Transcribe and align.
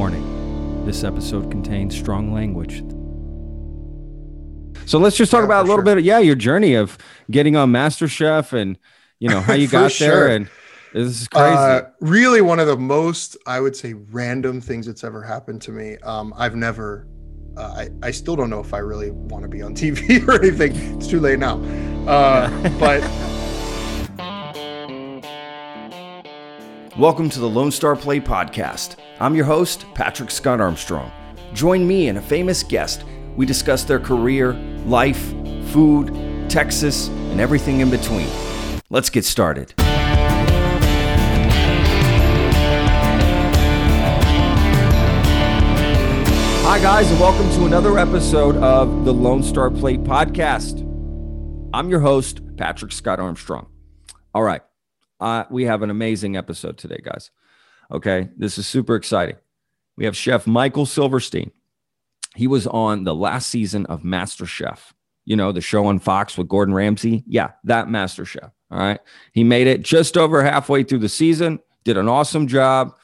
Warning 0.00 0.86
this 0.86 1.04
episode 1.04 1.50
contains 1.50 1.94
strong 1.94 2.32
language. 2.32 2.82
So 4.86 4.98
let's 4.98 5.14
just 5.14 5.30
talk 5.30 5.44
Yeah, 5.44 5.44
about 5.44 5.66
a 5.66 5.68
little 5.68 5.82
sure. 5.82 5.84
bit, 5.84 6.02
yeah, 6.02 6.18
your 6.20 6.36
journey 6.36 6.74
of 6.74 6.96
getting 7.30 7.54
on 7.54 7.70
MasterChef 7.70 8.54
and 8.54 8.78
you 9.18 9.28
know 9.28 9.42
how 9.42 9.52
you 9.52 9.68
got 9.68 9.92
sure. 9.92 10.26
there. 10.26 10.28
And 10.28 10.50
this 10.94 11.20
is 11.20 11.28
crazy. 11.28 11.62
Uh, 11.62 11.82
really, 12.00 12.40
one 12.40 12.58
of 12.58 12.66
the 12.66 12.76
most, 12.76 13.36
I 13.46 13.60
would 13.60 13.76
say, 13.76 13.92
random 13.94 14.60
things 14.60 14.86
that's 14.86 15.04
ever 15.04 15.22
happened 15.22 15.62
to 15.62 15.70
me. 15.70 15.96
Um, 15.98 16.34
I've 16.36 16.56
never, 16.56 17.06
uh, 17.56 17.86
I, 17.86 17.88
I 18.02 18.10
still 18.10 18.36
don't 18.36 18.50
know 18.50 18.60
if 18.60 18.74
I 18.74 18.78
really 18.78 19.10
want 19.10 19.42
to 19.42 19.48
be 19.48 19.62
on 19.62 19.74
TV 19.74 20.18
or 20.28 20.40
anything. 20.42 20.72
It's 20.96 21.06
too 21.06 21.20
late 21.20 21.38
now. 21.38 21.60
Uh, 22.06 22.50
but 22.78 23.02
Welcome 26.98 27.30
to 27.30 27.38
the 27.38 27.48
Lone 27.48 27.70
Star 27.70 27.94
Plate 27.94 28.24
Podcast. 28.24 28.96
I'm 29.20 29.36
your 29.36 29.44
host, 29.44 29.86
Patrick 29.94 30.28
Scott 30.28 30.60
Armstrong. 30.60 31.12
Join 31.54 31.86
me 31.86 32.08
and 32.08 32.18
a 32.18 32.20
famous 32.20 32.64
guest. 32.64 33.04
We 33.36 33.46
discuss 33.46 33.84
their 33.84 34.00
career, 34.00 34.54
life, 34.86 35.30
food, 35.68 36.50
Texas, 36.50 37.06
and 37.06 37.40
everything 37.40 37.78
in 37.78 37.90
between. 37.90 38.26
Let's 38.90 39.08
get 39.08 39.24
started. 39.24 39.72
Hi, 46.66 46.80
guys, 46.82 47.08
and 47.08 47.20
welcome 47.20 47.48
to 47.50 47.66
another 47.66 48.00
episode 48.00 48.56
of 48.56 49.04
the 49.04 49.14
Lone 49.14 49.44
Star 49.44 49.70
Plate 49.70 50.02
Podcast. 50.02 50.80
I'm 51.72 51.88
your 51.88 52.00
host, 52.00 52.40
Patrick 52.56 52.90
Scott 52.90 53.20
Armstrong. 53.20 53.68
All 54.34 54.42
right. 54.42 54.62
Uh, 55.20 55.44
we 55.50 55.64
have 55.64 55.82
an 55.82 55.90
amazing 55.90 56.36
episode 56.36 56.78
today, 56.78 57.00
guys. 57.02 57.30
Okay. 57.92 58.28
This 58.36 58.58
is 58.58 58.66
super 58.66 58.94
exciting. 58.94 59.36
We 59.96 60.04
have 60.04 60.16
Chef 60.16 60.46
Michael 60.46 60.86
Silverstein. 60.86 61.50
He 62.36 62.46
was 62.46 62.66
on 62.66 63.04
the 63.04 63.14
last 63.14 63.50
season 63.50 63.86
of 63.86 64.04
Master 64.04 64.46
Chef, 64.46 64.94
you 65.24 65.36
know, 65.36 65.52
the 65.52 65.60
show 65.60 65.86
on 65.86 65.98
Fox 65.98 66.38
with 66.38 66.48
Gordon 66.48 66.74
Ramsay. 66.74 67.24
Yeah, 67.26 67.50
that 67.64 67.90
Master 67.90 68.24
Chef. 68.24 68.50
All 68.70 68.78
right. 68.78 69.00
He 69.32 69.42
made 69.42 69.66
it 69.66 69.82
just 69.82 70.16
over 70.16 70.42
halfway 70.42 70.84
through 70.84 71.00
the 71.00 71.08
season, 71.08 71.58
did 71.84 71.96
an 71.96 72.08
awesome 72.08 72.46
job. 72.46 72.96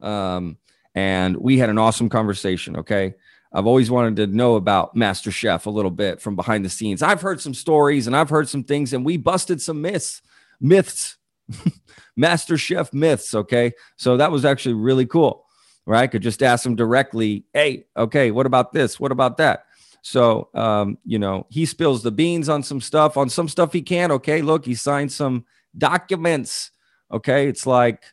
Um, 0.00 0.58
and 0.94 1.36
we 1.36 1.58
had 1.58 1.70
an 1.70 1.78
awesome 1.78 2.08
conversation. 2.08 2.76
Okay. 2.76 3.14
I've 3.52 3.66
always 3.66 3.90
wanted 3.90 4.16
to 4.16 4.26
know 4.26 4.56
about 4.56 4.94
Master 4.94 5.30
Chef 5.30 5.66
a 5.66 5.70
little 5.70 5.90
bit 5.90 6.20
from 6.20 6.36
behind 6.36 6.64
the 6.64 6.68
scenes. 6.68 7.02
I've 7.02 7.20
heard 7.20 7.40
some 7.40 7.54
stories 7.54 8.06
and 8.06 8.14
I've 8.14 8.28
heard 8.28 8.48
some 8.48 8.64
things, 8.64 8.92
and 8.92 9.04
we 9.04 9.16
busted 9.16 9.62
some 9.62 9.80
myths, 9.80 10.22
myths, 10.60 11.16
Master 12.16 12.56
Chef 12.56 12.92
myths. 12.92 13.34
Okay. 13.34 13.72
So 13.96 14.16
that 14.16 14.30
was 14.30 14.44
actually 14.44 14.74
really 14.74 15.06
cool, 15.06 15.46
right? 15.86 16.02
I 16.02 16.06
Could 16.06 16.22
just 16.22 16.42
ask 16.42 16.64
him 16.64 16.76
directly, 16.76 17.44
hey, 17.52 17.86
okay, 17.96 18.30
what 18.30 18.46
about 18.46 18.72
this? 18.72 18.98
What 18.98 19.12
about 19.12 19.36
that? 19.38 19.66
So, 20.02 20.50
um, 20.54 20.98
you 21.04 21.18
know, 21.18 21.46
he 21.48 21.64
spills 21.64 22.02
the 22.02 22.10
beans 22.10 22.48
on 22.48 22.62
some 22.62 22.80
stuff, 22.80 23.16
on 23.16 23.30
some 23.30 23.48
stuff 23.48 23.72
he 23.72 23.82
can. 23.82 24.12
Okay. 24.12 24.42
Look, 24.42 24.66
he 24.66 24.74
signed 24.74 25.10
some 25.10 25.46
documents. 25.76 26.70
Okay. 27.10 27.48
It's 27.48 27.66
like 27.66 28.04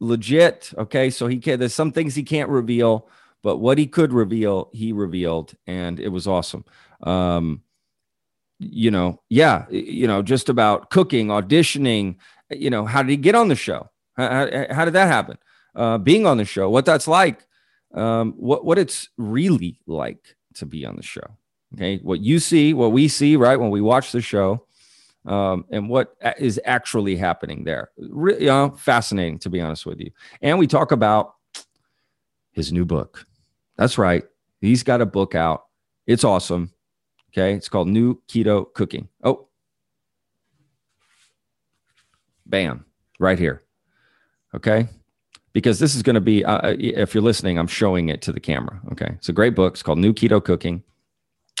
legit. 0.00 0.72
Okay. 0.76 1.08
So 1.10 1.26
he 1.26 1.38
can, 1.38 1.58
there's 1.58 1.74
some 1.74 1.92
things 1.92 2.14
he 2.14 2.22
can't 2.22 2.50
reveal, 2.50 3.08
but 3.42 3.56
what 3.56 3.78
he 3.78 3.86
could 3.86 4.12
reveal, 4.12 4.68
he 4.72 4.92
revealed, 4.92 5.54
and 5.66 5.98
it 5.98 6.08
was 6.08 6.26
awesome. 6.26 6.64
Um, 7.02 7.62
you 8.58 8.90
know, 8.90 9.22
yeah, 9.28 9.66
you 9.70 10.06
know, 10.08 10.20
just 10.20 10.48
about 10.48 10.90
cooking, 10.90 11.28
auditioning, 11.28 12.16
you 12.50 12.70
know, 12.70 12.84
how 12.84 13.02
did 13.02 13.10
he 13.10 13.16
get 13.16 13.34
on 13.34 13.48
the 13.48 13.56
show? 13.56 13.90
How, 14.16 14.48
how, 14.70 14.84
did 14.84 14.94
that 14.94 15.06
happen? 15.06 15.38
Uh, 15.74 15.98
being 15.98 16.26
on 16.26 16.38
the 16.38 16.44
show, 16.44 16.68
what 16.68 16.84
that's 16.84 17.06
like, 17.06 17.46
um, 17.94 18.32
what, 18.36 18.64
what 18.64 18.78
it's 18.78 19.08
really 19.16 19.80
like 19.86 20.36
to 20.54 20.66
be 20.66 20.84
on 20.84 20.96
the 20.96 21.02
show. 21.02 21.36
Okay. 21.74 21.98
What 21.98 22.20
you 22.20 22.38
see, 22.38 22.74
what 22.74 22.92
we 22.92 23.08
see, 23.08 23.36
right, 23.36 23.56
when 23.56 23.70
we 23.70 23.80
watch 23.80 24.12
the 24.12 24.20
show, 24.20 24.64
um, 25.26 25.66
and 25.70 25.88
what 25.88 26.16
is 26.38 26.60
actually 26.64 27.16
happening 27.16 27.64
there. 27.64 27.90
Really, 27.98 28.42
you 28.42 28.46
know, 28.46 28.70
fascinating, 28.70 29.38
to 29.40 29.50
be 29.50 29.60
honest 29.60 29.84
with 29.84 30.00
you. 30.00 30.10
And 30.40 30.58
we 30.58 30.66
talk 30.66 30.90
about 30.90 31.34
his 32.52 32.72
new 32.72 32.84
book. 32.84 33.26
That's 33.76 33.98
right. 33.98 34.24
He's 34.60 34.82
got 34.82 35.00
a 35.00 35.06
book 35.06 35.34
out. 35.34 35.66
It's 36.06 36.24
awesome. 36.24 36.72
Okay. 37.32 37.52
It's 37.52 37.68
called 37.68 37.88
New 37.88 38.20
Keto 38.28 38.72
Cooking. 38.72 39.08
Oh, 39.22 39.47
bam, 42.48 42.84
right 43.18 43.38
here. 43.38 43.62
Okay. 44.54 44.88
Because 45.52 45.78
this 45.78 45.94
is 45.94 46.02
going 46.02 46.14
to 46.14 46.20
be, 46.20 46.44
uh, 46.44 46.76
if 46.78 47.14
you're 47.14 47.22
listening, 47.22 47.58
I'm 47.58 47.66
showing 47.66 48.08
it 48.08 48.22
to 48.22 48.32
the 48.32 48.40
camera. 48.40 48.80
Okay. 48.92 49.12
It's 49.16 49.28
a 49.28 49.32
great 49.32 49.54
book. 49.54 49.74
It's 49.74 49.82
called 49.82 49.98
New 49.98 50.12
Keto 50.12 50.42
Cooking 50.42 50.82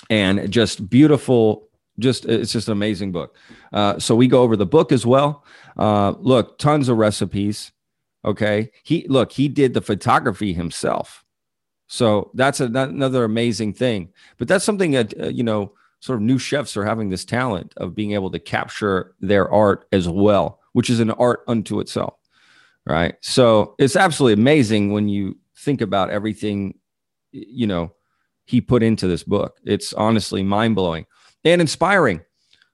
and 0.08 0.50
just 0.50 0.88
beautiful. 0.88 1.68
Just, 1.98 2.24
it's 2.26 2.52
just 2.52 2.68
an 2.68 2.72
amazing 2.72 3.12
book. 3.12 3.36
Uh, 3.72 3.98
so 3.98 4.14
we 4.14 4.28
go 4.28 4.42
over 4.42 4.56
the 4.56 4.66
book 4.66 4.92
as 4.92 5.04
well. 5.04 5.44
Uh, 5.76 6.14
look, 6.18 6.58
tons 6.58 6.88
of 6.88 6.96
recipes. 6.96 7.72
Okay. 8.24 8.70
He, 8.84 9.06
look, 9.08 9.32
he 9.32 9.48
did 9.48 9.74
the 9.74 9.80
photography 9.80 10.52
himself. 10.52 11.24
So 11.88 12.30
that's 12.34 12.60
a, 12.60 12.66
another 12.66 13.24
amazing 13.24 13.72
thing. 13.72 14.12
But 14.36 14.46
that's 14.46 14.64
something 14.64 14.92
that, 14.92 15.18
uh, 15.18 15.28
you 15.28 15.42
know, 15.42 15.72
sort 16.00 16.18
of 16.18 16.22
new 16.22 16.38
chefs 16.38 16.76
are 16.76 16.84
having 16.84 17.08
this 17.08 17.24
talent 17.24 17.72
of 17.78 17.94
being 17.94 18.12
able 18.12 18.30
to 18.30 18.38
capture 18.38 19.14
their 19.20 19.50
art 19.50 19.88
as 19.90 20.08
well, 20.08 20.60
which 20.78 20.90
is 20.90 21.00
an 21.00 21.10
art 21.10 21.40
unto 21.48 21.80
itself. 21.80 22.14
Right. 22.86 23.16
So 23.20 23.74
it's 23.80 23.96
absolutely 23.96 24.40
amazing 24.40 24.92
when 24.92 25.08
you 25.08 25.36
think 25.56 25.80
about 25.80 26.10
everything, 26.10 26.78
you 27.32 27.66
know, 27.66 27.94
he 28.44 28.60
put 28.60 28.84
into 28.84 29.08
this 29.08 29.24
book. 29.24 29.58
It's 29.64 29.92
honestly 29.94 30.44
mind 30.44 30.76
blowing 30.76 31.06
and 31.44 31.60
inspiring. 31.60 32.20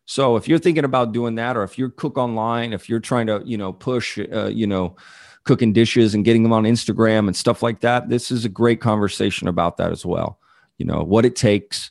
So 0.05 0.37
if 0.37 0.47
you're 0.47 0.59
thinking 0.59 0.85
about 0.85 1.13
doing 1.13 1.37
that, 1.37 1.57
or 1.57 1.63
if 1.63 1.79
you're 1.79 1.89
cook 1.89 2.19
online, 2.19 2.75
if 2.75 2.91
you're 2.91 3.01
trying 3.01 3.27
to, 3.29 3.41
you 3.43 3.57
know, 3.57 3.73
push, 3.73 4.19
uh, 4.19 4.49
you 4.49 4.67
know, 4.67 4.97
cooking 5.45 5.73
dishes 5.73 6.15
and 6.15 6.27
getting 6.27 6.43
them 6.43 6.53
on 6.53 6.65
Instagram 6.65 7.27
and 7.27 7.35
stuff 7.35 7.63
like 7.63 7.81
that, 7.81 8.11
this 8.11 8.31
is 8.31 8.45
a 8.45 8.51
great 8.51 8.83
conversation 8.83 9.49
about 9.49 9.79
that 9.79 9.93
as 9.93 10.05
well. 10.05 10.39
You 10.77 10.85
know, 10.85 11.03
what 11.03 11.25
it 11.25 11.37
takes, 11.37 11.91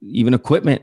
even 0.00 0.32
equipment 0.32 0.80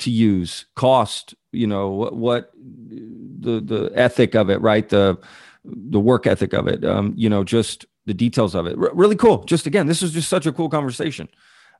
to 0.00 0.10
use, 0.10 0.66
cost, 0.74 1.34
you 1.52 1.66
know, 1.66 1.90
what, 1.90 2.16
what 2.16 2.52
the, 2.54 3.60
the 3.60 3.92
ethic 3.94 4.34
of 4.34 4.50
it, 4.50 4.60
right? 4.60 4.88
The, 4.88 5.18
the 5.64 6.00
work 6.00 6.26
ethic 6.26 6.52
of 6.52 6.66
it, 6.66 6.84
um, 6.84 7.12
you 7.16 7.28
know, 7.28 7.44
just 7.44 7.86
the 8.06 8.14
details 8.14 8.54
of 8.54 8.66
it. 8.66 8.76
R- 8.78 8.94
really 8.94 9.16
cool. 9.16 9.44
Just 9.44 9.66
again, 9.66 9.86
this 9.86 10.02
is 10.02 10.12
just 10.12 10.28
such 10.28 10.46
a 10.46 10.52
cool 10.52 10.68
conversation. 10.68 11.28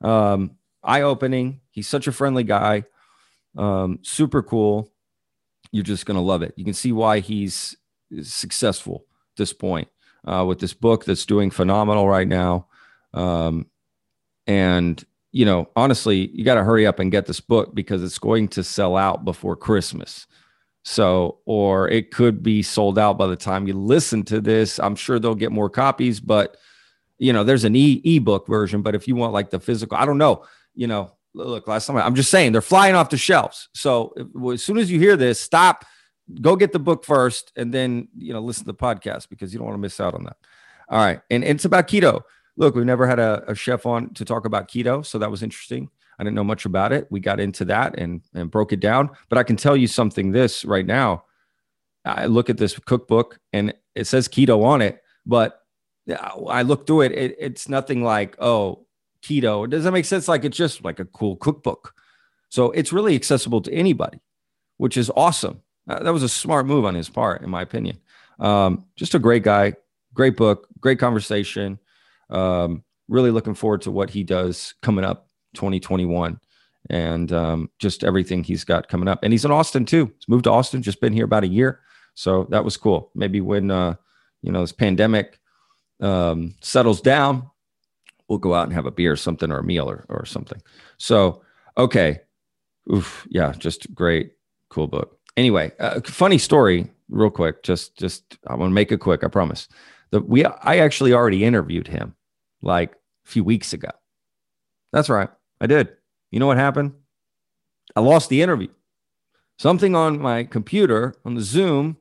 Um, 0.03 0.53
eye 0.83 1.03
opening. 1.03 1.61
He's 1.71 1.89
such 1.89 2.07
a 2.07 2.13
friendly 2.13 2.45
guy. 2.45 2.85
Um, 3.57 3.99
super 4.03 4.43
cool. 4.43 4.93
You're 5.73 5.85
just 5.85 6.07
going 6.07 6.17
to 6.17 6.23
love 6.23 6.43
it. 6.43 6.55
You 6.57 6.65
can 6.65 6.75
see 6.75 6.93
why 6.93 7.21
he's 7.21 7.77
successful 8.23 9.05
at 9.33 9.37
this 9.37 9.53
point 9.53 9.89
uh, 10.27 10.45
with 10.47 10.59
this 10.59 10.75
book 10.75 11.05
that's 11.05 11.27
doing 11.27 11.51
phenomenal 11.51 12.09
right 12.09 12.29
now. 12.29 12.67
Um, 13.15 13.67
and, 14.47 15.05
you 15.33 15.45
know, 15.45 15.69
honestly, 15.77 16.31
you 16.33 16.45
got 16.45 16.57
to 16.57 16.65
hurry 16.65 16.87
up 16.87 16.99
and 16.99 17.13
get 17.13 17.27
this 17.27 17.41
book 17.41 17.75
because 17.75 18.03
it's 18.03 18.19
going 18.19 18.49
to 18.49 18.65
sell 18.65 18.97
out 18.97 19.25
before 19.25 19.57
Christmas. 19.57 20.27
So, 20.83 21.39
or 21.45 21.89
it 21.89 22.11
could 22.11 22.43
be 22.43 22.63
sold 22.63 22.99
out 22.99 23.19
by 23.19 23.27
the 23.27 23.37
time 23.37 23.69
you 23.69 23.75
listen 23.75 24.25
to 24.25 24.41
this. 24.41 24.81
I'm 24.81 24.97
sure 24.97 25.19
they'll 25.19 25.35
get 25.35 25.53
more 25.53 25.71
copies, 25.71 26.21
but 26.21 26.57
you 27.19 27.33
know, 27.35 27.45
there's 27.45 27.65
an 27.65 27.77
e 27.77 28.01
ebook 28.05 28.47
version. 28.47 28.83
But 28.83 28.95
if 28.95 29.07
you 29.07 29.15
want 29.15 29.33
like 29.33 29.51
the 29.51 29.61
physical, 29.61 29.97
I 29.99 30.07
don't 30.07 30.19
know, 30.19 30.45
you 30.75 30.87
know, 30.87 31.13
look, 31.35 31.69
last 31.69 31.87
time 31.87 31.97
I'm 31.99 32.15
just 32.15 32.31
saying 32.31 32.53
they're 32.53 32.63
flying 32.63 32.95
off 32.95 33.11
the 33.11 33.19
shelves. 33.19 33.69
So 33.75 34.15
if, 34.17 34.55
as 34.55 34.65
soon 34.65 34.79
as 34.79 34.91
you 34.91 34.99
hear 34.99 35.17
this, 35.17 35.39
stop, 35.41 35.85
go 36.41 36.57
get 36.57 36.73
the 36.73 36.79
book 36.79 37.05
first, 37.05 37.53
and 37.57 37.73
then 37.73 38.09
you 38.17 38.33
know, 38.33 38.41
listen 38.41 38.65
to 38.65 38.73
the 38.73 38.75
podcast 38.75 39.29
because 39.29 39.53
you 39.53 39.59
don't 39.59 39.69
want 39.69 39.77
to 39.77 39.83
miss 39.83 40.01
out 40.01 40.15
on 40.15 40.25
that. 40.25 40.37
All 40.89 40.99
right, 40.99 41.21
and, 41.31 41.45
and 41.45 41.57
it's 41.57 41.67
about 41.67 41.89
keto. 41.89 42.23
Look, 42.57 42.75
we've 42.75 42.85
never 42.85 43.07
had 43.07 43.19
a, 43.19 43.45
a 43.49 43.55
chef 43.55 43.87
on 43.87 44.13
to 44.15 44.25
talk 44.25 44.45
about 44.45 44.69
keto, 44.69 45.05
so 45.05 45.19
that 45.19 45.31
was 45.31 45.43
interesting. 45.43 45.89
I 46.19 46.25
didn't 46.25 46.37
know 46.37 46.45
much 46.45 46.67
about 46.67 46.93
it. 46.93 47.07
We 47.11 47.21
got 47.21 47.41
into 47.41 47.65
that 47.67 47.99
and 47.99 48.21
and 48.35 48.51
broke 48.51 48.73
it 48.73 48.81
down. 48.81 49.11
But 49.29 49.39
I 49.39 49.43
can 49.43 49.57
tell 49.57 49.77
you 49.77 49.87
something 49.87 50.33
this 50.33 50.65
right 50.65 50.85
now. 50.85 51.25
I 52.05 52.27
look 52.27 52.51
at 52.51 52.59
this 52.59 52.79
cookbook 52.79 53.39
and 53.53 53.75
it 53.95 54.07
says 54.07 54.29
keto 54.29 54.65
on 54.65 54.83
it, 54.83 55.03
but 55.27 55.63
I 56.49 56.63
look 56.63 56.87
through 56.87 57.03
it, 57.03 57.13
it 57.13 57.37
it's 57.39 57.69
nothing 57.69 58.03
like, 58.03 58.37
oh, 58.39 58.87
keto. 59.23 59.69
Does 59.69 59.85
that 59.85 59.93
make 59.93 60.05
sense? 60.05 60.29
Like 60.29 60.45
it's 60.45 60.57
just 60.57 60.85
like 60.85 60.99
a 60.99 61.05
cool 61.07 61.37
cookbook. 61.37 61.95
So 62.49 62.71
it's 62.73 62.93
really 62.93 63.15
accessible 63.15 63.61
to 63.63 63.73
anybody, 63.73 64.21
which 64.79 64.97
is 64.97 65.11
awesome. 65.17 65.63
Uh, 65.89 66.03
that 66.03 66.13
was 66.13 66.23
a 66.23 66.29
smart 66.29 66.67
move 66.67 66.85
on 66.85 66.95
his 66.95 67.09
part, 67.09 67.43
in 67.43 67.51
my 67.51 67.63
opinion. 67.63 67.99
Um, 68.39 68.85
just 68.97 69.15
a 69.15 69.19
great 69.19 69.43
guy, 69.43 69.75
great 70.15 70.37
book, 70.37 70.67
great 70.81 70.99
conversation. 70.99 71.79
Um, 72.31 72.85
really 73.09 73.31
looking 73.31 73.55
forward 73.55 73.83
to 73.83 73.91
what 73.91 74.11
he 74.11 74.23
does 74.23 74.75
coming 74.83 75.05
up 75.05 75.29
2021 75.55 76.41
and 76.89 77.33
um, 77.33 77.71
just 77.79 78.05
everything 78.05 78.43
he's 78.43 78.65
got 78.65 78.89
coming 78.89 79.09
up. 79.09 79.23
And 79.23 79.33
he's 79.33 79.45
in 79.45 79.51
Austin 79.51 79.85
too. 79.85 80.07
He's 80.19 80.29
moved 80.29 80.45
to 80.45 80.51
Austin, 80.51 80.81
just 80.81 81.01
been 81.01 81.13
here 81.13 81.25
about 81.25 81.45
a 81.45 81.49
year. 81.49 81.81
So 82.15 82.47
that 82.51 82.65
was 82.65 82.77
cool. 82.77 83.11
Maybe 83.15 83.41
when, 83.41 83.71
uh, 83.71 83.97
you 84.43 84.53
know, 84.53 84.61
this 84.61 84.73
pandemic 84.73 85.39
um, 86.01 86.55
settles 86.61 87.01
down, 87.01 87.51
we'll 88.29 88.39
go 88.39 88.55
out 88.55 88.65
and 88.65 88.73
have 88.73 88.87
a 88.87 88.91
beer 88.91 89.13
or 89.13 89.17
something 89.17 89.51
or 89.51 89.59
a 89.59 89.65
meal 89.65 89.91
or, 89.91 90.07
or 90.09 90.25
something. 90.25 90.61
So, 90.97 91.43
okay. 91.77 92.21
Oof. 92.93 93.27
Yeah. 93.29 93.53
Just 93.53 93.95
great. 93.95 94.33
Cool 94.71 94.87
book. 94.87 95.19
Anyway, 95.37 95.73
uh, 95.81 96.01
funny 96.05 96.39
story 96.39 96.91
real 97.09 97.31
quick. 97.31 97.63
Just, 97.63 97.97
just, 97.97 98.39
I 98.47 98.55
want 98.55 98.71
to 98.71 98.75
make 98.75 98.93
it 98.93 98.99
quick. 98.99 99.25
I 99.25 99.29
promise 99.29 99.69
that 100.11 100.29
we, 100.29 100.45
I 100.45 100.79
actually 100.79 101.13
already 101.13 101.45
interviewed 101.45 101.89
him 101.89 102.15
like 102.63 102.93
a 102.93 103.29
few 103.29 103.45
weeks 103.45 103.73
ago. 103.73 103.91
That's 104.93 105.09
right. 105.09 105.29
I 105.61 105.67
did. 105.67 105.89
You 106.31 106.41
know 106.41 106.47
what 106.47 106.57
happened? 106.57 106.93
I 107.95 108.01
lost 108.01 108.29
the 108.29 108.43
interview. 108.43 108.69
Something 109.59 109.95
on 109.95 110.21
my 110.21 110.45
computer 110.45 111.15
on 111.25 111.35
the 111.35 111.43
Zoom, 111.43 111.99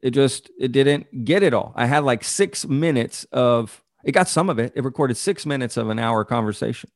it 0.00 0.12
just 0.12 0.50
it 0.58 0.72
didn't 0.72 1.24
get 1.24 1.42
it 1.42 1.54
all. 1.54 1.72
I 1.74 1.86
had 1.86 2.04
like 2.04 2.24
six 2.24 2.66
minutes 2.66 3.24
of 3.32 3.82
it 4.04 4.12
got 4.12 4.28
some 4.28 4.48
of 4.48 4.58
it. 4.58 4.72
It 4.76 4.84
recorded 4.84 5.16
six 5.16 5.44
minutes 5.44 5.76
of 5.76 5.90
an 5.90 5.98
hour 5.98 6.24
conversation. 6.24 6.90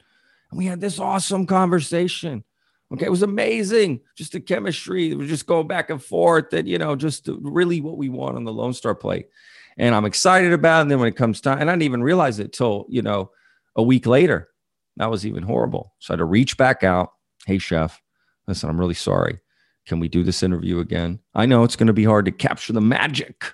And 0.50 0.58
we 0.58 0.66
had 0.66 0.81
this 0.81 0.99
awesome 0.99 1.46
conversation. 1.46 2.44
Okay, 2.93 3.06
it 3.06 3.11
was 3.11 3.22
amazing. 3.22 4.00
Just 4.16 4.32
the 4.32 4.40
chemistry. 4.40 5.14
We 5.14 5.26
just 5.26 5.46
going 5.46 5.66
back 5.66 5.90
and 5.90 6.02
forth 6.02 6.52
and 6.52 6.69
you 6.69 6.78
know, 6.78 6.94
just 6.96 7.28
really 7.40 7.81
what 7.81 7.99
we 7.99 8.08
want 8.08 8.37
on 8.37 8.44
the 8.44 8.52
Lone 8.52 8.72
Star 8.72 8.94
plate. 8.94 9.28
And 9.76 9.94
I'm 9.94 10.05
excited 10.05 10.53
about 10.53 10.79
it. 10.79 10.82
And 10.82 10.91
then 10.91 10.99
when 11.00 11.09
it 11.09 11.17
comes 11.17 11.41
time, 11.41 11.61
and 11.61 11.69
I 11.69 11.73
didn't 11.73 11.82
even 11.82 12.03
realize 12.03 12.38
it 12.38 12.53
till, 12.53 12.87
you 12.88 13.03
know, 13.03 13.31
a 13.76 13.82
week 13.82 14.06
later. 14.06 14.49
That 14.97 15.11
was 15.11 15.26
even 15.26 15.43
horrible. 15.43 15.94
So 15.99 16.12
I 16.12 16.15
had 16.15 16.19
to 16.19 16.25
reach 16.25 16.56
back 16.56 16.85
out. 16.85 17.12
Hey, 17.47 17.59
chef, 17.59 18.00
listen, 18.47 18.71
I'm 18.71 18.79
really 18.79 18.94
sorry. 18.94 19.41
Can 19.87 20.00
we 20.00 20.09
do 20.09 20.23
this 20.23 20.43
interview 20.43 20.79
again? 20.79 21.19
I 21.35 21.47
know 21.47 21.65
it's 21.65 21.76
going 21.76 21.88
to 21.88 21.93
be 21.93 22.05
hard 22.05 22.25
to 22.26 22.32
capture 22.32 22.73
the 22.73 22.81
magic 22.81 23.53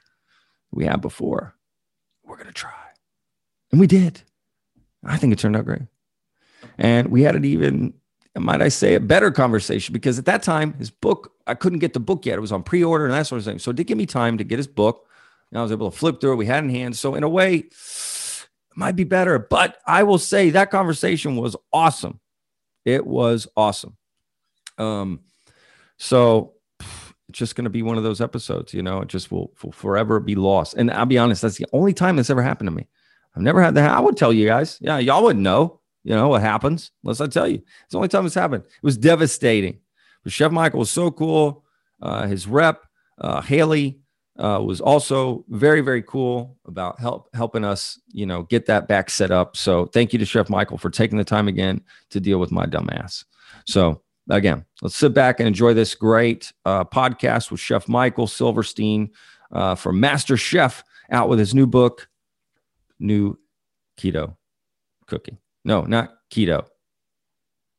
we 0.71 0.85
had 0.85 1.01
before. 1.01 1.55
We're 2.25 2.37
going 2.37 2.47
to 2.47 2.53
try. 2.53 2.71
And 3.73 3.81
we 3.81 3.87
did. 3.87 4.23
I 5.05 5.17
think 5.17 5.33
it 5.33 5.39
turned 5.39 5.57
out 5.57 5.65
great. 5.65 5.83
And 6.79 7.09
we 7.09 7.23
had 7.23 7.35
an 7.35 7.45
even, 7.45 7.95
might 8.37 8.63
I 8.63 8.69
say, 8.69 8.95
a 8.95 9.01
better 9.01 9.31
conversation 9.31 9.93
because 9.93 10.19
at 10.19 10.27
that 10.27 10.43
time, 10.43 10.75
his 10.75 10.91
book, 10.91 11.33
I 11.47 11.55
couldn't 11.55 11.79
get 11.79 11.95
the 11.95 12.01
book 12.01 12.27
yet. 12.27 12.37
It 12.37 12.43
was 12.43 12.53
on 12.53 12.63
pre 12.63 12.85
order 12.85 13.07
and 13.07 13.15
that 13.15 13.27
sort 13.27 13.41
of 13.41 13.45
thing. 13.45 13.59
So 13.59 13.71
it 13.71 13.77
did 13.77 13.87
give 13.87 13.99
me 13.99 14.07
time 14.07 14.39
to 14.39 14.45
get 14.45 14.59
his 14.59 14.67
book. 14.67 15.07
I 15.59 15.63
was 15.63 15.73
able 15.73 15.91
to 15.91 15.97
flip 15.97 16.21
through 16.21 16.33
it. 16.33 16.37
We 16.37 16.47
had 16.47 16.65
in 16.65 16.71
hand. 16.71 16.97
So, 16.97 17.15
in 17.15 17.25
a 17.25 17.29
way, 17.29 17.57
it 17.57 18.49
might 18.77 18.97
be 18.97 19.05
better. 19.05 19.39
But 19.39 19.79
I 19.87 20.05
will 20.05 20.19
say 20.19 20.51
that 20.51 20.71
conversation 20.71 21.37
was 21.37 21.57
awesome. 21.73 22.21
It 22.85 23.07
was 23.07 23.49
awesome. 23.57 23.97
Um, 24.79 25.21
so 25.99 26.55
it's 27.29 27.39
just 27.39 27.55
going 27.55 27.65
to 27.65 27.71
be 27.71 27.83
one 27.83 27.99
of 27.99 28.03
those 28.03 28.21
episodes, 28.21 28.75
you 28.75 28.83
know, 28.83 29.03
it 29.03 29.09
just 29.09 29.31
will, 29.31 29.53
will 29.63 29.73
forever 29.73 30.19
be 30.19 30.35
lost. 30.35 30.75
And 30.75 30.91
I'll 30.91 31.07
be 31.07 31.19
honest, 31.19 31.43
that's 31.43 31.59
the 31.59 31.67
only 31.73 31.93
time 31.93 32.17
that's 32.17 32.31
ever 32.31 32.43
happened 32.43 32.69
to 32.69 32.75
me. 32.75 32.89
I've 33.37 33.43
never 33.43 33.63
had 33.63 33.75
that. 33.77 33.91
I 33.91 34.01
would 34.01 34.17
tell 34.17 34.33
you 34.33 34.47
guys. 34.47 34.79
Yeah, 34.81 34.99
y'all 34.99 35.23
wouldn't 35.23 35.43
know, 35.43 35.81
you 36.03 36.15
know, 36.15 36.29
what 36.29 36.41
happens 36.41 36.91
unless 37.05 37.21
I 37.21 37.27
tell 37.27 37.47
you. 37.47 37.63
It's 37.85 37.93
the 37.93 37.99
only 37.99 38.09
time 38.09 38.27
it's 38.27 38.35
happened. 38.35 38.65
It 38.65 38.83
was 38.83 38.97
devastating. 38.97 39.79
But 40.25 40.33
Chef 40.33 40.51
Michael 40.51 40.81
was 40.81 40.91
so 40.91 41.11
cool. 41.11 41.65
Uh, 42.03 42.27
his 42.27 42.49
rep, 42.49 42.85
uh, 43.19 43.43
Haley, 43.43 44.00
uh, 44.41 44.61
was 44.63 44.81
also 44.81 45.45
very, 45.51 45.83
very 45.83 46.03
cool 46.03 46.57
about 46.65 46.99
help 46.99 47.29
helping 47.35 47.63
us, 47.63 48.01
you 48.09 48.25
know, 48.25 48.45
get 48.45 48.67
that 48.67 48.89
back 48.89 49.11
set 49.11 49.31
up. 49.31 49.57
So 49.57 49.87
thank 49.87 50.13
you 50.13 50.19
to 50.19 50.25
Chef 50.25 50.49
Michael 50.49 50.79
for 50.79 50.89
taking 50.89 51.19
the 51.19 51.25
time 51.25 51.47
again 51.47 51.83
to 52.09 52.21
deal 52.21 52.39
with 52.39 52.51
my 52.51 52.65
dumbass. 52.65 53.25
So 53.67 54.03
again, 54.31 54.65
let's 54.81 54.97
sit 54.97 55.13
back 55.13 55.41
and 55.41 55.47
enjoy 55.47 55.75
this 55.75 55.95
great 55.95 56.53
uh, 56.65 56.85
podcast 56.85 57.51
with 57.51 57.61
Chef 57.61 57.87
Michael 57.87 58.27
Silverstein 58.27 59.11
uh, 59.53 59.75
from 59.75 60.01
Master 60.01 60.39
Chef 60.39 60.83
out 61.11 61.29
with 61.29 61.39
his 61.39 61.55
new 61.55 61.67
book, 61.67 62.09
New 62.99 63.39
Keto 63.99 64.37
Cooking. 65.07 65.37
No, 65.67 65.83
not 65.83 66.15
keto. 66.33 66.67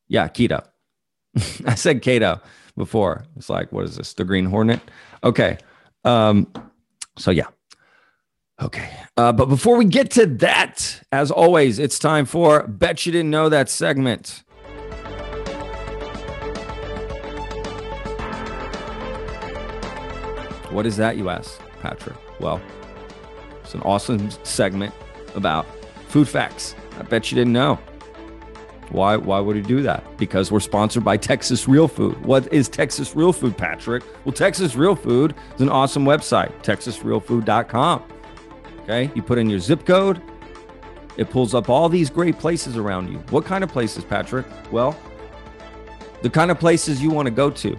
Yeah, 0.07 0.27
keto. 0.27 0.63
I 1.65 1.73
said 1.73 2.03
keto 2.03 2.39
before. 2.77 3.25
It's 3.35 3.49
like, 3.49 3.71
what 3.71 3.85
is 3.85 3.95
this? 3.95 4.13
The 4.13 4.25
Green 4.25 4.45
Hornet? 4.45 4.81
Okay. 5.23 5.57
Um, 6.03 6.51
so, 7.17 7.31
yeah. 7.31 7.47
Okay. 8.61 8.89
Uh, 9.17 9.31
but 9.31 9.47
before 9.47 9.77
we 9.77 9.85
get 9.85 10.11
to 10.11 10.25
that, 10.25 11.01
as 11.11 11.31
always, 11.31 11.79
it's 11.79 11.97
time 11.99 12.25
for 12.25 12.67
Bet 12.67 13.05
You 13.05 13.11
Didn't 13.11 13.31
Know 13.31 13.49
That 13.49 13.69
segment. 13.69 14.43
What 20.71 20.85
is 20.85 20.95
that, 20.97 21.17
you 21.17 21.29
ask, 21.29 21.59
Patrick? 21.81 22.15
Well, 22.39 22.61
it's 23.61 23.73
an 23.73 23.81
awesome 23.81 24.31
segment 24.43 24.93
about 25.35 25.65
food 26.07 26.29
facts. 26.29 26.75
I 26.97 27.03
bet 27.03 27.31
you 27.31 27.35
didn't 27.35 27.53
know. 27.53 27.77
Why, 28.91 29.15
why 29.15 29.39
would 29.39 29.55
he 29.55 29.61
do 29.61 29.81
that? 29.83 30.17
Because 30.17 30.51
we're 30.51 30.59
sponsored 30.59 31.03
by 31.03 31.15
Texas 31.15 31.67
Real 31.67 31.87
Food. 31.87 32.23
What 32.25 32.51
is 32.51 32.67
Texas 32.67 33.15
Real 33.15 33.31
Food, 33.31 33.57
Patrick? 33.57 34.03
Well, 34.25 34.33
Texas 34.33 34.75
Real 34.75 34.95
Food 34.95 35.33
is 35.55 35.61
an 35.61 35.69
awesome 35.69 36.03
website, 36.03 36.51
texasrealfood.com. 36.63 38.03
Okay, 38.81 39.11
you 39.15 39.21
put 39.21 39.37
in 39.37 39.49
your 39.49 39.59
zip 39.59 39.85
code, 39.85 40.21
it 41.17 41.29
pulls 41.29 41.53
up 41.53 41.69
all 41.69 41.87
these 41.87 42.09
great 42.09 42.37
places 42.37 42.75
around 42.77 43.11
you. 43.11 43.19
What 43.29 43.45
kind 43.45 43.63
of 43.63 43.69
places, 43.69 44.03
Patrick? 44.03 44.45
Well, 44.71 44.97
the 46.21 46.29
kind 46.29 46.51
of 46.51 46.59
places 46.59 47.01
you 47.01 47.11
want 47.11 47.27
to 47.27 47.31
go 47.31 47.49
to. 47.49 47.77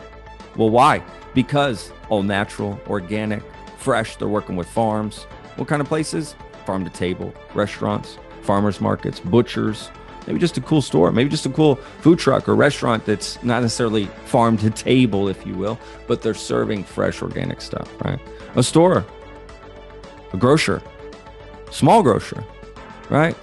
Well, 0.56 0.70
why? 0.70 1.02
Because 1.34 1.92
all 2.08 2.22
natural, 2.22 2.80
organic, 2.88 3.42
fresh. 3.78 4.16
They're 4.16 4.28
working 4.28 4.56
with 4.56 4.68
farms. 4.68 5.24
What 5.56 5.68
kind 5.68 5.82
of 5.82 5.88
places? 5.88 6.34
Farm 6.66 6.84
to 6.84 6.90
table, 6.90 7.34
restaurants, 7.54 8.18
farmers 8.42 8.80
markets, 8.80 9.20
butchers, 9.20 9.90
maybe 10.26 10.38
just 10.38 10.56
a 10.56 10.60
cool 10.60 10.82
store, 10.82 11.12
maybe 11.12 11.30
just 11.30 11.46
a 11.46 11.50
cool 11.50 11.76
food 12.00 12.18
truck 12.18 12.48
or 12.48 12.54
restaurant 12.54 13.04
that's 13.04 13.42
not 13.42 13.62
necessarily 13.62 14.06
farm 14.26 14.56
to 14.58 14.70
table, 14.70 15.28
if 15.28 15.46
you 15.46 15.54
will, 15.54 15.78
but 16.06 16.22
they're 16.22 16.34
serving 16.34 16.84
fresh 16.84 17.22
organic 17.22 17.60
stuff, 17.60 17.90
right? 18.04 18.20
A 18.56 18.62
store, 18.62 19.04
a 20.32 20.36
grocer, 20.36 20.82
small 21.70 22.02
grocer, 22.02 22.44
right? 23.10 23.36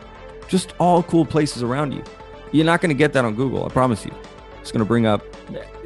Just 0.48 0.74
all 0.80 1.04
cool 1.04 1.26
places 1.26 1.64
around 1.64 1.92
you. 1.92 2.04
You're 2.52 2.66
not 2.66 2.82
going 2.82 2.90
to 2.90 2.98
get 2.98 3.14
that 3.14 3.26
on 3.26 3.36
Google, 3.36 3.66
I 3.66 3.70
promise 3.70 4.06
you. 4.06 4.14
It's 4.62 4.72
going 4.72 4.80
to 4.80 4.86
bring 4.86 5.06
up 5.06 5.24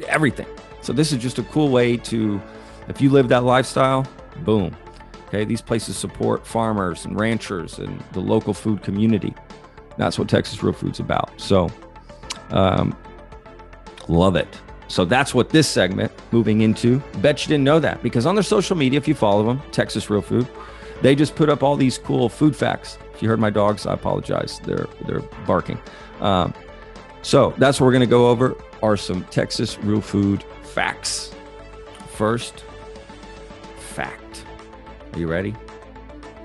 everything. 0.08 0.46
So 0.80 0.92
this 0.92 1.12
is 1.12 1.18
just 1.18 1.38
a 1.38 1.42
cool 1.44 1.68
way 1.70 1.96
to 1.98 2.40
if 2.88 3.00
you 3.00 3.10
live 3.10 3.28
that 3.28 3.44
lifestyle, 3.44 4.06
boom. 4.44 4.76
Okay, 5.28 5.44
these 5.44 5.62
places 5.62 5.96
support 5.96 6.46
farmers 6.46 7.04
and 7.06 7.18
ranchers 7.18 7.78
and 7.78 8.02
the 8.12 8.20
local 8.20 8.54
food 8.54 8.82
community. 8.82 9.34
That's 9.96 10.18
what 10.18 10.28
Texas 10.28 10.62
Real 10.62 10.72
Food's 10.72 11.00
about. 11.00 11.40
So, 11.40 11.70
um, 12.50 12.96
love 14.08 14.36
it. 14.36 14.60
So 14.88 15.04
that's 15.04 15.34
what 15.34 15.50
this 15.50 15.66
segment 15.66 16.12
moving 16.30 16.60
into. 16.60 17.00
Bet 17.20 17.44
you 17.44 17.48
didn't 17.48 17.64
know 17.64 17.80
that 17.80 18.02
because 18.02 18.26
on 18.26 18.34
their 18.34 18.44
social 18.44 18.76
media, 18.76 18.98
if 18.98 19.08
you 19.08 19.14
follow 19.14 19.44
them, 19.44 19.62
Texas 19.72 20.10
Real 20.10 20.22
Food, 20.22 20.46
they 21.02 21.14
just 21.14 21.34
put 21.34 21.48
up 21.48 21.62
all 21.62 21.76
these 21.76 21.98
cool 21.98 22.28
food 22.28 22.54
facts. 22.54 22.98
If 23.12 23.22
you 23.22 23.28
heard 23.28 23.40
my 23.40 23.50
dogs, 23.50 23.86
I 23.86 23.94
apologize. 23.94 24.60
They're 24.60 24.86
they're 25.06 25.22
barking. 25.46 25.78
Um, 26.20 26.54
so 27.22 27.54
that's 27.58 27.80
what 27.80 27.86
we're 27.86 27.92
going 27.92 28.00
to 28.00 28.06
go 28.06 28.28
over 28.28 28.56
are 28.82 28.96
some 28.96 29.24
Texas 29.24 29.78
Real 29.78 30.00
Food 30.00 30.44
facts. 30.62 31.34
First, 32.10 32.64
fact. 33.78 34.44
Are 35.12 35.18
you 35.18 35.26
ready? 35.26 35.54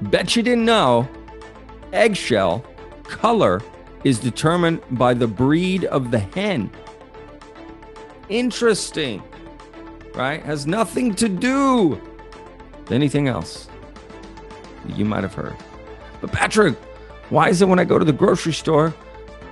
Bet 0.01 0.35
you 0.35 0.43
didn't 0.43 0.65
know 0.65 1.07
eggshell 1.91 2.63
color 3.09 3.61
is 4.03 4.19
determined 4.19 4.81
by 4.91 5.13
the 5.13 5.27
breed 5.27 5.85
of 5.85 6.11
the 6.11 6.19
hen. 6.19 6.71
Interesting, 8.29 9.21
right? 10.13 10.41
Has 10.43 10.67
nothing 10.67 11.15
to 11.15 11.27
do 11.27 11.99
with 12.79 12.91
anything 12.91 13.27
else 13.27 13.67
you 14.95 15.03
might 15.03 15.23
have 15.23 15.33
heard. 15.33 15.55
But 16.21 16.31
Patrick, 16.31 16.75
why 17.29 17.49
is 17.49 17.61
it 17.61 17.67
when 17.67 17.79
I 17.79 17.83
go 17.83 17.99
to 17.99 18.05
the 18.05 18.13
grocery 18.13 18.53
store, 18.53 18.93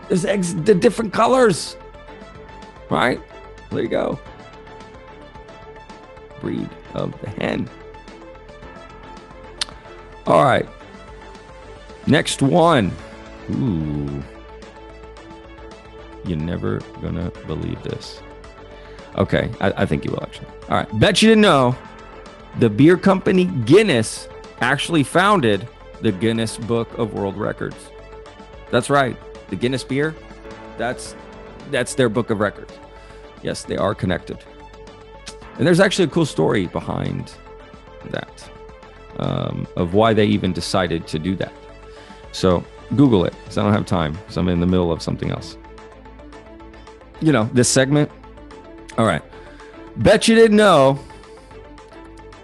there's 0.07 0.25
eggs 0.25 0.55
the 0.55 0.75
different 0.75 1.13
colors? 1.13 1.75
Right? 2.89 3.19
There 3.69 3.81
you 3.81 3.89
go. 3.89 4.19
Breed 6.39 6.69
of 6.93 7.19
the 7.21 7.29
hen. 7.31 7.69
All 10.25 10.43
right. 10.43 10.67
Next 12.05 12.41
one. 12.41 12.91
Ooh. 13.51 14.24
You're 16.25 16.38
never 16.38 16.80
gonna 17.01 17.32
believe 17.46 17.82
this. 17.84 18.22
Okay, 19.18 19.50
I, 19.60 19.72
I, 19.77 19.86
think 19.86 20.06
you 20.06 20.12
will 20.12 20.22
actually. 20.22 20.48
All 20.70 20.77
right. 20.77 21.00
Bet 21.00 21.22
you 21.22 21.30
didn't 21.30 21.42
know 21.42 21.75
the 22.60 22.70
beer 22.70 22.98
company 22.98 23.46
Guinness 23.66 24.27
actually 24.62 25.04
founded 25.04 25.68
the 26.01 26.12
Guinness 26.12 26.58
Book 26.58 26.96
of 26.98 27.13
World 27.13 27.38
Records. 27.38 27.92
That's 28.70 28.89
right. 28.89 29.18
The 29.50 29.56
Guinness 29.56 29.84
beer, 29.84 30.16
that's 30.77 31.16
that's 31.72 31.96
their 31.96 32.10
book 32.10 32.30
of 32.30 32.39
records. 32.39 32.74
Yes, 33.44 33.63
they 33.63 33.77
are 33.77 33.96
connected. 33.96 34.44
And 35.58 35.66
there's 35.66 35.80
actually 35.80 36.06
a 36.06 36.10
cool 36.10 36.25
story 36.25 36.68
behind 36.68 37.34
that 38.12 38.50
um, 39.18 39.68
of 39.75 39.94
why 39.94 40.13
they 40.13 40.25
even 40.25 40.54
decided 40.54 41.08
to 41.08 41.20
do 41.20 41.36
that. 41.36 41.54
So 42.32 42.63
Google 42.96 43.25
it 43.25 43.34
because 43.44 43.58
I 43.58 43.63
don't 43.63 43.74
have 43.74 43.86
time 43.86 44.13
because 44.13 44.38
I'm 44.38 44.50
in 44.50 44.60
the 44.60 44.65
middle 44.65 44.91
of 44.91 45.01
something 45.01 45.32
else. 45.32 45.58
You 47.20 47.32
know, 47.32 47.50
this 47.53 47.67
segment. 47.67 48.12
All 48.98 49.06
right. 49.06 49.22
Bet 49.98 50.27
you 50.27 50.36
didn't 50.36 50.58
know 50.58 51.00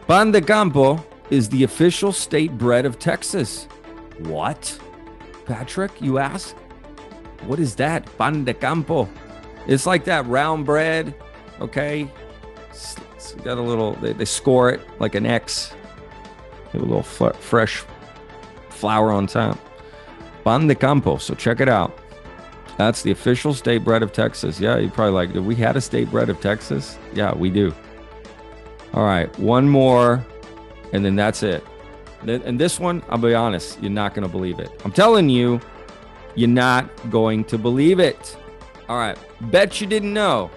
Pan 0.08 0.32
de 0.32 0.42
Campo 0.42 1.04
is 1.30 1.48
the 1.50 1.64
official 1.64 2.12
state 2.12 2.58
bread 2.58 2.86
of 2.86 3.00
Texas. 3.00 3.66
What? 4.20 4.78
Patrick, 5.46 6.02
you 6.02 6.18
ask? 6.18 6.56
What 7.46 7.60
is 7.60 7.76
that? 7.76 8.06
Pan 8.18 8.44
de 8.44 8.54
Campo. 8.54 9.10
It's 9.66 9.86
like 9.86 10.04
that 10.06 10.26
round 10.28 10.66
bread, 10.66 11.16
okay? 11.62 12.12
It's, 12.70 12.96
got 13.44 13.58
a 13.58 13.62
little, 13.62 13.94
they, 13.94 14.14
they 14.14 14.26
score 14.26 14.70
it 14.70 14.82
like 15.00 15.16
an 15.16 15.26
X. 15.26 15.74
A 16.74 16.78
little 16.78 17.04
fresh 17.04 17.84
flour 18.70 19.12
on 19.12 19.28
top. 19.28 19.58
Pan 20.44 20.68
de 20.68 20.76
Campo. 20.76 21.18
So 21.18 21.36
check 21.36 21.60
it 21.60 21.70
out. 21.70 21.98
That's 22.78 23.04
the 23.04 23.12
official 23.12 23.54
state 23.54 23.84
bread 23.84 24.02
of 24.02 24.12
Texas. 24.12 24.60
Yeah, 24.60 24.78
you're 24.78 24.90
probably 24.90 25.14
like, 25.14 25.34
we 25.46 25.56
had 25.56 25.76
a 25.76 25.82
state 25.82 26.10
bread 26.10 26.30
of 26.30 26.42
Texas? 26.42 26.98
Yeah, 27.14 27.34
we 27.36 27.50
do. 27.50 27.74
All 28.94 29.04
right, 29.06 29.38
one 29.40 29.70
more, 29.70 30.26
and 30.92 31.06
then 31.06 31.16
that's 31.16 31.44
it. 31.44 31.64
And 32.26 32.60
this 32.60 32.80
one, 32.80 33.04
I'll 33.10 33.18
be 33.18 33.36
honest, 33.36 33.82
you're 33.82 33.92
not 33.92 34.14
going 34.14 34.26
to 34.26 34.32
believe 34.32 34.60
it. 34.60 34.72
I'm 34.86 34.92
telling 34.92 35.30
you, 35.30 35.60
you're 36.36 36.50
not 36.50 36.90
going 37.12 37.44
to 37.46 37.58
believe 37.58 38.00
it. 38.00 38.38
All 38.90 38.98
right, 38.98 39.18
bet 39.52 39.82
you 39.82 39.88
didn't 39.88 40.14
know 40.14 40.50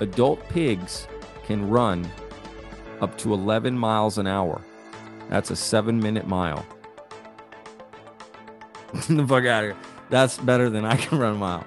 adult 0.00 0.46
pigs 0.48 1.06
can 1.44 1.68
run 1.68 2.08
up 3.00 3.18
to 3.18 3.34
11 3.34 3.76
miles 3.76 4.18
an 4.18 4.26
hour. 4.26 4.60
That's 5.28 5.50
a 5.50 5.56
seven 5.56 5.98
minute 5.98 6.26
mile. 6.26 6.64
the 9.08 9.26
fuck 9.26 9.44
out 9.44 9.64
of 9.64 9.70
here. 9.70 9.76
That's 10.10 10.38
better 10.38 10.68
than 10.68 10.84
I 10.84 10.96
can 10.96 11.18
run 11.18 11.34
a 11.34 11.38
mile. 11.38 11.66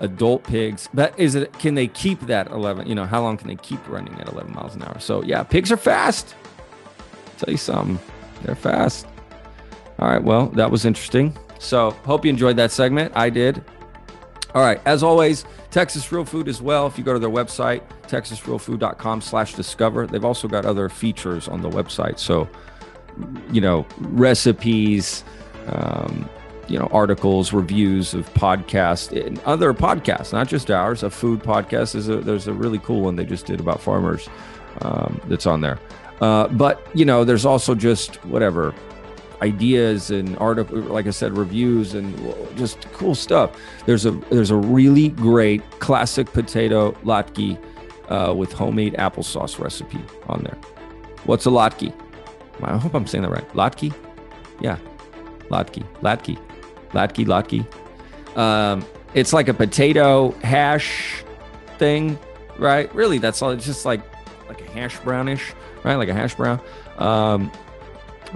Adult 0.00 0.42
pigs, 0.44 0.88
but 0.92 1.16
is 1.18 1.34
it? 1.36 1.52
Can 1.58 1.74
they 1.74 1.86
keep 1.86 2.20
that 2.22 2.50
11? 2.50 2.88
You 2.88 2.94
know, 2.94 3.06
how 3.06 3.22
long 3.22 3.36
can 3.36 3.48
they 3.48 3.56
keep 3.56 3.86
running 3.88 4.18
at 4.20 4.28
11 4.28 4.52
miles 4.52 4.74
an 4.74 4.82
hour? 4.82 4.98
So 4.98 5.22
yeah, 5.22 5.42
pigs 5.44 5.70
are 5.70 5.76
fast. 5.76 6.34
Tell 7.38 7.52
you 7.52 7.58
something, 7.58 7.98
they're 8.42 8.54
fast. 8.54 9.06
All 9.98 10.08
right, 10.08 10.22
well, 10.22 10.46
that 10.48 10.70
was 10.70 10.84
interesting. 10.84 11.36
So 11.58 11.90
hope 12.04 12.24
you 12.24 12.30
enjoyed 12.30 12.56
that 12.56 12.72
segment. 12.72 13.12
I 13.14 13.30
did. 13.30 13.64
All 14.54 14.62
right, 14.62 14.80
as 14.84 15.02
always, 15.02 15.44
Texas 15.70 16.10
Real 16.12 16.24
Food 16.24 16.48
as 16.48 16.60
well. 16.60 16.86
If 16.86 16.98
you 16.98 17.04
go 17.04 17.12
to 17.12 17.18
their 17.18 17.30
website, 17.30 17.82
texasrealfood.com 18.08 19.20
slash 19.20 19.54
discover, 19.54 20.06
they've 20.06 20.24
also 20.24 20.46
got 20.46 20.66
other 20.66 20.88
features 20.88 21.48
on 21.48 21.62
the 21.62 21.70
website. 21.70 22.18
So, 22.18 22.48
you 23.50 23.60
know, 23.60 23.86
recipes, 23.98 25.24
um, 25.66 26.28
you 26.68 26.78
know, 26.78 26.88
articles, 26.92 27.52
reviews 27.52 28.14
of 28.14 28.32
podcasts 28.34 29.10
and 29.26 29.38
other 29.40 29.74
podcasts, 29.74 30.32
not 30.32 30.48
just 30.48 30.70
ours. 30.70 31.02
A 31.02 31.10
food 31.10 31.40
podcast 31.42 31.94
is 31.94 32.08
a, 32.08 32.16
there's 32.16 32.48
a 32.48 32.52
really 32.52 32.78
cool 32.78 33.02
one 33.02 33.16
they 33.16 33.24
just 33.24 33.46
did 33.46 33.60
about 33.60 33.80
farmers 33.80 34.28
um, 34.80 35.20
that's 35.26 35.46
on 35.46 35.60
there. 35.60 35.78
Uh, 36.20 36.48
but 36.48 36.86
you 36.94 37.04
know, 37.04 37.24
there's 37.24 37.44
also 37.44 37.74
just 37.74 38.24
whatever 38.26 38.74
ideas 39.42 40.10
and 40.10 40.38
article, 40.38 40.78
like 40.78 41.06
I 41.06 41.10
said, 41.10 41.36
reviews 41.36 41.94
and 41.94 42.16
just 42.56 42.90
cool 42.92 43.14
stuff. 43.14 43.60
There's 43.86 44.06
a 44.06 44.12
there's 44.30 44.50
a 44.50 44.56
really 44.56 45.08
great 45.08 45.68
classic 45.80 46.32
potato 46.32 46.92
latke 47.04 47.58
uh, 48.08 48.32
with 48.34 48.52
homemade 48.52 48.94
applesauce 48.94 49.58
recipe 49.58 50.00
on 50.28 50.44
there. 50.44 50.56
What's 51.24 51.44
a 51.46 51.50
latke? 51.50 51.92
I 52.62 52.76
hope 52.76 52.94
I'm 52.94 53.06
saying 53.06 53.22
that 53.22 53.30
right. 53.30 53.48
Latke, 53.52 53.94
yeah, 54.60 54.78
latke, 55.48 55.84
latke, 56.00 56.38
latke, 56.90 57.26
latke. 57.26 58.36
Um, 58.36 58.84
it's 59.14 59.32
like 59.32 59.48
a 59.48 59.54
potato 59.54 60.30
hash 60.42 61.24
thing, 61.78 62.18
right? 62.58 62.92
Really, 62.94 63.18
that's 63.18 63.42
all. 63.42 63.50
It's 63.50 63.66
just 63.66 63.84
like 63.84 64.00
like 64.48 64.60
a 64.60 64.70
hash 64.70 64.98
brownish, 65.00 65.52
right? 65.84 65.96
Like 65.96 66.08
a 66.08 66.14
hash 66.14 66.34
brown. 66.34 66.60
Um, 66.98 67.50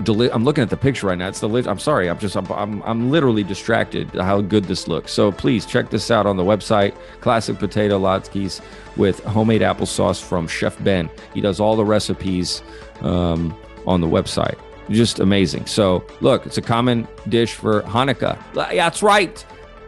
deli- 0.03 0.31
I'm 0.31 0.45
looking 0.45 0.63
at 0.63 0.71
the 0.71 0.77
picture 0.77 1.07
right 1.07 1.19
now. 1.19 1.29
It's 1.29 1.41
the. 1.41 1.49
I'm 1.49 1.79
sorry. 1.79 2.09
I'm 2.09 2.19
just. 2.19 2.37
I'm, 2.37 2.51
I'm. 2.53 2.83
I'm 2.83 3.11
literally 3.11 3.43
distracted. 3.43 4.11
How 4.11 4.41
good 4.41 4.65
this 4.65 4.89
looks. 4.89 5.13
So 5.13 5.33
please 5.33 5.67
check 5.67 5.91
this 5.91 6.11
out 6.11 6.27
on 6.27 6.37
the 6.37 6.45
website. 6.45 6.95
Classic 7.21 7.59
potato 7.59 7.99
latkes 7.99 8.61
with 8.97 9.21
homemade 9.25 9.63
applesauce 9.63 10.23
from 10.23 10.49
Chef 10.49 10.83
Ben. 10.83 11.11
He 11.35 11.41
does 11.41 11.61
all 11.61 11.77
the 11.77 11.85
recipes 11.85 12.63
um, 13.01 13.57
on 13.87 14.01
the 14.01 14.07
website. 14.07 14.59
Just 14.91 15.19
amazing. 15.19 15.67
So 15.67 16.05
look, 16.21 16.47
it's 16.47 16.59
a 16.59 16.63
common 16.63 17.09
dish 17.29 17.55
for 17.55 17.83
Hanukkah. 17.83 18.39
Yeah, 18.55 18.85
that's 18.85 19.03
right. 19.03 19.45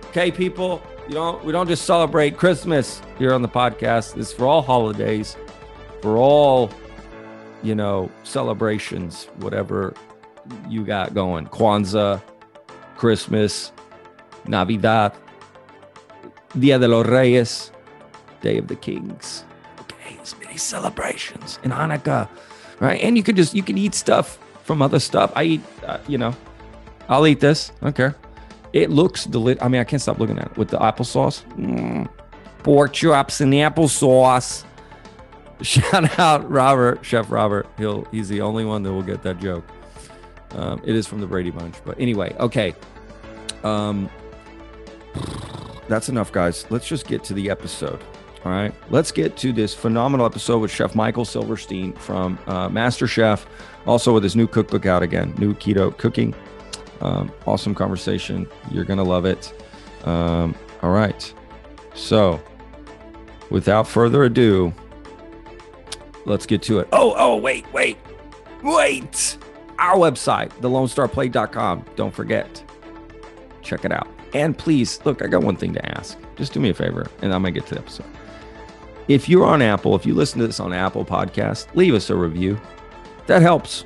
Okay, 0.07 0.31
people. 0.31 0.83
You 1.09 1.14
don't. 1.14 1.45
We 1.45 1.52
don't 1.52 1.69
just 1.69 1.85
celebrate 1.85 2.37
Christmas 2.37 3.00
here 3.19 3.33
on 3.33 3.43
the 3.43 3.49
podcast. 3.49 4.17
It's 4.17 4.33
for 4.33 4.47
all 4.47 4.62
holidays, 4.62 5.37
for 6.02 6.17
all 6.17 6.71
you 7.62 7.75
know, 7.75 8.11
celebrations, 8.23 9.25
whatever 9.37 9.95
you 10.69 10.85
got 10.85 11.14
going. 11.14 11.47
Kwanzaa, 11.47 12.23
Christmas, 12.97 13.73
Navidad, 14.47 15.12
Dia 16.59 16.78
de 16.78 16.88
los 16.88 17.07
Reyes, 17.07 17.73
Day 18.40 18.59
of 18.59 18.69
the 18.69 18.76
Kings. 18.76 19.45
Okay, 19.81 20.17
it's 20.21 20.38
many 20.38 20.57
celebrations 20.57 21.59
in 21.62 21.71
Hanukkah, 21.71 22.28
right? 22.81 23.01
And 23.01 23.17
you 23.17 23.23
could 23.23 23.37
just 23.37 23.55
you 23.55 23.63
can 23.63 23.79
eat 23.79 23.95
stuff 23.95 24.39
from 24.65 24.83
other 24.83 24.99
stuff. 24.99 25.33
I 25.35 25.45
eat, 25.45 25.61
uh, 25.87 25.99
you 26.07 26.19
know, 26.19 26.35
I'll 27.09 27.27
eat 27.27 27.41
this. 27.41 27.73
I 27.81 27.87
don't 27.87 27.97
care. 27.97 28.17
It 28.73 28.91
looks 28.91 29.25
delicious. 29.25 29.63
I 29.63 29.69
mean, 29.69 29.81
I 29.81 29.85
can't 29.85 30.03
stop 30.03 30.19
looking 30.19 30.39
at 30.39 30.53
it 30.53 30.57
with 30.57 30.69
the 30.69 30.79
applesauce. 30.79 31.43
Mm. 31.55 32.09
Pork 32.63 32.93
chops 32.93 33.41
and 33.41 33.53
the 33.53 33.59
applesauce. 33.59 34.65
Shout 35.63 36.19
out 36.19 36.49
Robert, 36.49 37.05
Chef 37.05 37.31
Robert. 37.31 37.67
He'll 37.79 38.05
he's 38.13 38.29
the 38.29 38.43
only 38.43 38.65
one 38.65 38.83
that 38.83 38.93
will 38.93 39.03
get 39.03 39.23
that 39.23 39.41
joke. 39.41 39.65
Um, 40.53 40.81
it 40.85 40.95
is 40.95 41.07
from 41.07 41.21
the 41.21 41.27
Brady 41.27 41.51
Bunch, 41.51 41.75
but 41.85 41.99
anyway, 41.99 42.35
okay. 42.39 42.75
Um, 43.65 44.09
that's 45.89 46.09
enough, 46.09 46.31
guys. 46.31 46.67
Let's 46.71 46.87
just 46.87 47.07
get 47.07 47.25
to 47.25 47.35
the 47.35 47.51
episode. 47.51 48.03
All 48.45 48.52
right, 48.52 48.73
let's 48.90 49.11
get 49.11 49.37
to 49.38 49.52
this 49.52 49.75
phenomenal 49.75 50.25
episode 50.25 50.59
with 50.59 50.71
Chef 50.71 50.95
Michael 50.95 51.25
Silverstein 51.25 51.92
from 51.95 52.38
uh, 52.47 52.68
Master 52.68 53.07
Chef, 53.07 53.47
also 53.85 54.14
with 54.14 54.23
his 54.23 54.37
new 54.37 54.47
cookbook 54.47 54.87
out 54.87 55.02
again, 55.02 55.35
New 55.38 55.54
Keto 55.54 55.97
Cooking. 55.97 56.35
Um, 57.00 57.33
awesome 57.47 57.75
conversation. 57.75 58.47
You're 58.71 58.85
gonna 58.85 59.02
love 59.02 59.25
it. 59.25 59.52
Um, 60.04 60.54
all 60.83 60.90
right, 60.90 61.33
so 61.95 62.40
without 63.50 63.88
further 63.88 64.25
ado 64.25 64.73
let's 66.28 66.47
get 66.47 66.62
to 66.62 66.78
it. 66.78 66.88
Oh, 66.92 67.14
oh, 67.16 67.37
wait, 67.37 67.71
wait, 67.73 67.97
wait. 68.62 69.38
Our 69.78 69.97
website, 69.97 70.50
thelonestarplate.com. 70.61 71.85
Don't 71.97 72.14
forget. 72.14 72.62
Check 73.62 73.85
it 73.85 73.92
out. 73.92 74.09
And 74.35 74.57
please, 74.57 75.00
look, 75.04 75.23
I 75.23 75.26
got 75.26 75.42
one 75.42 75.57
thing 75.57 75.73
to 75.75 75.99
ask. 75.99 76.18
Just 76.37 76.52
do 76.52 76.61
me 76.61 76.68
a 76.68 76.75
favor, 76.75 77.07
and 77.23 77.33
I'm 77.33 77.42
going 77.42 77.54
to 77.54 77.61
get 77.61 77.68
to 77.68 77.75
the 77.75 77.80
episode. 77.80 78.07
If 79.09 79.29
you're 79.29 79.47
on 79.47 79.62
Apple, 79.62 79.97
if 79.97 80.05
you 80.05 80.15
listen 80.15 80.38
to 80.41 80.47
this 80.47 80.61
on 80.61 80.73
Apple 80.73 81.05
Podcast, 81.05 81.75
leave 81.75 81.95
us 81.95 82.11
a 82.11 82.15
review. 82.15 82.61
That 83.27 83.43
helps 83.43 83.85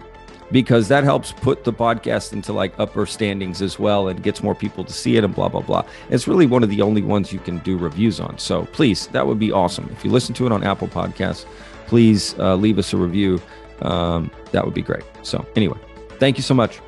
because 0.51 0.89
that 0.89 1.05
helps 1.05 1.33
put 1.33 1.65
the 1.65 1.73
podcast 1.73 2.33
into 2.33 2.53
like 2.53 2.79
upper 2.79 3.07
standings 3.07 3.63
as 3.63 3.79
well 3.79 4.09
and 4.09 4.23
gets 4.23 4.43
more 4.43 4.55
people 4.55 4.85
to 4.85 4.93
see 4.93 5.17
it 5.17 5.25
and 5.25 5.35
blah 5.35 5.49
blah 5.49 5.61
blah. 5.61 5.85
It's 6.11 6.29
really 6.29 6.47
one 6.47 6.63
of 6.63 6.69
the 6.69 6.83
only 6.83 7.03
ones 7.03 7.33
you 7.33 7.39
can 7.39 7.59
do 7.59 7.79
reviews 7.79 8.21
on. 8.21 8.39
So 8.39 8.67
please, 8.67 9.07
that 9.09 9.27
would 9.27 9.39
be 9.39 9.51
awesome. 9.51 9.89
If 9.93 10.05
you 10.05 10.11
listen 10.11 10.35
to 10.35 10.47
it 10.47 10.53
on 10.53 10.63
Apple 10.63 10.89
Podcasts, 10.89 11.47
please 11.87 12.35
uh, 12.39 12.57
leave 12.57 12.79
us 12.79 12.93
a 12.93 12.97
review. 12.97 13.41
Um, 13.81 14.31
that 14.53 14.65
would 14.65 14.75
be 14.75 14.83
great. 14.83 15.05
So 15.23 15.47
anyway, 15.57 15.79
thank 16.19 16.37
you 16.37 16.43
so 16.43 16.55
much 16.55 16.81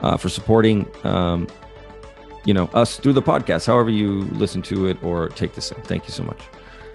uh, 0.00 0.16
for 0.16 0.28
supporting, 0.28 0.86
um, 1.04 1.48
you 2.44 2.54
know, 2.54 2.66
us 2.74 2.98
through 2.98 3.14
the 3.14 3.22
podcast, 3.22 3.66
however 3.66 3.90
you 3.90 4.22
listen 4.32 4.62
to 4.62 4.86
it 4.86 5.02
or 5.02 5.28
take 5.30 5.54
this 5.54 5.72
in. 5.72 5.80
Thank 5.82 6.06
you 6.06 6.12
so 6.12 6.22
much. 6.22 6.40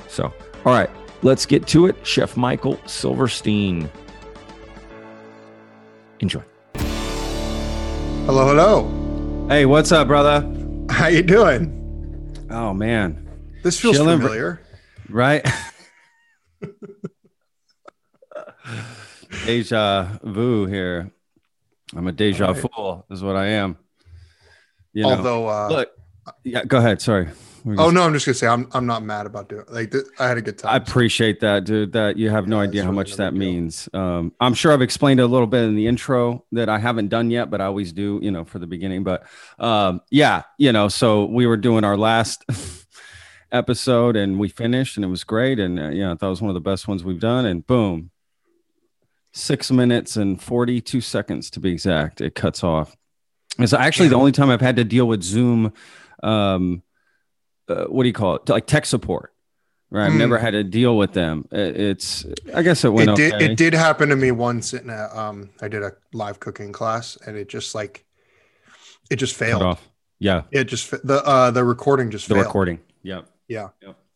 So, 0.07 0.33
all 0.65 0.73
right, 0.73 0.89
let's 1.21 1.45
get 1.45 1.67
to 1.67 1.87
it. 1.87 1.95
Chef 2.05 2.37
Michael 2.37 2.79
Silverstein. 2.85 3.89
Enjoy. 6.19 6.41
Hello, 8.25 8.47
hello. 8.47 9.47
Hey, 9.49 9.65
what's 9.65 9.91
up, 9.91 10.07
brother? 10.07 10.41
How 10.89 11.07
you 11.07 11.21
doing? 11.21 11.79
Oh 12.49 12.73
man, 12.73 13.27
this 13.63 13.79
feels 13.79 13.97
Chilling, 13.97 14.19
familiar, 14.19 14.61
right? 15.09 15.45
deja 19.45 20.19
vu 20.23 20.65
here. 20.65 21.11
I'm 21.95 22.07
a 22.07 22.11
deja 22.11 22.47
right. 22.47 22.57
fool, 22.57 23.05
is 23.11 23.21
what 23.21 23.35
I 23.35 23.47
am. 23.47 23.77
You 24.93 25.03
know, 25.03 25.09
Although, 25.09 25.47
uh, 25.49 25.67
look, 25.69 25.91
yeah, 26.43 26.63
go 26.63 26.77
ahead. 26.77 27.01
Sorry. 27.01 27.27
Oh 27.65 27.89
no, 27.89 28.03
I'm 28.03 28.13
just 28.13 28.25
gonna 28.25 28.35
say 28.35 28.47
I'm 28.47 28.67
I'm 28.73 28.85
not 28.85 29.03
mad 29.03 29.25
about 29.25 29.47
doing 29.47 29.61
it. 29.61 29.71
like 29.71 29.91
th- 29.91 30.03
I 30.19 30.27
had 30.27 30.37
a 30.37 30.41
good 30.41 30.57
time. 30.57 30.73
I 30.73 30.77
appreciate 30.77 31.39
that, 31.39 31.63
dude. 31.63 31.93
That 31.93 32.17
you 32.17 32.29
have 32.29 32.47
no 32.47 32.59
idea 32.59 32.83
how 32.83 32.89
really 32.89 32.97
much 32.97 33.15
that 33.15 33.31
deal. 33.31 33.39
means. 33.39 33.87
Um, 33.93 34.33
I'm 34.39 34.53
sure 34.53 34.73
I've 34.73 34.81
explained 34.81 35.19
a 35.21 35.27
little 35.27 35.47
bit 35.47 35.63
in 35.63 35.75
the 35.75 35.87
intro 35.87 36.45
that 36.51 36.67
I 36.67 36.77
haven't 36.77 37.07
done 37.07 37.31
yet, 37.31 37.49
but 37.49 37.61
I 37.61 37.65
always 37.65 37.93
do, 37.93 38.19
you 38.21 38.31
know, 38.31 38.43
for 38.43 38.59
the 38.59 38.67
beginning. 38.67 39.03
But 39.03 39.23
um, 39.59 40.01
yeah, 40.11 40.43
you 40.57 40.73
know, 40.73 40.89
so 40.89 41.25
we 41.25 41.47
were 41.47 41.57
doing 41.57 41.83
our 41.85 41.97
last 41.97 42.43
episode 43.51 44.17
and 44.17 44.39
we 44.39 44.49
finished 44.49 44.97
and 44.97 45.05
it 45.05 45.09
was 45.09 45.23
great. 45.23 45.59
And 45.59 45.79
uh, 45.79 45.89
yeah, 45.89 46.11
I 46.11 46.15
thought 46.15 46.27
it 46.27 46.31
was 46.31 46.41
one 46.41 46.49
of 46.49 46.55
the 46.55 46.59
best 46.59 46.87
ones 46.87 47.03
we've 47.03 47.19
done. 47.19 47.45
And 47.45 47.65
boom, 47.65 48.11
six 49.31 49.71
minutes 49.71 50.17
and 50.17 50.41
42 50.41 50.99
seconds 51.01 51.49
to 51.51 51.59
be 51.59 51.71
exact, 51.71 52.19
it 52.19 52.35
cuts 52.35 52.63
off. 52.63 52.95
It's 53.59 53.73
actually 53.73 54.09
the 54.09 54.15
only 54.15 54.31
time 54.31 54.49
I've 54.49 54.61
had 54.61 54.77
to 54.77 54.83
deal 54.83 55.07
with 55.07 55.21
Zoom. 55.21 55.73
Um, 56.23 56.81
uh, 57.69 57.85
what 57.85 58.03
do 58.03 58.07
you 58.07 58.13
call 58.13 58.35
it? 58.35 58.49
Like 58.49 58.67
tech 58.67 58.85
support. 58.85 59.31
Right. 59.89 60.07
I've 60.07 60.13
Hmm. 60.13 60.17
never 60.17 60.37
had 60.39 60.51
to 60.51 60.63
deal 60.63 60.97
with 60.97 61.13
them. 61.13 61.45
It's, 61.51 62.25
I 62.55 62.63
guess 62.63 62.83
it 62.83 62.89
went 62.89 63.11
it 63.11 63.15
did 63.15 63.33
okay. 63.35 63.45
it 63.45 63.57
did 63.57 63.73
happen 63.75 64.09
to 64.09 64.15
me 64.15 64.31
once 64.31 64.73
in 64.73 64.89
a 64.89 65.07
um 65.15 65.51
I 65.61 65.67
did 65.67 65.83
a 65.83 65.91
live 66.13 66.39
cooking 66.39 66.71
class 66.71 67.15
and 67.27 67.37
it 67.37 67.47
just 67.47 67.75
like 67.75 68.03
it 69.11 69.17
just 69.17 69.37
Cut 69.37 69.45
failed. 69.47 69.61
off. 69.61 69.87
Yeah. 70.17 70.43
It 70.51 70.63
just 70.63 70.89
the 71.05 71.21
uh 71.25 71.51
the 71.51 71.63
recording 71.63 72.09
just 72.09 72.25
failed 72.27 72.37
The 72.39 72.43
failed. 72.43 72.47
recording. 72.47 72.79
Yeah. 73.03 73.21
Yeah. 73.47 73.67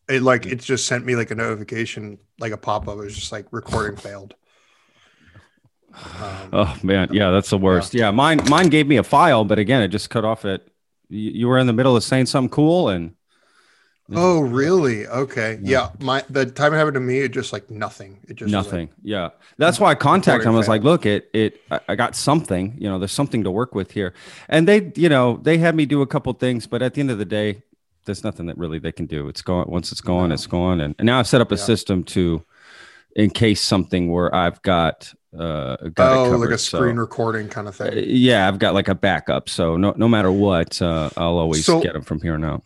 It 0.08 0.22
like 0.22 0.46
it 0.46 0.56
just 0.60 0.86
sent 0.88 1.04
me 1.06 1.14
like 1.14 1.30
a 1.30 1.36
notification, 1.36 2.18
like 2.40 2.50
a 2.50 2.56
pop 2.56 2.88
up. 2.88 2.94
It 2.94 3.04
was 3.04 3.14
just 3.14 3.30
like 3.30 3.46
recording 3.52 3.96
failed. 4.08 4.34
Um, 5.94 6.48
Oh 6.52 6.76
man. 6.82 7.08
Yeah. 7.12 7.30
That's 7.30 7.50
the 7.50 7.58
worst. 7.58 7.94
Yeah. 7.94 8.10
Mine, 8.10 8.40
mine 8.48 8.68
gave 8.68 8.86
me 8.88 8.96
a 8.96 9.04
file, 9.04 9.44
but 9.44 9.58
again, 9.60 9.82
it 9.82 9.88
just 9.88 10.10
cut 10.10 10.24
off 10.24 10.44
at, 10.44 10.62
you, 11.08 11.30
you 11.30 11.46
were 11.48 11.58
in 11.58 11.66
the 11.66 11.72
middle 11.72 11.96
of 11.96 12.02
saying 12.02 12.26
something 12.26 12.50
cool 12.50 12.88
and 12.88 13.14
oh 14.14 14.40
really? 14.40 15.06
Okay. 15.06 15.58
Yeah. 15.62 15.90
Yeah. 16.00 16.04
My 16.06 16.24
the 16.30 16.46
time 16.46 16.72
it 16.74 16.76
happened 16.76 16.94
to 16.94 17.00
me, 17.00 17.18
it 17.20 17.28
just 17.32 17.52
like 17.52 17.70
nothing. 17.70 18.18
It 18.28 18.34
just 18.36 18.42
was 18.44 18.52
like- 18.54 18.64
nothing. 18.64 18.88
yeah. 19.02 19.30
That's 19.58 19.78
why 19.80 19.90
I 19.90 19.94
contacted 19.94 20.46
him. 20.46 20.54
I 20.54 20.58
was 20.58 20.68
like, 20.68 20.82
look, 20.82 21.04
it, 21.06 21.28
it, 21.32 21.60
I- 21.70 21.96
got 21.96 22.14
something, 22.16 22.74
you 22.78 22.88
know, 22.88 22.98
there's 22.98 23.12
something 23.12 23.44
to 23.44 23.50
work 23.50 23.74
with 23.74 23.90
here. 23.90 24.14
And 24.48 24.66
they, 24.68 24.92
you 24.96 25.08
know, 25.08 25.38
they 25.42 25.58
had 25.58 25.74
me 25.74 25.84
do 25.86 26.00
a 26.02 26.06
couple 26.06 26.32
things, 26.34 26.66
but 26.66 26.80
at 26.82 26.94
the 26.94 27.00
end 27.00 27.10
of 27.10 27.18
the 27.18 27.24
day, 27.24 27.62
there's 28.06 28.24
nothing 28.24 28.46
that 28.46 28.56
really 28.56 28.78
they 28.78 28.92
can 28.92 29.06
do. 29.06 29.28
It's 29.28 29.42
gone. 29.42 29.66
Once 29.68 29.92
it's 29.92 30.00
gone, 30.00 30.28
No. 30.30 30.34
it's 30.34 30.46
gone. 30.46 30.80
And, 30.80 30.94
and 30.98 31.06
now 31.06 31.18
I've 31.18 31.26
set 31.26 31.40
up 31.40 31.52
a 31.52 31.56
Yeah. 31.56 31.62
system 31.64 32.04
to, 32.04 32.42
in 33.16 33.30
case 33.30 33.60
something 33.60 34.10
where 34.10 34.34
I've 34.34 34.62
got, 34.62 35.12
uh, 35.38 35.76
got 35.94 36.16
oh, 36.16 36.30
like 36.38 36.50
a 36.50 36.56
So- 36.58 36.78
screen 36.78 36.96
recording 36.96 37.48
kind 37.48 37.68
of 37.68 37.78
Uh, 37.80 37.90
thing. 37.90 38.04
yeah, 38.06 38.48
I've 38.48 38.58
got 38.58 38.72
like 38.72 38.88
a 38.88 38.94
backup, 38.94 39.48
so 39.50 39.76
no 39.76 39.92
no 39.96 40.08
matter 40.08 40.32
what, 40.32 40.80
uh, 40.80 41.10
I'll 41.18 41.36
always 41.36 41.66
So- 41.66 41.82
get 41.82 41.92
them 41.92 42.02
from 42.02 42.20
here 42.22 42.32
on 42.34 42.44
out. 42.44 42.62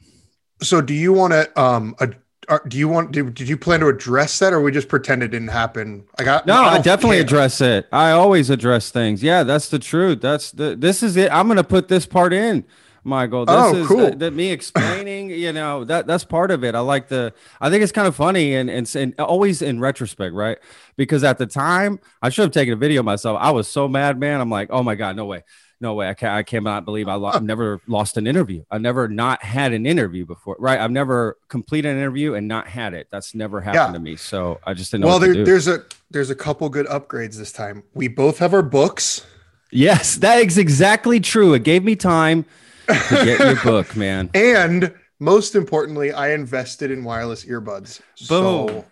So 0.62 0.80
do 0.80 0.94
you 0.94 1.12
want 1.12 1.32
to 1.32 1.60
um 1.60 1.94
ad- 2.00 2.16
are- 2.48 2.62
do 2.66 2.76
you 2.78 2.88
want 2.88 3.12
did, 3.12 3.34
did 3.34 3.48
you 3.48 3.56
plan 3.56 3.80
to 3.80 3.86
address 3.88 4.38
that 4.40 4.52
or 4.52 4.60
we 4.60 4.72
just 4.72 4.88
pretend 4.88 5.22
it 5.22 5.28
didn't 5.28 5.48
happen? 5.48 6.04
I 6.18 6.24
got 6.24 6.46
No, 6.46 6.54
I 6.62 6.74
don't 6.74 6.84
definitely 6.84 7.16
care. 7.18 7.24
address 7.24 7.60
it. 7.60 7.86
I 7.92 8.10
always 8.12 8.50
address 8.50 8.90
things. 8.90 9.22
Yeah, 9.22 9.42
that's 9.44 9.68
the 9.68 9.78
truth. 9.78 10.20
That's 10.20 10.50
the 10.52 10.74
this 10.76 11.02
is 11.02 11.16
it. 11.16 11.30
I'm 11.32 11.48
gonna 11.48 11.64
put 11.64 11.88
this 11.88 12.04
part 12.06 12.32
in, 12.32 12.64
Michael. 13.04 13.46
This 13.46 13.54
Oh, 13.56 13.74
is 13.76 13.86
cool. 13.86 14.10
the, 14.10 14.16
the- 14.16 14.30
me 14.30 14.50
explaining. 14.50 15.30
you 15.30 15.52
know 15.52 15.84
that 15.84 16.06
that's 16.06 16.24
part 16.24 16.50
of 16.50 16.64
it. 16.64 16.74
I 16.74 16.80
like 16.80 17.08
the. 17.08 17.32
I 17.60 17.70
think 17.70 17.82
it's 17.82 17.92
kind 17.92 18.08
of 18.08 18.16
funny 18.16 18.54
and 18.54 18.68
and, 18.70 18.92
and 18.96 19.14
always 19.20 19.62
in 19.62 19.78
retrospect, 19.80 20.34
right? 20.34 20.58
Because 20.96 21.22
at 21.24 21.38
the 21.38 21.46
time, 21.46 22.00
I 22.22 22.28
should 22.28 22.42
have 22.42 22.52
taken 22.52 22.74
a 22.74 22.76
video 22.76 23.02
myself. 23.02 23.38
I 23.40 23.50
was 23.52 23.68
so 23.68 23.86
mad, 23.88 24.18
man. 24.18 24.40
I'm 24.40 24.50
like, 24.50 24.68
oh 24.70 24.82
my 24.82 24.94
god, 24.96 25.16
no 25.16 25.24
way. 25.26 25.44
No 25.82 25.94
way! 25.94 26.08
I 26.08 26.14
can't. 26.14 26.32
I 26.32 26.44
cannot 26.44 26.84
believe 26.84 27.08
I 27.08 27.16
I've 27.16 27.42
never 27.42 27.80
lost 27.88 28.16
an 28.16 28.28
interview. 28.28 28.62
I've 28.70 28.80
never 28.80 29.08
not 29.08 29.42
had 29.42 29.72
an 29.72 29.84
interview 29.84 30.24
before, 30.24 30.54
right? 30.60 30.78
I've 30.78 30.92
never 30.92 31.36
completed 31.48 31.90
an 31.90 31.98
interview 31.98 32.34
and 32.34 32.46
not 32.46 32.68
had 32.68 32.94
it. 32.94 33.08
That's 33.10 33.34
never 33.34 33.60
happened 33.60 33.88
Yeah. 33.88 33.92
to 33.92 33.98
me. 33.98 34.14
So 34.14 34.60
I 34.64 34.74
just 34.74 34.92
didn't 34.92 35.02
know. 35.02 35.08
Well, 35.08 35.18
there, 35.18 35.44
there's 35.44 35.66
a 35.66 35.84
there's 36.10 36.30
a 36.30 36.36
couple 36.36 36.68
good 36.68 36.86
upgrades 36.86 37.36
this 37.36 37.50
time. 37.50 37.82
We 37.94 38.06
both 38.06 38.38
have 38.38 38.54
our 38.54 38.62
books. 38.62 39.26
Yes, 39.72 40.14
that 40.16 40.38
is 40.38 40.56
exactly 40.56 41.18
true. 41.18 41.52
It 41.54 41.64
gave 41.64 41.82
me 41.82 41.96
time 41.96 42.44
to 42.86 43.24
get 43.24 43.40
your 43.40 43.56
book, 43.64 43.96
man. 43.96 44.30
And 44.34 44.94
most 45.18 45.54
importantly, 45.56 46.12
I 46.12 46.30
invested 46.30 46.90
in 46.92 47.02
wireless 47.02 47.44
earbuds. 47.44 48.00
So, 48.14 48.66
Boom. 48.66 48.84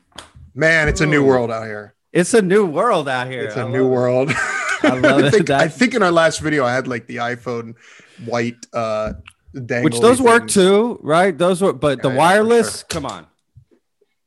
man, 0.55 0.89
it's 0.89 1.01
a 1.01 1.07
new 1.07 1.25
world 1.25 1.51
out 1.53 1.67
here. 1.67 1.95
It's 2.13 2.35
a 2.35 2.43
new 2.43 2.67
world 2.67 3.09
out 3.09 3.29
here. 3.29 3.43
It's 3.45 3.57
a 3.57 3.61
I 3.63 3.71
new 3.71 3.87
world. 3.87 4.33
I 4.97 4.99
love 4.99 5.25
it. 5.25 5.31
think, 5.31 5.51
I 5.51 5.69
think 5.69 5.95
in 5.95 6.03
our 6.03 6.13
last 6.13 6.41
video, 6.41 6.65
I 6.65 6.73
had 6.73 6.87
like 6.89 7.07
the 7.07 7.17
iPhone 7.17 7.75
white, 8.25 8.67
uh, 8.73 9.15
Which 9.53 10.01
those 10.01 10.21
work 10.21 10.49
too, 10.49 10.99
right? 11.03 11.37
Those 11.37 11.63
were, 11.63 11.73
but 11.73 12.03
the 12.03 12.09
Yeah, 12.09 12.15
for 12.15 12.19
wireless, 12.19 12.83
come 12.83 13.07
on, 13.07 13.27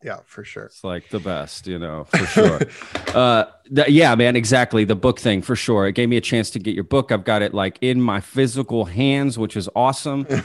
Yeah, 0.03 0.19
for 0.25 0.43
sure. 0.43 0.65
it's 0.65 0.83
like 0.83 1.09
the 1.09 1.19
best, 1.19 1.67
you 1.67 1.79
know, 1.79 2.03
for 2.05 2.25
sure. 2.25 2.59
uh, 3.15 3.45
th- 3.73 3.89
yeah, 3.89 4.15
man, 4.15 4.35
exactly. 4.35 4.83
The 4.83 4.95
book 4.95 5.19
thing 5.19 5.41
for 5.41 5.55
sure. 5.55 5.87
It 5.87 5.93
gave 5.93 6.09
me 6.09 6.17
a 6.17 6.21
chance 6.21 6.49
to 6.51 6.59
get 6.59 6.75
your 6.75 6.83
book. 6.83 7.11
I've 7.11 7.23
got 7.23 7.41
it 7.41 7.53
like 7.53 7.77
in 7.81 8.01
my 8.01 8.19
physical 8.19 8.85
hands, 8.85 9.37
which 9.37 9.55
is 9.55 9.69
awesome. 9.75 10.27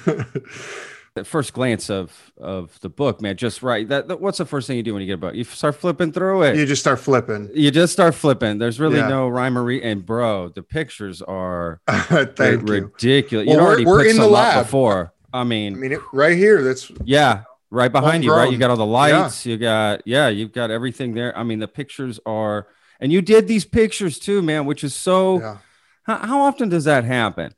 At 1.19 1.27
first 1.27 1.53
glance 1.53 1.91
of 1.91 2.33
of 2.39 2.79
the 2.81 2.89
book, 2.89 3.21
man, 3.21 3.37
just 3.37 3.63
right. 3.63 3.87
That, 3.89 4.09
that 4.09 4.21
what's 4.21 4.39
the 4.39 4.47
first 4.47 4.67
thing 4.67 4.77
you 4.79 4.83
do 4.83 4.95
when 4.95 5.03
you 5.03 5.07
get 5.07 5.15
a 5.15 5.19
book? 5.19 5.35
You 5.35 5.45
start 5.45 5.77
flipping 5.77 6.13
through 6.13 6.45
it. 6.45 6.57
you 6.57 6.65
just 6.65 6.81
start 6.81 7.01
flipping. 7.01 7.51
you 7.55 7.71
just 7.71 7.93
start 7.93 8.15
flipping. 8.15 8.59
There's 8.59 8.81
really 8.81 8.97
Yeah. 8.99 9.09
no 9.09 9.29
rhyme 9.29 9.59
or 9.59 9.65
re- 9.65 9.83
and 9.83 10.07
bro, 10.07 10.49
the 10.49 10.63
pictures 10.63 11.21
are 11.23 11.81
Thank 11.89 12.39
you. 12.69 12.75
ridiculous. 12.75 13.47
Well, 13.47 13.57
You'd 13.57 13.61
we're- 13.63 13.67
already 13.67 13.85
we're 13.87 13.99
put 13.99 14.07
in 14.07 14.17
the 14.17 14.27
lab. 14.27 14.65
before. 14.65 15.13
I 15.33 15.45
mean, 15.45 15.75
I 15.75 15.77
mean, 15.79 15.93
it, 15.93 16.01
right 16.13 16.37
here. 16.37 16.63
That's 16.63 16.91
yeah, 17.05 17.43
right 17.71 17.93
behind 17.93 18.25
you, 18.25 18.33
right? 18.33 18.51
You 18.51 18.57
got 18.57 18.71
all 18.71 18.77
the 18.77 18.87
lights. 18.87 19.45
You 19.45 19.59
got 19.59 20.03
yeah, 20.07 20.29
you've 20.29 20.53
got 20.53 20.71
everything 20.71 21.13
there. 21.15 21.37
I 21.37 21.43
mean, 21.43 21.59
the 21.59 21.69
pictures 21.69 22.19
are, 22.25 22.67
and 23.01 23.13
you 23.13 23.21
did 23.21 23.47
these 23.47 23.65
pictures 23.67 24.19
too, 24.19 24.41
man, 24.43 24.65
which 24.65 24.83
is 24.83 24.95
so. 24.95 25.41
yeah. 25.41 25.57
How, 26.05 26.17
how 26.27 26.41
often 26.41 26.71
does 26.71 26.85
that 26.85 27.05
happen, 27.05 27.53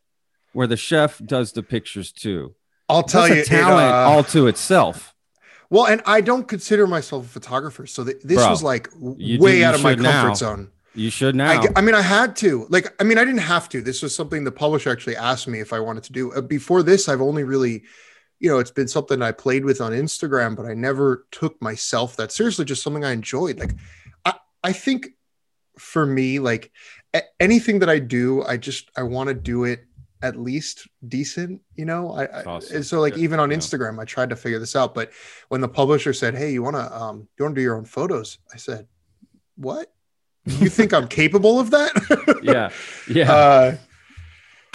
where 0.52 0.66
the 0.66 0.76
chef 0.76 1.20
does 1.24 1.52
the 1.52 1.62
pictures 1.62 2.10
too? 2.10 2.56
I'll 2.90 3.02
tell 3.02 3.22
That's 3.22 3.34
you, 3.50 3.56
a 3.56 3.60
it, 3.60 3.62
talent 3.62 3.92
uh, 3.92 4.10
all 4.10 4.24
to 4.24 4.46
itself. 4.48 5.14
well, 5.70 5.86
and 5.86 6.02
I 6.06 6.20
don't 6.20 6.46
consider 6.48 6.86
myself 6.86 7.24
a 7.26 7.28
photographer, 7.28 7.86
so 7.86 8.04
th- 8.04 8.18
this 8.22 8.38
Bro, 8.38 8.50
was 8.50 8.62
like 8.62 8.90
do- 8.92 9.38
way 9.40 9.58
you 9.58 9.64
out 9.64 9.74
of 9.74 9.82
my 9.82 9.94
comfort 9.94 10.02
now. 10.28 10.34
zone. 10.34 10.70
You 10.94 11.08
should 11.08 11.34
I, 11.40 11.54
now. 11.54 11.62
g- 11.62 11.68
I 11.76 11.80
mean, 11.82 11.94
I 11.94 12.02
had 12.02 12.34
to. 12.36 12.66
Like, 12.68 12.92
I 13.00 13.04
mean, 13.04 13.16
I 13.16 13.24
didn't 13.24 13.40
have 13.42 13.68
to. 13.68 13.80
This 13.80 14.02
was 14.02 14.12
something 14.14 14.42
the 14.42 14.50
publisher 14.50 14.90
actually 14.90 15.14
asked 15.16 15.46
me 15.46 15.60
if 15.60 15.72
I 15.72 15.78
wanted 15.78 16.02
to 16.04 16.12
do. 16.12 16.32
Uh, 16.32 16.40
before 16.40 16.82
this, 16.82 17.08
I've 17.08 17.20
only 17.20 17.44
really, 17.44 17.84
you 18.40 18.50
know, 18.50 18.58
it's 18.58 18.72
been 18.72 18.88
something 18.88 19.22
I 19.22 19.30
played 19.30 19.64
with 19.64 19.80
on 19.80 19.92
Instagram, 19.92 20.56
but 20.56 20.66
I 20.66 20.74
never 20.74 21.26
took 21.30 21.62
myself 21.62 22.16
that 22.16 22.32
seriously. 22.32 22.64
Just 22.64 22.82
something 22.82 23.04
I 23.04 23.12
enjoyed. 23.12 23.60
Like, 23.60 23.74
I, 24.24 24.34
I 24.64 24.72
think 24.72 25.10
for 25.78 26.04
me, 26.04 26.40
like 26.40 26.72
a- 27.14 27.22
anything 27.38 27.78
that 27.78 27.88
I 27.88 28.00
do, 28.00 28.42
I 28.42 28.56
just 28.56 28.90
I 28.96 29.04
want 29.04 29.28
to 29.28 29.34
do 29.34 29.62
it 29.64 29.84
at 30.22 30.36
least 30.36 30.86
decent. 31.08 31.60
You 31.76 31.84
know, 31.86 32.12
I, 32.12 32.24
I 32.24 32.44
Awesome. 32.44 32.76
and 32.76 32.86
so 32.86 33.00
like 33.00 33.16
Yeah, 33.16 33.24
even 33.24 33.40
on 33.40 33.50
yeah. 33.50 33.56
Instagram, 33.56 34.00
I 34.00 34.04
tried 34.04 34.30
to 34.30 34.36
figure 34.36 34.58
this 34.58 34.76
out. 34.76 34.94
But 34.94 35.10
when 35.48 35.60
the 35.60 35.68
publisher 35.68 36.12
said, 36.12 36.34
"Hey, 36.36 36.52
you 36.52 36.62
want 36.62 36.76
to 36.76 36.94
um, 36.96 37.28
you 37.38 37.44
want 37.44 37.54
to 37.54 37.58
do 37.58 37.62
your 37.62 37.76
own 37.76 37.84
photos?" 37.84 38.38
I 38.52 38.56
said, 38.56 38.86
"What?" 39.56 39.92
you 40.46 40.68
think 40.68 40.92
I'm 40.92 41.06
capable 41.20 41.60
of 41.60 41.70
that? 41.70 42.40
yeah, 42.42 42.70
yeah. 43.08 43.30
Uh, 43.32 43.76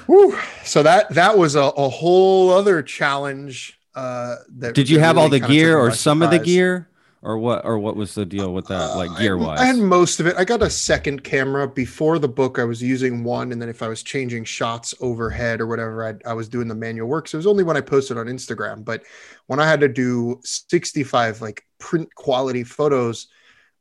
whew. 0.05 0.37
So 0.63 0.83
that 0.83 1.09
that 1.15 1.37
was 1.37 1.55
a, 1.55 1.61
a 1.63 1.89
whole 1.89 2.51
other 2.51 2.81
challenge. 2.83 3.79
Uh, 3.95 4.35
that 4.57 4.75
Did 4.75 4.89
you 4.89 4.97
that 4.97 5.05
have 5.05 5.17
all 5.17 5.29
the 5.29 5.39
gear 5.39 5.77
or 5.77 5.91
some 5.91 6.21
of 6.21 6.29
the 6.29 6.39
gear, 6.39 6.89
or 7.25 7.39
what? 7.39 7.65
Or 7.65 7.79
what 7.79 7.95
was 7.95 8.13
the 8.13 8.25
deal 8.25 8.53
with 8.53 8.67
that, 8.67 8.95
like 8.95 9.09
Uh, 9.09 9.17
gear 9.17 9.37
wise? 9.37 9.59
I 9.59 9.65
had 9.65 9.77
most 9.77 10.19
of 10.19 10.27
it. 10.27 10.35
I 10.37 10.45
got 10.45 10.61
a 10.61 10.69
second 10.69 11.23
camera 11.23 11.67
before 11.67 12.19
the 12.19 12.27
book. 12.27 12.59
I 12.59 12.63
was 12.63 12.83
using 12.83 13.23
one, 13.23 13.51
and 13.51 13.59
then 13.59 13.67
if 13.67 13.81
I 13.81 13.87
was 13.87 14.03
changing 14.03 14.43
shots 14.43 14.93
overhead 15.01 15.59
or 15.59 15.65
whatever, 15.65 16.05
I, 16.05 16.29
I 16.29 16.33
was 16.33 16.47
doing 16.47 16.67
the 16.67 16.75
manual 16.75 17.07
work. 17.09 17.27
So 17.27 17.37
it 17.37 17.39
was 17.39 17.47
only 17.47 17.63
when 17.63 17.75
I 17.75 17.81
posted 17.81 18.17
on 18.19 18.27
Instagram. 18.27 18.85
But 18.85 19.01
when 19.47 19.59
I 19.59 19.67
had 19.67 19.79
to 19.81 19.87
do 19.87 20.39
65 20.43 21.41
like 21.41 21.65
print 21.79 22.13
quality 22.13 22.63
photos, 22.63 23.27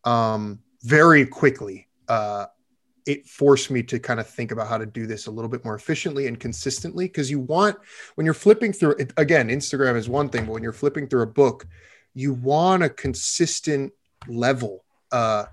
um, 0.04 0.60
very 0.82 1.26
quickly, 1.26 1.88
uh, 2.08 2.46
it 3.06 3.26
forced 3.26 3.70
me 3.70 3.82
to 3.82 3.98
kind 3.98 4.20
of 4.20 4.26
think 4.26 4.52
about 4.52 4.68
how 4.68 4.78
to 4.78 4.86
do 4.86 5.06
this 5.06 5.26
a 5.26 5.30
little 5.30 5.50
bit 5.50 5.62
more 5.66 5.74
efficiently 5.74 6.26
and 6.26 6.40
consistently. 6.40 7.04
Because 7.04 7.30
you 7.30 7.40
want 7.40 7.76
when 8.14 8.24
you're 8.24 8.32
flipping 8.32 8.72
through 8.72 8.96
again, 9.18 9.50
Instagram 9.50 9.96
is 9.96 10.08
one 10.08 10.30
thing, 10.30 10.46
but 10.46 10.52
when 10.52 10.62
you're 10.62 10.72
flipping 10.72 11.06
through 11.06 11.22
a 11.22 11.26
book, 11.26 11.66
you 12.14 12.32
want 12.32 12.82
a 12.82 12.88
consistent 12.88 13.92
level 14.28 14.84
uh, 15.12 15.44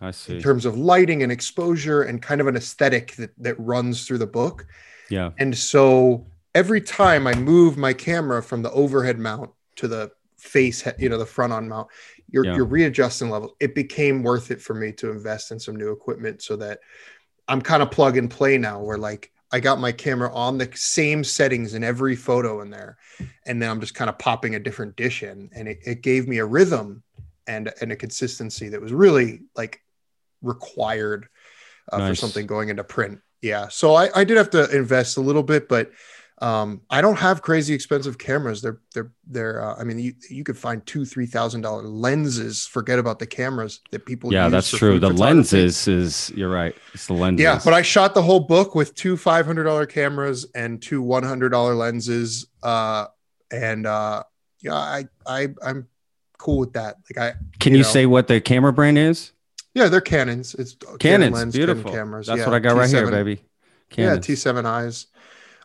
I 0.00 0.10
see. 0.10 0.36
in 0.36 0.42
terms 0.42 0.64
of 0.64 0.76
lighting 0.76 1.22
and 1.22 1.30
exposure 1.30 2.02
and 2.02 2.20
kind 2.20 2.40
of 2.40 2.46
an 2.46 2.56
aesthetic 2.56 3.14
that, 3.16 3.30
that 3.38 3.54
runs 3.58 4.06
through 4.06 4.18
the 4.18 4.26
book. 4.26 4.66
Yeah. 5.10 5.30
And 5.38 5.56
so 5.56 6.26
every 6.54 6.80
time 6.80 7.26
I 7.26 7.34
move 7.34 7.76
my 7.76 7.92
camera 7.92 8.42
from 8.42 8.62
the 8.62 8.70
overhead 8.72 9.18
mount 9.18 9.50
to 9.76 9.88
the 9.88 10.10
face, 10.38 10.86
you 10.98 11.08
know, 11.08 11.18
the 11.18 11.26
front 11.26 11.52
on 11.52 11.68
mount, 11.68 11.88
you're, 12.30 12.44
Yeah. 12.44 12.56
you're 12.56 12.64
readjusting 12.64 13.30
levels. 13.30 13.52
It 13.60 13.74
became 13.74 14.22
worth 14.22 14.50
it 14.50 14.60
for 14.60 14.74
me 14.74 14.92
to 14.92 15.10
invest 15.10 15.52
in 15.52 15.60
some 15.60 15.76
new 15.76 15.92
equipment 15.92 16.42
so 16.42 16.56
that 16.56 16.80
I'm 17.48 17.60
kind 17.60 17.82
of 17.82 17.90
plug 17.90 18.16
and 18.16 18.30
play 18.30 18.56
now 18.58 18.80
where 18.80 18.98
like 18.98 19.31
I 19.52 19.60
got 19.60 19.78
my 19.78 19.92
camera 19.92 20.32
on 20.32 20.58
the 20.58 20.68
same 20.74 21.22
settings 21.22 21.74
in 21.74 21.84
every 21.84 22.16
photo 22.16 22.62
in 22.62 22.70
there, 22.70 22.96
and 23.46 23.60
then 23.60 23.70
I'm 23.70 23.80
just 23.80 23.94
kind 23.94 24.08
of 24.08 24.18
popping 24.18 24.54
a 24.54 24.58
different 24.58 24.96
dish 24.96 25.22
in, 25.22 25.50
and 25.54 25.68
it, 25.68 25.78
it 25.84 26.02
gave 26.02 26.26
me 26.26 26.38
a 26.38 26.46
rhythm 26.46 27.02
and 27.46 27.72
and 27.80 27.92
a 27.92 27.96
consistency 27.96 28.68
that 28.70 28.80
was 28.80 28.92
really 28.92 29.42
like 29.54 29.80
required 30.40 31.28
uh, 31.92 31.98
Nice. 31.98 32.10
for 32.10 32.14
something 32.14 32.46
going 32.46 32.68
into 32.68 32.84
print. 32.84 33.20
Yeah, 33.42 33.68
so 33.68 33.94
I, 33.94 34.08
I 34.14 34.24
did 34.24 34.36
have 34.36 34.50
to 34.50 34.74
invest 34.74 35.16
a 35.16 35.20
little 35.20 35.42
bit, 35.42 35.68
but 35.68 35.90
um, 36.42 36.80
I 36.90 37.00
don't 37.00 37.18
have 37.20 37.40
crazy 37.40 37.72
expensive 37.72 38.18
cameras. 38.18 38.62
They're 38.62 38.80
they're 38.94 39.12
they're. 39.28 39.62
Uh, 39.62 39.76
I 39.78 39.84
mean, 39.84 40.00
you 40.00 40.12
you 40.28 40.42
could 40.42 40.58
find 40.58 40.84
two 40.86 41.04
three 41.04 41.26
thousand 41.26 41.60
dollar 41.60 41.82
lenses. 41.82 42.66
Forget 42.66 42.98
about 42.98 43.20
the 43.20 43.26
cameras 43.28 43.80
that 43.92 44.04
people. 44.06 44.32
Yeah, 44.32 44.48
that's 44.48 44.68
true. 44.68 44.98
The 44.98 45.08
lenses 45.08 45.86
is 45.86 46.32
you're 46.34 46.50
right. 46.50 46.74
It's 46.94 47.06
the 47.06 47.12
lenses. 47.12 47.44
Yeah, 47.44 47.60
but 47.64 47.74
I 47.74 47.82
shot 47.82 48.14
the 48.14 48.22
whole 48.22 48.40
book 48.40 48.74
with 48.74 48.96
two 48.96 49.16
five 49.16 49.46
hundred 49.46 49.64
dollar 49.64 49.86
cameras 49.86 50.44
and 50.52 50.82
two 50.82 51.00
one 51.00 51.22
hundred 51.22 51.50
dollar 51.50 51.76
lenses. 51.76 52.48
Uh, 52.60 53.06
and 53.52 53.86
uh, 53.86 54.24
yeah, 54.62 54.74
I 54.74 55.04
I 55.24 55.48
I'm 55.64 55.86
cool 56.38 56.58
with 56.58 56.72
that. 56.72 56.96
Like 57.08 57.34
I 57.34 57.38
can 57.60 57.70
you 57.70 57.78
you, 57.78 57.84
know. 57.84 57.88
say 57.88 58.06
what 58.06 58.26
the 58.26 58.40
camera 58.40 58.72
brand 58.72 58.98
is? 58.98 59.30
yeah, 59.74 59.86
they're 59.86 60.00
Canons. 60.00 60.54
It's 60.56 60.74
Canon 60.74 60.98
Canon's 60.98 61.34
lens, 61.34 61.54
Canon 61.54 61.66
beautiful. 61.66 61.92
cameras. 61.92 62.26
That's 62.26 62.40
yeah, 62.40 62.46
what 62.46 62.54
I 62.54 62.58
got 62.58 62.76
right 62.76 62.90
here, 62.90 63.06
T7 63.06 63.10
baby. 63.10 63.44
Yeah, 63.96 64.18
T 64.18 64.34
seven 64.34 64.66
eyes. 64.66 65.06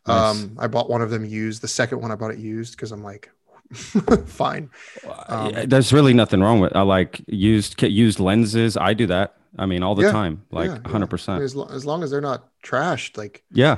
Nice. 0.07 0.35
Um, 0.43 0.55
I 0.59 0.67
bought 0.67 0.89
one 0.89 1.01
of 1.01 1.09
them 1.09 1.25
used. 1.25 1.61
The 1.61 1.67
second 1.67 2.01
one 2.01 2.11
I 2.11 2.15
bought 2.15 2.31
it 2.31 2.39
used 2.39 2.75
because 2.75 2.91
I'm 2.91 3.03
like, 3.03 3.29
fine. 4.25 4.69
um, 5.27 5.51
Yeah, 5.51 5.65
There's 5.65 5.91
really 5.93 6.13
nothing 6.13 6.41
wrong 6.41 6.59
with. 6.59 6.75
I 6.75 6.81
like 6.81 7.21
used 7.27 7.81
used 7.81 8.19
lenses. 8.19 8.77
I 8.77 8.93
do 8.93 9.07
that. 9.07 9.35
I 9.57 9.65
mean, 9.65 9.81
all 9.83 9.95
the 9.95 10.03
Yeah, 10.03 10.11
time, 10.11 10.43
like 10.51 10.67
yeah, 10.67 10.73
yeah. 10.75 10.81
100. 10.81 10.95
I 10.95 10.99
mean, 10.99 11.07
percent 11.07 11.43
as, 11.43 11.55
lo- 11.55 11.69
as 11.71 11.85
long 11.85 12.03
as 12.03 12.11
they're 12.11 12.21
not 12.21 12.47
trashed, 12.63 13.17
like 13.17 13.43
Yeah, 13.51 13.77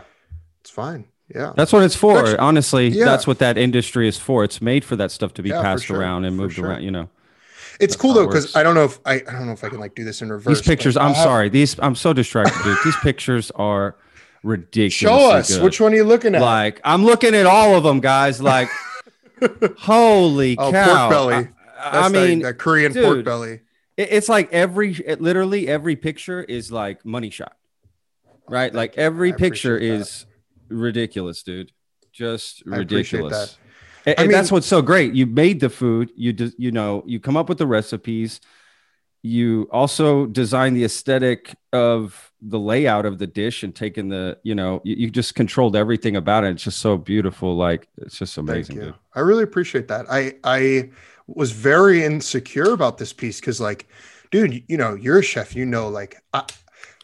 it's 0.61 0.69
fine. 0.69 1.05
Yeah. 1.33 1.53
that's 1.55 1.71
what 1.71 1.83
it's 1.83 1.95
for. 1.95 2.39
Honestly, 2.41 2.87
yeah. 2.89 3.05
that's 3.05 3.27
what 3.27 3.37
that 3.39 3.57
industry 3.57 4.07
is 4.07 4.17
for. 4.17 4.43
It's 4.43 4.61
made 4.61 4.83
for 4.83 4.95
that 4.95 5.11
stuff 5.11 5.33
to 5.35 5.43
be 5.43 5.49
Yeah, 5.49 5.61
passed 5.61 5.85
sure, 5.85 5.99
around 5.99 6.25
and 6.25 6.35
for 6.35 6.41
moved 6.41 6.55
sure. 6.55 6.67
around. 6.69 6.81
You 6.83 6.89
know, 6.91 7.09
It's 7.79 7.93
That's 7.93 7.95
cool 7.95 8.13
though 8.13 8.25
because. 8.27 8.55
I 8.55 8.63
don't 8.63 8.73
know 8.75 8.83
if 8.85 8.99
I, 9.05 9.15
I 9.15 9.19
don't 9.19 9.45
know 9.45 9.53
if 9.53 9.63
I 9.63 9.69
can 9.69 9.79
like 9.79 9.95
do 9.95 10.03
this 10.03 10.21
in 10.21 10.29
reverse. 10.29 10.57
these 10.59 10.67
pictures. 10.67 10.97
I'm 10.97 11.13
have- 11.13 11.23
sorry. 11.23 11.49
These 11.49 11.79
I'm 11.79 11.95
so 11.95 12.13
distracted, 12.13 12.61
dude. 12.63 12.77
These 12.83 12.97
pictures 12.97 13.51
are 13.51 13.95
ridiculous. 14.43 14.91
Show 14.91 15.31
us 15.31 15.57
which 15.59 15.79
one 15.79 15.93
are 15.93 15.97
you 15.97 16.03
looking 16.03 16.35
at? 16.35 16.41
Like 16.41 16.81
I'm 16.83 17.03
looking 17.05 17.35
at 17.35 17.45
all 17.45 17.75
of 17.75 17.83
them, 17.83 17.99
guys. 17.99 18.41
Like, 18.41 18.69
holy 19.77 20.57
oh, 20.57 20.71
cow! 20.71 20.85
pork 20.85 21.09
belly. 21.11 21.35
I, 21.35 21.91
That's 21.91 22.07
I 22.07 22.09
mean, 22.09 22.39
the, 22.39 22.47
the 22.47 22.53
Korean 22.53 22.93
pork 22.93 23.23
belly. 23.25 23.51
It- 23.53 23.61
it's 23.99 24.29
like 24.29 24.53
every 24.53 24.93
it, 24.93 25.19
literally 25.19 25.67
every 25.67 25.97
picture 25.97 26.41
is 26.41 26.71
like 26.71 27.05
money 27.05 27.29
shot 27.29 27.57
right 28.47 28.73
like 28.73 28.95
you. 28.95 29.03
every 29.03 29.33
I 29.33 29.35
picture 29.35 29.77
is 29.77 29.99
that. 29.99 29.99
is 30.05 30.25
ridiculous 30.69 31.43
dude 31.43 31.73
just 32.13 32.65
ridiculous 32.65 33.33
that. 33.33 33.57
and, 34.05 34.15
I 34.17 34.23
and 34.23 34.33
that's 34.33 34.51
what's 34.51 34.67
so 34.67 34.81
great 34.81 35.13
you 35.13 35.25
made 35.25 35.59
the 35.59 35.69
food 35.69 36.11
you 36.15 36.31
do, 36.31 36.49
you 36.57 36.71
know 36.71 37.03
you 37.05 37.19
come 37.19 37.35
up 37.35 37.49
with 37.49 37.57
the 37.57 37.67
recipes 37.67 38.39
you 39.21 39.67
also 39.71 40.25
design 40.25 40.73
the 40.73 40.83
aesthetic 40.83 41.55
of 41.73 42.31
the 42.41 42.59
layout 42.59 43.05
of 43.05 43.17
the 43.19 43.27
dish 43.27 43.63
and 43.63 43.75
taking 43.75 44.09
the 44.09 44.37
you 44.43 44.55
know 44.55 44.81
you, 44.85 44.95
you 44.95 45.09
just 45.09 45.35
controlled 45.35 45.75
everything 45.75 46.15
about 46.15 46.43
it 46.45 46.51
it's 46.51 46.63
just 46.63 46.79
so 46.79 46.97
beautiful 46.97 47.55
like 47.55 47.87
it's 47.97 48.17
just 48.17 48.37
Thank 48.45 48.69
amazing 48.69 48.93
I 49.13 49.19
really 49.21 49.43
appreciate 49.43 49.87
that. 49.89 50.05
I 50.09 50.35
I 50.43 50.91
was 51.27 51.51
very 51.51 52.03
insecure 52.03 52.71
about 52.73 52.97
this 52.97 53.13
piece 53.13 53.39
because 53.39 53.61
like, 53.61 53.87
dude, 54.31 54.63
you 54.67 54.77
know, 54.77 54.95
you're 54.95 55.19
a 55.19 55.23
chef. 55.23 55.55
You 55.55 55.65
know, 55.65 55.89
like, 55.89 56.21
I, 56.33 56.43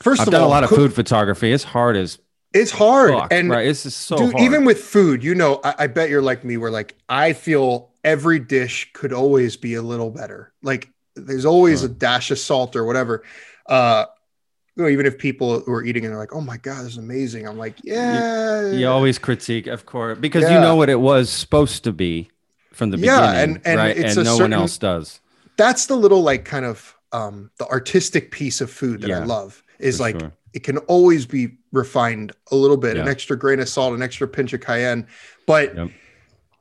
1st 0.02 0.20
i've 0.20 0.28
of 0.28 0.34
done 0.34 0.42
all, 0.42 0.48
a 0.48 0.48
lot 0.48 0.64
of 0.64 0.70
cook- 0.70 0.78
food 0.78 0.94
photography 0.94 1.52
it's 1.52 1.64
hard 1.64 1.96
as 1.98 2.20
It's 2.54 2.72
hard, 2.72 3.20
fuck, 3.20 3.32
and 3.32 3.50
right 3.50 3.68
it's 3.68 3.84
just 3.84 4.02
so 4.02 4.16
dude, 4.18 4.32
hard. 4.32 4.44
even 4.44 4.66
with 4.66 4.80
food, 4.84 5.24
you 5.24 5.36
know, 5.36 5.60
I, 5.64 5.76
I 5.80 5.88
bet 5.88 6.10
you're 6.10 6.22
like 6.22 6.44
me, 6.44 6.58
where 6.58 6.72
like 6.72 6.96
I 7.10 7.34
feel 7.34 7.94
every 8.04 8.40
dish 8.40 8.92
could 8.94 9.12
always 9.14 9.58
be 9.58 9.74
a 9.76 9.82
little 9.82 10.10
better. 10.12 10.54
Like 10.62 10.90
there's 11.16 11.46
always 11.46 11.84
a 11.84 11.90
dash 11.90 12.32
of 12.32 12.40
salt 12.40 12.76
or 12.76 12.86
whatever. 12.86 13.24
Uh, 13.68 14.06
you 14.76 14.84
know, 14.84 14.90
even 14.90 15.06
if 15.06 15.18
people 15.18 15.62
who 15.62 15.72
are 15.72 15.84
eating 15.84 16.04
and 16.04 16.12
they're 16.12 16.20
like, 16.20 16.34
"Oh 16.34 16.42
my 16.42 16.58
god, 16.58 16.84
this 16.84 16.94
is 16.94 16.98
amazing," 16.98 17.48
I'm 17.48 17.58
like, 17.58 17.76
"Yeah, 17.84 18.72
you 18.72 18.88
always 18.88 19.18
critique, 19.18 19.68
of 19.68 19.86
course, 19.86 20.18
because 20.20 20.44
you 20.44 20.60
know 20.60 20.76
what 20.76 20.90
it 20.90 21.00
was 21.00 21.30
supposed 21.30 21.84
to 21.86 21.94
be 21.94 22.30
from 22.74 22.90
the 22.90 22.98
Yeah, 22.98 23.32
beginning, 23.32 23.56
and- 23.56 23.68
and 23.68 23.78
right? 23.78 23.98
it's 23.98 24.18
and 24.18 24.26
no 24.26 24.36
certain- 24.38 24.52
one 24.52 24.54
else 24.54 24.78
does. 24.78 25.22
that's 25.58 25.86
the 25.86 25.96
little 25.96 26.22
like 26.22 26.44
kind 26.44 26.66
of 26.66 26.94
um 27.14 27.50
the 27.60 27.66
artistic 27.68 28.32
piece 28.32 28.60
of 28.60 28.70
food 28.70 29.02
that 29.02 29.12
I 29.12 29.24
love 29.24 29.64
is 29.80 30.02
like 30.02 30.20
sure. 30.20 30.34
it 30.54 30.64
can 30.64 30.80
always 30.80 31.26
be 31.26 31.58
refined 31.72 32.34
a 32.52 32.56
little 32.58 32.76
bit, 32.76 32.98
an 32.98 33.08
extra 33.08 33.38
grain 33.38 33.62
of 33.62 33.70
salt, 33.70 33.94
an 33.94 34.02
extra 34.02 34.28
pinch 34.28 34.52
of 34.52 34.60
cayenne. 34.60 35.08
But 35.48 35.74
Yep. 35.76 35.90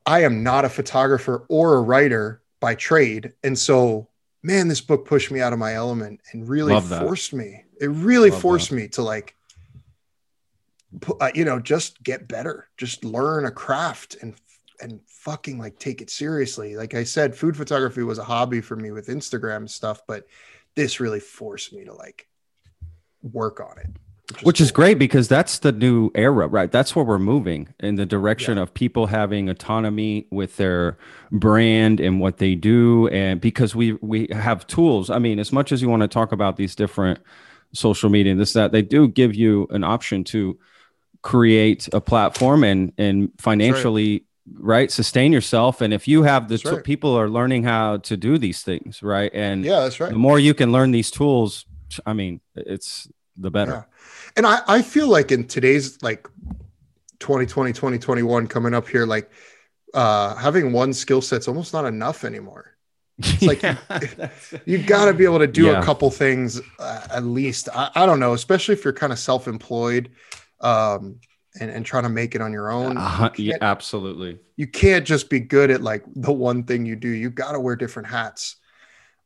I 0.07 0.23
am 0.23 0.45
not 0.45 0.65
a 0.65 0.69
photographer 0.69 1.45
or 1.49 1.75
a 1.75 1.81
writer 1.81 2.41
by 2.61 2.75
trade. 2.77 3.33
And 3.43 3.59
so, 3.59 4.07
man, 4.45 4.69
this 4.69 4.83
book 4.83 5.07
pushed 5.07 5.31
me 5.31 5.41
out 5.41 5.55
of 5.55 5.59
my 5.59 5.75
element 5.75 6.21
and 6.33 6.47
really 6.47 6.79
forced 6.81 7.33
me. 7.33 7.65
It 7.81 7.89
really 7.89 8.31
Love 8.31 8.41
forced 8.41 8.71
me 8.71 8.87
to 8.89 9.03
like, 9.03 9.35
uh, 11.21 11.31
you 11.35 11.45
know, 11.45 11.59
just 11.59 12.01
get 12.05 12.29
better, 12.29 12.69
just 12.77 13.05
learn 13.05 13.47
a 13.47 13.51
craft 13.51 14.17
and 14.23 14.35
and 14.81 15.01
fucking 15.07 15.59
like 15.59 15.79
take 15.79 16.03
it 16.03 16.11
seriously. 16.11 16.77
Like 16.77 16.95
I 16.95 17.05
said, 17.05 17.35
food 17.35 17.57
photography 17.57 18.03
was 18.03 18.19
a 18.19 18.25
hobby 18.25 18.61
for 18.61 18.77
me 18.77 18.91
with 18.91 19.09
Instagram 19.09 19.69
stuff, 19.69 20.03
but 20.07 20.27
this 20.77 21.01
really 21.01 21.21
forced 21.21 21.73
me 21.73 21.85
to 21.85 21.95
like 21.95 22.29
work 23.23 23.61
on 23.61 23.79
it. 23.79 23.91
Which 24.43 24.61
is 24.61 24.71
cool. 24.71 24.77
great 24.85 24.99
because 24.99 25.29
that's 25.29 25.59
the 25.59 25.71
new 25.71 26.11
era, 26.15 26.47
right? 26.47 26.73
That's 26.73 26.97
where 26.97 27.05
we're 27.05 27.19
moving 27.19 27.75
in 27.81 27.97
the 27.97 28.07
direction 28.07 28.57
of 28.57 28.73
people 28.73 29.07
having 29.07 29.51
autonomy 29.51 30.27
with 30.31 30.57
their 30.57 30.97
brand 31.31 32.01
and 32.01 32.21
what 32.21 32.39
they 32.39 32.55
do, 32.55 33.07
and 33.09 33.39
because 33.41 33.75
we 33.75 33.93
we 34.01 34.29
have 34.33 34.67
tools. 34.67 35.11
I 35.11 35.19
mean, 35.19 35.39
as 35.39 35.53
much 35.53 35.73
as 35.73 35.83
you 35.83 35.91
want 35.91 36.03
to 36.03 36.09
talk 36.09 36.33
about 36.33 36.57
these 36.57 36.75
different 36.75 37.21
social 37.75 38.09
media 38.09 38.33
and 38.33 38.41
this 38.41 38.55
that, 38.55 38.73
they 38.73 38.81
do 38.83 39.09
give 39.09 39.35
you 39.35 39.67
an 39.71 39.85
option 39.85 40.25
to 40.25 40.59
create 41.23 41.89
a 41.93 42.01
platform 42.01 42.65
and 42.65 42.93
and 42.99 43.31
financially 43.39 44.25
right 44.59 44.91
sustain 44.93 45.33
yourself 45.33 45.81
and 45.81 45.95
if 45.95 46.07
you 46.07 46.23
have 46.23 46.49
the 46.49 46.59
t- 46.59 46.69
right. 46.69 46.85
people 46.85 47.15
are 47.19 47.31
learning 47.31 47.63
how 47.63 47.97
to 47.97 48.15
do 48.15 48.37
these 48.37 48.63
things 48.63 49.03
right 49.03 49.31
and 49.35 49.65
Yeah, 49.65 49.81
that's 49.81 49.99
right. 50.01 50.11
the 50.13 50.19
more 50.19 50.39
you 50.39 50.53
can 50.53 50.71
learn 50.71 50.91
these 50.91 51.11
tools 51.11 51.65
i 52.05 52.13
mean 52.13 52.43
it's 52.55 53.09
the 53.37 53.51
better 53.51 53.73
Yeah. 53.73 53.83
And 54.37 54.47
I, 54.47 54.61
I 54.67 54.83
feel 54.83 55.09
like 55.09 55.31
in 55.33 55.47
today's 55.47 56.03
like 56.03 56.29
2020, 57.21 57.73
2021 57.73 58.47
coming 58.49 58.75
up 58.75 58.89
here, 58.89 59.07
like 59.07 59.31
uh 59.95 60.35
having 60.37 60.73
one 60.73 60.93
skill 60.93 61.23
set's 61.23 61.47
almost 61.49 61.73
not 61.73 61.85
enough 61.85 62.25
anymore. 62.25 62.77
It's 63.19 63.43
like 63.43 63.63
you- 63.63 63.77
that's- 63.89 64.55
You 64.67 64.79
got 64.83 65.05
to 65.07 65.15
be 65.15 65.25
able 65.25 65.39
to 65.39 65.47
do 65.47 65.67
Yeah. 65.67 65.81
a 65.81 65.83
couple 65.85 66.11
things 66.11 66.61
uh, 66.81 67.07
at 67.13 67.25
least. 67.25 67.69
I, 67.73 67.91
I 67.95 68.07
don't 68.07 68.19
know, 68.19 68.33
especially 68.33 68.75
if 68.75 68.83
you're 68.85 68.93
kind 68.93 69.13
of 69.13 69.19
self-employed 69.19 70.11
um 70.61 71.21
and, 71.61 71.71
and 71.71 71.87
trying 71.87 72.03
to 72.03 72.09
make 72.09 72.35
it 72.35 72.41
on 72.41 72.53
your 72.53 72.73
own. 72.73 72.97
You 73.37 73.51
yeah, 73.51 73.59
absolutely 73.61 74.41
you 74.57 74.67
can't 74.67 75.07
just 75.07 75.31
be 75.31 75.39
good 75.39 75.71
at 75.71 75.81
like 75.83 76.03
the 76.17 76.33
one 76.33 76.65
thing 76.65 76.85
you 76.87 76.97
do. 76.97 77.09
You 77.09 77.31
got 77.31 77.53
to 77.53 77.61
wear 77.61 77.77
different 77.77 78.09
hats. 78.09 78.57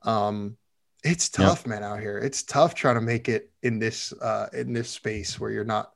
Um, 0.02 0.57
it's 1.04 1.28
tough, 1.28 1.66
man, 1.66 1.82
out 1.82 2.00
here. 2.00 2.18
It's 2.18 2.42
tough 2.42 2.74
trying 2.74 2.96
to 2.96 3.00
make 3.00 3.28
it 3.28 3.50
in 3.62 3.78
this 3.78 4.12
uh, 4.20 4.48
in 4.52 4.72
this 4.72 4.90
space 4.90 5.38
where 5.38 5.50
you're 5.50 5.64
not 5.64 5.92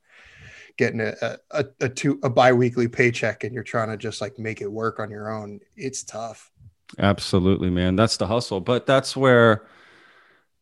getting 0.78 1.00
a 1.00 1.14
a, 1.22 1.38
a, 1.50 1.64
a 1.82 1.88
two 1.88 2.20
a 2.22 2.30
biweekly 2.30 2.88
paycheck 2.88 3.44
and 3.44 3.54
you're 3.54 3.62
trying 3.64 3.88
to 3.90 3.96
just 3.96 4.20
like 4.20 4.38
make 4.38 4.60
it 4.62 4.70
work 4.70 5.00
on 5.00 5.10
your 5.10 5.30
own. 5.32 5.60
It's 5.76 6.04
tough. 6.04 6.50
absolutely 6.98 7.70
man 7.70 7.96
that's 7.96 8.18
the 8.18 8.26
hustle 8.26 8.60
but 8.60 8.84
that's 8.86 9.16
where 9.16 9.66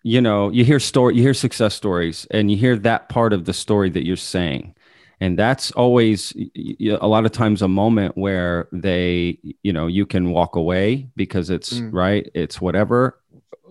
you 0.03 0.21
know 0.21 0.51
you 0.51 0.65
hear 0.65 0.81
story 0.81 1.15
you 1.17 1.23
hear 1.23 1.35
success 1.35 1.75
stories 1.75 2.27
and 2.31 2.51
you 2.51 2.57
hear 2.57 2.77
that 2.77 3.09
part 3.09 3.33
of 3.33 3.45
the 3.45 3.53
story 3.53 3.91
that 3.91 4.07
you're 4.07 4.17
saying 4.17 4.75
and 5.21 5.39
that's 5.39 5.71
always 5.73 6.33
a 6.57 7.07
lot 7.07 7.27
of 7.27 7.33
times 7.33 7.61
a 7.61 7.69
moment 7.69 8.17
where 8.17 8.69
they 8.73 9.39
you 9.63 9.73
know 9.73 9.87
you 9.87 10.07
can 10.07 10.31
walk 10.31 10.57
away 10.57 11.09
because 11.17 11.51
it's 11.51 11.83
Mm. 11.83 11.93
right 11.93 12.31
it's 12.35 12.61
whatever 12.61 13.20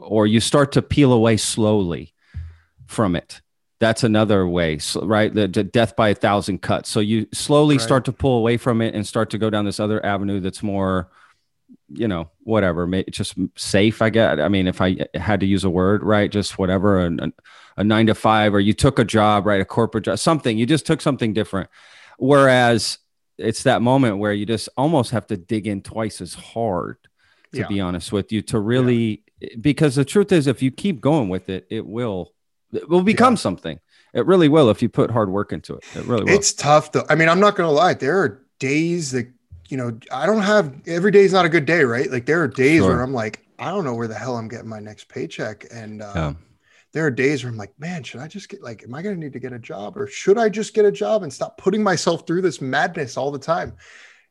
or 0.01 0.27
you 0.27 0.39
start 0.39 0.71
to 0.73 0.81
peel 0.81 1.13
away 1.13 1.37
slowly 1.37 2.13
from 2.87 3.15
it. 3.15 3.41
That's 3.79 4.03
another 4.03 4.45
way 4.47 4.79
right? 5.01 5.33
The, 5.33 5.47
the 5.47 5.63
death 5.63 5.95
by 5.95 6.09
a 6.09 6.15
thousand 6.15 6.61
cuts. 6.61 6.89
So 6.89 6.99
you 6.99 7.27
slowly 7.33 7.77
Right. 7.77 7.81
start 7.83 8.05
to 8.05 8.11
pull 8.11 8.37
away 8.37 8.57
from 8.57 8.81
it 8.81 8.93
and 8.93 9.07
start 9.07 9.29
to 9.29 9.37
go 9.37 9.49
down 9.49 9.65
this 9.65 9.79
other 9.79 10.05
avenue 10.05 10.39
that's 10.39 10.61
more 10.63 11.09
you 11.87 12.07
know 12.07 12.29
whatever. 12.43 12.87
Just 13.11 13.35
safe 13.55 14.01
i 14.01 14.09
guess. 14.09 14.39
I 14.39 14.47
mean 14.47 14.67
if 14.67 14.81
i 14.81 14.97
had 15.15 15.39
to 15.41 15.45
use 15.45 15.63
a 15.63 15.69
word 15.69 16.03
right? 16.03 16.29
Just 16.31 16.57
whatever 16.57 16.99
a, 17.05 17.31
a, 17.77 17.83
nine 17.83 18.07
to 18.07 18.15
five 18.15 18.53
or 18.53 18.59
you 18.59 18.73
took 18.73 18.99
a 18.99 19.05
job 19.05 19.45
right? 19.45 19.61
A 19.61 19.65
corporate 19.65 20.05
job 20.05 20.17
something. 20.19 20.57
You 20.57 20.65
just 20.65 20.85
took 20.85 20.99
something 20.99 21.33
different. 21.33 21.69
Whereas 22.17 22.97
it's 23.37 23.63
that 23.63 23.81
moment 23.81 24.17
where 24.17 24.33
you 24.33 24.45
just 24.45 24.67
almost 24.75 25.11
have 25.11 25.27
to 25.27 25.37
dig 25.37 25.67
in 25.67 25.81
twice 25.81 26.19
as 26.21 26.33
hard 26.33 26.97
to 27.53 27.59
Yeah. 27.59 27.67
be 27.67 27.79
honest 27.79 28.11
with 28.11 28.31
you 28.33 28.41
to 28.43 28.59
really 28.59 29.23
because 29.61 29.95
the 29.95 30.05
truth 30.05 30.31
is 30.31 30.47
if 30.47 30.61
you 30.61 30.71
keep 30.71 30.99
going 31.01 31.29
with 31.29 31.49
it 31.49 31.65
it 31.69 31.85
will 31.85 32.33
it 32.73 32.87
will 32.89 33.01
become 33.03 33.35
something 33.37 33.79
It 34.13 34.25
really 34.25 34.49
will 34.49 34.69
if 34.69 34.81
you 34.81 34.89
put 34.89 35.11
hard 35.11 35.29
work 35.29 35.51
into 35.53 35.75
it. 35.75 35.83
It 35.95 36.05
really 36.05 36.23
will. 36.25 36.33
It's 36.33 36.51
tough 36.53 36.91
though. 36.91 37.05
I 37.09 37.15
mean, 37.15 37.29
I'm 37.29 37.39
not 37.39 37.55
gonna 37.55 37.71
lie. 37.71 37.93
There 37.93 38.17
are 38.21 38.43
days 38.59 39.11
that 39.11 39.27
you 39.69 39.77
know 39.77 39.97
I 40.11 40.25
don't 40.25 40.41
have. 40.41 40.73
Every 40.87 41.11
day 41.11 41.21
is 41.21 41.33
not 41.33 41.45
a 41.45 41.49
good 41.49 41.65
day, 41.65 41.83
right? 41.83 42.09
Like 42.11 42.25
there 42.25 42.41
are 42.41 42.47
days 42.47 42.81
Sure. 42.81 42.89
where 42.89 43.01
I'm 43.01 43.13
like, 43.13 43.45
I 43.59 43.69
don't 43.69 43.83
know 43.85 43.93
where 43.93 44.07
the 44.07 44.15
hell 44.15 44.35
I'm 44.35 44.47
getting 44.47 44.67
my 44.69 44.79
next 44.79 45.09
paycheck, 45.09 45.65
and 45.71 46.01
uh, 46.01 46.11
Yeah. 46.15 46.33
there 46.93 47.05
are 47.05 47.11
days 47.11 47.43
where 47.43 47.51
I'm 47.51 47.57
like, 47.57 47.73
man, 47.79 48.03
should 48.03 48.19
I 48.19 48.27
just 48.27 48.49
get 48.49 48.63
like, 48.63 48.83
am 48.83 48.93
I 48.95 49.01
gonna 49.03 49.15
need 49.15 49.33
to 49.33 49.39
get 49.39 49.53
a 49.53 49.59
job, 49.59 49.95
or 49.97 50.07
should 50.07 50.37
I 50.39 50.49
just 50.49 50.73
get 50.73 50.85
a 50.85 50.91
job 50.91 51.21
and 51.23 51.31
stop 51.31 51.57
putting 51.57 51.83
myself 51.83 52.25
through 52.25 52.41
this 52.41 52.61
madness 52.61 53.15
all 53.17 53.31
the 53.31 53.39
time? 53.39 53.77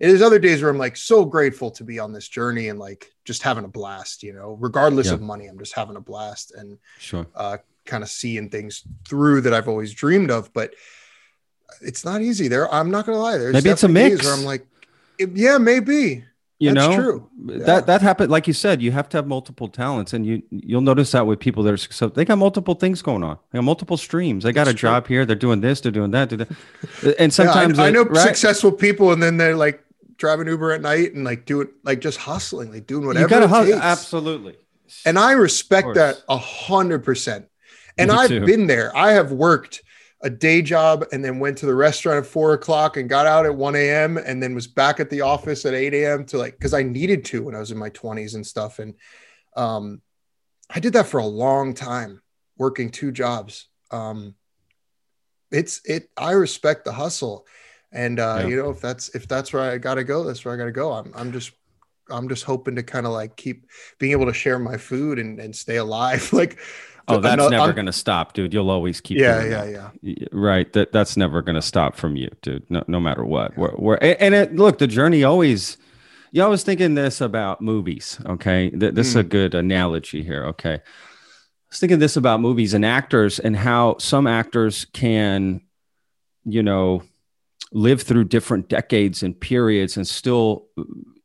And 0.01 0.11
there's 0.11 0.23
other 0.23 0.39
days 0.39 0.63
where 0.63 0.71
I'm 0.71 0.79
like 0.79 0.97
so 0.97 1.25
grateful 1.25 1.71
to 1.73 1.85
be 1.85 1.99
on 1.99 2.13
this 2.13 2.29
journey 2.29 2.69
and 2.69 2.79
like 2.79 3.11
just 3.25 3.43
having 3.43 3.65
a 3.65 3.69
blast, 3.69 4.23
you 4.23 4.33
know, 4.33 4.57
regardless 4.61 5.09
Yeah. 5.09 5.15
of 5.15 5.21
money, 5.23 5.47
I'm 5.47 5.59
just 5.59 5.75
having 5.75 5.97
a 5.97 6.01
blast 6.01 6.53
and 6.57 6.79
sure. 6.99 7.27
uh, 7.35 7.59
kind 7.85 8.05
of 8.05 8.09
seeing 8.09 8.49
things 8.49 8.85
through 9.09 9.41
that 9.43 9.53
I've 9.55 9.67
always 9.69 9.93
dreamed 9.93 10.31
of. 10.31 10.53
But 10.53 10.75
it's 11.83 12.05
not 12.05 12.23
easy. 12.23 12.49
There, 12.49 12.73
I'm 12.73 12.91
not 12.91 13.07
gonna 13.07 13.19
lie. 13.19 13.39
There's 13.39 13.53
Maybe 13.53 13.71
it's 13.71 13.83
a 13.83 13.89
days 13.89 14.13
mix. 14.13 14.25
Where 14.25 14.35
I'm 14.35 14.45
like, 14.45 14.67
it- 15.19 15.37
yeah, 15.37 15.59
maybe. 15.59 16.25
You 16.61 16.75
That's 16.75 16.89
know, 16.89 16.97
true. 16.97 17.31
that 17.47 17.67
Yeah. 17.69 17.81
that 17.83 18.03
happened. 18.03 18.33
Like 18.33 18.49
you 18.49 18.53
said, 18.53 18.83
you 18.83 18.91
have 18.91 19.09
to 19.11 19.17
have 19.19 19.29
multiple 19.29 19.69
talents, 19.69 20.13
and 20.13 20.27
you 20.27 20.43
you'll 20.51 20.81
notice 20.81 21.13
that 21.13 21.25
with 21.25 21.39
people 21.39 21.63
that 21.63 21.73
are 21.73 21.77
successful. 21.77 22.11
They 22.17 22.25
got 22.25 22.37
multiple 22.39 22.75
things 22.75 23.01
going 23.01 23.23
on. 23.23 23.39
They 23.53 23.59
got 23.59 23.65
multiple 23.65 23.97
streams. 23.97 24.43
They 24.43 24.51
got 24.53 24.65
That's 24.65 24.75
a 24.75 24.79
job 24.79 25.07
here. 25.07 25.25
They're 25.25 25.37
doing 25.37 25.61
this. 25.61 25.81
They're 25.81 25.93
doing 25.93 26.11
that. 26.13 26.31
they're 26.31 26.39
doing- 26.39 26.57
And 27.03 27.15
Yeah, 27.19 27.25
I- 27.25 27.29
sometimes 27.29 27.79
I, 27.79 27.91
know 27.91 28.03
right? 28.05 28.27
successful 28.27 28.73
people, 28.73 29.13
and 29.13 29.23
then 29.23 29.37
they're 29.37 29.55
like 29.57 29.85
driving 30.19 30.49
Uber 30.49 30.73
at 30.73 30.83
night 30.83 31.15
and 31.15 31.25
like 31.25 31.47
doing 31.47 31.69
like 31.85 32.01
just 32.01 32.19
hustling, 32.19 32.71
like 32.73 32.87
doing 32.87 33.07
whatever. 33.07 33.25
you 33.25 33.29
got 33.29 33.39
to 33.39 33.45
it 33.47 33.49
hustle. 33.49 33.81
Absolutely. 33.81 34.57
And 35.07 35.19
I 35.19 35.33
respect 35.33 35.95
that 35.95 36.23
a 36.29 36.37
hundred 36.37 37.05
percent. 37.05 37.47
And 37.97 38.13
I've 38.13 38.29
been 38.29 38.67
there. 38.67 38.97
I 38.97 39.13
have 39.13 39.33
worked 39.33 39.83
a 40.23 40.31
day 40.31 40.63
job 40.63 41.05
and 41.13 41.25
then 41.25 41.39
went 41.39 41.59
to 41.59 41.67
the 41.67 41.75
restaurant 41.75 42.19
at 42.19 42.27
four 42.27 42.53
o'clock 42.53 42.97
and 42.97 43.09
got 43.09 43.27
out 43.27 43.47
at 43.47 43.55
1 43.55 43.77
a.m. 43.77 44.17
and 44.17 44.43
then 44.43 44.55
was 44.55 44.67
back 44.67 44.99
at 44.99 45.11
the 45.11 45.21
office 45.21 45.65
at 45.65 45.75
8 45.75 45.95
a.m. 45.95 46.25
to 46.27 46.39
like 46.39 46.55
because 46.55 46.75
I 46.75 46.83
needed 46.83 47.25
to 47.27 47.45
when 47.45 47.55
I 47.55 47.61
was 47.61 47.71
in 47.71 47.79
my 47.79 47.91
20s 47.91 48.35
and 48.35 48.47
stuff. 48.47 48.79
And 48.79 48.95
um 49.57 50.03
I 50.71 50.81
did 50.81 50.95
that 50.95 51.07
for 51.07 51.19
a 51.19 51.27
long 51.27 51.75
time, 51.75 52.21
working 52.57 52.91
two 52.91 53.13
jobs. 53.13 53.69
Um 53.91 54.35
it's 55.51 55.81
it 55.85 56.11
I 56.17 56.33
respect 56.33 56.85
the 56.85 56.93
hustle. 56.93 57.47
And 57.93 58.21
uh, 58.21 58.39
Yeah. 58.43 58.47
you 58.49 58.57
know, 58.57 58.71
if 58.71 58.81
that's 58.81 59.09
if 59.15 59.27
that's 59.29 59.53
where 59.53 59.63
I 59.63 59.79
gotta 59.79 60.05
go, 60.05 60.25
that's 60.25 60.45
where 60.45 60.55
I 60.55 60.57
gotta 60.57 60.73
go. 60.73 60.93
I'm 60.93 61.13
I'm 61.15 61.33
just 61.33 61.53
I'm 62.11 62.29
just 62.29 62.45
hoping 62.45 62.75
to 62.77 62.83
kind 62.83 63.07
of 63.07 63.13
like 63.13 63.37
keep 63.37 63.67
being 63.99 64.13
able 64.13 64.27
to 64.27 64.33
share 64.33 64.59
my 64.59 64.77
food 64.77 65.19
and, 65.19 65.39
and 65.41 65.55
stay 65.55 65.77
alive. 65.77 66.33
Like, 66.33 66.59
Oh, 67.11 67.21
that's 67.21 67.41
never 67.51 67.57
I'm- 67.65 67.75
going 67.75 67.87
to 67.87 67.93
stop, 67.93 68.35
dude. 68.35 68.53
You'll 68.53 68.69
always 68.71 69.01
keep. 69.01 69.17
yeah, 69.17 69.43
yeah, 69.43 69.65
that. 69.65 69.93
yeah. 70.03 70.27
Right. 70.31 70.71
That 70.75 70.93
that's 70.93 71.17
never 71.17 71.41
going 71.41 71.55
to 71.55 71.63
stop 71.63 71.97
from 71.97 72.17
you, 72.17 72.29
dude. 72.43 72.71
No, 72.71 72.85
no 72.87 73.01
matter 73.01 73.25
what. 73.25 73.57
We're, 73.57 73.75
we're 73.79 73.95
and 73.97 74.35
it, 74.35 74.55
look, 74.55 74.77
the 74.77 74.87
journey 74.87 75.25
always. 75.25 75.79
You 76.33 76.43
always 76.43 76.63
thinking 76.65 76.95
this 76.95 77.23
about 77.23 77.63
movies. 77.63 78.21
Okay, 78.27 78.69
Th- 78.69 78.93
this 78.93 79.07
is 79.07 79.17
a 79.17 79.23
good 79.23 79.55
analogy 79.55 80.23
here. 80.23 80.45
Okay, 80.49 80.75
I 80.75 80.81
was 81.71 81.79
thinking 81.81 81.99
this 81.99 82.19
about 82.19 82.43
movies 82.43 82.75
and 82.75 82.85
actors 82.85 83.39
and 83.39 83.57
how 83.57 83.97
some 83.99 84.27
actors 84.27 84.85
can, 84.93 85.63
you 86.45 86.63
know, 86.63 87.03
live 87.73 88.03
through 88.03 88.25
different 88.25 88.69
decades 88.69 89.23
and 89.23 89.39
periods 89.39 89.97
and 89.97 90.07
still, 90.07 90.67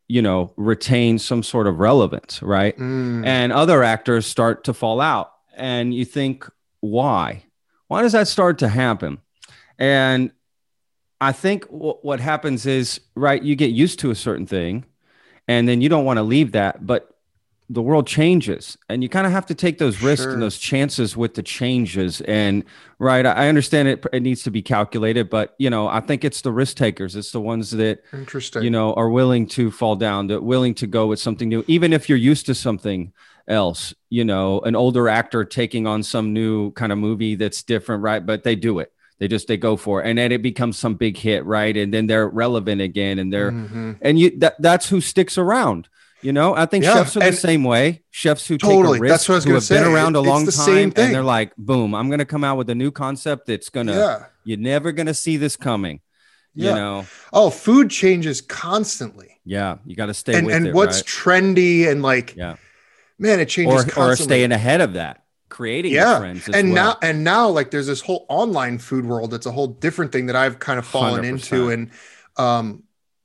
you 0.07 0.21
know, 0.21 0.53
retain 0.57 1.19
some 1.19 1.43
sort 1.43 1.67
of 1.67 1.79
relevance. 1.79 2.41
Right? 2.41 2.77
Mm, 2.77 3.25
and 3.25 3.51
other 3.53 3.83
actors 3.83 4.25
start 4.25 4.63
to 4.65 4.73
fall 4.73 5.01
out 5.01 5.33
and 5.55 5.93
you 5.93 6.05
think 6.05 6.49
why? 6.79 7.43
Why 7.87 8.01
does 8.01 8.11
that 8.13 8.27
start 8.27 8.59
to 8.59 8.67
happen? 8.67 9.19
And 9.79 10.31
i 11.23 11.31
think 11.31 11.65
w- 11.71 11.97
what 12.01 12.19
happens 12.19 12.65
is 12.65 12.99
right 13.15 13.43
you 13.43 13.55
get 13.55 13.71
used 13.71 13.97
to 13.99 14.11
a 14.11 14.15
certain 14.15 14.45
thing 14.45 14.83
and 15.47 15.67
then 15.67 15.79
you 15.79 15.87
don't 15.87 16.05
want 16.05 16.17
to 16.17 16.23
leave 16.23 16.51
that 16.51 16.85
but 16.85 17.12
the 17.69 17.81
world 17.81 18.05
changes 18.05 18.77
and 18.89 19.01
you 19.01 19.09
kind 19.09 19.25
of 19.25 19.31
have 19.31 19.45
to 19.45 19.55
take 19.55 19.77
those 19.77 20.01
risks 20.01 20.23
Sure. 20.25 20.33
and 20.33 20.41
those 20.41 20.57
chances 20.57 21.15
with 21.15 21.33
the 21.35 21.41
changes 21.43 22.19
and 22.21 22.63
right 22.99 23.25
i 23.25 23.47
understand 23.47 23.87
it 23.87 24.05
it 24.11 24.21
needs 24.21 24.43
to 24.43 24.51
be 24.51 24.61
calculated 24.61 25.29
but 25.29 25.55
you 25.57 25.69
know 25.69 25.87
i 25.87 25.99
think 26.01 26.23
it's 26.25 26.41
the 26.41 26.51
risk 26.51 26.75
takers 26.75 27.15
it's 27.15 27.31
the 27.31 27.39
ones 27.39 27.71
that 27.71 28.03
interesting. 28.11 28.63
you 28.63 28.69
know 28.69 28.93
are 28.95 29.09
willing 29.09 29.47
to 29.47 29.71
fall 29.71 29.95
down 29.95 30.27
that 30.27 30.43
willing 30.43 30.73
to 30.75 30.85
go 30.87 31.07
with 31.07 31.19
something 31.19 31.47
new 31.47 31.63
even 31.67 31.93
if 31.93 32.09
you're 32.09 32.17
used 32.17 32.45
to 32.45 32.53
something 32.53 33.13
else 33.47 33.93
you 34.09 34.25
know 34.25 34.59
an 34.61 34.75
older 34.75 35.07
actor 35.07 35.45
taking 35.45 35.87
on 35.87 36.03
some 36.03 36.33
new 36.33 36.71
kind 36.71 36.91
of 36.91 36.97
movie 36.97 37.35
that's 37.35 37.63
different 37.63 38.03
right 38.03 38.25
but 38.25 38.43
they 38.43 38.55
do 38.55 38.79
it 38.79 38.91
they 39.19 39.27
just 39.27 39.47
they 39.47 39.57
go 39.57 39.77
for 39.77 40.01
it 40.03 40.07
and 40.09 40.17
then 40.17 40.31
it 40.33 40.41
becomes 40.41 40.77
some 40.77 40.95
big 40.95 41.15
hit 41.17 41.45
right 41.45 41.77
and 41.77 41.93
then 41.93 42.07
they're 42.07 42.27
relevant 42.27 42.81
again 42.81 43.19
and 43.19 43.31
they're 43.31 43.51
Mhm. 43.51 43.97
and 44.01 44.19
you 44.19 44.37
that, 44.39 44.55
that's 44.61 44.89
who 44.89 44.99
sticks 44.99 45.37
around 45.37 45.87
you 46.23 46.33
know 46.33 46.55
i 46.55 46.65
think 46.65 46.83
Yeah, 46.83 46.93
chefs 46.95 47.15
are 47.17 47.19
the 47.19 47.25
and- 47.27 47.35
same 47.35 47.63
way 47.63 48.01
chefs 48.11 48.47
who 48.47 48.57
Totally, 48.57 48.93
take 48.93 48.99
a 48.99 49.01
risk 49.01 49.11
that's 49.11 49.29
what 49.29 49.33
I 49.35 49.37
was 49.37 49.43
who 49.45 49.53
have 49.55 49.69
been 49.69 49.83
around 49.93 50.15
a 50.15 50.19
It's 50.19 50.27
long 50.27 50.45
time 50.47 50.93
and 50.95 51.13
they're 51.13 51.23
like 51.23 51.55
boom 51.57 51.93
i'm 51.93 52.09
gonna 52.09 52.25
come 52.25 52.43
out 52.43 52.57
with 52.57 52.69
a 52.69 52.75
new 52.75 52.91
concept 52.91 53.47
that's 53.47 53.69
gonna 53.69 53.93
yeah. 53.93 54.25
you're 54.43 54.57
never 54.57 54.91
gonna 54.91 55.13
see 55.13 55.37
this 55.37 55.55
coming 55.57 55.99
Yeah. 56.55 56.69
you 56.69 56.75
know 56.75 57.05
Oh, 57.31 57.49
food 57.49 57.89
changes 57.89 58.41
constantly. 58.41 59.39
yeah 59.45 59.77
you 59.85 59.95
got 59.95 60.05
to 60.07 60.13
stay 60.13 60.35
and 60.37 60.49
and 60.49 60.67
it 60.67 60.73
what's 60.75 60.97
right? 60.97 61.05
trendy 61.43 61.89
and 61.89 62.01
like, 62.01 62.35
yeah 62.35 62.55
man, 63.19 63.39
it 63.39 63.49
changes 63.49 63.73
or, 63.73 63.83
constantly. 63.83 64.11
or 64.11 64.15
staying 64.15 64.51
ahead 64.51 64.81
of 64.81 64.93
that, 64.93 65.23
creating 65.49 65.93
yeah 65.93 66.19
friends. 66.19 66.47
As 66.49 66.55
and 66.55 66.73
well. 66.73 66.93
now 66.93 67.07
and 67.07 67.23
now 67.23 67.47
like 67.49 67.69
there's 67.71 67.87
this 67.87 68.01
whole 68.01 68.25
online 68.29 68.77
food 68.79 69.05
world 69.05 69.31
that's 69.31 69.45
a 69.45 69.51
whole 69.51 69.67
different 69.67 70.11
thing 70.11 70.25
that 70.27 70.35
i've 70.35 70.57
kind 70.59 70.79
of 70.79 70.85
fallen 70.85 71.23
100%. 71.23 71.29
into 71.29 71.69
and 71.69 71.91
um 72.37 72.83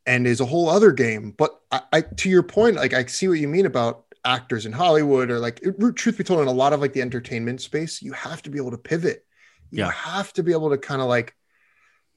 and 0.09 0.27
is 0.27 0.41
a 0.41 0.47
whole 0.47 0.69
other 0.69 0.91
game. 0.91 1.31
But 1.37 1.51
I, 1.71 1.81
I 1.93 2.01
to 2.01 2.29
your 2.29 2.43
point 2.43 2.77
like 2.77 2.95
i 2.95 3.05
see 3.05 3.29
what 3.29 3.39
you 3.39 3.47
mean 3.47 3.67
about 3.67 4.05
actors 4.25 4.67
in 4.67 4.73
hollywood 4.73 5.31
or 5.31 5.39
like 5.39 5.61
it- 5.63 5.97
truth 5.97 6.19
be 6.19 6.25
told 6.25 6.41
in 6.41 6.49
a 6.49 6.53
lot 6.53 6.73
of 6.73 6.81
like 6.81 6.93
the 6.93 7.03
entertainment 7.03 7.61
space 7.61 8.03
you 8.03 8.13
have 8.13 8.43
to 8.43 8.51
be 8.51 8.59
able 8.59 8.73
to 8.73 8.79
pivot. 8.79 9.25
You 9.71 9.85
Yeah. 9.85 9.91
have 9.93 10.33
to 10.33 10.43
be 10.43 10.53
able 10.53 10.71
to 10.71 10.79
kind 10.79 11.01
of 11.03 11.09
like 11.09 11.35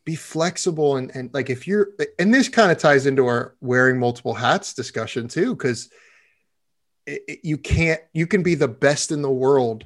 be 0.06 0.16
flexible 0.16 0.96
and 0.98 1.12
and 1.16 1.30
like 1.34 1.50
if 1.50 1.68
you're 1.68 1.90
and 2.18 2.34
this 2.34 2.50
kind 2.50 2.72
of 2.72 2.78
ties 2.80 3.06
into 3.06 3.28
our 3.28 3.56
wearing 3.62 4.00
multiple 4.00 4.34
hats 4.34 4.74
discussion 4.74 5.28
too 5.28 5.54
because 5.56 5.90
you 7.44 7.58
can't 7.58 8.02
you 8.14 8.26
can 8.28 8.42
be 8.44 8.56
the 8.56 8.68
best 8.68 9.12
in 9.12 9.22
the 9.22 9.32
world 9.46 9.84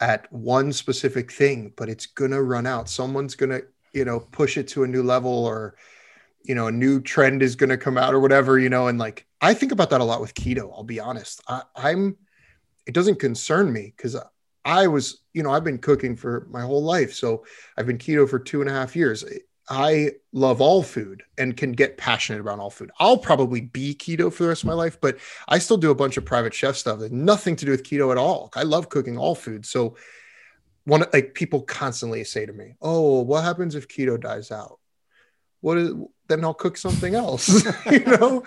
at 0.00 0.30
one 0.32 0.72
specific 0.72 1.30
thing 1.32 1.72
but 1.76 1.88
it's 1.88 2.06
gonna 2.06 2.42
run 2.42 2.66
out. 2.66 2.88
Someone's 2.88 3.34
gonna 3.36 3.60
you 3.92 4.04
know 4.04 4.20
push 4.20 4.56
it 4.56 4.68
to 4.68 4.82
a 4.84 4.86
new 4.88 5.02
level 5.02 5.32
or 5.46 5.76
you 6.48 6.54
know 6.54 6.66
a 6.66 6.72
new 6.72 7.00
trend 7.00 7.42
is 7.42 7.54
gonna 7.54 7.76
come 7.76 7.96
out 7.96 8.14
or 8.14 8.20
whatever 8.20 8.58
you 8.58 8.68
know 8.68 8.88
and 8.88 8.98
like 8.98 9.26
i 9.40 9.54
think 9.54 9.70
about 9.70 9.90
that 9.90 10.00
a 10.00 10.04
lot 10.04 10.20
with 10.20 10.34
keto 10.34 10.72
i'll 10.72 10.82
be 10.82 10.98
honest 10.98 11.40
I, 11.46 11.62
i'm 11.76 12.16
it 12.86 12.94
doesn't 12.94 13.20
concern 13.20 13.72
me 13.72 13.92
because 13.96 14.16
i 14.64 14.88
was 14.88 15.20
you 15.34 15.42
know 15.42 15.52
i've 15.52 15.64
been 15.64 15.78
cooking 15.78 16.16
for 16.16 16.48
my 16.50 16.62
whole 16.62 16.82
life 16.82 17.14
so 17.14 17.44
i've 17.76 17.86
been 17.86 17.98
keto 17.98 18.28
for 18.28 18.38
two 18.38 18.60
and 18.60 18.70
a 18.70 18.72
half 18.72 18.96
years 18.96 19.24
i 19.68 20.10
love 20.32 20.62
all 20.62 20.82
food 20.82 21.22
and 21.36 21.56
can 21.56 21.72
get 21.72 21.98
passionate 21.98 22.40
about 22.40 22.58
all 22.58 22.70
food 22.70 22.90
i'll 22.98 23.18
probably 23.18 23.60
be 23.60 23.94
keto 23.94 24.32
for 24.32 24.44
the 24.44 24.48
rest 24.48 24.62
of 24.62 24.68
my 24.68 24.74
life 24.74 24.98
but 25.00 25.18
I 25.48 25.58
still 25.58 25.76
do 25.76 25.90
a 25.90 25.94
bunch 25.94 26.16
of 26.16 26.24
private 26.24 26.54
chef 26.54 26.76
stuff 26.76 26.98
that 27.00 27.12
nothing 27.12 27.56
to 27.56 27.64
do 27.64 27.70
with 27.70 27.82
keto 27.82 28.10
at 28.12 28.18
all. 28.18 28.50
I 28.54 28.64
love 28.64 28.90
cooking 28.90 29.16
all 29.16 29.34
food. 29.34 29.64
So 29.64 29.96
one 30.84 31.04
like 31.12 31.34
people 31.34 31.62
constantly 31.62 32.24
say 32.24 32.46
to 32.46 32.52
me, 32.52 32.74
"Oh, 32.80 33.22
what 33.22 33.44
happens 33.44 33.74
if 33.74 33.88
keto 33.88 34.20
dies 34.20 34.50
out?" 34.50 34.78
What 35.60 35.78
is 35.78 35.92
then 36.28 36.44
I'll 36.44 36.54
cook 36.54 36.76
something 36.76 37.14
else. 37.14 37.64
you 37.90 38.00
know? 38.00 38.44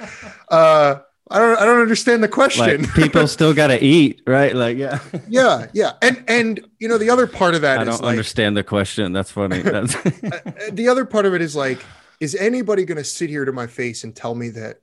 Uh 0.50 1.00
I 1.30 1.40
don't 1.40 1.60
I 1.60 1.66
don't 1.66 1.80
understand 1.82 2.24
the 2.24 2.28
question. 2.28 2.82
like 2.82 2.94
people 2.94 3.26
still 3.38 3.54
got 3.54 3.68
to 3.68 3.82
eat, 3.82 4.22
right? 4.28 4.54
Like, 4.54 4.78
yeah. 4.78 5.00
yeah, 5.30 5.68
yeah. 5.74 5.94
And 6.02 6.24
and 6.28 6.68
you 6.80 6.90
know 6.90 6.98
the 6.98 7.10
other 7.10 7.26
part 7.26 7.56
of 7.56 7.62
that 7.62 7.80
I 7.80 7.84
don't 7.86 8.02
like 8.02 8.10
understand 8.10 8.58
the 8.58 8.64
question. 8.64 9.14
That's 9.14 9.32
funny. 9.32 9.62
That's 9.62 9.96
uh, 9.96 10.42
the 10.74 10.90
other 10.90 11.06
part 11.06 11.26
of 11.26 11.34
it 11.34 11.42
is 11.42 11.56
like, 11.56 11.80
is 12.20 12.36
anybody 12.36 12.84
going 12.84 12.98
to 12.98 13.04
sit 13.06 13.30
here 13.30 13.46
to 13.46 13.54
my 13.54 13.66
face 13.68 14.04
and 14.04 14.14
tell 14.14 14.36
me 14.36 14.50
that 14.50 14.82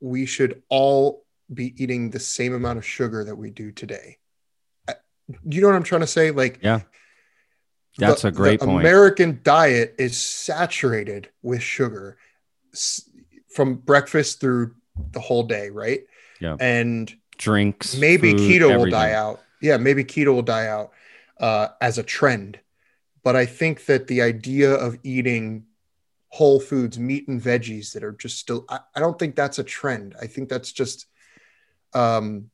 we 0.00 0.24
should 0.24 0.62
all 0.70 1.24
be 1.52 1.74
eating 1.82 2.08
the 2.10 2.20
same 2.20 2.54
amount 2.54 2.78
of 2.78 2.86
sugar 2.86 3.24
that 3.24 3.36
we 3.36 3.50
do 3.50 3.70
today? 3.70 4.16
Uh, 4.88 4.94
You 5.46 5.60
know 5.60 5.66
what 5.66 5.76
I'm 5.76 5.82
trying 5.82 6.00
to 6.00 6.06
say? 6.06 6.30
Like, 6.30 6.60
Yeah. 6.62 6.80
That's 7.98 8.22
the- 8.22 8.28
a 8.28 8.32
great 8.32 8.60
the 8.60 8.66
point. 8.66 8.80
American 8.80 9.40
diet 9.42 9.96
is 9.98 10.16
saturated 10.16 11.28
with 11.42 11.60
sugar 11.60 12.16
from 13.54 13.76
breakfast 13.76 14.40
through 14.40 14.74
the 15.12 15.20
whole 15.20 15.42
day, 15.42 15.70
right? 15.70 16.02
Yeah. 16.40 16.56
And 16.60 17.12
drinks. 17.38 17.96
maybe 17.96 18.32
food, 18.32 18.40
keto 18.40 18.78
will 18.78 18.90
die 18.90 19.12
out. 19.12 19.40
Yeah, 19.60 19.76
maybe 19.76 20.04
keto 20.04 20.34
will 20.34 20.42
die 20.42 20.68
out 20.68 20.92
uh, 21.38 21.68
as 21.80 21.98
a 21.98 22.02
trend. 22.02 22.60
But 23.22 23.36
I 23.36 23.46
think 23.46 23.86
that 23.86 24.06
the 24.06 24.22
idea 24.22 24.72
of 24.72 24.98
eating 25.02 25.64
whole 26.28 26.60
foods, 26.60 26.98
meat 26.98 27.28
and 27.28 27.42
veggies 27.42 27.92
that 27.92 28.04
are 28.04 28.12
just 28.12 28.38
still, 28.38 28.64
I, 28.68 28.80
I 28.94 29.00
don't 29.00 29.18
think 29.18 29.36
that's 29.36 29.58
a 29.58 29.64
trend. 29.64 30.14
I 30.20 30.26
think 30.26 30.48
that's 30.48 30.72
just, 30.72 31.06
um, 31.92 32.49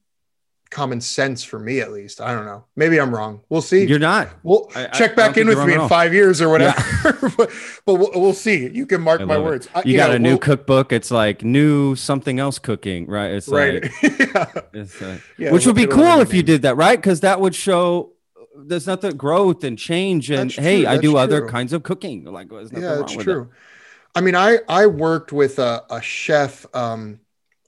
common 0.70 1.00
sense 1.00 1.44
for 1.44 1.58
me 1.58 1.80
at 1.80 1.92
least. 1.92 2.20
I 2.20 2.34
don't 2.34 2.44
know. 2.44 2.64
Maybe 2.74 3.00
I'm 3.00 3.14
wrong. 3.14 3.40
We'll 3.48 3.62
see. 3.62 3.86
You're 3.86 3.98
not. 3.98 4.28
We'll 4.42 4.70
I- 4.74 4.86
check 4.88 5.12
I 5.12 5.14
back 5.14 5.36
in 5.36 5.46
with 5.48 5.64
me 5.64 5.74
in 5.74 5.88
five 5.88 6.12
years 6.12 6.40
or 6.40 6.48
whatever. 6.48 7.30
but, 7.36 7.50
but 7.84 7.94
we'll, 7.94 8.10
we'll 8.14 8.32
see. 8.34 8.68
You 8.68 8.86
can 8.86 9.00
mark 9.00 9.20
my 9.22 9.36
it. 9.36 9.42
words. 9.42 9.68
I- 9.74 9.82
You 9.84 9.96
got 9.96 10.10
know, 10.10 10.16
a 10.16 10.18
new 10.18 10.28
we'll- 10.30 10.38
cookbook. 10.38 10.92
It's 10.92 11.10
like 11.10 11.42
new 11.44 11.94
something 11.96 12.38
else 12.40 12.58
cooking, 12.58 13.06
right? 13.06 13.30
It's 13.32 13.48
right? 13.48 13.82
like, 13.84 13.92
yeah. 14.02 14.50
it's 14.72 15.00
uh, 15.00 15.18
Yeah, 15.38 15.52
which 15.52 15.66
would 15.66 15.76
be 15.76 15.86
cool 15.86 16.20
if 16.20 16.34
you 16.34 16.42
did 16.42 16.62
that, 16.62 16.76
right? 16.76 16.98
Because 16.98 17.20
that 17.20 17.40
would 17.40 17.54
show 17.54 18.12
there's 18.56 18.86
nothing 18.86 19.16
growth 19.16 19.64
and 19.64 19.78
change. 19.78 20.30
And 20.30 20.50
That's 20.50 20.58
hey, 20.58 20.82
true, 20.82 20.88
I 20.90 20.94
that's 20.94 21.02
do 21.02 21.16
other 21.16 21.48
kinds 21.48 21.72
of 21.72 21.82
cooking. 21.82 22.24
Like, 22.24 22.48
yeah 22.50 22.98
with 23.00 23.18
true 23.18 23.50
i 24.14 24.20
mean 24.22 24.34
i 24.34 24.58
i 24.66 24.86
worked 24.86 25.30
with 25.30 25.58
a, 25.58 25.84
a 25.90 26.00
chef 26.00 26.64
um 26.74 27.20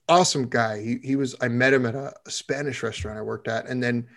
awesome 0.09 0.47
guy 0.47 0.81
he, 0.81 0.99
he 1.03 1.15
was 1.15 1.35
i 1.41 1.47
met 1.47 1.73
him 1.73 1.85
at 1.85 1.95
a, 1.95 2.13
spanish 2.27 2.83
restaurant 2.83 3.17
i 3.17 3.21
worked 3.21 3.47
at 3.47 3.67
and 3.67 3.81
then 3.81 4.07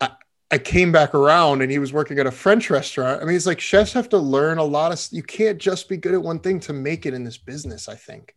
i 0.00 0.08
i 0.50 0.58
came 0.58 0.92
back 0.92 1.14
around 1.14 1.60
and 1.60 1.70
he 1.70 1.78
was 1.78 1.92
working 1.92 2.18
at 2.18 2.26
a 2.26 2.30
french 2.30 2.70
restaurant 2.70 3.20
i 3.20 3.24
mean 3.24 3.36
it's 3.36 3.46
like 3.46 3.60
chefs 3.60 3.92
have 3.92 4.08
to 4.08 4.18
learn 4.18 4.58
a 4.58 4.64
lot 4.64 4.92
of 4.92 5.08
you 5.10 5.22
can't 5.22 5.58
just 5.58 5.88
be 5.88 5.96
good 5.96 6.14
at 6.14 6.22
one 6.22 6.38
thing 6.38 6.58
to 6.60 6.72
make 6.72 7.04
it 7.04 7.12
in 7.12 7.24
this 7.24 7.38
business 7.38 7.88
i 7.88 7.94
think 7.94 8.34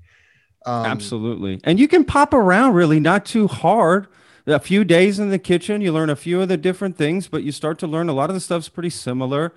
um, 0.67 0.85
Absolutely. 0.85 1.61
And 1.63 1.79
you 1.79 1.87
can 1.87 2.03
pop 2.03 2.33
around 2.33 2.73
really 2.73 2.99
not 2.99 3.25
too 3.25 3.47
hard. 3.47 4.07
A 4.45 4.59
few 4.59 4.83
days 4.83 5.19
in 5.19 5.29
the 5.29 5.39
kitchen, 5.39 5.81
you 5.81 5.91
learn 5.91 6.09
a 6.09 6.15
few 6.15 6.41
of 6.41 6.49
the 6.49 6.57
different 6.57 6.97
things, 6.97 7.27
but 7.27 7.43
you 7.43 7.51
start 7.51 7.79
to 7.79 7.87
learn 7.87 8.09
a 8.09 8.13
lot 8.13 8.29
of 8.29 8.33
the 8.33 8.39
stuff's 8.39 8.69
pretty 8.69 8.89
similar, 8.89 9.53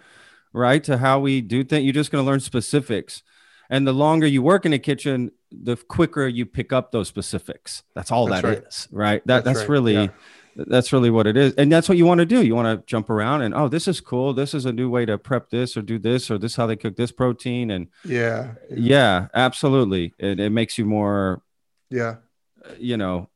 right? 0.52 0.82
To 0.84 0.98
how 0.98 1.18
we 1.20 1.40
do 1.40 1.64
things. 1.64 1.84
You're 1.84 1.92
just 1.92 2.10
going 2.10 2.24
to 2.24 2.30
learn 2.30 2.40
specifics. 2.40 3.22
And 3.68 3.86
the 3.86 3.92
longer 3.92 4.26
you 4.26 4.42
work 4.42 4.64
in 4.64 4.72
a 4.72 4.78
kitchen, 4.78 5.30
the 5.52 5.76
quicker 5.76 6.26
you 6.26 6.46
pick 6.46 6.72
up 6.72 6.92
those 6.92 7.08
specifics. 7.08 7.82
That's 7.94 8.10
all 8.10 8.26
That's 8.26 8.42
that 8.42 8.48
right. 8.48 8.64
is, 8.66 8.88
right? 8.90 9.26
That 9.26 9.44
That's 9.44 9.58
that's, 9.58 9.58
right, 9.60 9.68
really 9.68 9.94
yeah. 9.94 10.08
that's 10.56 10.92
really 10.92 11.10
what 11.10 11.26
it 11.26 11.36
is. 11.36 11.54
And 11.54 11.70
that's 11.70 11.88
what 11.88 11.98
you 11.98 12.06
want 12.06 12.20
to 12.20 12.26
do. 12.26 12.44
You 12.44 12.54
want 12.54 12.78
to 12.78 12.86
jump 12.86 13.10
around 13.10 13.42
and 13.42 13.54
oh, 13.54 13.68
this 13.68 13.88
is 13.88 14.00
cool. 14.00 14.32
This 14.32 14.54
is 14.54 14.64
a 14.64 14.72
new 14.72 14.88
way 14.88 15.04
to 15.06 15.18
prep 15.18 15.50
this 15.50 15.76
or 15.76 15.82
do 15.82 15.98
this 15.98 16.30
or 16.30 16.38
this 16.38 16.52
is 16.52 16.56
how 16.56 16.66
they 16.66 16.76
cook 16.76 16.96
this 16.96 17.12
protein 17.12 17.70
and 17.70 17.88
yeah 18.04 18.54
yeah, 18.70 19.28
absolutely. 19.34 20.14
It, 20.18 20.40
it 20.40 20.50
makes 20.50 20.78
you 20.78 20.84
more 20.84 21.42
yeah 21.90 22.16
you 22.78 22.96
know 22.96 23.28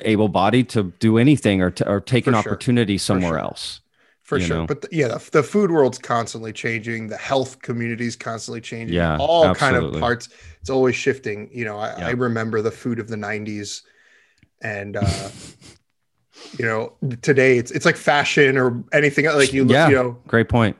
able 0.00 0.28
bodied 0.28 0.68
to 0.70 0.92
do 0.98 1.18
anything 1.18 1.62
or, 1.62 1.70
to, 1.70 1.88
or 1.88 2.00
take 2.00 2.26
an 2.26 2.34
sure. 2.34 2.40
opportunity 2.40 2.98
somewhere 2.98 3.32
sure. 3.32 3.38
else 3.38 3.80
for 4.30 4.38
sure 4.40 4.58
know? 4.58 4.66
but 4.66 4.80
the, 4.82 4.88
yeah 4.92 5.08
the, 5.08 5.30
the 5.32 5.42
food 5.42 5.72
world's 5.72 5.98
constantly 5.98 6.52
changing 6.52 7.08
the 7.08 7.16
health 7.16 7.60
community's 7.62 8.14
constantly 8.14 8.60
changing 8.60 8.94
Yeah, 8.94 9.18
all 9.18 9.52
kind 9.54 9.74
of 9.76 9.98
parts 9.98 10.28
it's 10.60 10.70
always 10.70 10.94
shifting 10.94 11.50
you 11.52 11.64
know 11.64 11.76
I, 11.78 11.98
Yeah. 11.98 12.06
I 12.06 12.10
remember 12.12 12.62
the 12.62 12.70
food 12.70 13.00
of 13.00 13.08
the 13.08 13.16
90s 13.16 13.82
and 14.62 14.96
uh 14.96 15.28
you 16.58 16.64
know 16.64 16.92
today 17.22 17.58
it's 17.58 17.72
it's 17.72 17.84
like 17.84 17.96
fashion 17.96 18.56
or 18.56 18.84
anything 18.92 19.24
like 19.26 19.52
you 19.52 19.64
look 19.64 19.74
Yeah. 19.74 19.88
you 19.88 19.96
know 19.96 20.16
great 20.28 20.48
point 20.48 20.76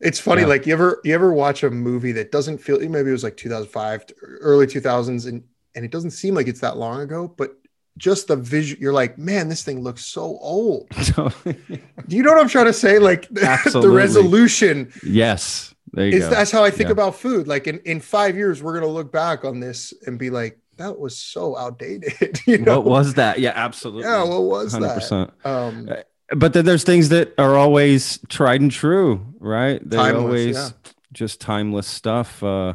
it's 0.00 0.18
funny 0.18 0.42
Yeah. 0.42 0.48
like 0.48 0.66
you 0.66 0.72
ever 0.72 1.00
you 1.04 1.14
ever 1.14 1.32
watch 1.32 1.62
a 1.62 1.70
movie 1.70 2.12
that 2.12 2.32
doesn't 2.32 2.58
feel 2.58 2.78
maybe 2.80 3.10
it 3.10 3.12
was 3.12 3.24
like 3.24 3.36
2005 3.36 4.06
early 4.40 4.66
2000s 4.66 5.26
and 5.26 5.42
and 5.74 5.84
it 5.84 5.90
doesn't 5.90 6.12
seem 6.12 6.34
like 6.34 6.48
it's 6.48 6.60
that 6.60 6.78
long 6.78 7.02
ago 7.02 7.28
but 7.36 7.57
just 7.98 8.28
the 8.28 8.36
vision 8.36 8.78
you're 8.80 8.92
like 8.92 9.18
man 9.18 9.48
this 9.48 9.62
thing 9.62 9.82
looks 9.82 10.04
so 10.06 10.38
old. 10.40 10.88
Do 11.44 12.16
you 12.16 12.22
know 12.22 12.32
what 12.32 12.40
i'm 12.40 12.48
trying 12.48 12.66
to 12.66 12.72
say? 12.72 12.98
Like 12.98 13.28
the 13.30 13.90
resolution 13.92 14.92
yes. 15.04 15.74
There 15.92 16.06
you 16.06 16.18
is 16.18 16.28
that's 16.28 16.50
how 16.50 16.62
i 16.64 16.70
think 16.70 16.88
Yeah. 16.88 16.92
about 16.92 17.16
food. 17.16 17.48
Like 17.48 17.66
in 17.66 17.78
in 17.80 18.00
five 18.00 18.36
years 18.36 18.62
we're 18.62 18.74
gonna 18.74 18.92
look 18.92 19.10
back 19.12 19.44
on 19.44 19.60
this 19.60 19.92
and 20.06 20.18
be 20.18 20.30
like 20.30 20.58
that 20.76 20.98
was 20.98 21.16
so 21.18 21.56
outdated. 21.56 22.40
You 22.46 22.58
know? 22.58 22.80
what 22.80 22.84
was 22.84 23.14
that? 23.14 23.38
Yeah 23.40 23.52
absolutely. 23.54 24.04
Yeah 24.04 24.22
what 24.22 24.42
was 24.44 24.74
100% 24.74 25.30
that 25.42 25.50
um 25.50 25.88
but 26.36 26.52
then 26.52 26.64
there's 26.66 26.84
things 26.84 27.08
that 27.08 27.32
are 27.38 27.56
always 27.56 28.18
tried 28.28 28.60
and 28.60 28.70
true 28.70 29.24
right? 29.40 29.80
They 29.88 29.96
Timeless, 29.96 30.22
always 30.22 30.56
yeah. 30.56 30.68
just 31.12 31.40
timeless 31.40 31.86
stuff 31.86 32.42
uh 32.44 32.74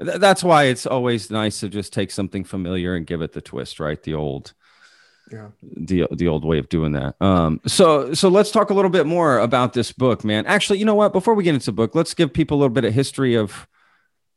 th- 0.00 0.18
that's 0.20 0.42
why 0.44 0.64
it's 0.64 0.86
always 0.86 1.30
nice 1.30 1.60
to 1.60 1.68
just 1.68 1.92
take 1.92 2.10
something 2.12 2.44
familiar 2.44 2.94
and 2.94 3.06
give 3.06 3.20
it 3.22 3.32
the 3.32 3.40
twist 3.40 3.80
right? 3.80 4.00
The 4.02 4.14
old 4.14 4.54
yeah 5.32 5.48
the 5.62 6.06
the 6.12 6.28
old 6.28 6.44
way 6.44 6.58
of 6.58 6.68
doing 6.68 6.92
that. 6.92 7.20
Um, 7.20 7.60
so 7.66 8.14
so 8.14 8.28
let's 8.28 8.50
talk 8.50 8.70
a 8.70 8.74
little 8.74 8.90
bit 8.90 9.06
more 9.06 9.38
about 9.38 9.72
this 9.72 9.92
book, 9.92 10.24
man. 10.24 10.46
Actually, 10.46 10.78
you 10.78 10.84
know 10.84 10.94
what? 10.94 11.12
Before 11.12 11.34
we 11.34 11.44
get 11.44 11.54
into 11.54 11.66
the 11.66 11.72
book, 11.72 11.94
let's 11.94 12.14
give 12.14 12.32
people 12.32 12.56
a 12.56 12.58
little 12.58 12.74
bit 12.74 12.84
of 12.84 12.92
history 12.92 13.34
of 13.34 13.66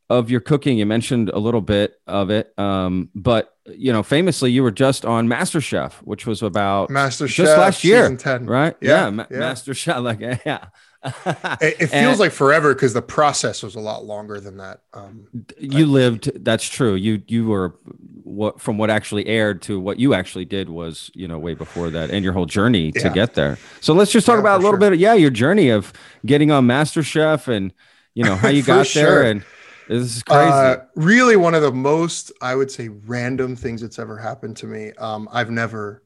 of 0.09 0.29
your 0.29 0.39
cooking. 0.39 0.77
You 0.77 0.85
mentioned 0.85 1.29
a 1.29 1.39
little 1.39 1.61
bit 1.61 1.95
of 2.07 2.29
it, 2.29 2.57
um, 2.57 3.09
but 3.15 3.55
you 3.67 3.91
know, 3.91 4.03
famously, 4.03 4.51
you 4.51 4.63
were 4.63 4.71
just 4.71 5.05
on 5.05 5.27
MasterChef, 5.27 5.93
which 6.03 6.25
was 6.25 6.43
about 6.43 6.89
master 6.89 7.27
just 7.27 7.51
Chef, 7.51 7.57
last 7.57 7.83
year, 7.83 8.03
season 8.03 8.17
10 8.17 8.45
right? 8.45 8.75
Yeah, 8.81 9.09
Ma- 9.09 9.25
yeah. 9.29 9.37
MasterChef, 9.37 10.03
like 10.03 10.19
yeah. 10.45 10.65
It, 11.05 11.75
it 11.79 11.87
feels 11.87 11.91
And- 11.91 12.19
like 12.19 12.31
forever 12.31 12.73
because 12.73 12.93
the 12.93 13.01
process 13.01 13.63
was 13.63 13.75
a 13.75 13.79
lot 13.79 14.05
longer 14.05 14.39
than 14.39 14.57
that 14.57 14.81
um 14.93 15.27
you 15.59 15.85
lived 15.85 16.31
that's 16.43 16.67
true 16.67 16.95
you 16.95 17.21
you 17.27 17.45
were 17.47 17.75
what 18.23 18.59
from 18.59 18.77
what 18.77 18.89
actually 18.89 19.25
aired 19.27 19.61
to 19.61 19.79
what 19.79 19.99
you 19.99 20.13
actually 20.13 20.45
did 20.45 20.69
was 20.69 21.11
you 21.13 21.27
know 21.27 21.37
way 21.37 21.53
before 21.53 21.89
that 21.89 22.09
and 22.09 22.23
your 22.23 22.33
whole 22.33 22.45
journey 22.45 22.91
to 22.91 23.09
get 23.09 23.33
there 23.33 23.57
so 23.81 23.93
let's 23.93 24.11
just 24.11 24.25
talk 24.25 24.35
Yeah, 24.35 24.39
about 24.41 24.55
a 24.61 24.63
little 24.63 24.71
sure. 24.79 24.89
bit 24.91 24.99
yeah 24.99 25.13
your 25.13 25.29
journey 25.29 25.69
of 25.69 25.93
getting 26.25 26.51
on 26.51 26.65
master 26.65 27.03
chef 27.03 27.47
and 27.47 27.73
you 28.13 28.23
know 28.23 28.35
how 28.35 28.47
you 28.57 28.63
got 28.63 28.87
there 28.93 29.23
and 29.23 29.43
this 29.87 30.17
is 30.17 30.23
crazy 30.23 30.49
Uh, 30.51 30.77
really 30.95 31.35
one 31.35 31.53
of 31.53 31.61
the 31.61 31.71
most 31.71 32.31
i 32.41 32.55
would 32.55 32.71
say 32.71 32.87
random 32.87 33.55
things 33.55 33.81
that's 33.81 33.99
ever 33.99 34.17
happened 34.17 34.57
to 34.57 34.65
me 34.65 34.91
um 34.93 35.27
i've 35.31 35.51
never 35.51 36.01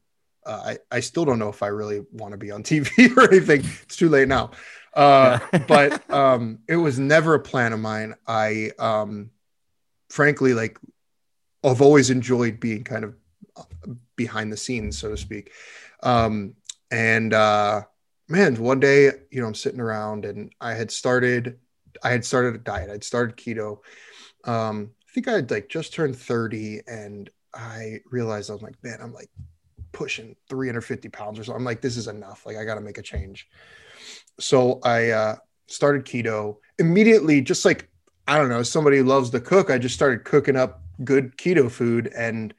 uh, 0.46 0.74
I, 0.92 0.98
I 0.98 1.00
still 1.02 1.26
don't 1.26 1.38
know 1.38 1.50
if 1.50 1.62
I 1.62 1.68
really 1.68 2.02
want 2.14 2.32
to 2.32 2.38
be 2.38 2.50
on 2.50 2.64
TV 2.64 3.12
or 3.18 3.30
anything. 3.30 3.60
It's 3.84 3.98
too 3.98 4.08
late 4.10 4.30
now. 4.30 4.52
Uh, 4.94 5.40
but 5.68 6.10
um, 6.12 6.60
it 6.68 6.76
was 6.76 7.00
never 7.00 7.36
a 7.36 7.40
plan 7.40 7.74
of 7.74 7.80
mine. 7.80 8.16
I, 8.28 8.72
um, 8.80 9.32
frankly, 10.10 10.54
like, 10.54 10.78
I've 11.64 11.82
always 11.82 12.10
enjoyed 12.10 12.60
being 12.60 12.84
kind 12.84 13.04
of 13.04 13.16
uh, 13.58 13.64
behind 14.16 14.52
the 14.52 14.58
scenes, 14.58 14.98
so 14.98 15.10
to 15.10 15.18
speak. 15.18 15.52
Um, 16.04 16.56
and 16.92 17.34
uh, 17.34 17.84
man, 18.28 18.56
one 18.56 18.80
day, 18.80 19.12
you 19.32 19.42
know, 19.42 19.48
I'm 19.48 19.56
sitting 19.56 19.80
around 19.82 20.26
and 20.26 20.52
I 20.62 20.74
had 20.74 20.92
started, 20.92 21.60
I 22.04 22.12
had 22.12 22.24
started 22.24 22.56
a 22.56 22.60
diet. 22.60 22.90
I'd 22.90 23.04
started 23.04 23.36
keto. 23.36 23.80
Um, 24.46 24.92
I 25.08 25.12
think 25.14 25.28
I 25.28 25.34
had 25.34 25.52
like 25.52 25.70
just 25.70 25.94
turned 25.94 26.16
30 26.16 26.82
and 26.88 27.30
I 27.54 28.00
realized 28.12 28.50
I 28.50 28.54
was 28.54 28.62
like, 28.62 28.82
man, 28.84 29.00
I'm 29.02 29.14
like 29.14 29.30
pushing 29.92 30.36
350 30.50 31.10
pounds 31.10 31.40
or 31.40 31.44
so. 31.44 31.54
I'm 31.54 31.64
like, 31.64 31.82
this 31.82 31.98
is 31.98 32.08
enough. 32.08 32.46
Like, 32.46 32.58
I 32.58 32.64
got 32.64 32.76
to 32.76 32.82
make 32.82 33.00
a 33.00 33.04
change. 33.04 33.50
So 34.40 34.80
I 34.84 35.10
uh, 35.10 35.36
started 35.68 36.06
keto 36.06 36.58
immediately, 36.78 37.42
just 37.42 37.66
like, 37.66 37.90
I 38.28 38.38
don't 38.38 38.50
know, 38.50 38.64
somebody 38.64 38.98
who 38.98 39.04
loves 39.04 39.30
to 39.32 39.40
cook. 39.40 39.70
I 39.70 39.78
just 39.78 39.96
started 39.96 40.24
cooking 40.24 40.56
up 40.56 40.82
good 41.04 41.38
keto 41.38 41.70
food. 41.70 42.12
And, 42.16 42.54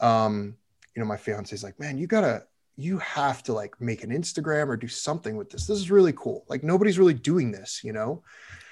um, 0.00 0.56
you 0.94 1.00
know, 1.00 1.08
my 1.08 1.16
fiance's 1.16 1.64
like, 1.64 1.78
man, 1.80 1.98
you 1.98 2.06
gotta, 2.06 2.44
you 2.76 2.98
have 2.98 3.42
to 3.44 3.52
like 3.52 3.80
make 3.80 4.04
an 4.04 4.10
Instagram 4.10 4.68
or 4.68 4.76
do 4.76 4.88
something 4.88 5.36
with 5.36 5.50
this. 5.50 5.66
This 5.66 5.78
is 5.78 5.90
really 5.90 6.12
cool. 6.12 6.44
Like 6.48 6.62
nobody's 6.62 6.98
really 6.98 7.14
doing 7.14 7.50
this, 7.50 7.82
you 7.82 7.92
know? 7.92 8.22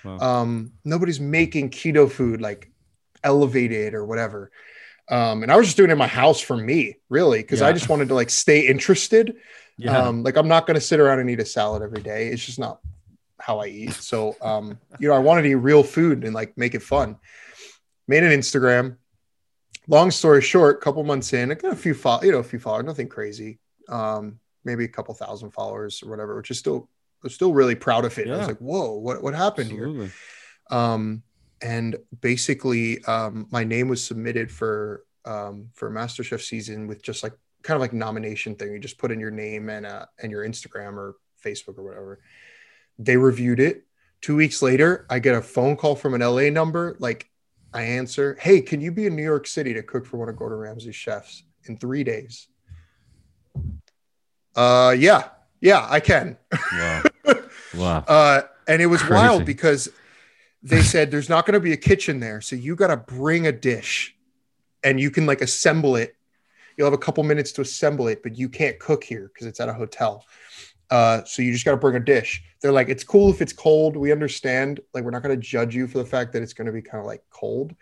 Wow. 0.05 0.19
Um, 0.19 0.73
nobody's 0.85 1.19
making 1.19 1.71
keto 1.71 2.11
food 2.11 2.41
like 2.41 2.71
elevated 3.25 3.95
or 3.95 4.05
whatever. 4.07 4.53
Um, 5.09 5.43
and 5.43 5.53
I 5.53 5.57
was 5.57 5.67
just 5.67 5.77
doing 5.77 5.91
it 5.91 5.93
in 5.93 5.99
my 5.99 6.07
house 6.07 6.41
for 6.41 6.57
me, 6.57 6.97
really, 7.09 7.41
because 7.41 7.63
I 7.63 7.73
just 7.73 7.89
wanted 7.89 8.09
to 8.09 8.15
like 8.15 8.31
stay 8.31 8.67
interested. 8.67 9.37
yeah 9.79 9.99
Um, 9.99 10.23
like 10.23 10.37
I'm 10.37 10.49
not 10.49 10.67
going 10.67 10.75
to 10.75 10.81
sit 10.81 11.01
around 11.01 11.21
and 11.21 11.31
eat 11.31 11.41
a 11.41 11.45
salad 11.45 11.83
every 11.83 12.03
day. 12.03 12.29
It's 12.29 12.45
just 12.45 12.59
not 12.59 12.81
how 13.39 13.61
I 13.61 13.67
eat. 13.67 13.93
So, 13.93 14.35
um, 14.41 14.79
you 14.99 15.09
know, 15.09 15.15
I 15.15 15.19
wanted 15.19 15.43
to 15.43 15.49
eat 15.49 15.55
real 15.55 15.83
food 15.83 16.25
and 16.25 16.35
like 16.35 16.57
make 16.57 16.75
it 16.75 16.83
fun. 16.83 17.17
Made 18.09 18.25
an 18.25 18.33
Instagram. 18.33 18.97
Long 19.89 20.11
story 20.11 20.43
short, 20.43 20.81
couple 20.81 21.05
months 21.05 21.33
in, 21.33 21.53
I 21.53 21.55
got 21.55 21.73
a 21.73 21.77
few 21.77 21.95
follow, 21.95 22.23
you 22.25 22.33
know, 22.33 22.39
a 22.39 22.43
few 22.43 22.59
followers, 22.59 22.87
nothing 22.87 23.09
crazy. 23.09 23.61
Um, 23.89 24.41
maybe 24.65 24.85
a 24.85 24.89
couple 24.89 25.15
thousand 25.15 25.53
followers 25.53 26.03
or 26.03 26.11
whatever, 26.11 26.37
which 26.37 26.51
is 26.51 26.59
still, 26.59 26.89
I 27.23 27.27
was 27.27 27.35
still 27.35 27.53
really 27.55 27.77
proud 27.77 28.05
of 28.05 28.19
it. 28.19 28.27
I 28.27 28.31
was 28.39 28.49
like, 28.49 28.59
whoa, 28.59 28.95
what, 28.95 29.23
what 29.23 29.35
happened 29.35 29.71
here? 29.71 29.87
Um, 30.71 31.23
and 31.63 31.97
basically 32.21 33.03
um, 33.05 33.47
my 33.51 33.65
name 33.65 33.89
was 33.89 34.03
submitted 34.05 34.51
for 34.51 35.05
um, 35.25 35.69
for 35.75 35.91
MasterChef 35.91 36.41
season 36.41 36.87
with 36.87 37.03
just 37.03 37.23
like 37.23 37.33
kind 37.63 37.75
of 37.77 37.81
like 37.81 37.93
nomination 37.93 38.55
thing. 38.55 38.73
You 38.73 38.79
just 38.79 38.99
put 38.99 39.11
in 39.11 39.19
your 39.21 39.31
name 39.31 39.69
and 39.69 39.85
uh, 39.87 40.07
and 40.23 40.31
your 40.31 40.47
Instagram 40.47 40.95
or 40.95 41.17
Facebook 41.45 41.79
or 41.79 41.83
whatever. 41.83 42.21
They 42.99 43.17
reviewed 43.17 43.61
it. 43.61 43.85
Two 44.21 44.37
weeks 44.37 44.63
later, 44.63 45.07
I 45.11 45.19
get 45.19 45.35
a 45.35 45.43
phone 45.43 45.77
call 45.77 45.95
from 45.97 46.15
an 46.15 46.21
LA 46.21 46.51
number. 46.51 46.97
Like 46.99 47.29
I 47.75 47.83
answer, 47.83 48.37
"Hey, 48.41 48.61
can 48.61 48.81
you 48.81 48.93
be 48.93 49.07
in 49.07 49.17
New 49.17 49.23
York 49.23 49.47
City 49.47 49.75
to 49.75 49.83
cook 49.83 50.07
for 50.07 50.17
one 50.17 50.29
of 50.29 50.37
Gordon 50.37 50.59
Ramsay's 50.59 50.97
chefs 50.97 51.43
in 51.65 51.77
three 51.77 52.05
days?" 52.05 52.49
Uh, 54.55 54.95
yeah, 54.97 55.29
yeah, 55.61 55.87
I 55.89 56.01
can. 56.01 56.39
wow 56.73 57.03
wow 57.77 58.05
Uh, 58.09 58.43
and 58.67 58.81
it 58.81 58.87
was 58.87 59.01
Crazy. 59.03 59.15
wild 59.15 59.45
because 59.45 59.89
they 60.69 60.83
said 60.83 61.11
there's 61.11 61.29
not 61.29 61.47
going 61.47 61.55
to 61.55 61.61
be 61.61 61.73
a 61.73 61.77
kitchen 61.77 62.21
there, 62.21 62.41
so 62.41 62.57
you 62.57 62.75
got 62.75 62.89
to 62.89 62.97
bring 62.97 63.47
a 63.47 63.53
dish, 63.53 64.17
and 64.83 65.01
you 65.01 65.11
can 65.11 65.27
like 65.27 65.41
assemble 65.41 65.97
it. 65.97 66.17
You'll 66.77 66.87
have 66.87 66.95
a 66.95 66.99
couple 66.99 67.23
minutes 67.25 67.53
to 67.53 67.63
assemble 67.63 68.09
it, 68.09 68.23
but 68.23 68.37
you 68.37 68.49
can't 68.49 68.79
cook 68.79 69.03
here 69.05 69.31
because 69.33 69.47
it's 69.47 69.61
at 69.61 69.69
a 69.69 69.73
hotel. 69.73 70.25
Uh, 70.91 71.25
so 71.25 71.43
you 71.43 71.53
just 71.53 71.65
got 71.65 71.71
to 71.73 71.77
bring 71.77 71.97
a 71.97 72.01
dish. 72.01 72.43
They're 72.61 72.73
like, 72.73 72.89
it's 72.89 73.03
cool 73.03 73.31
if 73.31 73.41
it's 73.41 73.53
cold. 73.53 73.97
We 73.97 74.13
understand. 74.13 74.81
Like, 74.93 75.05
we're 75.05 75.11
not 75.11 75.23
going 75.23 75.35
to 75.35 75.41
judge 75.41 75.75
you 75.75 75.87
for 75.87 75.99
the 75.99 76.05
fact 76.05 76.33
that 76.33 76.43
it's 76.43 76.53
going 76.53 76.67
to 76.67 76.73
be 76.73 76.83
kind 76.83 77.01
of 77.01 77.07
like 77.07 77.23
cold, 77.31 77.75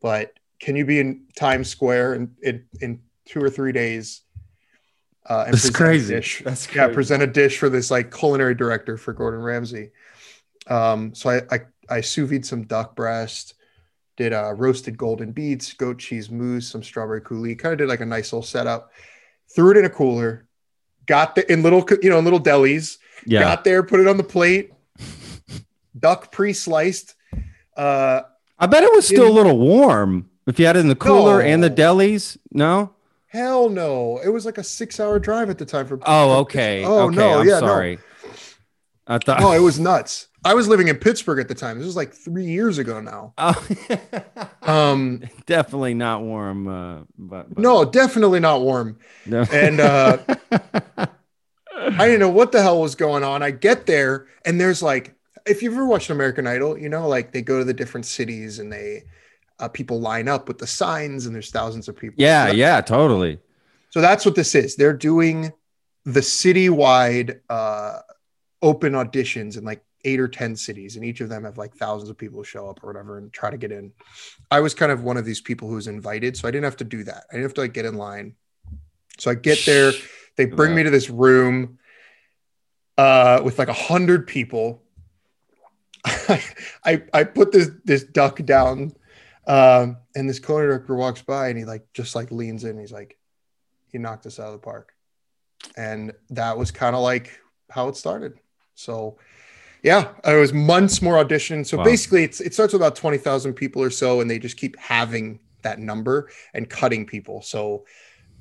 but 0.00 0.32
can 0.60 0.76
you 0.76 0.84
be 0.84 1.00
in 1.00 1.26
Times 1.36 1.68
Square 1.68 2.14
in 2.14 2.34
in, 2.42 2.64
in 2.80 3.00
two 3.26 3.42
or 3.42 3.50
three 3.50 3.72
days? 3.72 4.22
Uh, 5.26 5.44
and 5.46 5.54
That's 5.54 5.70
crazy. 5.70 6.14
dish? 6.14 6.42
That's 6.44 6.74
yeah, 6.74 6.88
present 6.88 7.22
a 7.22 7.26
dish 7.26 7.58
for 7.58 7.68
this 7.68 7.90
like 7.90 8.14
culinary 8.14 8.54
director 8.54 8.96
for 8.96 9.12
Gordon 9.12 9.40
Ramsay. 9.40 9.90
Um, 10.66 11.14
so 11.14 11.30
I 11.30 11.42
I, 11.50 11.60
I 11.90 12.00
sous 12.00 12.28
vide 12.28 12.46
some 12.46 12.62
duck 12.62 12.94
breast, 12.94 13.54
did 14.16 14.32
uh, 14.32 14.52
roasted 14.54 14.96
golden 14.96 15.32
beets, 15.32 15.72
goat 15.72 15.98
cheese 15.98 16.30
mousse, 16.30 16.68
some 16.68 16.82
strawberry 16.82 17.20
coulis. 17.20 17.58
Kind 17.58 17.72
of 17.72 17.78
did 17.78 17.88
like 17.88 18.00
a 18.00 18.06
nice 18.06 18.32
little 18.32 18.42
setup. 18.42 18.92
Threw 19.54 19.72
it 19.72 19.76
in 19.78 19.84
a 19.84 19.90
cooler. 19.90 20.46
Got 21.06 21.34
the 21.34 21.50
in 21.50 21.62
little 21.62 21.86
you 22.02 22.10
know 22.10 22.18
in 22.18 22.24
little 22.24 22.40
delis. 22.40 22.98
Yeah. 23.26 23.40
Got 23.40 23.64
there, 23.64 23.82
put 23.82 24.00
it 24.00 24.06
on 24.06 24.16
the 24.16 24.24
plate. 24.24 24.72
Duck 25.98 26.30
pre-sliced. 26.30 27.14
Uh, 27.76 28.22
I 28.58 28.66
bet 28.66 28.82
it 28.82 28.92
was 28.92 29.06
still 29.06 29.26
a 29.26 29.32
little 29.32 29.58
warm 29.58 30.30
if 30.46 30.58
you 30.58 30.66
had 30.66 30.76
it 30.76 30.80
in 30.80 30.88
the 30.88 30.94
cooler 30.94 31.40
and 31.40 31.62
the 31.62 31.70
delis. 31.70 32.36
No. 32.52 32.94
hell 33.26 33.68
no! 33.68 34.20
It 34.22 34.28
was 34.28 34.44
like 34.44 34.58
a 34.58 34.64
six-hour 34.64 35.18
drive 35.18 35.50
at 35.50 35.58
the 35.58 35.66
time 35.66 35.86
for. 35.86 35.98
Oh, 36.04 36.40
okay. 36.40 36.84
Oh 36.84 37.08
okay, 37.08 37.16
no! 37.16 37.40
I'm 37.40 37.48
yeah, 37.48 37.58
sorry. 37.58 37.98
I 39.10 39.18
thought. 39.18 39.40
no. 39.40 39.48
No, 39.50 39.52
it 39.52 39.60
was 39.60 39.78
nuts. 39.80 40.28
I 40.44 40.54
was 40.54 40.68
living 40.68 40.88
in 40.88 40.96
Pittsburgh 40.96 41.38
at 41.40 41.48
the 41.48 41.54
time. 41.54 41.76
This 41.78 41.84
was 41.86 41.96
like 41.96 42.14
three 42.14 42.46
years 42.46 42.78
ago 42.78 43.00
now. 43.00 43.34
Oh, 43.36 43.66
Um, 44.62 45.22
definitely 45.46 45.92
not 45.94 46.22
warm. 46.22 46.66
Uh, 46.68 47.00
but, 47.18 47.52
but 47.54 47.58
no, 47.58 47.84
definitely 47.84 48.40
not 48.40 48.62
warm. 48.62 48.98
no. 49.26 49.44
And 49.52 49.80
uh, 49.80 50.18
I 50.96 52.06
didn't 52.06 52.20
know 52.20 52.28
what 52.30 52.52
the 52.52 52.62
hell 52.62 52.80
was 52.80 52.94
going 52.94 53.24
on. 53.24 53.42
I 53.42 53.50
get 53.50 53.86
there 53.86 54.28
and 54.44 54.60
there's 54.60 54.82
like, 54.82 55.14
if 55.46 55.62
you've 55.62 55.74
ever 55.74 55.86
watched 55.86 56.10
American 56.10 56.46
Idol, 56.46 56.78
you 56.78 56.88
know, 56.88 57.08
like 57.08 57.32
they 57.32 57.42
go 57.42 57.58
to 57.58 57.64
the 57.64 57.74
different 57.74 58.06
cities 58.06 58.58
and 58.58 58.72
they 58.72 59.04
uh, 59.58 59.68
people 59.68 60.00
line 60.00 60.28
up 60.28 60.48
with 60.48 60.58
the 60.58 60.66
signs 60.66 61.26
and 61.26 61.34
there's 61.34 61.50
thousands 61.50 61.88
of 61.88 61.96
people. 61.96 62.14
yeah, 62.18 62.46
So, 62.48 62.52
yeah, 62.54 62.80
totally. 62.80 63.38
so 63.90 64.00
that's 64.00 64.24
what 64.24 64.34
this 64.34 64.54
is. 64.54 64.76
They're 64.76 64.92
doing 64.96 65.52
the 66.04 66.20
citywide 66.20 67.40
uh, 67.50 67.98
open 68.62 68.92
auditions 68.92 69.56
in 69.56 69.64
like 69.64 69.82
eight 70.04 70.20
or 70.20 70.28
ten 70.28 70.56
cities, 70.56 70.96
and 70.96 71.04
each 71.04 71.20
of 71.20 71.28
them 71.28 71.44
have 71.44 71.58
like 71.58 71.74
thousands 71.74 72.10
of 72.10 72.18
people 72.18 72.42
show 72.42 72.68
up 72.68 72.82
or 72.82 72.86
whatever 72.88 73.18
and 73.18 73.32
try 73.32 73.50
to 73.50 73.58
get 73.58 73.72
in. 73.72 73.92
I 74.50 74.60
was 74.60 74.74
kind 74.74 74.92
of 74.92 75.02
one 75.02 75.16
of 75.16 75.24
these 75.24 75.40
people 75.40 75.68
who 75.68 75.74
was 75.74 75.88
invited, 75.88 76.36
so 76.36 76.48
I 76.48 76.50
didn't 76.50 76.64
have 76.64 76.76
to 76.78 76.84
do 76.84 77.04
that. 77.04 77.24
I 77.30 77.34
didn't 77.34 77.44
have 77.44 77.54
to 77.54 77.60
like 77.62 77.74
get 77.74 77.84
in 77.84 77.94
line. 77.94 78.34
So 79.18 79.30
I 79.30 79.34
get 79.34 79.58
there, 79.66 79.92
they 80.36 80.46
bring 80.46 80.74
me 80.74 80.82
to 80.82 80.90
this 80.90 81.10
room 81.10 81.78
uh, 82.96 83.40
with 83.44 83.58
like 83.58 83.68
a 83.68 83.74
hundred 83.74 84.26
people. 84.26 84.82
I 86.04 87.02
I 87.12 87.24
put 87.24 87.52
this 87.52 87.70
this 87.84 88.04
duck 88.04 88.42
down, 88.44 88.92
um, 89.46 89.98
and 90.14 90.28
this 90.28 90.38
co 90.38 90.60
director 90.60 90.94
walks 90.94 91.22
by 91.22 91.48
and 91.48 91.58
he 91.58 91.64
like 91.64 91.86
just 91.92 92.14
like 92.14 92.30
leans 92.30 92.64
in. 92.64 92.78
He's 92.78 92.92
like, 92.92 93.18
"You 93.92 94.00
knocked 94.00 94.26
us 94.26 94.38
out 94.38 94.46
of 94.46 94.52
the 94.52 94.58
park," 94.58 94.94
and 95.76 96.12
that 96.30 96.56
was 96.56 96.70
kind 96.70 96.96
of 96.96 97.02
like 97.02 97.38
how 97.70 97.88
it 97.88 97.96
started. 97.96 98.38
So, 98.80 99.18
yeah, 99.82 100.12
it 100.24 100.38
was 100.38 100.52
months 100.52 101.00
more 101.00 101.22
auditions. 101.22 101.66
So 101.66 101.78
Wow. 101.78 101.84
basically, 101.84 102.24
it's 102.24 102.40
it 102.40 102.52
starts 102.54 102.72
with 102.72 102.82
about 102.82 102.96
twenty 102.96 103.18
thousand 103.18 103.54
people 103.54 103.82
or 103.82 103.90
so, 103.90 104.20
and 104.20 104.30
they 104.30 104.38
just 104.38 104.56
keep 104.56 104.76
having 104.78 105.40
that 105.62 105.78
number 105.78 106.30
and 106.54 106.68
cutting 106.68 107.06
people. 107.06 107.42
So 107.42 107.84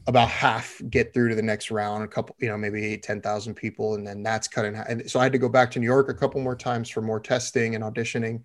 about 0.07 0.29
half 0.29 0.81
get 0.89 1.13
through 1.13 1.29
to 1.29 1.35
the 1.35 1.41
next 1.41 1.69
round, 1.69 2.03
a 2.03 2.07
couple, 2.07 2.35
you 2.39 2.47
know, 2.47 2.57
maybe 2.57 2.83
eight, 2.83 3.03
10,000 3.03 3.53
people. 3.53 3.93
And 3.95 4.05
then 4.07 4.23
that's 4.23 4.47
cut 4.47 4.65
in 4.65 4.73
half. 4.73 4.87
And 4.89 5.09
so 5.09 5.19
I 5.19 5.23
had 5.23 5.31
to 5.33 5.37
go 5.37 5.49
back 5.49 5.69
to 5.71 5.79
New 5.79 5.85
York 5.85 6.09
a 6.09 6.13
couple 6.15 6.41
more 6.41 6.55
times 6.55 6.89
for 6.89 7.01
more 7.01 7.19
testing 7.19 7.75
and 7.75 7.83
auditioning. 7.83 8.41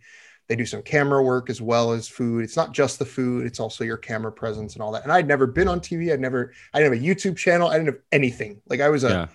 They 0.47 0.57
do 0.57 0.67
some 0.67 0.83
camera 0.83 1.23
work 1.23 1.49
as 1.49 1.63
well 1.63 1.93
as 1.93 2.07
food. 2.07 2.45
It's 2.45 2.57
not 2.57 2.73
just 2.73 2.99
the 2.99 3.07
food, 3.07 3.47
it's 3.47 3.61
also 3.61 3.83
your 3.83 3.97
camera 3.97 4.31
presence 4.31 4.75
and 4.75 4.83
all 4.83 4.93
that. 4.93 5.05
And 5.05 5.13
I'd 5.13 5.27
never 5.27 5.47
been 5.47 5.69
on 5.69 5.81
TV. 5.81 6.13
I'd 6.13 6.21
never, 6.21 6.53
I 6.75 6.81
didn't 6.81 6.93
have 6.93 7.03
a 7.03 7.07
YouTube 7.07 7.39
channel. 7.39 7.69
I 7.69 7.79
didn't 7.79 7.95
have 7.95 8.03
anything. 8.13 8.61
Like 8.69 8.81
I 8.81 8.91
was 8.91 9.05
a, 9.05 9.09
Yeah. 9.09 9.27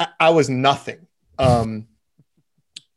I, 0.00 0.08
I 0.28 0.30
was 0.30 0.48
nothing. 0.48 1.06
Um, 1.38 1.86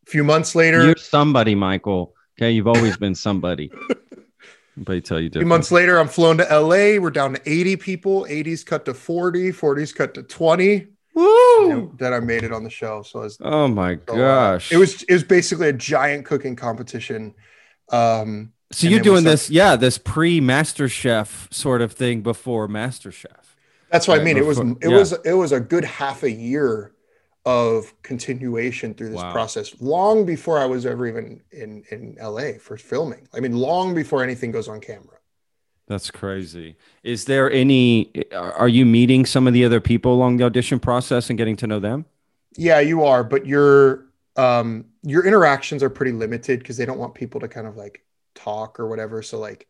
a 0.08 0.10
few 0.10 0.24
months 0.24 0.56
later, 0.56 0.84
You're 0.86 0.96
somebody, 0.98 1.56
Michael. 1.56 2.14
Okay, 2.38 2.52
you've 2.52 2.68
always 2.68 2.98
been 2.98 3.16
somebody. 3.16 3.72
Nobody 4.78 5.00
tell 5.02 5.20
you 5.20 5.28
A 5.28 5.30
few 5.30 5.30
different. 5.30 5.48
months 5.50 5.72
later, 5.72 5.98
I'm 5.98 6.08
flown 6.10 6.38
to 6.40 6.44
LA. 6.44 7.00
We're 7.00 7.10
down 7.12 7.34
to 7.34 7.42
80 7.50 7.78
people. 7.78 8.26
80s 8.30 8.66
cut 8.66 8.84
to 8.86 8.94
40, 8.94 9.52
40s 9.54 9.96
cut 9.96 10.14
to 10.16 10.24
20. 10.24 10.88
Woo! 11.14 11.72
And 11.72 11.98
then 11.98 12.12
I 12.14 12.20
made 12.20 12.44
it 12.44 12.52
on 12.52 12.66
the 12.66 12.70
show. 12.70 13.02
So, 13.04 13.20
it 13.20 13.24
was, 13.24 13.38
Oh 13.40 13.70
my 13.70 13.96
so, 14.08 14.16
gosh! 14.18 14.70
it 14.74 14.76
was 14.78 15.04
it 15.04 15.14
was 15.14 15.24
basically 15.24 15.70
a 15.70 15.74
giant 15.74 16.26
cooking 16.26 16.58
competition. 16.58 17.34
Um, 17.90 18.52
So 18.74 18.88
you're 18.90 19.00
doing 19.00 19.22
start- 19.22 19.32
this, 19.32 19.50
yeah, 19.50 19.78
this 19.78 19.98
pre-Master 19.98 20.90
Chef 20.90 21.48
sort 21.52 21.82
of 21.82 21.94
thing 21.94 22.20
before 22.22 22.68
Master 22.68 23.14
Chef. 23.14 23.56
that's 23.90 24.10
what 24.10 24.16
I 24.16 24.18
Right, 24.18 24.26
mean. 24.26 24.38
It 24.38 24.46
was 24.46 24.60
it 24.60 24.76
yeah. 24.82 24.90
was 24.90 25.14
it 25.24 25.34
was 25.34 25.54
a 25.54 25.62
good 25.62 25.86
half 25.86 26.24
a 26.24 26.32
year 26.32 26.92
of 27.46 27.94
continuation 28.04 28.94
through 28.96 29.10
this 29.10 29.24
Wow. 29.24 29.24
process, 29.24 29.80
long 29.82 30.26
before 30.26 30.60
I 30.60 30.66
was 30.66 30.86
ever 30.86 31.08
even 31.08 31.42
in 31.52 31.84
in 31.92 32.18
LA 32.20 32.60
for 32.60 32.78
filming. 32.78 33.28
I 33.34 33.40
mean, 33.40 33.54
long 33.54 33.94
before 33.96 34.24
anything 34.24 34.52
goes 34.52 34.68
on 34.68 34.82
camera. 34.82 35.18
That's 35.88 36.10
crazy. 36.10 36.78
Is 37.04 37.26
there 37.26 37.52
any? 37.52 38.12
Are 38.34 38.68
you 38.68 38.86
meeting 38.88 39.26
some 39.26 39.46
of 39.46 39.54
the 39.54 39.64
other 39.64 39.80
people 39.80 40.14
along 40.14 40.38
the 40.38 40.44
audition 40.44 40.80
process 40.80 41.30
and 41.30 41.38
getting 41.38 41.56
to 41.58 41.68
know 41.68 41.80
them? 41.80 42.06
Yeah, 42.58 42.80
you 42.80 43.04
are, 43.04 43.24
but 43.24 43.46
your 43.46 44.06
um 44.38 44.86
your 45.04 45.26
interactions 45.26 45.84
are 45.84 45.90
pretty 45.90 46.12
limited 46.12 46.60
because 46.60 46.78
they 46.78 46.86
don't 46.86 46.98
want 47.00 47.16
people 47.16 47.40
to 47.42 47.48
kind 47.48 47.68
of 47.68 47.78
like 47.78 48.04
talk 48.34 48.80
or 48.80 48.88
whatever. 48.88 49.22
So 49.22 49.40
like 49.40 49.68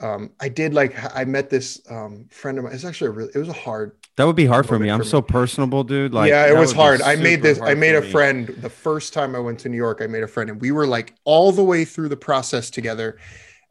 um 0.00 0.30
I 0.40 0.48
did 0.48 0.74
like 0.74 0.94
I 1.14 1.24
met 1.24 1.50
this 1.50 1.80
um 1.90 2.26
friend 2.30 2.58
of 2.58 2.64
mine. 2.64 2.72
It's 2.72 2.84
actually 2.84 3.08
a 3.08 3.10
really 3.10 3.30
it 3.34 3.38
was 3.38 3.48
a 3.48 3.52
hard 3.54 3.96
That 4.16 4.24
would 4.24 4.36
be 4.36 4.46
hard 4.46 4.66
for 4.66 4.78
me. 4.78 4.90
I'm 4.90 5.00
for 5.00 5.04
so 5.04 5.20
me. 5.20 5.26
personable, 5.28 5.84
dude. 5.84 6.12
Like, 6.14 6.30
yeah, 6.30 6.46
it 6.48 6.56
was 6.56 6.72
hard. 6.72 7.02
I 7.02 7.16
made 7.16 7.42
this. 7.42 7.60
I 7.60 7.74
made 7.74 7.94
a 7.94 8.00
me. 8.00 8.10
friend 8.10 8.48
the 8.48 8.70
first 8.70 9.12
time 9.12 9.34
I 9.34 9.38
went 9.38 9.58
to 9.60 9.68
New 9.68 9.76
York. 9.76 10.00
I 10.02 10.06
made 10.06 10.22
a 10.22 10.28
friend, 10.28 10.50
and 10.50 10.60
we 10.60 10.72
were 10.72 10.86
like 10.86 11.14
all 11.24 11.52
the 11.52 11.64
way 11.64 11.84
through 11.84 12.08
the 12.08 12.16
process 12.16 12.70
together. 12.70 13.18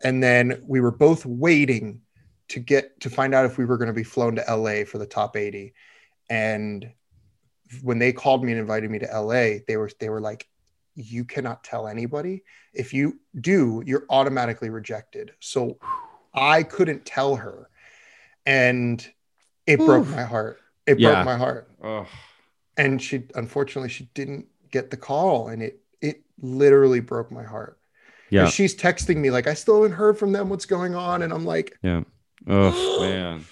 And 0.03 0.23
then 0.23 0.63
we 0.65 0.79
were 0.79 0.91
both 0.91 1.25
waiting 1.25 2.01
to 2.49 2.59
get 2.59 2.99
to 3.01 3.09
find 3.09 3.35
out 3.35 3.45
if 3.45 3.57
we 3.57 3.65
were 3.65 3.77
going 3.77 3.89
to 3.89 3.93
be 3.93 4.03
flown 4.03 4.35
to 4.37 4.43
LA 4.49 4.85
for 4.85 4.97
the 4.97 5.05
top 5.05 5.35
80. 5.35 5.73
And 6.29 6.91
when 7.83 7.99
they 7.99 8.13
called 8.13 8.43
me 8.43 8.51
and 8.51 8.61
invited 8.61 8.89
me 8.89 8.99
to 8.99 9.05
LA, 9.07 9.59
they 9.67 9.77
were 9.77 9.91
they 9.99 10.09
were 10.09 10.21
like, 10.21 10.47
"You 10.95 11.25
cannot 11.25 11.63
tell 11.63 11.87
anybody. 11.87 12.43
If 12.73 12.93
you 12.93 13.19
do, 13.39 13.83
you're 13.85 14.05
automatically 14.09 14.69
rejected." 14.69 15.31
So 15.39 15.77
I 16.33 16.63
couldn't 16.63 17.05
tell 17.05 17.35
her, 17.37 17.69
and 18.45 19.05
it 19.67 19.77
broke 19.77 20.07
my 20.07 20.23
heart. 20.23 20.59
It 20.87 20.99
Yeah. 20.99 21.11
broke 21.15 21.25
my 21.25 21.37
heart 21.37 21.69
Ugh. 21.83 22.07
and 22.77 22.99
she 23.01 23.23
unfortunately 23.35 23.89
she 23.89 24.05
didn't 24.15 24.47
get 24.71 24.89
the 24.89 24.97
call 24.97 25.49
and 25.49 25.61
it 25.61 25.79
it 26.01 26.21
literally 26.41 26.99
broke 26.99 27.31
my 27.31 27.43
heart 27.43 27.77
Yeah. 28.31 28.43
And 28.45 28.51
she's 28.51 28.75
texting 28.75 29.17
me 29.17 29.29
like 29.29 29.45
i 29.45 29.53
still 29.53 29.83
haven't 29.83 29.97
heard 29.97 30.17
from 30.17 30.31
them 30.31 30.49
what's 30.49 30.65
going 30.65 30.95
on 30.95 31.21
and 31.21 31.31
i'm 31.31 31.45
like 31.45 31.77
Yeah. 31.83 32.01
Oh 32.47 33.01
man. 33.01 33.45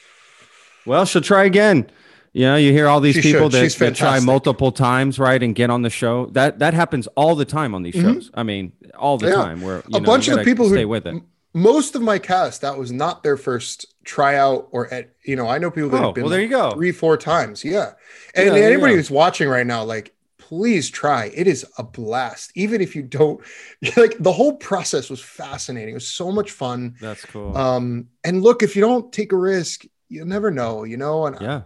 Well, 0.88 1.06
she'll 1.06 1.22
try 1.22 1.44
again. 1.44 1.92
You 2.34 2.44
know, 2.46 2.56
you 2.56 2.72
hear 2.72 2.88
all 2.88 3.02
these 3.02 3.16
She 3.16 3.22
people 3.22 3.50
should. 3.50 3.70
that, 3.72 3.78
that 3.80 3.96
try 3.96 4.20
multiple 4.22 4.72
times, 4.72 5.20
right, 5.20 5.42
and 5.44 5.54
get 5.54 5.70
on 5.70 5.82
the 5.82 5.90
show. 5.90 6.28
That 6.28 6.60
that 6.60 6.74
happens 6.74 7.08
all 7.18 7.36
the 7.36 7.46
time 7.46 7.76
on 7.76 7.84
these 7.84 7.96
Mhm. 7.96 8.02
shows. 8.14 8.32
I 8.34 8.44
mean, 8.44 8.72
all 8.98 9.18
the 9.18 9.28
Yeah. 9.28 9.36
time. 9.36 9.62
Where 9.62 9.78
you 9.90 9.98
A 9.98 10.00
know, 10.00 10.06
bunch 10.06 10.28
you 10.28 10.34
of 10.34 10.40
the 10.40 10.44
gotta 10.46 10.52
people 10.52 10.70
who- 10.70 10.76
stay 10.76 10.86
with 10.86 11.06
it. 11.06 11.22
Most 11.58 11.96
of 11.96 12.02
my 12.02 12.20
cast 12.20 12.62
that 12.62 12.78
was 12.78 12.92
not 12.92 13.24
their 13.24 13.38
first 13.38 13.78
tryout 14.04 14.68
or 14.72 14.92
at 14.94 15.14
you 15.24 15.36
know 15.36 15.48
i 15.48 15.58
know 15.58 15.72
people 15.72 15.90
that 15.90 16.02
Oh, 16.02 16.06
have 16.08 16.16
been 16.16 16.24
well, 16.26 16.32
there 16.32 16.42
you 16.42 16.50
go. 16.50 16.72
three 16.72 16.92
four 16.92 17.18
times 17.18 17.64
yeah 17.66 17.94
and 18.36 18.48
Yeah, 18.48 18.54
anybody 18.70 18.94
who's 18.96 19.12
watching 19.12 19.50
right 19.50 19.66
now 19.68 19.84
like 19.84 20.14
please 20.38 20.90
try 20.90 21.32
it 21.34 21.48
is 21.48 21.66
a 21.78 21.84
blast 21.84 22.52
even 22.56 22.80
if 22.82 22.96
you 22.96 23.04
don't 23.04 23.42
like 23.98 24.16
the 24.20 24.32
whole 24.32 24.56
process 24.58 25.10
was 25.10 25.22
fascinating 25.22 25.92
it 25.96 26.02
was 26.02 26.08
so 26.10 26.32
much 26.32 26.52
fun 26.52 26.96
That's 27.02 27.26
cool. 27.26 27.58
um 27.58 28.08
and 28.24 28.42
look 28.42 28.64
if 28.64 28.76
you 28.76 28.82
don't 28.82 29.12
take 29.12 29.32
a 29.34 29.38
risk 29.38 29.86
you'll 30.10 30.28
never 30.28 30.52
know 30.52 30.84
you 30.86 30.98
know 30.98 31.26
and 31.28 31.38
yeah. 31.42 31.62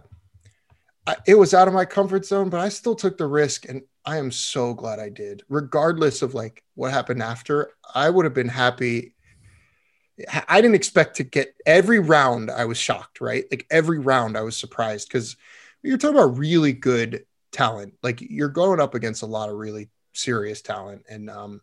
I, 1.06 1.16
it 1.26 1.34
was 1.34 1.52
out 1.52 1.66
of 1.68 1.74
my 1.74 1.84
comfort 1.84 2.24
zone, 2.24 2.48
but 2.48 2.60
I 2.60 2.68
still 2.68 2.94
took 2.94 3.18
the 3.18 3.26
risk, 3.26 3.68
and 3.68 3.82
I 4.04 4.18
am 4.18 4.30
so 4.30 4.72
glad 4.72 5.00
I 5.00 5.08
did. 5.08 5.42
Regardless 5.48 6.22
of 6.22 6.34
like 6.34 6.62
what 6.76 6.92
happened 6.92 7.22
after, 7.22 7.72
I 7.94 8.08
would 8.08 8.24
have 8.24 8.34
been 8.34 8.48
happy. 8.48 9.14
I- 10.48 10.60
didn't 10.60 10.74
expect 10.74 11.16
to 11.16 11.24
get 11.24 11.54
every 11.66 11.98
round. 11.98 12.50
I 12.50 12.64
was 12.64 12.78
shocked, 12.78 13.20
right? 13.20 13.44
Like 13.50 13.66
every 13.70 13.98
round, 13.98 14.36
I 14.36 14.42
was 14.42 14.56
surprised 14.56 15.08
because 15.08 15.36
you're 15.82 15.98
talking 15.98 16.16
about 16.16 16.38
really 16.38 16.72
good 16.72 17.24
talent. 17.50 17.94
Like 18.02 18.20
you're 18.20 18.48
going 18.48 18.80
up 18.80 18.94
against 18.94 19.22
a 19.22 19.26
lot 19.26 19.48
of 19.48 19.56
really 19.56 19.90
serious 20.12 20.62
talent, 20.62 21.02
and 21.08 21.30
um, 21.30 21.60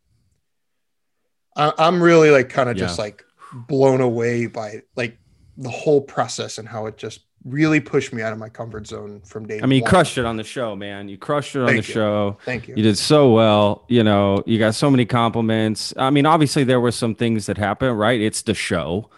I, 1.55 1.73
I'm 1.77 2.01
really 2.01 2.31
like 2.31 2.49
kind 2.49 2.69
of 2.69 2.77
just 2.77 2.99
like 2.99 3.23
blown 3.53 4.01
away 4.01 4.47
by 4.47 4.81
like 4.95 5.17
the 5.57 5.69
whole 5.69 6.01
process 6.01 6.57
and 6.57 6.67
how 6.67 6.85
it 6.87 6.97
just 6.97 7.21
really 7.45 7.79
pushed 7.79 8.11
me 8.13 8.21
out 8.21 8.33
of 8.33 8.39
my 8.39 8.49
comfort 8.49 8.85
zone 8.87 9.21
from 9.21 9.47
day 9.47 9.59
I 9.61 9.65
mean, 9.65 9.77
you 9.77 9.83
one. 9.83 9.89
crushed 9.89 10.17
it 10.17 10.25
on 10.25 10.37
the 10.37 10.43
show, 10.43 10.75
man. 10.75 11.07
You 11.07 11.17
crushed 11.17 11.55
it 11.55 11.61
on 11.61 11.67
Thank 11.67 11.83
the 11.83 11.87
you. 11.87 11.93
show. 11.93 12.37
Thank 12.43 12.67
you. 12.67 12.75
You 12.75 12.83
did 12.83 12.97
so 12.97 13.31
well. 13.31 13.85
You 13.87 14.03
know, 14.03 14.43
you 14.45 14.59
got 14.59 14.75
so 14.75 14.91
many 14.91 15.05
compliments. 15.05 15.93
I 15.97 16.09
mean, 16.09 16.25
obviously 16.25 16.63
there 16.63 16.79
were 16.81 16.91
some 16.91 17.15
things 17.15 17.45
that 17.45 17.57
happened, 17.57 17.97
right? 17.97 18.19
It's 18.19 18.41
the 18.41 18.53
show. 18.53 19.09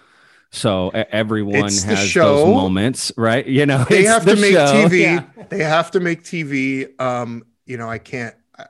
So 0.51 0.89
everyone 0.89 1.65
It's 1.65 1.83
has 1.83 1.99
show. 2.05 2.35
those 2.35 2.47
moments, 2.47 3.11
right? 3.15 3.45
You 3.47 3.65
know, 3.65 3.85
they 3.89 3.99
it's 4.01 4.09
have 4.09 4.25
the 4.25 4.35
to 4.35 4.41
make 4.41 4.51
show. 4.51 4.65
TV. 4.65 4.99
Yeah. 5.01 5.23
They 5.49 5.63
have 5.63 5.91
to 5.91 5.99
make 6.01 6.23
TV. 6.23 6.99
Um, 7.01 7.45
you 7.65 7.77
know, 7.77 7.89
I 7.89 7.97
can't. 7.97 8.35
I, 8.59 8.65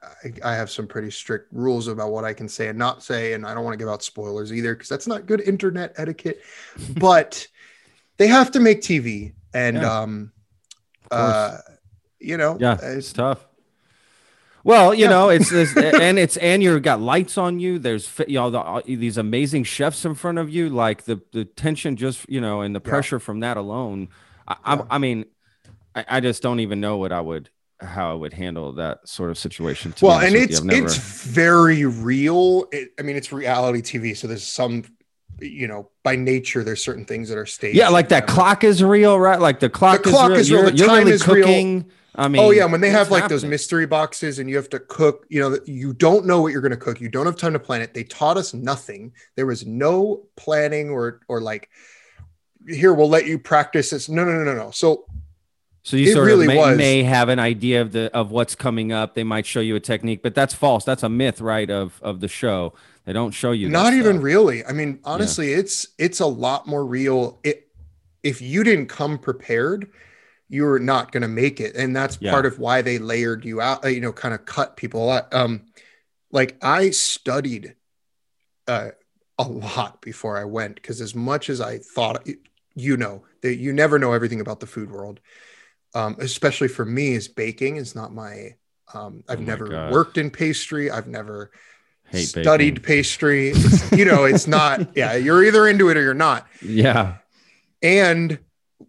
I 0.46 0.56
have 0.56 0.70
some 0.70 0.88
pretty 0.88 1.10
strict 1.12 1.52
rules 1.52 1.88
about 1.88 2.12
what 2.12 2.24
I 2.24 2.34
can 2.34 2.48
say 2.48 2.68
and 2.68 2.78
not 2.78 3.02
say, 3.04 3.34
and 3.34 3.46
I 3.46 3.54
don't 3.56 3.64
want 3.64 3.74
to 3.74 3.78
give 3.78 3.90
out 3.90 4.04
spoilers 4.04 4.54
either 4.54 4.76
because 4.76 4.90
that's 4.90 5.08
not 5.08 5.26
good 5.26 5.42
internet 5.42 5.94
etiquette. 5.98 6.42
but 7.00 7.48
they 8.18 8.28
have 8.28 8.52
to 8.52 8.60
make 8.60 8.82
TV, 8.82 9.34
and 9.54 9.78
Yeah. 9.78 10.00
um, 10.02 10.32
uh, 11.10 11.58
you 12.20 12.38
know, 12.38 12.58
Yeah, 12.60 12.74
it's- 12.74 12.96
it's 12.98 13.14
tough. 13.14 13.46
Well, 14.64 14.94
you 14.94 15.06
Yeah. 15.06 15.10
know, 15.10 15.30
it's 15.30 15.50
this, 15.58 15.76
and 15.76 16.20
it's 16.20 16.38
and 16.38 16.62
you've 16.62 16.84
got 16.84 17.02
lights 17.02 17.38
on 17.38 17.60
you. 17.60 17.80
There's 17.80 18.10
you 18.28 18.36
know 18.40 18.50
the, 18.52 18.60
uh, 18.60 18.82
these 18.86 19.18
amazing 19.18 19.64
chefs 19.64 20.06
in 20.06 20.14
front 20.16 20.38
of 20.38 20.50
you. 20.50 20.70
Like 20.70 21.06
the 21.06 21.22
the 21.32 21.46
tension, 21.46 21.96
just 21.96 22.30
you 22.30 22.40
know, 22.40 22.62
and 22.62 22.76
the 22.76 22.82
Yeah. 22.84 22.90
pressure 22.90 23.20
from 23.20 23.40
that 23.40 23.58
alone. 23.58 24.10
I, 24.48 24.56
Yeah. 24.76 24.82
I, 24.90 24.96
I 24.96 24.98
mean, 25.00 25.26
I, 25.96 26.06
I 26.08 26.20
just 26.20 26.44
don't 26.44 26.60
even 26.60 26.80
know 26.80 26.98
what 26.98 27.12
I 27.12 27.22
would 27.22 27.50
how 27.80 28.12
I 28.12 28.14
would 28.14 28.34
handle 28.34 28.72
that 28.74 29.08
sort 29.10 29.32
of 29.32 29.38
situation. 29.40 29.94
to 29.94 30.06
well, 30.06 30.20
and 30.20 30.36
it's 30.36 30.62
never- 30.62 30.86
it's 30.86 30.98
very 30.98 31.84
real. 31.86 32.68
It, 32.72 32.90
I 33.00 33.02
mean, 33.02 33.16
it's 33.16 33.34
reality 33.34 33.82
TV, 33.82 34.16
so 34.16 34.28
there's 34.28 34.48
some, 34.48 34.84
you 35.42 35.68
know, 35.68 35.90
by 36.04 36.16
nature, 36.16 36.64
there's 36.64 36.84
certain 36.84 37.06
things 37.06 37.30
that 37.30 37.38
are 37.38 37.46
staged. 37.46 37.78
yeah, 37.78 37.90
like 37.90 38.10
that 38.10 38.28
clock 38.28 38.64
is 38.64 38.84
real, 38.84 39.20
right? 39.20 39.40
Like 39.40 39.60
the 39.60 39.70
clock, 39.70 40.04
The 40.04 40.10
clock 40.10 40.32
is 40.32 40.52
real, 40.52 40.62
You're, 40.62 40.72
the 40.72 40.78
time 40.86 40.98
really 41.00 41.12
is 41.12 41.28
real. 41.28 41.84
I 42.14 42.28
mean, 42.28 42.42
oh 42.42 42.52
yeah, 42.52 42.66
when 42.66 42.82
they 42.82 42.90
have 42.90 43.10
like 43.10 43.30
those 43.30 43.46
mystery 43.46 43.86
boxes 43.86 44.40
and 44.40 44.50
you 44.50 44.58
have 44.58 44.70
to 44.72 44.80
cook, 44.80 45.26
you 45.30 45.40
know, 45.40 45.58
you 45.66 45.94
don't 45.94 46.26
know 46.26 46.42
what 46.42 46.52
you're 46.52 46.62
going 46.62 46.72
to 46.72 46.78
cook. 46.78 47.00
You 47.00 47.08
don't 47.08 47.26
have 47.26 47.38
time 47.38 47.54
to 47.54 47.60
plan 47.60 47.82
it. 47.82 47.94
They 47.94 48.04
taught 48.04 48.36
us 48.36 48.54
nothing. 48.54 49.14
There 49.36 49.46
was 49.46 49.66
no 49.66 50.24
planning 50.36 50.90
or 50.90 51.22
or 51.30 51.40
like 51.40 51.70
here 52.68 52.94
we'll 52.94 53.10
let 53.10 53.28
you 53.28 53.40
practice 53.40 53.92
this. 53.92 54.10
No, 54.10 54.26
no, 54.26 54.34
no, 54.34 54.44
no, 54.44 54.56
no. 54.56 54.72
So 54.72 55.06
So 55.84 55.96
you 55.96 56.12
It 56.12 56.14
sort 56.14 56.28
really 56.28 56.46
of 56.48 56.54
may, 56.54 56.76
may 56.76 57.04
have 57.04 57.30
an 57.30 57.40
idea 57.40 57.82
of 57.82 57.94
the 57.94 58.14
of 58.14 58.30
what's 58.30 58.56
coming 58.56 58.92
up. 58.92 59.16
They 59.16 59.24
might 59.24 59.46
show 59.46 59.62
you 59.62 59.78
a 59.78 59.80
technique, 59.80 60.22
but 60.22 60.36
that's 60.36 60.54
false. 60.54 60.84
That's 60.84 61.04
a 61.04 61.10
myth, 61.10 61.40
right? 61.40 61.70
Of 61.70 61.98
of 62.04 62.20
the 62.20 62.28
show. 62.28 62.74
They 63.06 63.14
don't 63.14 63.32
show 63.32 63.52
you. 63.52 63.70
not 63.70 63.94
even 63.94 64.18
stuff. 64.18 64.24
really. 64.24 64.66
I 64.66 64.74
mean, 64.74 65.00
honestly, 65.04 65.54
it's 65.54 65.88
it's 65.98 66.20
a 66.20 66.26
lot 66.28 66.68
more 66.68 66.86
real. 66.86 67.40
It 67.44 67.68
if 68.24 68.42
you 68.42 68.64
didn't 68.64 68.88
come 68.88 69.18
prepared, 69.18 69.90
you 70.50 70.64
were 70.66 70.80
not 70.80 71.12
going 71.12 71.22
to 71.22 71.28
make 71.28 71.60
it, 71.60 71.76
and 71.76 71.96
that's 71.96 72.18
Yeah. 72.22 72.32
part 72.32 72.46
of 72.46 72.60
why 72.60 72.82
they 72.82 73.00
layered 73.00 73.46
you 73.46 73.62
out. 73.62 73.84
uh, 73.86 73.88
You 73.90 74.02
know, 74.02 74.14
kind 74.14 74.34
of 74.34 74.46
cut 74.46 74.78
people 74.78 75.10
out. 75.10 75.34
Um, 75.34 75.66
like 76.32 76.58
I 76.62 76.92
studied 76.92 77.76
uh, 78.68 78.90
a 79.40 79.44
lot 79.44 80.02
before 80.02 80.38
I 80.38 80.46
went 80.46 80.76
because 80.76 81.02
as 81.02 81.16
much 81.16 81.50
as 81.50 81.62
I 81.62 81.80
thought, 81.80 82.28
you 82.76 82.98
know, 82.98 83.24
that 83.42 83.56
you 83.56 83.74
never 83.74 83.98
know 84.00 84.14
everything 84.14 84.42
about 84.42 84.60
the 84.60 84.68
food 84.68 84.92
world. 84.92 85.20
Um, 85.94 86.16
especially 86.20 86.70
for 86.70 86.86
me, 86.86 87.14
is 87.14 87.28
baking 87.28 87.76
is 87.76 87.96
not 87.96 88.14
my. 88.14 88.56
Um, 88.94 89.24
I've 89.28 89.40
Oh 89.40 89.44
never 89.44 89.68
God. 89.68 89.92
worked 89.92 90.18
in 90.18 90.30
pastry. 90.30 90.90
I've 90.92 91.08
never 91.08 91.52
Hate 92.12 92.28
studied 92.28 92.84
pastry. 92.84 93.50
It's- 93.50 93.92
you 93.92 94.06
know, 94.06 94.24
it's 94.26 94.48
not. 94.48 94.92
Yeah, 94.96 95.16
you're 95.16 95.44
either 95.44 95.68
into 95.68 95.90
it 95.90 95.98
or 95.98 96.02
you're 96.02 96.14
not. 96.14 96.48
Yeah. 96.62 97.16
And 97.82 98.40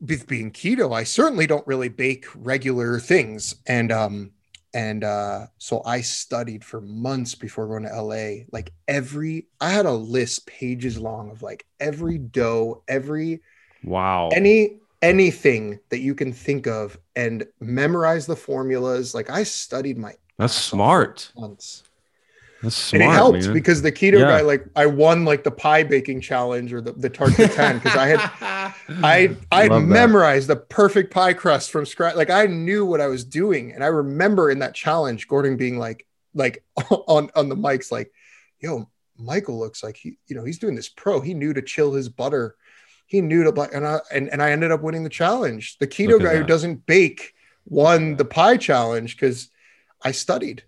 with 0.01 0.27
being 0.27 0.51
keto, 0.51 0.95
I 0.95 1.05
certainly 1.05 1.47
don't 1.47 1.67
really 1.67 1.89
bake 1.89 2.27
regular 2.35 2.99
things. 2.99 3.55
And 3.67 3.93
um, 3.93 4.33
and 4.75 5.05
uh, 5.05 5.47
so 5.59 5.83
I 5.85 6.01
studied 6.01 6.65
for 6.65 6.81
months 6.81 7.35
before 7.35 7.67
going 7.69 7.85
to 7.85 8.03
LA. 8.03 8.45
Like 8.53 8.73
every, 8.89 9.47
I 9.61 9.71
had 9.71 9.87
a 9.87 9.93
list 9.93 10.47
pages 10.47 10.99
long 10.99 11.31
of 11.31 11.43
like 11.43 11.67
every 11.79 12.19
dough, 12.19 12.83
every 12.89 13.41
Wow. 13.85 14.31
any 14.33 14.79
anything 15.03 15.79
that 15.91 15.99
you 16.01 16.15
can 16.15 16.33
think 16.33 16.67
of, 16.67 16.99
and 17.17 17.45
memorize 17.61 18.27
the 18.27 18.37
formulas. 18.37 19.15
Like 19.15 19.29
I 19.31 19.43
studied 19.45 19.99
my 19.99 20.15
That's 20.39 20.55
ass 20.55 20.59
off 20.59 20.71
for 20.71 20.77
smart. 20.77 21.33
months 21.37 21.83
smart. 22.71 23.03
and 23.03 23.11
it 23.11 23.15
helped 23.15 23.43
man. 23.45 23.53
because 23.53 23.83
the 23.83 23.91
keto 23.93 24.19
Yeah. 24.21 24.27
guy 24.39 24.41
like 24.43 24.65
i 24.77 24.87
won 24.87 25.25
like 25.25 25.43
the 25.45 25.51
pie 25.51 25.83
baking 25.83 26.21
challenge 26.21 26.73
or 26.73 26.81
the, 26.81 26.93
the 26.93 27.11
tarte 27.11 27.35
tatin 27.53 27.79
because 27.79 27.97
i 27.97 28.07
had 28.07 28.21
i 29.05 29.37
i 29.51 29.69
that. 29.69 29.81
memorized 29.81 30.49
the 30.49 30.57
perfect 30.57 31.13
pie 31.13 31.33
crust 31.33 31.71
from 31.71 31.85
scratch 31.87 32.15
like 32.15 32.31
i 32.31 32.47
knew 32.47 32.85
what 32.87 33.01
i 33.01 33.07
was 33.07 33.25
doing 33.25 33.73
and 33.73 33.83
i 33.83 33.89
remember 33.89 34.51
in 34.51 34.61
that 34.61 34.75
challenge 34.75 35.27
gordon 35.29 35.57
being 35.57 35.79
like 35.79 36.07
like 36.35 36.65
on 37.09 37.31
on 37.35 37.49
the 37.49 37.57
mics 37.57 37.91
like 37.91 38.13
yo 38.61 38.89
michael 39.19 39.59
looks 39.59 39.83
like 39.83 39.97
he 39.97 40.17
you 40.27 40.37
know 40.37 40.45
he's 40.45 40.59
doing 40.59 40.75
this 40.75 40.89
pro 40.89 41.21
he 41.21 41.35
knew 41.35 41.53
to 41.53 41.63
chill 41.63 41.93
his 41.93 42.09
butter 42.09 42.55
he 43.07 43.21
knew 43.21 43.43
to 43.45 43.53
black 43.53 43.75
and 43.75 43.87
i 43.87 43.99
and, 44.11 44.29
and 44.31 44.43
i 44.43 44.51
ended 44.53 44.71
up 44.73 44.83
winning 44.83 45.03
the 45.05 45.11
challenge 45.11 45.79
the 45.79 45.87
keto 45.87 46.21
guy 46.23 46.37
who 46.37 46.45
doesn't 46.45 46.87
bake 46.87 47.35
won 47.67 48.17
the 48.17 48.25
pie 48.25 48.57
challenge 48.57 49.17
because 49.17 49.49
i 50.03 50.11
studied 50.11 50.65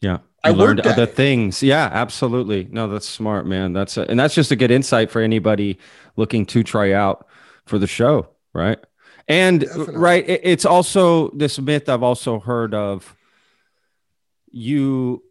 Yeah. 0.00 0.18
I 0.44 0.50
learned 0.50 0.80
other 0.86 1.04
it. 1.04 1.14
things. 1.14 1.62
Yeah, 1.62 1.88
absolutely. 1.92 2.68
No, 2.70 2.86
that's 2.88 3.08
smart, 3.08 3.46
man. 3.46 3.72
That's 3.72 3.96
a, 3.96 4.02
and 4.10 4.18
that's 4.20 4.34
just 4.34 4.50
a 4.50 4.56
good 4.56 4.70
insight 4.70 5.10
for 5.10 5.20
anybody 5.22 5.78
looking 6.16 6.44
to 6.46 6.62
try 6.62 6.92
out 6.92 7.26
for 7.66 7.78
the 7.78 7.86
show, 7.86 8.28
right? 8.52 8.78
And 9.26 9.60
Definitely. 9.60 9.96
right, 9.96 10.28
it- 10.28 10.40
it's 10.44 10.64
also 10.66 11.30
this 11.30 11.58
myth 11.58 11.88
I've 11.88 12.02
also 12.02 12.38
heard 12.40 12.74
of. 12.74 13.16
You, 14.50 15.22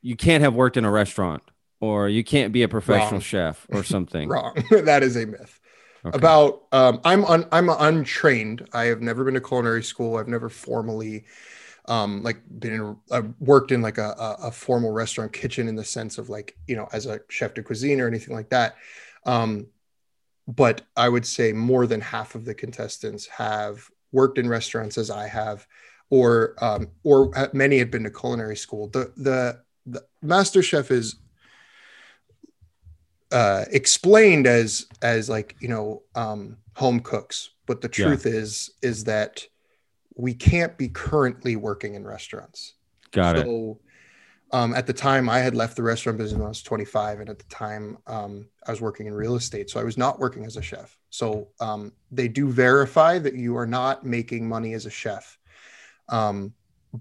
you 0.00 0.16
can't 0.16 0.42
have 0.42 0.54
worked 0.54 0.76
in 0.76 0.84
a 0.84 0.90
restaurant, 0.90 1.42
or 1.80 2.08
you 2.08 2.24
can't 2.24 2.52
be 2.52 2.62
a 2.62 2.68
professional 2.68 3.12
Wrong. 3.12 3.20
chef, 3.20 3.66
or 3.70 3.82
something. 3.84 4.28
wrong 4.28 4.54
that 4.70 5.02
is 5.02 5.16
a 5.16 5.26
myth 5.26 5.58
Okay. 6.04 6.16
about 6.18 6.62
um, 6.72 7.00
I'm 7.04 7.24
un, 7.26 7.46
I'm 7.52 7.68
untrained. 7.68 8.68
I 8.72 8.84
have 8.86 9.00
never 9.00 9.22
been 9.24 9.34
to 9.34 9.40
culinary 9.40 9.84
school. 9.84 10.16
I've 10.16 10.26
never 10.26 10.48
formally 10.48 11.26
um, 11.86 12.22
like 12.22 12.40
been 12.58 12.72
in 12.72 12.96
uh, 13.10 13.22
worked 13.40 13.72
in 13.72 13.82
like 13.82 13.98
a, 13.98 14.14
a, 14.18 14.36
a 14.48 14.50
formal 14.52 14.92
restaurant 14.92 15.32
kitchen 15.32 15.68
in 15.68 15.76
the 15.76 15.84
sense 15.84 16.18
of 16.18 16.28
like 16.28 16.56
you 16.66 16.76
know 16.76 16.88
as 16.92 17.06
a 17.06 17.20
chef 17.28 17.54
de 17.54 17.62
cuisine 17.62 18.00
or 18.00 18.06
anything 18.06 18.34
like 18.34 18.50
that. 18.50 18.76
Um, 19.26 19.66
but 20.46 20.82
I 20.96 21.08
would 21.08 21.26
say 21.26 21.52
more 21.52 21.86
than 21.86 22.00
half 22.00 22.34
of 22.34 22.44
the 22.44 22.54
contestants 22.54 23.26
have 23.26 23.88
worked 24.10 24.38
in 24.38 24.48
restaurants 24.48 24.98
as 24.98 25.10
I 25.10 25.26
have, 25.26 25.66
or 26.10 26.54
um, 26.60 26.88
or 27.02 27.30
many 27.52 27.78
had 27.78 27.90
been 27.90 28.04
to 28.04 28.10
culinary 28.10 28.56
school. 28.56 28.88
The 28.88 29.12
the 29.16 29.60
the 29.86 30.04
master 30.20 30.62
chef 30.62 30.90
is 30.90 31.16
uh, 33.32 33.64
explained 33.70 34.46
as 34.46 34.86
as 35.00 35.28
like 35.28 35.56
you 35.60 35.68
know 35.68 36.02
um, 36.14 36.58
home 36.76 37.00
cooks, 37.00 37.50
but 37.66 37.80
the 37.80 37.88
Yeah. 37.88 38.04
truth 38.04 38.26
is 38.26 38.70
is 38.82 39.04
that 39.04 39.46
we 40.14 40.34
can't 40.34 40.76
be 40.76 40.88
currently 40.88 41.56
working 41.56 41.94
in 41.94 42.04
restaurants. 42.04 42.74
Got 43.10 43.36
it. 43.36 43.46
so, 43.46 43.80
um, 44.52 44.74
at 44.74 44.86
the 44.86 44.92
time, 44.92 45.30
I 45.30 45.38
had 45.38 45.54
left 45.54 45.76
the 45.76 45.82
restaurant 45.82 46.18
business 46.18 46.38
when 46.38 46.44
I 46.44 46.48
was 46.48 46.62
25, 46.62 47.20
and 47.20 47.30
at 47.30 47.38
the 47.38 47.44
time, 47.46 47.96
um, 48.06 48.48
I 48.66 48.70
was 48.70 48.82
working 48.82 49.06
in 49.06 49.14
real 49.14 49.34
estate, 49.36 49.70
so 49.70 49.80
I 49.80 49.84
was 49.84 49.96
not 49.96 50.18
working 50.18 50.44
as 50.44 50.56
a 50.58 50.62
chef. 50.62 50.98
So 51.08 51.48
um, 51.60 51.92
they 52.10 52.28
do 52.28 52.48
verify 52.50 53.18
that 53.18 53.34
you 53.34 53.56
are 53.56 53.66
not 53.66 54.04
making 54.04 54.46
money 54.46 54.74
as 54.74 54.84
a 54.84 54.90
chef. 54.90 55.38
Um, 56.10 56.52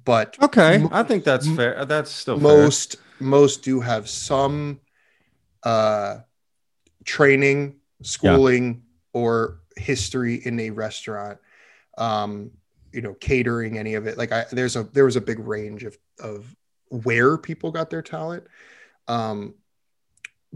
but 0.06 0.38
Okay, 0.42 0.76
m- 0.76 0.90
I 0.92 1.04
think 1.04 1.26
that's 1.26 1.48
fair. 1.50 1.84
That's 1.86 2.10
still 2.12 2.38
fair. 2.38 2.44
most 2.44 2.96
most 3.20 3.64
do 3.64 3.80
have 3.82 4.10
some 4.10 4.80
uh 5.64 6.18
training 7.06 7.76
schooling 8.02 8.84
or 9.14 9.60
history 9.78 10.36
in 10.36 10.60
a 10.60 10.70
restaurant 10.72 11.38
um 11.98 12.52
you 12.94 13.02
know 13.02 13.14
catering 13.16 13.78
any 13.78 13.94
of 13.96 14.08
it 14.08 14.18
like 14.18 14.32
i 14.32 14.46
there's 14.52 14.76
a 14.76 14.84
there 14.84 15.06
was 15.06 15.16
a 15.16 15.22
big 15.22 15.40
range 15.40 15.84
of 15.84 15.98
of 16.20 16.56
where 16.90 17.38
people 17.38 17.72
got 17.72 17.90
their 17.90 18.02
talent 18.02 18.44
um 19.08 19.54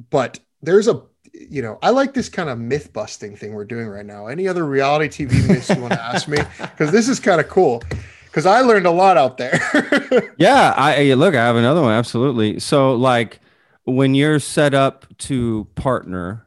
but 0.09 0.39
there's 0.61 0.87
a 0.87 1.01
you 1.33 1.61
know 1.61 1.77
i 1.81 1.89
like 1.89 2.13
this 2.13 2.29
kind 2.29 2.49
of 2.49 2.57
myth 2.59 2.91
busting 2.93 3.35
thing 3.35 3.53
we're 3.53 3.65
doing 3.65 3.87
right 3.87 4.05
now 4.05 4.27
any 4.27 4.47
other 4.47 4.65
reality 4.65 5.07
tv 5.25 5.47
myths 5.47 5.69
you 5.69 5.81
want 5.81 5.93
to 5.93 6.01
ask 6.03 6.27
me 6.27 6.37
because 6.59 6.91
this 6.91 7.07
is 7.07 7.19
kind 7.19 7.39
of 7.39 7.47
cool 7.47 7.81
because 8.25 8.45
i 8.45 8.59
learned 8.61 8.85
a 8.85 8.91
lot 8.91 9.17
out 9.17 9.37
there 9.37 9.59
Yeah, 10.37 10.73
I 10.75 11.11
I- 11.11 11.13
look. 11.13 11.33
I 11.35 11.45
have 11.45 11.55
another 11.55 11.81
one. 11.81 11.93
Absolutely. 11.93 12.59
So, 12.59 12.93
like, 12.95 13.39
when 13.85 14.13
you're 14.13 14.39
set 14.39 14.73
up 14.73 15.05
to 15.19 15.65
partner, 15.75 16.45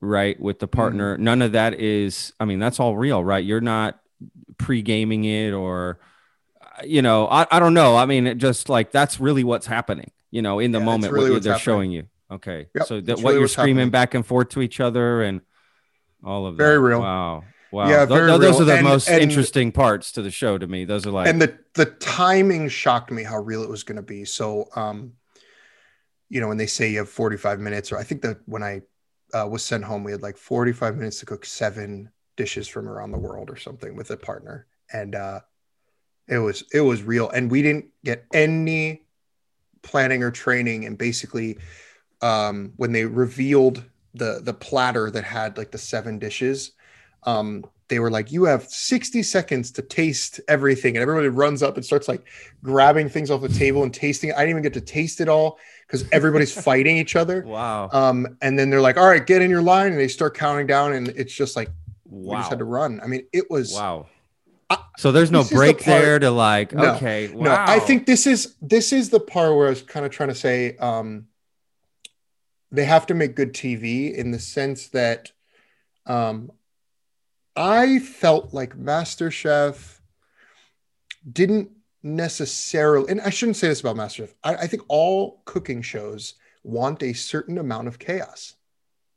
right, 0.00 0.40
with 0.40 0.58
the 0.60 0.66
partner, 0.66 1.18
none 1.18 1.42
of 1.42 1.52
that 1.52 1.78
is. 1.78 2.32
I 2.40 2.46
mean, 2.46 2.58
that's 2.58 2.80
all 2.80 2.96
real, 2.96 3.22
right? 3.22 3.44
You're 3.44 3.60
not 3.60 3.99
pre 4.60 4.82
gaming 4.82 5.24
it, 5.24 5.52
or 5.52 5.98
uh, 6.60 6.82
you 6.84 7.02
know, 7.02 7.26
I, 7.28 7.46
I 7.50 7.58
don't 7.58 7.74
know. 7.74 7.96
I 7.96 8.06
mean, 8.06 8.26
it 8.26 8.36
just 8.36 8.68
like 8.68 8.92
that's 8.92 9.18
really 9.18 9.42
what's 9.44 9.66
happening. 9.66 10.10
You 10.30 10.42
know, 10.42 10.58
in 10.60 10.70
the 10.72 10.78
Yeah, 10.78 10.84
moment, 10.84 11.12
really 11.12 11.30
what 11.30 11.42
they're 11.42 11.54
happening. 11.54 11.64
showing 11.74 11.90
you. 11.92 12.04
Okay, 12.30 12.68
Yep, 12.76 12.86
so 12.86 13.00
that 13.00 13.16
what 13.18 13.30
really 13.30 13.40
you're 13.40 13.48
screaming 13.48 13.76
happening. 13.76 13.90
back 13.90 14.14
and 14.14 14.24
forth 14.24 14.50
to 14.50 14.62
each 14.62 14.78
other 14.78 15.22
and 15.22 15.40
all 16.22 16.46
of 16.46 16.56
Very 16.56 16.76
that. 16.76 16.80
real. 16.80 17.00
Wow. 17.00 17.44
Wow. 17.72 17.88
Yeah, 17.88 18.04
very 18.04 18.26
those 18.26 18.40
real. 18.40 18.62
are 18.62 18.64
the 18.66 18.74
And- 18.76 18.84
most 18.84 19.08
and- 19.08 19.20
interesting 19.22 19.72
parts 19.72 20.12
to 20.12 20.22
the 20.22 20.30
show 20.30 20.56
to 20.58 20.66
me. 20.66 20.84
Those 20.84 21.06
are 21.06 21.10
like, 21.10 21.28
and 21.28 21.40
the 21.42 21.58
the 21.74 21.86
timing 21.86 22.68
shocked 22.68 23.10
me 23.10 23.22
how 23.24 23.38
real 23.38 23.62
it 23.64 23.68
was 23.70 23.82
going 23.84 23.96
to 23.96 24.02
be 24.02 24.24
so 24.24 24.68
um 24.76 25.12
you 26.28 26.40
know 26.40 26.48
when 26.48 26.56
they 26.56 26.66
say 26.66 26.90
you 26.90 26.98
have 26.98 27.08
45 27.08 27.58
minutes 27.60 27.90
or 27.92 27.98
i 27.98 28.02
think 28.04 28.22
that 28.22 28.38
when 28.46 28.62
i 28.62 28.80
uh, 29.34 29.46
was 29.48 29.64
sent 29.64 29.84
home 29.84 30.02
we 30.04 30.10
had 30.12 30.20
like 30.22 30.36
45 30.36 30.96
minutes 30.96 31.20
to 31.20 31.26
cook 31.26 31.44
seven 31.44 32.10
dishes 32.40 32.66
from 32.66 32.88
around 32.88 33.10
the 33.12 33.18
world 33.18 33.50
or 33.50 33.56
something 33.56 33.94
with 33.94 34.10
a 34.10 34.16
partner. 34.16 34.66
And 34.90 35.14
uh 35.14 35.40
it 36.26 36.38
was 36.38 36.64
it 36.72 36.80
was 36.80 37.02
real. 37.02 37.28
And 37.28 37.50
we 37.50 37.60
didn't 37.60 37.86
get 38.02 38.24
any 38.32 39.02
planning 39.82 40.22
or 40.22 40.30
training. 40.30 40.86
And 40.86 40.96
basically 40.96 41.58
um 42.22 42.72
when 42.76 42.92
they 42.92 43.04
revealed 43.04 43.84
the 44.14 44.40
the 44.42 44.54
platter 44.54 45.10
that 45.10 45.24
had 45.24 45.58
like 45.58 45.70
the 45.70 45.78
seven 45.78 46.18
dishes 46.18 46.72
um 47.24 47.64
they 47.88 47.98
were 47.98 48.10
like 48.10 48.32
you 48.32 48.44
have 48.44 48.64
60 48.64 49.22
seconds 49.22 49.70
to 49.72 49.82
taste 49.82 50.40
everything. 50.48 50.96
And 50.96 51.02
everybody 51.02 51.28
runs 51.28 51.62
up 51.62 51.76
and 51.76 51.84
starts 51.84 52.08
like 52.08 52.24
grabbing 52.62 53.08
things 53.10 53.30
off 53.30 53.42
the 53.42 53.48
table 53.48 53.82
and 53.82 53.92
tasting. 53.92 54.30
It. 54.30 54.36
i 54.36 54.38
didn't 54.38 54.50
even 54.50 54.62
get 54.62 54.74
to 54.74 54.80
taste 54.80 55.20
it 55.20 55.28
all 55.28 55.58
because 55.86 56.04
everybody's 56.10 56.54
fighting 56.54 56.96
each 56.96 57.16
other. 57.16 57.44
Wow. 57.46 57.90
um 57.92 58.18
and 58.40 58.58
then 58.58 58.70
they're 58.70 58.86
like 58.88 58.96
all 58.96 59.08
right 59.08 59.26
get 59.26 59.42
in 59.42 59.50
your 59.50 59.66
line. 59.74 59.88
And 59.92 60.00
they 60.00 60.08
start 60.08 60.32
counting 60.36 60.66
down 60.66 60.94
and 60.94 61.08
it's 61.08 61.34
just 61.34 61.56
like 61.56 61.70
we 62.10 62.34
just 62.36 62.50
had 62.50 62.58
to 62.58 62.64
run 62.64 63.00
i 63.02 63.06
mean 63.06 63.22
it 63.32 63.50
was 63.50 63.72
Wow. 63.72 64.08
I- 64.68 64.84
So 64.98 65.10
there's 65.12 65.30
no 65.30 65.42
the 65.42 65.54
break 65.54 65.82
part- 65.82 66.02
there 66.02 66.18
to 66.18 66.30
like, 66.30 66.72
No, 66.72 66.94
okay, 66.94 67.28
wow. 67.28 67.42
no 67.44 67.52
i 67.72 67.78
think 67.78 68.06
this 68.06 68.26
is 68.26 68.54
this 68.60 68.92
is 68.92 69.10
the 69.10 69.20
part 69.20 69.54
where 69.56 69.66
i 69.66 69.70
was 69.70 69.82
kind 69.82 70.04
of 70.06 70.12
trying 70.12 70.28
to 70.30 70.34
say 70.34 70.76
um 70.78 71.26
they 72.72 72.84
have 72.84 73.06
to 73.06 73.14
make 73.14 73.34
good 73.34 73.52
tv 73.52 74.12
in 74.14 74.30
the 74.30 74.38
sense 74.38 74.88
that 74.88 75.32
um 76.06 76.50
i 77.56 77.98
felt 77.98 78.52
like 78.54 78.76
masterchef 78.76 79.98
didn't 81.30 81.70
necessarily 82.02 83.10
and 83.10 83.20
i 83.20 83.30
shouldn't 83.30 83.56
say 83.56 83.68
this 83.68 83.80
about 83.80 83.96
masterchef 83.96 84.32
i, 84.44 84.54
I 84.54 84.66
think 84.66 84.82
all 84.88 85.42
cooking 85.44 85.82
shows 85.82 86.34
want 86.62 87.02
a 87.02 87.12
certain 87.12 87.58
amount 87.58 87.88
of 87.88 87.98
chaos 87.98 88.54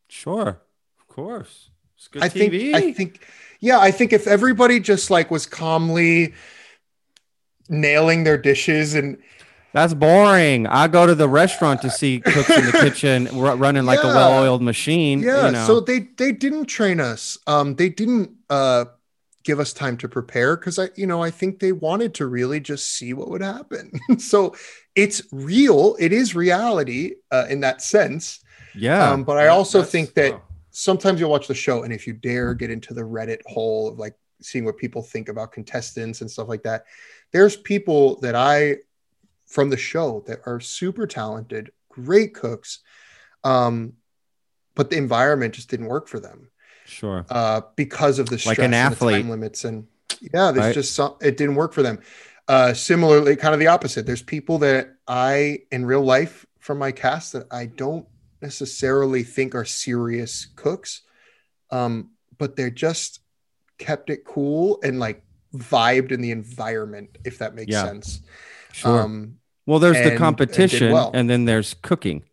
sure, 0.08 0.62
of 1.00 1.08
course. 1.08 1.70
It's 2.04 2.08
good 2.10 2.24
I 2.24 2.30
think 2.30 2.54
I 2.76 2.92
think 2.92 3.26
yeah, 3.62 3.80
I 3.80 3.92
think 3.92 4.12
if 4.12 4.28
everybody 4.28 4.80
just 4.82 5.10
like 5.10 5.32
was 5.32 5.46
calmly 5.46 6.34
nailing 7.70 8.24
their 8.26 8.38
dishes 8.38 8.94
and 8.94 9.18
That's 9.74 9.94
boring. 9.94 10.68
I 10.68 10.88
go 10.88 11.08
to 11.08 11.16
the 11.16 11.30
restaurant 11.30 11.82
to 11.84 11.90
see 11.90 12.20
cooks 12.20 12.50
in 12.50 12.66
the 12.66 12.72
kitchen 12.82 13.30
ru- 13.34 13.54
running 13.56 13.86
like 13.86 14.04
a 14.04 14.08
well-oiled 14.08 14.62
machine. 14.62 15.20
yeah, 15.22 15.46
you 15.48 15.52
know. 15.54 15.66
so 15.66 15.80
they 15.80 16.10
they 16.18 16.32
didn't 16.34 16.66
train 16.66 17.00
us. 17.00 17.38
Um 17.48 17.76
they 17.76 17.90
didn't 17.90 18.32
uh 18.50 18.86
give 19.44 19.60
us 19.60 19.74
time 19.74 19.98
to 19.98 20.10
prepare 20.10 20.56
cuz 20.58 20.78
I 20.78 20.90
you 20.96 21.08
know, 21.08 21.24
I 21.24 21.32
think 21.32 21.60
they 21.60 21.72
wanted 21.72 22.14
to 22.16 22.28
really 22.28 22.60
just 22.60 22.90
see 22.92 23.14
what 23.14 23.30
would 23.30 23.42
happen. 23.42 23.92
so 24.20 24.56
it's 24.96 25.24
real, 25.32 25.96
it 26.00 26.12
is 26.14 26.36
reality 26.36 27.14
uh, 27.32 27.46
in 27.50 27.62
that 27.62 27.82
sense. 27.82 28.42
yeah. 28.76 29.10
um, 29.10 29.24
but 29.24 29.38
I 29.38 29.48
also 29.48 29.80
That's- 29.80 29.92
think 29.92 30.14
that 30.16 30.34
wow. 30.34 30.42
Sometimes 30.74 31.20
you'll 31.20 31.30
watch 31.30 31.48
the 31.48 31.54
show 31.54 31.84
and 31.84 31.94
if 31.94 32.06
you 32.08 32.14
dare 32.14 32.54
get 32.56 32.70
into 32.72 32.94
the 32.94 33.02
reddit 33.02 33.40
hole 33.46 33.88
of 33.88 34.00
like 34.00 34.16
seeing 34.42 34.66
what 34.66 34.76
people 34.76 35.02
think 35.04 35.30
about 35.30 35.52
contestants 35.52 36.20
and 36.22 36.30
stuff 36.30 36.50
like 36.50 36.64
that 36.64 36.84
there's 37.32 37.56
people 37.56 38.20
that 38.22 38.36
i 38.36 38.76
from 39.48 39.70
the 39.70 39.78
show 39.78 40.24
that 40.28 40.40
are 40.48 40.60
super 40.60 41.06
talented 41.08 41.72
great 41.90 42.34
cooks 42.34 42.80
um 43.44 43.94
but 44.76 44.90
the 44.90 44.98
environment 44.98 45.54
just 45.54 45.70
didn't 45.70 45.86
work 45.86 46.08
for 46.08 46.20
them 46.20 46.50
sure. 46.86 47.24
uh 47.30 47.62
because 47.76 48.18
of 48.20 48.28
the 48.30 48.38
stress 48.40 48.58
Like 48.58 48.60
an 48.60 48.66
and 48.66 48.74
the 48.74 48.78
athlete. 48.78 49.22
time 49.22 49.30
limits 49.30 49.64
and 49.66 49.86
yeah 50.22 50.52
there's 50.52 50.66
Right. 50.68 50.74
just 50.74 50.94
some 50.96 51.16
it 51.22 51.38
didn't 51.38 51.56
work 51.56 51.72
for 51.72 51.84
them 51.84 52.00
uh 52.48 52.74
similarly 52.74 53.36
kind 53.36 53.54
of 53.54 53.60
the 53.60 53.68
opposite 53.68 54.06
there's 54.08 54.24
people 54.24 54.58
that 54.58 54.96
i 55.08 55.60
in 55.72 55.86
real 55.86 56.02
life 56.04 56.46
from 56.60 56.80
my 56.80 56.92
cast 56.92 57.34
that 57.34 57.46
i 57.52 57.68
don't 57.68 58.08
necessarily 58.44 59.24
think 59.24 59.56
are 59.56 59.66
serious 59.66 60.48
cooks 60.56 61.02
um 61.72 62.10
but 62.38 62.56
they're 62.56 62.70
just 62.70 63.22
kept 63.80 64.10
it 64.10 64.24
cool 64.26 64.80
and 64.84 65.00
like 65.00 65.24
vibed 65.56 66.12
in 66.12 66.22
the 66.22 66.30
environment 66.32 67.18
if 67.26 67.40
that 67.40 67.56
makes 67.56 67.72
Yeah. 67.72 67.86
sense 67.86 68.22
Sure. 68.74 69.02
um 69.02 69.40
well, 69.66 69.80
there's 69.80 69.96
and- 69.96 70.06
the 70.06 70.10
and 70.12 70.20
competition, 70.20 70.92
well. 70.92 71.10
and 71.14 71.30
then 71.30 71.46
there's 71.46 71.74
cooking, 71.76 72.24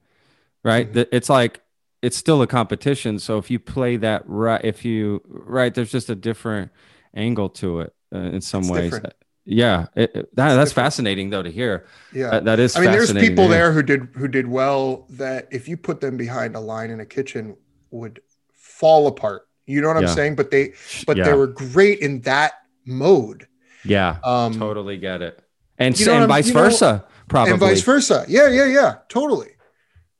right? 0.65 0.91
Mhm. 0.91 0.95
The- 0.95 1.15
It's 1.17 1.29
like 1.31 1.61
it's 2.03 2.17
still 2.17 2.43
a 2.43 2.47
competition. 2.49 3.21
So 3.21 3.39
if 3.39 3.53
you 3.53 3.61
play 3.61 3.97
that 3.99 4.23
right, 4.27 4.61
if 4.65 4.85
you 4.85 5.23
right, 5.29 5.73
there's 5.73 5.93
just 5.93 6.11
a 6.11 6.17
different 6.17 6.73
angle 7.15 7.49
to 7.51 7.81
it 7.83 7.95
uh, 8.13 8.19
in 8.19 8.41
some 8.41 8.63
It's 8.63 8.71
ways. 8.71 8.91
different. 8.91 9.15
Yeah, 9.45 9.86
it, 9.97 10.11
it- 10.14 10.36
that, 10.36 10.55
that's 10.55 10.72
fascinating 10.72 11.30
though 11.30 11.43
to 11.43 11.51
hear. 11.51 11.86
yeah 12.12 12.30
That, 12.30 12.45
that 12.45 12.61
is. 12.61 12.76
I 12.76 12.80
mean, 12.80 12.93
there's 12.93 13.12
people 13.12 13.49
there 13.49 13.72
who 13.72 13.82
did 13.82 14.09
who 14.14 14.28
did 14.28 14.47
well 14.47 15.07
that 15.11 15.49
if 15.51 15.66
you 15.68 15.76
put 15.76 16.01
them 16.01 16.16
behind 16.16 16.55
a 16.57 16.61
line 16.61 16.91
in 16.91 17.01
a 17.01 17.07
kitchen 17.07 17.57
would 17.91 18.20
fall 18.53 19.07
apart. 19.07 19.49
You 19.66 19.80
know 19.80 19.88
what 19.88 19.97
I'm 19.97 20.03
Yeah. 20.05 20.14
saying? 20.14 20.36
But 20.36 20.51
they 20.51 20.74
but 21.07 21.16
yeah. 21.16 21.24
they 21.24 21.32
were 21.32 21.47
great 21.47 22.01
in 22.01 22.20
that 22.22 22.53
mode. 22.86 23.47
yeah, 23.84 24.18
Um 24.24 24.59
totally 24.59 24.99
get 24.99 25.22
it, 25.22 25.43
and 25.78 25.99
You 25.99 26.07
know 26.07 26.18
and 26.18 26.28
vice 26.28 26.49
you 26.49 26.55
know- 26.55 26.64
versa, 26.64 27.05
probably. 27.28 27.53
and 27.53 27.61
vice 27.61 27.82
versa. 27.82 28.24
Yeah, 28.28 28.49
yeah, 28.49 28.66
yeah. 28.66 28.95
Totally. 29.09 29.51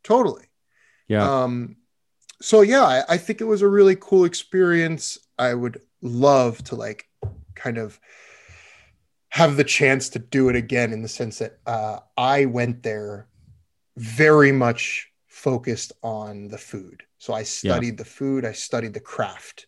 Totally. 0.03 0.45
Yeah, 1.09 1.43
Um 1.43 1.77
so 2.41 2.63
yeah, 2.63 2.83
I, 2.85 3.03
I 3.11 3.17
think 3.19 3.41
it 3.41 3.45
was 3.45 3.61
a 3.63 3.69
really 3.69 3.97
cool 3.97 4.25
experience. 4.25 5.19
I 5.39 5.53
would 5.55 5.81
love 6.01 6.63
to 6.65 6.75
like 6.75 7.07
kind 7.55 7.77
of 7.77 8.01
have 9.31 9.57
the 9.57 9.65
chance 9.65 10.09
to 10.11 10.19
do 10.19 10.49
it 10.49 10.57
again 10.57 10.93
in 10.93 11.03
the 11.03 11.09
sense 11.09 11.39
that 11.39 11.59
uh, 11.67 12.01
I 12.17 12.47
went 12.47 12.83
there 12.83 13.29
very 13.97 14.53
much 14.53 15.09
focused 15.29 15.93
on 16.03 16.49
the 16.49 16.59
food. 16.59 17.03
So 17.19 17.33
I 17.33 17.45
studied 17.45 17.97
the 17.99 18.05
food, 18.05 18.45
I 18.45 18.53
studied 18.53 18.95
the 18.95 19.01
craft. 19.01 19.67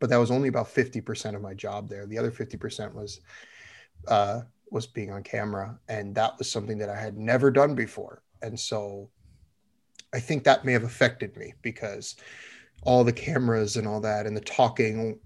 But 0.00 0.10
that 0.10 0.18
was 0.18 0.30
only 0.30 0.48
about 0.48 0.72
50% 0.72 1.34
of 1.34 1.42
my 1.42 1.54
job 1.54 1.88
there. 1.88 2.06
The 2.06 2.18
other 2.18 2.30
50% 2.30 2.94
was 2.94 3.20
uh, 4.06 4.42
was 4.70 4.86
being 4.86 5.10
on 5.10 5.22
camera. 5.22 5.78
And 5.88 6.14
that 6.14 6.38
was 6.38 6.50
something 6.50 6.78
that 6.78 6.88
I 6.88 7.00
had 7.00 7.16
never 7.16 7.50
done 7.50 7.74
before. 7.74 8.22
And 8.42 8.58
so 8.58 9.10
I 10.12 10.20
think 10.20 10.44
that 10.44 10.64
may 10.64 10.72
have 10.72 10.84
affected 10.84 11.36
me 11.36 11.54
because 11.62 12.16
all 12.82 13.04
the 13.04 13.12
cameras 13.12 13.76
and 13.76 13.88
all 13.88 14.00
that 14.02 14.26
and 14.26 14.36
the 14.36 14.40
talking 14.40 15.18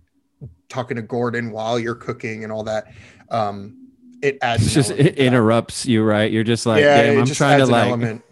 talking 0.68 0.97
to 0.97 1.03
Gordon 1.03 1.51
while 1.53 1.78
you're 1.78 1.95
cooking 1.95 2.45
and 2.45 2.53
all 2.53 2.64
that 2.64 2.86
um 3.30 3.76
it 4.22 4.38
adds 4.43 4.66
it 4.66 4.70
just 4.70 4.90
it 4.90 5.16
interrupts 5.18 5.84
you, 5.86 6.03
right? 6.05 6.30
You're 6.30 6.45
just 6.45 6.64
like, 6.66 6.80
yeah, 6.80 7.03
damn, 7.03 7.18
I'm 7.18 7.26
just 7.26 7.38
trying 7.38 7.59
to 7.59 7.66
like. 7.66 7.86
element. 7.88 8.22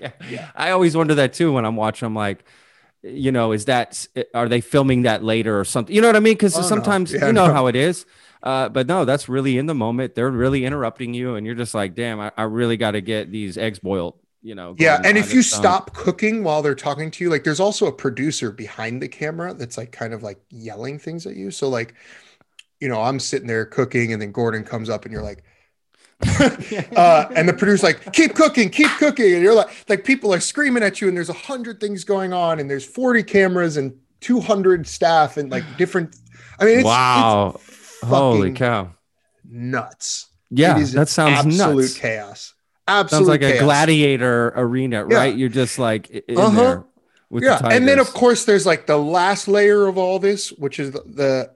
Yeah. 0.00 0.12
Yeah. 0.28 0.50
I 0.54 0.70
always 0.70 0.96
wonder 0.96 1.16
that 1.16 1.32
too 1.32 1.52
when 1.52 1.64
I'm 1.64 1.76
watching. 1.76 2.06
I'm 2.06 2.14
like, 2.14 2.44
you 3.02 3.32
know, 3.32 3.52
is 3.52 3.66
that 3.66 4.06
are 4.34 4.48
they 4.48 4.60
filming 4.60 5.02
that 5.02 5.24
later 5.24 5.58
or 5.58 5.64
something? 5.64 5.94
You 5.94 6.00
know 6.00 6.08
what 6.08 6.16
I 6.16 6.20
mean? 6.20 6.34
Because 6.34 6.54
Oh, 6.54 6.60
no. 6.60 6.66
sometimes 6.66 7.12
Yeah, 7.12 7.26
you 7.26 7.32
know 7.32 7.46
no. 7.46 7.52
how 7.52 7.66
it 7.66 7.76
is. 7.76 8.06
Uh, 8.42 8.68
but 8.68 8.86
no, 8.86 9.04
that's 9.04 9.28
really 9.28 9.58
in 9.58 9.66
the 9.66 9.74
moment. 9.74 10.14
They're 10.14 10.30
really 10.30 10.64
interrupting 10.64 11.14
you, 11.14 11.34
and 11.34 11.44
you're 11.44 11.56
just 11.56 11.74
like, 11.74 11.94
damn, 11.96 12.20
I, 12.20 12.30
I 12.36 12.44
really 12.44 12.76
got 12.76 12.92
to 12.92 13.00
get 13.00 13.32
these 13.32 13.58
eggs 13.58 13.80
boiled. 13.80 14.14
You 14.48 14.54
know. 14.54 14.74
Yeah, 14.78 14.98
and 15.04 15.18
if 15.18 15.34
you 15.34 15.42
stop 15.42 15.92
cooking 15.92 16.42
while 16.42 16.62
they're 16.62 16.74
talking 16.74 17.10
to 17.10 17.22
you, 17.22 17.28
like 17.28 17.44
there's 17.44 17.60
also 17.60 17.84
a 17.84 17.92
producer 17.92 18.50
behind 18.50 19.02
the 19.02 19.06
camera 19.06 19.52
that's 19.52 19.76
like 19.76 19.92
kind 19.92 20.14
of 20.14 20.22
like 20.22 20.40
yelling 20.48 20.98
things 20.98 21.26
at 21.26 21.36
you. 21.36 21.50
So 21.50 21.68
like, 21.68 21.94
you 22.80 22.88
know, 22.88 22.98
I'm 22.98 23.20
sitting 23.20 23.46
there 23.46 23.66
cooking, 23.66 24.14
and 24.14 24.22
then 24.22 24.32
Gordon 24.32 24.64
comes 24.64 24.88
up, 24.88 25.04
and 25.04 25.12
you're 25.12 25.22
like, 25.22 25.44
uh, 26.96 27.26
and 27.36 27.46
the 27.46 27.52
producer's 27.52 27.82
like, 27.82 28.10
keep 28.14 28.34
cooking, 28.34 28.70
keep 28.70 28.90
cooking, 28.92 29.34
and 29.34 29.42
you're 29.42 29.54
like, 29.54 29.68
like 29.86 30.04
people 30.04 30.32
are 30.32 30.40
screaming 30.40 30.82
at 30.82 31.02
you, 31.02 31.08
and 31.08 31.16
there's 31.16 31.28
a 31.28 31.34
hundred 31.34 31.78
things 31.78 32.04
going 32.04 32.32
on, 32.32 32.58
and 32.58 32.70
there's 32.70 32.86
40 32.86 33.24
cameras 33.24 33.76
and 33.76 33.94
200 34.20 34.86
staff 34.86 35.36
and 35.36 35.50
like 35.50 35.64
different. 35.76 36.16
I 36.58 36.64
mean, 36.64 36.78
it's, 36.78 36.86
wow, 36.86 37.50
it's 37.54 38.00
holy 38.02 38.52
cow, 38.52 38.94
nuts. 39.44 40.28
yeah, 40.48 40.82
that 40.94 41.10
sounds 41.10 41.36
absolute 41.36 41.82
nuts. 41.82 41.98
chaos. 41.98 42.54
Absolute 42.88 43.18
Sounds 43.26 43.28
like 43.28 43.42
a 43.42 43.58
gladiator 43.58 44.48
arena, 44.56 45.06
Yeah. 45.08 45.16
right? 45.16 45.36
You're 45.36 45.48
just 45.50 45.78
like 45.78 46.08
in 46.10 46.36
Uh-huh. 46.38 46.60
there 46.60 46.84
with 47.30 47.44
yeah 47.44 47.58
the 47.58 47.68
and 47.68 47.86
then 47.86 47.98
of 47.98 48.12
course 48.14 48.46
there's 48.46 48.64
like 48.64 48.86
the 48.86 48.96
last 48.96 49.46
layer 49.48 49.86
of 49.86 49.98
all 49.98 50.18
this 50.18 50.48
which 50.52 50.80
is 50.80 50.92
the, 50.92 51.02
the 51.06 51.50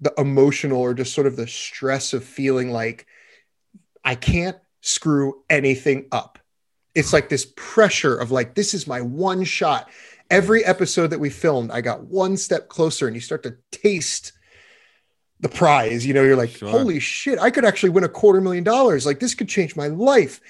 the 0.00 0.12
emotional 0.20 0.80
or 0.80 0.92
just 0.94 1.14
sort 1.14 1.28
of 1.28 1.36
the 1.36 1.46
stress 1.46 2.12
of 2.12 2.24
feeling 2.24 2.72
like 2.72 3.06
i 4.04 4.16
can't 4.16 4.56
screw 4.80 5.40
anything 5.48 6.06
up 6.10 6.40
it's 6.96 7.12
like 7.12 7.28
this 7.28 7.46
pressure 7.54 8.16
of 8.16 8.32
like 8.32 8.56
this 8.56 8.74
is 8.74 8.88
my 8.88 9.00
one 9.00 9.44
shot 9.44 9.88
every 10.28 10.64
episode 10.64 11.06
that 11.10 11.20
we 11.20 11.30
filmed 11.30 11.70
i 11.70 11.80
got 11.80 12.02
one 12.06 12.36
step 12.36 12.68
closer 12.68 13.06
and 13.06 13.14
you 13.14 13.20
start 13.20 13.44
to 13.44 13.54
taste 13.70 14.32
the 15.38 15.48
prize 15.48 16.04
you 16.04 16.12
know 16.14 16.24
you're 16.24 16.34
like 16.36 16.50
Sure. 16.50 16.68
holy 16.68 16.98
shit 16.98 17.38
i 17.38 17.48
could 17.48 17.64
actually 17.64 17.90
win 17.90 18.02
a 18.02 18.08
quarter 18.08 18.40
million 18.40 18.64
dollars 18.64 19.06
like 19.06 19.20
this 19.20 19.36
could 19.36 19.48
change 19.48 19.76
my 19.76 19.86
life 19.86 20.40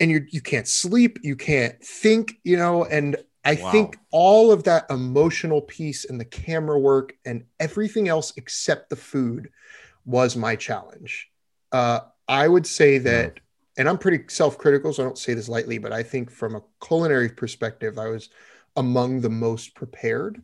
and 0.00 0.10
you 0.10 0.26
you 0.30 0.40
can't 0.40 0.68
sleep 0.68 1.18
you 1.22 1.36
can't 1.36 1.82
think 1.82 2.34
you 2.44 2.56
know 2.56 2.84
and 2.84 3.16
I 3.44 3.56
Wow. 3.56 3.72
think 3.72 3.98
all 4.12 4.52
of 4.52 4.64
that 4.64 4.86
emotional 4.90 5.60
piece 5.62 6.04
and 6.04 6.20
the 6.20 6.24
camera 6.24 6.78
work 6.78 7.14
and 7.24 7.44
everything 7.58 8.08
else 8.08 8.32
except 8.36 8.88
the 8.88 8.96
food 8.96 9.50
was 10.04 10.36
my 10.36 10.56
challenge. 10.56 11.28
Uh, 11.72 12.00
I 12.28 12.46
would 12.46 12.66
say 12.66 12.98
that, 12.98 13.40
and 13.76 13.88
I'm 13.88 13.98
pretty 13.98 14.24
self 14.28 14.58
critical, 14.58 14.92
so 14.92 15.02
I 15.02 15.06
don't 15.06 15.18
say 15.18 15.34
this 15.34 15.48
lightly, 15.48 15.78
but 15.78 15.92
I 15.92 16.02
think 16.02 16.30
from 16.30 16.54
a 16.54 16.62
culinary 16.84 17.30
perspective, 17.30 17.98
I 17.98 18.08
was 18.08 18.30
among 18.76 19.20
the 19.20 19.30
most 19.30 19.74
prepared. 19.74 20.40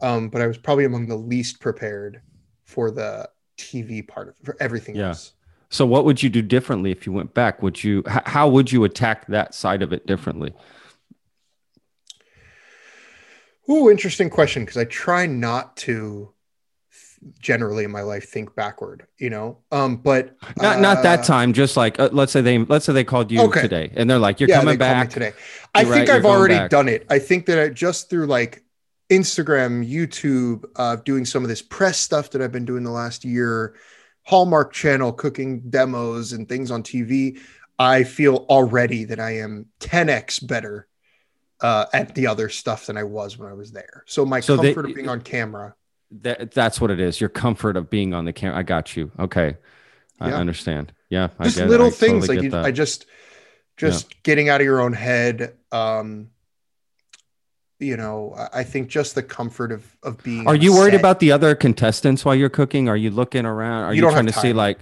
Um, 0.00 0.28
but 0.28 0.40
I 0.40 0.46
was 0.46 0.58
probably 0.58 0.84
among 0.84 1.06
the 1.06 1.16
least 1.16 1.60
prepared 1.60 2.22
for 2.64 2.90
the 2.90 3.28
TV 3.56 4.06
part 4.06 4.28
of 4.28 4.36
for 4.44 4.56
everything 4.60 4.96
Yeah. 4.96 5.08
else. 5.08 5.32
So 5.70 5.84
what 5.84 6.04
would 6.04 6.22
you 6.22 6.30
do 6.30 6.40
differently 6.42 6.90
if 6.90 7.06
you 7.06 7.12
went 7.12 7.34
back? 7.34 7.62
Would 7.62 7.84
you 7.84 8.02
how 8.06 8.48
would 8.48 8.72
you 8.72 8.84
attack 8.84 9.26
that 9.26 9.54
side 9.54 9.82
of 9.82 9.92
it 9.92 10.06
differently? 10.06 10.54
Ooh, 13.70 13.90
interesting 13.90 14.30
question. 14.30 14.62
Because 14.64 14.78
I 14.78 14.84
try 14.84 15.26
not 15.26 15.76
to 15.78 16.32
generally 17.40 17.84
in 17.84 17.90
my 17.90 18.00
life 18.02 18.28
think 18.28 18.54
backward, 18.54 19.06
you 19.18 19.28
know. 19.28 19.58
Um, 19.70 19.96
but 19.96 20.36
Not 20.56 20.80
not 20.80 21.02
that 21.02 21.20
uh, 21.20 21.22
time, 21.24 21.52
just 21.52 21.76
like 21.76 21.98
uh, 22.00 22.08
let's 22.12 22.32
say 22.32 22.40
they 22.40 22.58
let's 22.58 22.84
say 22.86 22.92
they 22.92 23.04
called 23.04 23.30
you 23.30 23.40
Okay. 23.42 23.60
today 23.62 23.92
and 23.94 24.08
they're 24.08 24.18
like 24.18 24.40
you're 24.40 24.48
yeah, 24.48 24.60
coming 24.60 24.78
back. 24.78 25.10
today. 25.10 25.32
I 25.74 25.82
You're 25.82 25.92
think 25.92 26.08
right, 26.08 26.16
I've 26.16 26.24
already 26.24 26.54
back. 26.54 26.70
done 26.70 26.88
it. 26.88 27.06
I 27.10 27.18
think 27.18 27.46
that 27.46 27.58
I 27.58 27.68
just 27.68 28.08
through 28.08 28.26
like 28.26 28.62
Instagram, 29.10 29.86
YouTube, 29.88 30.64
uh, 30.76 30.96
doing 30.96 31.24
some 31.24 31.42
of 31.42 31.48
this 31.48 31.60
press 31.62 31.98
stuff 31.98 32.30
that 32.30 32.42
I've 32.42 32.52
been 32.52 32.64
doing 32.64 32.84
the 32.84 32.90
last 32.90 33.24
year, 33.24 33.74
Hallmark 34.32 34.74
Channel 34.74 35.14
cooking 35.14 35.60
demos 35.70 36.34
and 36.34 36.46
things 36.46 36.70
on 36.70 36.82
TV. 36.82 37.40
I 37.78 38.04
feel 38.04 38.44
already 38.50 39.04
that 39.04 39.18
I 39.18 39.38
am 39.38 39.66
10x 39.80 40.46
better 40.46 40.86
uh, 41.62 41.86
at 41.94 42.14
the 42.14 42.26
other 42.26 42.50
stuff 42.50 42.84
than 42.84 42.98
I 42.98 43.04
was 43.04 43.38
when 43.38 43.48
I 43.48 43.54
was 43.54 43.72
there. 43.72 44.04
So 44.06 44.26
my 44.26 44.40
So 44.40 44.56
they- 44.56 44.74
comfort 44.74 44.90
of 44.90 44.94
being 44.96 45.08
on 45.08 45.22
camera. 45.22 45.74
That, 46.10 46.50
that's 46.50 46.78
what 46.78 46.90
it 46.90 47.00
is. 47.00 47.20
Your 47.22 47.30
comfort 47.30 47.78
of 47.78 47.88
being 47.88 48.12
on 48.12 48.26
the 48.26 48.32
camera. 48.34 48.58
I 48.58 48.62
got 48.64 48.96
you. 48.98 49.10
Okay. 49.18 49.56
I 50.20 50.28
Yeah. 50.28 50.36
understand. 50.36 50.92
Yeah. 51.08 51.28
I 51.38 51.44
just 51.44 51.56
get 51.56 51.66
it. 51.66 51.70
little 51.70 51.86
I 51.86 51.90
things 51.90 52.26
totally 52.26 52.50
like 52.50 52.52
you. 52.52 52.58
I 52.58 52.70
just 52.70 53.06
just 53.78 54.22
getting 54.24 54.50
out 54.50 54.60
of 54.60 54.64
your 54.66 54.80
own 54.82 54.92
head. 54.92 55.54
Um, 55.72 56.28
you 57.78 57.96
know, 57.96 58.34
I- 58.52 58.64
think 58.64 58.88
just 58.88 59.14
the 59.14 59.22
comfort 59.22 59.70
of 59.72 59.84
of 60.02 60.22
being. 60.22 60.46
Are 60.46 60.54
you 60.56 60.72
worried 60.72 60.92
set. 60.92 61.00
about 61.00 61.20
the 61.20 61.32
other 61.32 61.54
contestants 61.54 62.24
while 62.24 62.34
you're 62.34 62.48
cooking? 62.48 62.88
Are 62.88 62.96
you 62.96 63.10
looking 63.10 63.44
around? 63.46 63.84
Are 63.84 63.94
You 63.94 64.04
you, 64.04 64.10
trying 64.10 64.26
to 64.26 64.32
see 64.32 64.52
like 64.52 64.78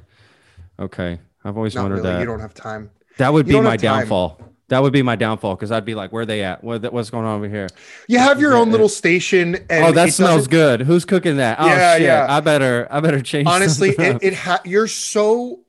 okay. 0.78 1.18
I've 1.44 1.56
always 1.56 1.74
Not 1.74 1.82
wondered 1.82 1.96
really. 1.98 2.08
that. 2.14 2.20
You 2.20 2.26
don't 2.26 2.40
have 2.40 2.54
time. 2.54 2.90
that 3.18 3.32
would 3.32 3.46
you 3.46 3.54
be 3.54 3.60
my 3.60 3.76
downfall. 3.76 4.40
That 4.68 4.82
would 4.82 4.92
be 4.92 5.02
my 5.02 5.14
downfall 5.14 5.54
because 5.54 5.70
I'd 5.70 5.84
be 5.84 5.94
like, 5.94 6.10
where 6.10 6.22
are 6.22 6.26
they 6.26 6.42
at? 6.42 6.64
What, 6.64 6.92
what's 6.92 7.08
going 7.08 7.24
on 7.24 7.36
over 7.36 7.48
here? 7.48 7.68
You 8.08 8.18
have 8.18 8.40
your 8.40 8.54
own 8.56 8.72
little 8.72 8.88
station, 8.88 9.54
and 9.70 9.84
oh, 9.84 9.92
that 9.92 10.12
smells 10.12 10.48
good. 10.48 10.80
Who's 10.80 11.04
cooking 11.04 11.36
that? 11.36 11.58
Oh 11.60 11.66
Yeah, 11.68 11.92
shit. 11.94 12.02
yeah. 12.02 12.26
I 12.28 12.40
better 12.40 12.88
I 12.90 12.98
better 12.98 13.20
change. 13.22 13.46
Honestly, 13.46 13.90
it, 13.90 14.18
it 14.22 14.34
ha- 14.34 14.60
you're 14.64 14.88
so 14.88 15.60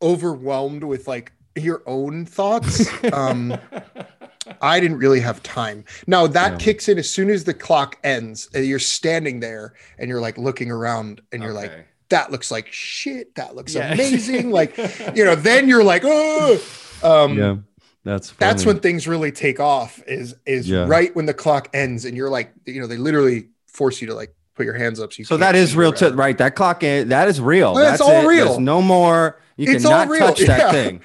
overwhelmed 0.00 0.84
with 0.84 1.08
like 1.08 1.32
your 1.56 1.82
own 1.86 2.26
thoughts. 2.26 2.88
Um, 3.12 3.56
I 4.60 4.80
didn't 4.80 4.98
really 4.98 5.20
have 5.20 5.42
time. 5.42 5.84
Now 6.06 6.26
that 6.28 6.52
Yeah. 6.52 6.58
kicks 6.58 6.88
in 6.88 6.98
as 6.98 7.08
soon 7.08 7.30
as 7.30 7.44
the 7.44 7.54
clock 7.54 7.98
ends, 8.04 8.48
and 8.54 8.64
you're 8.66 8.78
standing 8.78 9.40
there 9.40 9.74
and 9.98 10.08
you're 10.08 10.20
like 10.20 10.38
looking 10.38 10.70
around, 10.70 11.20
and 11.32 11.42
you're 11.42 11.52
like, 11.52 11.72
that 12.08 12.30
looks 12.32 12.50
like 12.50 12.66
shit. 12.70 13.34
That 13.36 13.54
looks 13.54 13.74
Yeah. 13.74 13.92
amazing. 13.92 14.50
like, 14.60 14.76
you 15.14 15.24
know, 15.24 15.34
then 15.34 15.68
you're 15.68 15.84
like, 15.84 16.02
oh, 16.04 16.60
um, 17.02 17.38
yeah, 17.38 17.56
that's 18.04 18.30
that's 18.32 18.66
when 18.66 18.80
things 18.80 19.06
really 19.06 19.32
take 19.32 19.60
off. 19.60 20.02
Is 20.06 20.34
is 20.46 20.68
Yeah. 20.68 20.86
right 20.88 21.14
when 21.14 21.26
the 21.26 21.34
clock 21.34 21.68
ends, 21.72 22.04
and 22.04 22.16
you're 22.16 22.30
like, 22.30 22.52
you 22.66 22.80
know, 22.80 22.86
they 22.86 22.96
literally 22.96 23.48
force 23.66 24.00
you 24.00 24.06
to 24.08 24.14
like 24.14 24.34
put 24.56 24.66
your 24.66 24.74
hands 24.74 25.00
up. 25.00 25.12
So, 25.12 25.16
you 25.20 25.24
So 25.24 25.36
that 25.38 25.54
is 25.54 25.74
real, 25.76 25.92
too, 25.92 26.10
right? 26.10 26.36
That 26.36 26.54
clock, 26.54 26.82
in, 26.82 27.08
that 27.10 27.28
is 27.28 27.40
real. 27.40 27.68
Oh, 27.68 27.78
that's 27.78 27.92
that's 27.92 28.02
all 28.02 28.24
it. 28.24 28.26
real. 28.26 28.46
There's 28.46 28.58
no 28.58 28.82
more. 28.82 29.38
You 29.56 29.72
It's 29.72 29.84
all 29.84 29.92
cannot 29.92 30.08
real, 30.08 30.20
touch 30.26 30.40
that 30.40 30.58
yeah. 30.58 30.72
thing. 30.72 31.00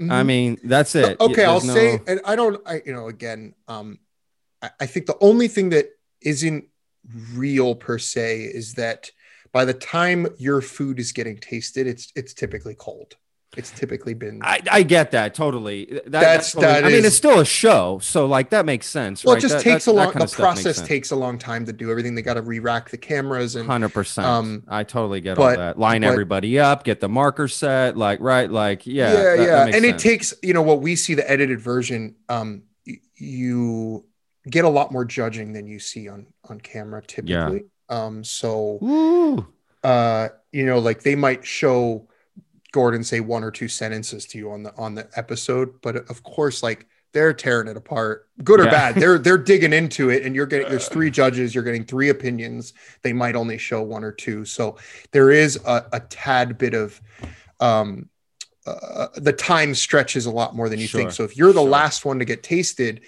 I 0.00 0.22
Mhm. 0.22 0.26
mean, 0.26 0.58
that's 0.64 0.94
it. 0.94 1.20
okay, 1.20 1.34
There's 1.34 1.48
I'll 1.48 1.60
no- 1.60 1.74
say, 1.74 2.00
and 2.06 2.20
I 2.24 2.34
don't, 2.34 2.60
I 2.66 2.80
you 2.86 2.92
know, 2.92 3.08
again, 3.08 3.54
um, 3.68 3.98
I, 4.62 4.70
I 4.80 4.86
think 4.86 5.04
the 5.06 5.18
only 5.20 5.46
thing 5.46 5.70
that 5.70 5.90
isn't 6.22 6.64
real 7.34 7.74
per 7.74 7.98
se 7.98 8.44
is 8.44 8.74
that 8.74 9.10
by 9.52 9.64
the 9.66 9.74
time 9.74 10.26
your 10.38 10.62
food 10.62 10.98
is 10.98 11.12
getting 11.12 11.36
tasted, 11.36 11.86
it's 11.86 12.12
it's 12.16 12.32
typically 12.32 12.74
cold. 12.74 13.16
It's 13.56 13.72
typically 13.72 14.14
been 14.14 14.40
I, 14.44 14.60
I 14.70 14.82
get 14.84 15.10
that 15.10 15.34
totally. 15.34 15.86
That, 15.86 16.10
That's- 16.12 16.52
totally- 16.52 16.72
that 16.72 16.84
I 16.84 16.88
mean, 16.88 16.98
is- 16.98 17.06
it's 17.06 17.16
still 17.16 17.40
a 17.40 17.44
show, 17.44 17.98
so 18.00 18.26
like 18.26 18.50
that 18.50 18.64
makes 18.64 18.86
sense. 18.86 19.24
well, 19.24 19.34
right? 19.34 19.38
it 19.42 19.48
just 19.48 19.56
That- 19.56 19.64
takes 19.64 19.86
a 19.88 19.92
long. 19.92 20.12
The 20.12 20.22
of 20.22 20.30
stuff 20.30 20.54
makes 20.54 20.62
process 20.62 20.86
takes 20.86 21.10
a 21.10 21.16
long 21.16 21.36
time 21.36 21.66
to 21.66 21.72
do 21.72 21.90
everything. 21.90 22.14
They 22.14 22.22
got 22.22 22.34
to 22.34 22.42
re-rack 22.42 22.90
the 22.90 22.96
cameras 22.96 23.56
and 23.56 23.66
Hundred 23.66 23.92
percent. 23.92 24.26
Um, 24.28 24.62
I 24.68 24.84
totally 24.84 25.20
get 25.20 25.36
but- 25.36 25.42
all 25.42 25.56
that. 25.56 25.78
Line 25.80 26.02
but- 26.02 26.08
everybody 26.12 26.60
up, 26.60 26.84
get 26.84 27.00
the 27.00 27.08
marker 27.08 27.48
set, 27.48 27.96
like 27.96 28.20
right, 28.20 28.48
like 28.48 28.86
yeah, 28.86 29.34
yeah, 29.34 29.34
yeah. 29.42 29.66
and 29.66 29.84
it 29.84 29.98
takes 29.98 30.32
you 30.42 30.54
know 30.54 30.62
what 30.62 30.80
we 30.80 30.94
see 30.94 31.14
the 31.14 31.28
edited 31.28 31.60
version. 31.60 32.14
Um, 32.28 32.62
you 33.16 34.04
get 34.48 34.64
a 34.64 34.68
lot 34.68 34.92
more 34.92 35.04
judging 35.04 35.52
than 35.52 35.66
you 35.66 35.78
see 35.78 36.08
on 36.08 36.26
on 36.48 36.60
camera 36.60 37.02
typically. 37.02 37.64
Um, 37.88 38.22
so 38.22 38.78
Woo. 38.80 39.46
uh, 39.82 40.28
you 40.52 40.64
know, 40.66 40.78
like 40.78 41.02
they 41.02 41.16
might 41.16 41.44
show 41.44 42.06
Gordon 42.72 43.02
say 43.04 43.20
one 43.20 43.44
or 43.44 43.50
two 43.50 43.68
sentences 43.68 44.26
to 44.26 44.38
you 44.38 44.50
on 44.50 44.62
the 44.62 44.74
on 44.76 44.94
the 44.94 45.08
episode, 45.16 45.80
but 45.82 45.96
of 45.96 46.22
course, 46.22 46.62
like 46.62 46.86
they're 47.12 47.34
tearing 47.34 47.66
it 47.68 47.76
apart, 47.76 48.28
good 48.44 48.60
or 48.60 48.64
Yeah. 48.64 48.70
bad. 48.70 48.94
They're 48.96 49.18
they're 49.18 49.38
digging 49.38 49.72
into 49.72 50.10
it, 50.10 50.24
and 50.24 50.34
you're 50.34 50.46
getting 50.46 50.68
there's 50.68 50.88
three 50.88 51.10
judges, 51.10 51.54
you're 51.54 51.64
getting 51.64 51.84
three 51.84 52.08
opinions. 52.08 52.72
They 53.02 53.12
might 53.12 53.34
only 53.34 53.58
show 53.58 53.82
one 53.82 54.04
or 54.04 54.12
two, 54.12 54.44
so 54.44 54.76
there 55.10 55.30
is 55.30 55.58
a, 55.66 55.86
a 55.92 56.00
tad 56.00 56.58
bit 56.58 56.74
of 56.74 57.00
um 57.58 58.08
uh, 58.66 59.08
the 59.16 59.32
time 59.32 59.74
stretches 59.74 60.26
a 60.26 60.30
lot 60.30 60.54
more 60.54 60.68
than 60.68 60.78
you 60.78 60.86
think. 60.86 61.10
So 61.12 61.24
if 61.24 61.36
you're 61.36 61.52
the 61.52 61.60
sure. 61.60 61.68
last 61.68 62.04
one 62.04 62.18
to 62.18 62.24
get 62.24 62.42
tasted, 62.42 63.00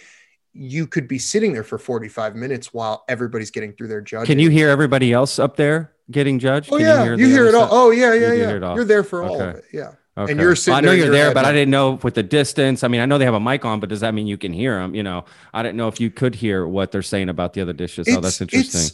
you 0.54 0.86
could 0.86 1.06
be 1.06 1.18
sitting 1.18 1.52
there 1.52 1.62
for 1.62 1.78
45 1.78 2.34
minutes 2.34 2.72
while 2.72 3.04
everybody's 3.06 3.50
getting 3.50 3.72
through 3.74 3.88
their 3.88 4.00
judging. 4.00 4.26
Can 4.26 4.38
you 4.38 4.48
hear 4.48 4.70
everybody 4.70 5.12
else 5.12 5.38
up 5.38 5.56
there 5.56 5.91
getting 6.12 6.38
judged? 6.38 6.70
Oh 6.72 6.76
Can 6.76 6.86
yeah, 6.86 7.04
you 7.04 7.16
the 7.16 7.26
hear, 7.26 7.46
it 7.46 7.54
all. 7.54 7.68
Oh 7.70 7.90
yeah, 7.90 8.14
yeah, 8.14 8.20
You 8.20 8.26
yeah. 8.32 8.46
hear 8.48 8.56
it 8.56 8.62
all. 8.62 8.76
You're 8.76 8.84
there 8.84 9.02
for 9.04 9.22
all 9.22 9.40
of 9.40 9.54
it. 9.56 9.64
Yeah. 9.72 9.92
Okay. 10.16 10.34
you're 10.42 10.54
sitting 10.54 10.72
Well, 10.72 10.78
I 10.78 10.80
know 10.82 10.90
there 10.92 11.06
you're 11.06 11.10
there, 11.14 11.34
but 11.34 11.44
I 11.46 11.52
didn't 11.52 11.70
know 11.70 11.92
with 12.02 12.14
the 12.14 12.22
distance. 12.22 12.84
I 12.84 12.88
mean, 12.88 13.00
I 13.00 13.06
know 13.06 13.18
they 13.18 13.24
have 13.24 13.34
a 13.34 13.40
mic 13.40 13.64
on, 13.64 13.80
but 13.80 13.88
does 13.88 14.00
that 14.00 14.12
mean 14.14 14.26
you 14.26 14.36
can 14.36 14.52
hear 14.52 14.78
them? 14.78 14.94
You 14.94 15.02
know, 15.02 15.24
I 15.54 15.62
didn't 15.62 15.76
know 15.76 15.88
if 15.88 16.00
you 16.00 16.10
could 16.10 16.34
hear 16.34 16.66
what 16.66 16.92
they're 16.92 17.02
saying 17.02 17.28
about 17.30 17.54
the 17.54 17.62
other 17.62 17.72
dishes. 17.72 18.12
oh, 18.12 18.20
that's 18.20 18.40
interesting. 18.40 18.90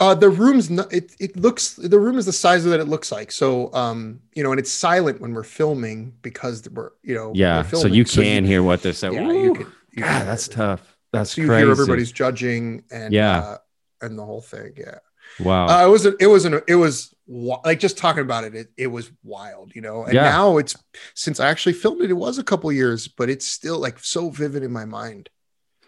uh, 0.00 0.14
the 0.14 0.28
room's 0.28 0.68
not. 0.70 0.92
It 0.92 1.12
it 1.18 1.36
looks 1.36 1.74
the 1.74 1.98
room 1.98 2.18
is 2.18 2.26
the 2.26 2.32
size 2.32 2.64
of 2.64 2.70
that 2.70 2.80
it 2.80 2.84
looks 2.88 3.10
like. 3.10 3.32
So 3.32 3.72
um, 3.72 4.20
you 4.34 4.42
know, 4.42 4.50
and 4.52 4.58
it's 4.60 4.70
silent 4.70 5.20
when 5.20 5.32
we're 5.34 5.42
filming 5.42 6.14
because 6.22 6.68
we're 6.70 6.90
you 7.02 7.14
know 7.14 7.32
Yeah, 7.34 7.62
so 7.62 7.88
you 7.88 8.04
can 8.04 8.44
hear 8.44 8.62
what 8.62 8.82
they're 8.82 8.92
saying. 8.92 9.14
yeah, 9.14 9.32
you 9.32 9.52
can. 9.52 9.72
You 9.92 10.02
God, 10.02 10.26
that's 10.26 10.46
hear 10.46 10.56
tough. 10.56 10.96
That's 11.12 11.30
So 11.30 11.40
you 11.40 11.48
crazy. 11.48 11.62
hear 11.64 11.70
everybody's 11.72 12.12
judging 12.12 12.84
and 12.90 13.14
Yeah. 13.14 13.38
uh, 13.38 13.58
and 14.02 14.18
the 14.18 14.24
whole 14.24 14.42
thing. 14.42 14.74
Yeah. 14.76 14.98
Wow. 15.40 15.66
Uh, 15.68 15.86
it 15.86 15.90
was 15.90 16.06
it 16.06 16.26
was 16.26 16.44
an, 16.44 16.60
it 16.66 16.74
was 16.76 17.14
like 17.28 17.80
just 17.80 17.98
talking 17.98 18.22
about 18.22 18.44
it, 18.44 18.54
it 18.54 18.68
it 18.76 18.86
was 18.86 19.10
wild, 19.24 19.74
you 19.74 19.82
know. 19.82 20.04
And 20.04 20.14
Yeah. 20.14 20.22
now 20.24 20.58
it's 20.58 20.76
since 21.14 21.40
I 21.40 21.48
actually 21.48 21.72
filmed 21.74 22.02
it, 22.02 22.10
it 22.10 22.14
was 22.14 22.38
a 22.38 22.44
couple 22.44 22.70
years, 22.72 23.08
but 23.08 23.28
it's 23.28 23.46
still 23.46 23.78
like 23.78 23.98
so 23.98 24.30
vivid 24.30 24.62
in 24.62 24.72
my 24.72 24.84
mind. 24.84 25.28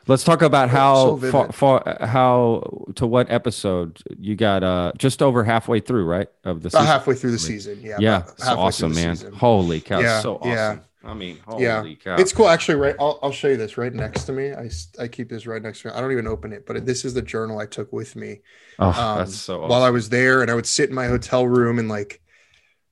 Let's 0.07 0.25
talk 0.25 0.41
about 0.41 0.71
how 0.71 1.17
vivid. 1.17 1.33
far, 1.33 1.53
far 1.85 1.99
how 2.01 2.87
to 2.95 3.07
what 3.07 3.31
episode 3.31 4.03
you 4.19 4.37
got 4.37 4.65
uh 4.65 4.93
just 4.97 5.21
over 5.23 5.45
halfway 5.45 5.81
through, 5.81 6.07
right? 6.07 6.29
Of 6.45 6.63
the 6.63 6.71
halfway 6.79 7.15
through 7.15 7.33
the 7.33 7.39
season, 7.39 7.81
yeah. 7.83 7.99
yeah, 8.01 8.23
it's 8.31 8.49
awesome, 8.49 8.95
man. 8.95 9.17
season. 9.17 9.35
Holy 9.35 9.81
cow, 9.83 10.01
Yeah, 10.01 10.21
so 10.21 10.37
awesome. 10.37 10.51
yeah. 10.51 10.79
I 11.05 11.15
mean, 11.15 11.39
holy 11.47 11.63
Yeah. 11.65 11.85
cow. 12.03 12.17
It's 12.17 12.33
cool, 12.33 12.49
actually. 12.49 12.75
Right, 12.77 12.97
I'll, 12.99 13.19
I'll 13.23 13.33
show 13.33 13.49
you 13.49 13.57
this 13.57 13.79
right 13.79 13.93
next 13.93 14.25
to 14.25 14.33
me. 14.33 14.53
I, 14.53 14.69
I 14.99 15.09
keep 15.09 15.29
this 15.29 15.47
right 15.47 15.63
next 15.63 15.83
to 15.83 15.89
me. 15.89 15.95
I 15.95 16.01
don't 16.01 16.13
even 16.13 16.27
open 16.27 16.53
it, 16.53 16.67
but 16.67 16.85
this 16.85 17.05
is 17.05 17.15
the 17.15 17.23
journal 17.23 17.59
I 17.59 17.67
took 17.67 17.93
with 17.93 18.17
me 18.17 18.41
Oh, 18.81 18.89
um, 18.89 19.19
that's 19.19 19.37
so 19.37 19.59
awesome. 19.59 19.71
while 19.71 19.83
I 19.83 19.91
was 19.91 20.09
there, 20.09 20.43
and 20.43 20.51
I 20.51 20.55
would 20.55 20.67
sit 20.67 20.89
in 20.89 20.95
my 20.95 21.07
hotel 21.07 21.47
room 21.47 21.79
and 21.79 21.89
like, 21.89 22.21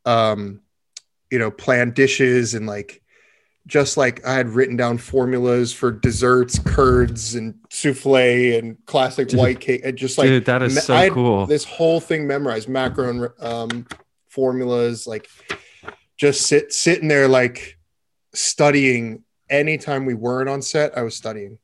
um, 0.05 0.61
you 1.31 1.39
know, 1.39 1.51
plan 1.51 1.91
dishes 1.91 2.55
and 2.55 2.67
like, 2.67 3.03
just 3.67 3.97
like 3.97 4.25
I 4.25 4.35
had 4.35 4.51
written 4.51 4.77
down 4.77 4.99
formulas 4.99 5.73
for 5.73 5.91
desserts, 5.91 6.61
curds, 6.61 7.35
and 7.35 7.57
souffle, 7.71 8.57
and 8.59 8.77
classic 8.87 9.27
Dude. 9.29 9.41
white 9.41 9.59
cake. 9.59 9.81
And 9.85 9.99
just 9.99 10.19
like 10.19 10.29
Dude, 10.29 10.45
that 10.45 10.63
is 10.63 10.81
so 10.85 11.11
cool. 11.11 11.47
this 11.47 11.65
whole 11.65 11.99
thing 11.99 12.29
memorized, 12.29 12.69
macro 12.69 13.33
um, 13.41 13.85
formulas, 14.29 15.09
like 15.09 15.29
just 16.17 16.43
sit 16.43 16.73
sitting 16.73 17.09
there 17.09 17.27
like 17.27 17.76
studying. 18.37 19.23
Anytime 19.49 20.07
we 20.07 20.15
weren't 20.15 20.49
on 20.49 20.61
set, 20.63 20.97
I 20.99 21.03
was 21.03 21.15
studying. 21.15 21.59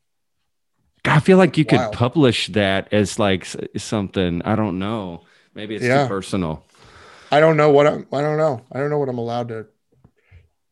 I 1.04 1.18
feel 1.18 1.36
like 1.36 1.58
you 1.58 1.64
could 1.64 1.90
publish 1.92 2.46
that 2.48 2.92
as 2.92 3.18
like 3.18 3.46
something. 3.76 4.40
I 4.44 4.54
don't 4.54 4.78
know. 4.78 5.22
Maybe 5.54 5.74
it's 5.74 5.84
Yeah. 5.84 6.02
too 6.04 6.08
personal. 6.08 6.64
I 7.32 7.40
don't 7.40 7.56
know 7.56 7.70
what 7.70 7.86
I'm. 7.88 8.06
I 8.12 8.20
don't 8.20 8.36
know. 8.36 8.62
I 8.70 8.78
don't 8.78 8.88
know 8.90 8.98
what 8.98 9.08
I'm 9.08 9.18
allowed 9.18 9.48
to. 9.48 9.66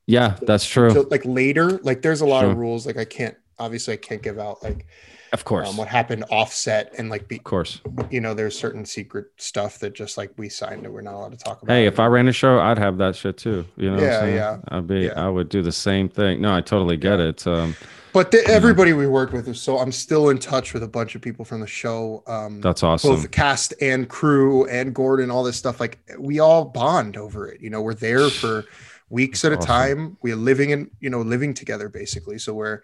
Yeah, 0.07 0.37
that's 0.43 0.67
true. 0.67 0.91
So, 0.93 1.07
like 1.11 1.23
later, 1.25 1.79
like 1.83 2.03
there's 2.03 2.21
a 2.21 2.27
lot 2.27 2.43
Sure. 2.43 2.51
of 2.53 2.59
rules. 2.59 2.87
Like 2.87 2.97
I 2.97 3.05
can't. 3.05 3.37
obviously 3.59 3.93
I 3.93 3.97
can't 3.99 4.23
give 4.23 4.39
out 4.39 4.63
like 4.63 4.87
Of 5.33 5.45
course. 5.45 5.69
um, 5.69 5.77
what 5.77 5.89
happened 5.89 6.25
offset 6.31 6.93
and 6.99 7.09
like 7.11 7.29
be, 7.29 7.37
of 7.37 7.45
course. 7.45 7.81
you 8.11 8.21
know 8.21 8.35
there's 8.35 8.59
certain 8.59 8.85
secret 8.85 9.27
stuff 9.37 9.79
that 9.79 9.95
just 9.95 10.19
like 10.19 10.33
we 10.37 10.49
signed 10.49 10.85
that 10.85 10.93
we're 10.93 11.01
not 11.03 11.15
allowed 11.15 11.33
to 11.33 11.39
talk 11.39 11.63
about. 11.63 11.73
Hey, 11.73 11.87
if 11.87 12.01
I 12.01 12.07
ran 12.07 12.27
a 12.29 12.33
show, 12.33 12.59
I'd 12.59 12.79
have 12.79 12.99
that 12.99 13.15
shit 13.17 13.37
too. 13.37 13.65
You 13.77 13.91
know, 13.91 13.97
what 13.97 14.05
I'm 14.05 14.11
Yeah, 14.11 14.19
saying? 14.21 14.35
yeah, 14.37 14.59
I'd 14.69 14.87
be, 14.87 15.01
yeah. 15.03 15.25
I 15.25 15.29
would 15.29 15.49
do 15.49 15.63
the 15.63 15.73
same 15.73 16.09
thing. 16.09 16.41
No, 16.41 16.55
I 16.55 16.61
totally 16.61 16.97
get 16.97 17.19
Yeah. 17.21 17.27
it. 17.29 17.47
Um, 17.47 17.77
but 18.13 18.33
the, 18.33 18.45
everybody 18.49 18.93
we 18.93 19.07
worked 19.07 19.33
with 19.33 19.47
is 19.47 19.61
so 19.61 19.79
I'm 19.79 19.93
still 19.93 20.31
in 20.31 20.39
touch 20.39 20.75
with 20.75 20.83
a 20.83 20.89
bunch 20.89 21.15
of 21.15 21.23
people 21.23 21.45
from 21.45 21.61
the 21.61 21.67
show. 21.69 22.25
Um, 22.27 22.61
that's 22.61 22.83
awesome. 22.83 23.11
both 23.11 23.23
the 23.23 23.29
cast 23.29 23.73
and 23.81 24.09
crew 24.09 24.67
and 24.67 24.93
Gordon, 24.93 25.31
all 25.31 25.45
this 25.45 25.57
stuff. 25.57 25.79
Like 25.79 26.01
we 26.19 26.41
all 26.41 26.65
bond 26.65 27.17
over 27.17 27.47
it. 27.49 27.61
You 27.61 27.71
know, 27.71 27.83
we're 27.83 27.95
there 27.95 28.29
for 28.31 28.65
weeks 29.11 29.45
at 29.45 29.53
a 29.53 29.59
Awesome. 29.59 29.67
time. 29.67 30.17
We're 30.23 30.35
living 30.35 30.71
in, 30.71 30.91
you 30.99 31.09
know, 31.09 31.21
living 31.21 31.55
together 31.55 31.89
basically. 31.89 32.39
So 32.39 32.53
we're 32.53 32.81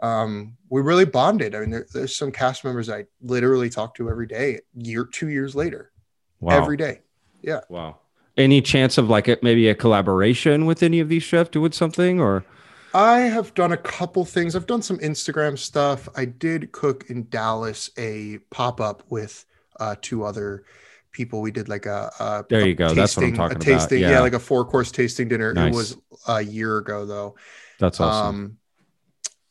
um 0.00 0.56
we 0.68 0.82
really 0.82 1.04
bonded. 1.06 1.54
I 1.54 1.60
mean, 1.60 1.70
there, 1.70 1.86
there's 1.92 2.14
some 2.14 2.32
cast 2.32 2.64
members 2.64 2.90
I 2.90 3.06
literally 3.22 3.70
talk 3.70 3.94
to 3.96 4.10
every 4.10 4.26
day, 4.26 4.60
year 4.74 5.04
two 5.04 5.28
years 5.28 5.54
later, 5.54 5.92
wow. 6.40 6.56
every 6.60 6.76
day. 6.76 7.00
Yeah. 7.42 7.60
Wow. 7.68 7.98
Any 8.36 8.60
chance 8.60 8.98
of 8.98 9.08
like 9.08 9.28
it, 9.28 9.42
maybe 9.42 9.68
a 9.68 9.74
collaboration 9.74 10.66
with 10.66 10.82
any 10.82 11.00
of 11.00 11.08
these 11.08 11.22
chefs 11.22 11.50
doing 11.50 11.72
something 11.72 12.20
or? 12.20 12.44
I 12.92 13.20
have 13.20 13.54
done 13.54 13.72
a 13.72 13.76
couple 13.76 14.24
things. 14.24 14.56
I've 14.56 14.66
done 14.66 14.82
some 14.82 14.98
Instagram 14.98 15.56
stuff. 15.58 16.08
I 16.16 16.24
did 16.24 16.72
cook 16.72 17.04
in 17.08 17.28
Dallas 17.28 17.90
a 17.96 18.38
pop 18.50 18.80
up 18.80 19.02
with 19.08 19.44
uh, 19.80 19.94
two 20.02 20.24
other 20.24 20.64
people. 21.12 21.40
We 21.40 21.50
did 21.50 21.68
like 21.68 21.86
a, 21.86 22.10
a 22.18 22.44
There 22.48 22.60
a 22.62 22.66
you 22.66 22.74
go. 22.74 22.92
That's 22.92 23.16
what 23.16 23.24
I'm 23.24 23.30
tasting- 23.30 23.36
talking 23.36 23.56
a 23.56 23.60
about. 23.60 23.80
tasting, 23.80 24.00
Yeah. 24.02 24.10
Yeah. 24.10 24.20
like 24.20 24.32
a 24.34 24.38
four 24.38 24.64
course 24.64 24.90
tasting 24.90 25.28
dinner. 25.28 25.52
Nice. 25.54 25.72
It 25.72 25.76
was 25.76 25.96
a 26.26 26.42
year 26.42 26.78
ago 26.78 27.06
though. 27.06 27.36
That's 27.78 28.00
awesome. 28.00 28.34
Um, 28.36 28.58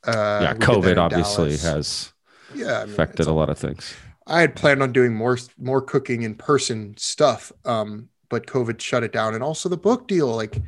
uh, 0.08 0.40
yeah, 0.42 0.54
we 0.54 0.60
did 0.60 0.70
that 0.70 0.98
COVID 0.98 0.98
obviously 0.98 1.58
has 1.58 2.14
yeah 2.54 2.80
I 2.82 2.86
mean, 2.86 2.94
affected 2.94 3.28
a 3.28 3.32
lot 3.34 3.50
of 3.50 3.58
things. 3.58 3.96
I 4.28 4.42
had 4.42 4.56
planned 4.56 4.82
on 4.82 4.92
doing 4.92 5.14
more 5.14 5.38
more 5.60 5.82
cooking 5.82 6.24
in 6.24 6.36
person 6.36 6.96
stuff, 6.98 7.52
um, 7.66 8.10
but 8.30 8.48
COVID 8.48 8.80
shut 8.82 9.04
it 9.04 9.12
down. 9.12 9.34
And 9.34 9.44
also 9.44 9.70
the 9.70 9.78
book 9.78 10.08
deal, 10.08 10.28
like 10.28 10.62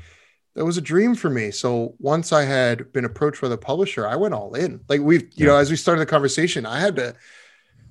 that 0.55 0.65
was 0.65 0.77
a 0.77 0.81
dream 0.81 1.15
for 1.15 1.29
me. 1.29 1.51
So 1.51 1.95
once 1.99 2.31
I 2.33 2.43
had 2.43 2.91
been 2.93 3.05
approached 3.05 3.41
by 3.41 3.47
the 3.47 3.57
publisher, 3.57 4.07
I 4.07 4.15
went 4.15 4.33
all 4.33 4.53
in. 4.55 4.81
Like 4.89 5.01
we've, 5.01 5.21
you 5.35 5.45
Yeah. 5.45 5.47
know, 5.47 5.55
as 5.57 5.69
we 5.69 5.75
started 5.75 6.01
the 6.01 6.05
conversation, 6.07 6.65
I 6.65 6.79
had 6.79 6.95
to 6.97 7.15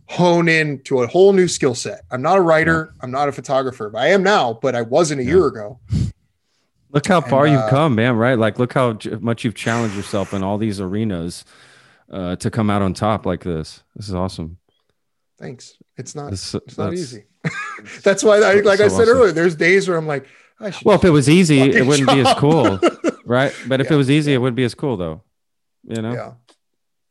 hone 0.08 0.48
in 0.48 0.80
to 0.84 1.02
a 1.02 1.06
whole 1.06 1.32
new 1.32 1.48
skill 1.48 1.74
set. 1.74 2.02
I'm 2.10 2.22
not 2.22 2.38
a 2.38 2.40
writer, 2.40 2.94
I'm 3.00 3.10
not 3.10 3.28
a 3.28 3.32
photographer, 3.32 3.90
but 3.90 3.98
I 4.00 4.08
am 4.08 4.22
now, 4.22 4.58
but 4.62 4.74
I 4.74 4.82
wasn't 4.82 5.20
a 5.20 5.24
Yeah. 5.24 5.30
year 5.30 5.46
ago. 5.46 5.80
Look 6.96 7.08
how 7.08 7.20
And, 7.20 7.30
far 7.30 7.46
you've 7.46 7.60
uh, 7.60 7.68
come, 7.68 7.94
man. 7.94 8.16
Right? 8.16 8.38
Like, 8.38 8.58
look 8.58 8.72
how 8.72 8.98
much 9.20 9.44
you've 9.44 9.54
challenged 9.54 9.94
yourself 9.94 10.32
in 10.32 10.42
all 10.42 10.56
these 10.56 10.80
arenas 10.80 11.44
uh, 12.10 12.36
to 12.36 12.50
come 12.50 12.70
out 12.70 12.80
on 12.80 12.94
top 12.94 13.26
like 13.26 13.44
this. 13.44 13.82
This 13.94 14.08
is 14.08 14.14
awesome. 14.14 14.56
Thanks. 15.38 15.76
It's 15.98 16.14
not 16.14 16.30
This, 16.30 16.54
it's 16.54 16.78
not 16.78 16.94
easy. 16.94 17.24
That's 18.02 18.24
why 18.24 18.38
I 18.38 18.54
like 18.60 18.80
I 18.80 18.88
said 18.88 19.02
awesome. 19.02 19.08
earlier, 19.10 19.32
there's 19.32 19.54
days 19.54 19.86
where 19.86 19.98
I'm 19.98 20.06
like, 20.06 20.26
Well, 20.84 20.96
if 20.96 21.04
it 21.04 21.10
was 21.10 21.28
easy, 21.28 21.60
it 21.60 21.86
wouldn't 21.86 22.08
be 22.08 22.20
as 22.20 22.34
cool, 22.38 22.80
right? 23.26 23.54
But 23.68 23.82
if 23.82 23.88
Yeah, 23.88 23.94
it 23.94 23.96
was 23.98 24.10
easy, 24.10 24.30
yeah. 24.30 24.36
it 24.36 24.38
wouldn't 24.40 24.56
be 24.56 24.64
as 24.64 24.74
cool, 24.74 24.96
though. 24.96 25.22
You 25.84 26.00
know, 26.00 26.14
yeah. 26.14 26.32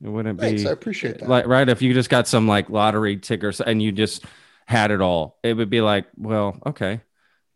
it 0.03 0.09
wouldn't 0.09 0.39
Thanks. 0.39 0.63
be 0.63 0.67
I 0.67 0.71
appreciate 0.71 1.19
that. 1.19 1.29
like 1.29 1.45
right. 1.45 1.69
If 1.69 1.83
you 1.83 1.93
just 1.93 2.09
got 2.09 2.27
some 2.27 2.47
like 2.47 2.71
lottery 2.71 3.17
tickers 3.17 3.61
and 3.61 3.83
you 3.83 3.91
just 3.91 4.25
had 4.65 4.89
it 4.89 4.99
all, 4.99 5.37
it 5.43 5.53
would 5.53 5.69
be 5.69 5.81
like, 5.81 6.07
well, 6.17 6.57
okay, 6.65 7.01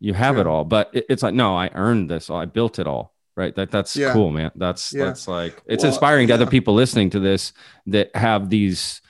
you 0.00 0.14
have 0.14 0.38
it 0.38 0.46
all. 0.46 0.64
But 0.64 0.90
it, 0.92 1.06
it's 1.08 1.22
like, 1.22 1.34
no, 1.34 1.56
I 1.56 1.70
earned 1.74 2.10
this. 2.10 2.30
I 2.30 2.46
built 2.46 2.78
it 2.78 2.86
all. 2.86 3.14
Right. 3.36 3.54
That 3.54 3.70
that's 3.70 3.96
Yeah. 3.96 4.12
cool, 4.12 4.30
man. 4.30 4.50
That's 4.56 4.92
Yeah. 4.92 5.04
that's 5.06 5.26
like 5.28 5.62
it's 5.66 5.82
Well, 5.84 5.92
inspiring 5.92 6.28
to 6.28 6.34
other 6.34 6.46
people 6.46 6.74
listening 6.74 7.10
to 7.10 7.20
this 7.20 7.52
that 7.86 8.14
have 8.14 8.50
these 8.50 9.00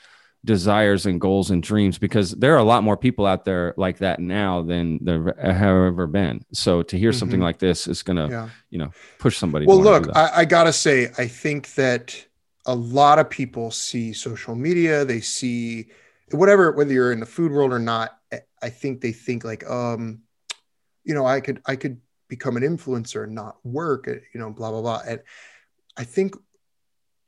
desires 0.45 1.05
and 1.07 1.21
goals 1.21 1.51
and 1.51 1.63
dreams 1.63 1.99
because 1.99 2.31
there 2.33 2.55
are 2.55 2.59
a 2.59 2.65
lot 2.65 2.83
more 2.83 2.97
people 2.97 3.27
out 3.27 3.45
there 3.45 3.75
like 3.77 3.99
that 3.99 4.21
now 4.21 4.63
than 4.63 4.99
there 5.03 5.35
have 5.39 5.63
ever 5.93 6.07
been. 6.07 6.43
So 6.53 6.83
to 6.85 6.99
hear 6.99 7.13
something 7.13 7.41
Mhm. 7.41 7.45
like 7.45 7.59
this 7.59 7.87
is 7.89 8.03
gonna, 8.03 8.29
yeah. 8.29 8.49
you 8.71 8.79
know, 8.79 8.91
push 9.19 9.37
somebody. 9.37 9.67
Well, 9.67 9.83
look. 9.83 10.09
I, 10.15 10.31
I 10.37 10.45
gotta 10.45 10.73
say, 10.73 11.11
I 11.19 11.27
think 11.27 11.75
that 11.75 12.25
a 12.67 12.75
lot 12.75 13.19
of 13.19 13.29
people 13.29 13.71
see 13.71 14.13
social 14.13 14.55
media, 14.55 15.05
they 15.05 15.21
see 15.21 15.89
whatever, 16.31 16.73
whether 16.73 16.93
you're 16.93 17.13
in 17.13 17.21
the 17.21 17.27
food 17.27 17.53
world 17.53 17.73
or 17.73 17.79
not. 17.79 18.17
I 18.63 18.69
think 18.71 19.01
they 19.01 19.13
think 19.13 19.45
like, 19.45 19.69
um, 19.69 20.21
you 21.05 21.15
know, 21.15 21.27
I 21.27 21.41
could, 21.41 21.61
I 21.67 21.77
could 21.77 22.01
become 22.29 22.57
an 22.57 22.63
influencer 22.63 23.25
and 23.25 23.35
not 23.35 23.57
work, 23.65 24.07
uh, 24.09 24.13
you 24.33 24.41
know, 24.41 24.51
blah 24.51 24.71
blah 24.71 24.81
blah. 24.81 25.03
And 25.07 25.21
I 25.97 26.05
think 26.05 26.35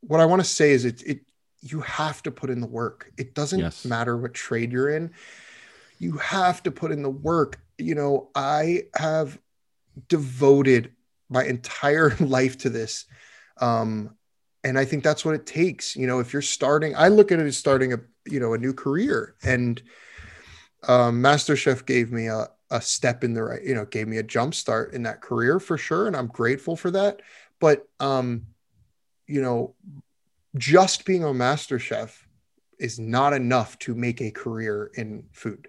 what 0.00 0.20
I 0.20 0.26
want 0.26 0.42
to 0.42 0.48
say 0.48 0.72
is, 0.72 0.84
it, 0.84 1.02
it, 1.06 1.20
you 1.60 1.80
have 1.80 2.22
to 2.24 2.30
put 2.30 2.50
in 2.50 2.60
the 2.60 2.66
work. 2.66 3.12
It 3.16 3.34
doesn't 3.34 3.60
Yes. 3.60 3.84
matter 3.84 4.16
what 4.16 4.34
trade 4.34 4.72
you're 4.72 4.88
in. 4.88 5.12
You 5.98 6.16
have 6.18 6.62
to 6.64 6.70
put 6.72 6.90
in 6.90 7.02
the 7.02 7.10
work. 7.10 7.60
You 7.78 7.94
know, 7.94 8.30
I 8.34 8.84
have 8.94 9.38
devoted 10.08 10.92
my 11.28 11.44
entire 11.44 12.16
life 12.20 12.58
to 12.58 12.70
this. 12.70 13.06
Um, 13.58 14.16
and 14.64 14.78
I 14.78 14.84
think 14.84 15.04
that's 15.04 15.24
what 15.24 15.34
it 15.34 15.46
takes. 15.46 15.94
You 15.96 16.06
know, 16.06 16.18
if 16.18 16.32
you're 16.32 16.42
starting, 16.42 16.96
I 16.96 17.08
look 17.08 17.30
at 17.32 17.38
it 17.38 17.46
as 17.46 17.56
starting 17.56 17.92
a, 17.92 17.98
you 18.26 18.40
know, 18.40 18.54
a 18.54 18.58
new 18.58 18.72
career 18.72 19.34
and, 19.42 19.80
um, 20.88 21.22
MasterChef 21.22 21.86
gave 21.86 22.10
me 22.10 22.26
a, 22.26 22.48
a 22.72 22.80
step 22.80 23.22
in 23.22 23.34
the 23.34 23.42
right, 23.42 23.62
you 23.62 23.74
know, 23.74 23.84
gave 23.84 24.08
me 24.08 24.16
a 24.16 24.22
jump 24.22 24.54
start 24.54 24.94
in 24.94 25.02
that 25.02 25.20
career 25.20 25.60
for 25.60 25.76
sure. 25.76 26.06
And 26.06 26.16
I'm 26.16 26.26
grateful 26.26 26.74
for 26.74 26.90
that. 26.90 27.20
But, 27.60 27.86
um, 28.00 28.46
you 29.26 29.42
know, 29.42 29.74
just 30.56 31.04
being 31.04 31.22
a 31.22 31.34
master 31.34 31.78
chef 31.78 32.26
is 32.78 32.98
not 32.98 33.34
enough 33.34 33.78
to 33.80 33.94
make 33.94 34.20
a 34.20 34.30
career 34.30 34.90
in 34.94 35.24
food. 35.32 35.68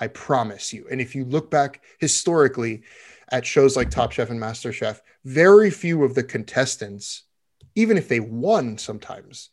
I 0.00 0.06
promise 0.08 0.72
you. 0.72 0.86
And 0.90 1.00
if 1.00 1.14
you 1.14 1.24
look 1.24 1.50
back 1.50 1.82
historically 1.98 2.82
at 3.30 3.44
shows 3.44 3.76
like 3.76 3.90
Top 3.90 4.12
Chef 4.12 4.30
and 4.30 4.40
Master 4.40 4.72
Chef, 4.72 5.02
very 5.24 5.70
few 5.70 6.02
of 6.02 6.14
the 6.14 6.22
contestants, 6.22 7.24
even 7.74 7.98
if 7.98 8.08
they 8.08 8.20
won 8.20 8.78
sometimes, 8.78 9.50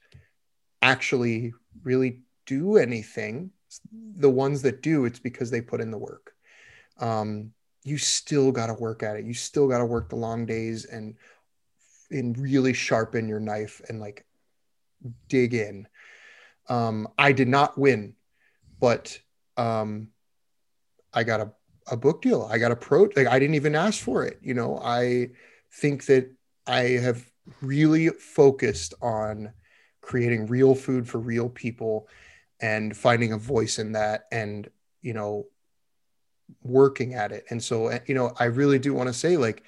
actually 0.81 1.53
really 1.83 2.21
do 2.45 2.77
anything. 2.77 3.51
The 3.91 4.29
ones 4.29 4.61
that 4.61 4.81
do, 4.81 5.03
it's 5.05 5.19
because 5.19 5.51
they 5.51 5.61
put 5.61 5.81
in 5.81 5.91
the 5.91 5.97
work. 5.97 6.34
Um, 6.99 7.51
you 7.83 7.97
still 7.97 8.51
got 8.51 8.67
to 8.67 8.73
work 8.73 9.03
at 9.03 9.15
it. 9.15 9.25
You 9.25 9.33
still 9.33 9.67
got 9.67 9.79
to 9.79 9.85
work 9.85 10.09
the 10.09 10.15
long 10.15 10.45
days 10.45 10.85
and 10.85 11.15
and 12.11 12.37
really 12.37 12.73
sharpen 12.73 13.27
your 13.27 13.39
knife 13.39 13.81
and 13.89 13.99
like 13.99 14.25
dig 15.27 15.53
in. 15.53 15.87
Um, 16.69 17.07
I 17.17 17.31
did 17.31 17.47
not 17.47 17.77
win, 17.77 18.15
but 18.79 19.19
um, 19.57 20.09
I 21.13 21.23
got 21.23 21.41
a, 21.41 21.51
a 21.91 21.97
book 21.97 22.21
deal. 22.21 22.47
I 22.49 22.57
got 22.57 22.71
a 22.71 22.75
pro. 22.75 23.03
Like 23.15 23.27
I 23.27 23.39
didn't 23.39 23.55
even 23.55 23.75
ask 23.75 24.01
for 24.01 24.25
it. 24.25 24.39
You 24.41 24.53
know, 24.53 24.79
I 24.83 25.29
think 25.71 26.05
that 26.05 26.31
I 26.67 26.81
have 26.81 27.29
really 27.61 28.09
focused 28.09 28.93
on 29.01 29.53
creating 30.01 30.47
real 30.47 30.75
food 30.75 31.07
for 31.07 31.19
real 31.19 31.49
people 31.49 32.07
and 32.61 32.95
finding 32.95 33.33
a 33.33 33.37
voice 33.37 33.79
in 33.79 33.91
that 33.91 34.25
and 34.31 34.69
you 35.01 35.13
know 35.13 35.45
working 36.61 37.13
at 37.13 37.31
it. 37.31 37.45
And 37.49 37.63
so 37.63 37.87
uh, 37.87 37.99
you 38.05 38.15
know 38.15 38.33
i 38.39 38.45
really 38.45 38.79
do 38.79 38.93
want 38.93 39.07
to 39.07 39.13
say 39.13 39.37
like 39.37 39.63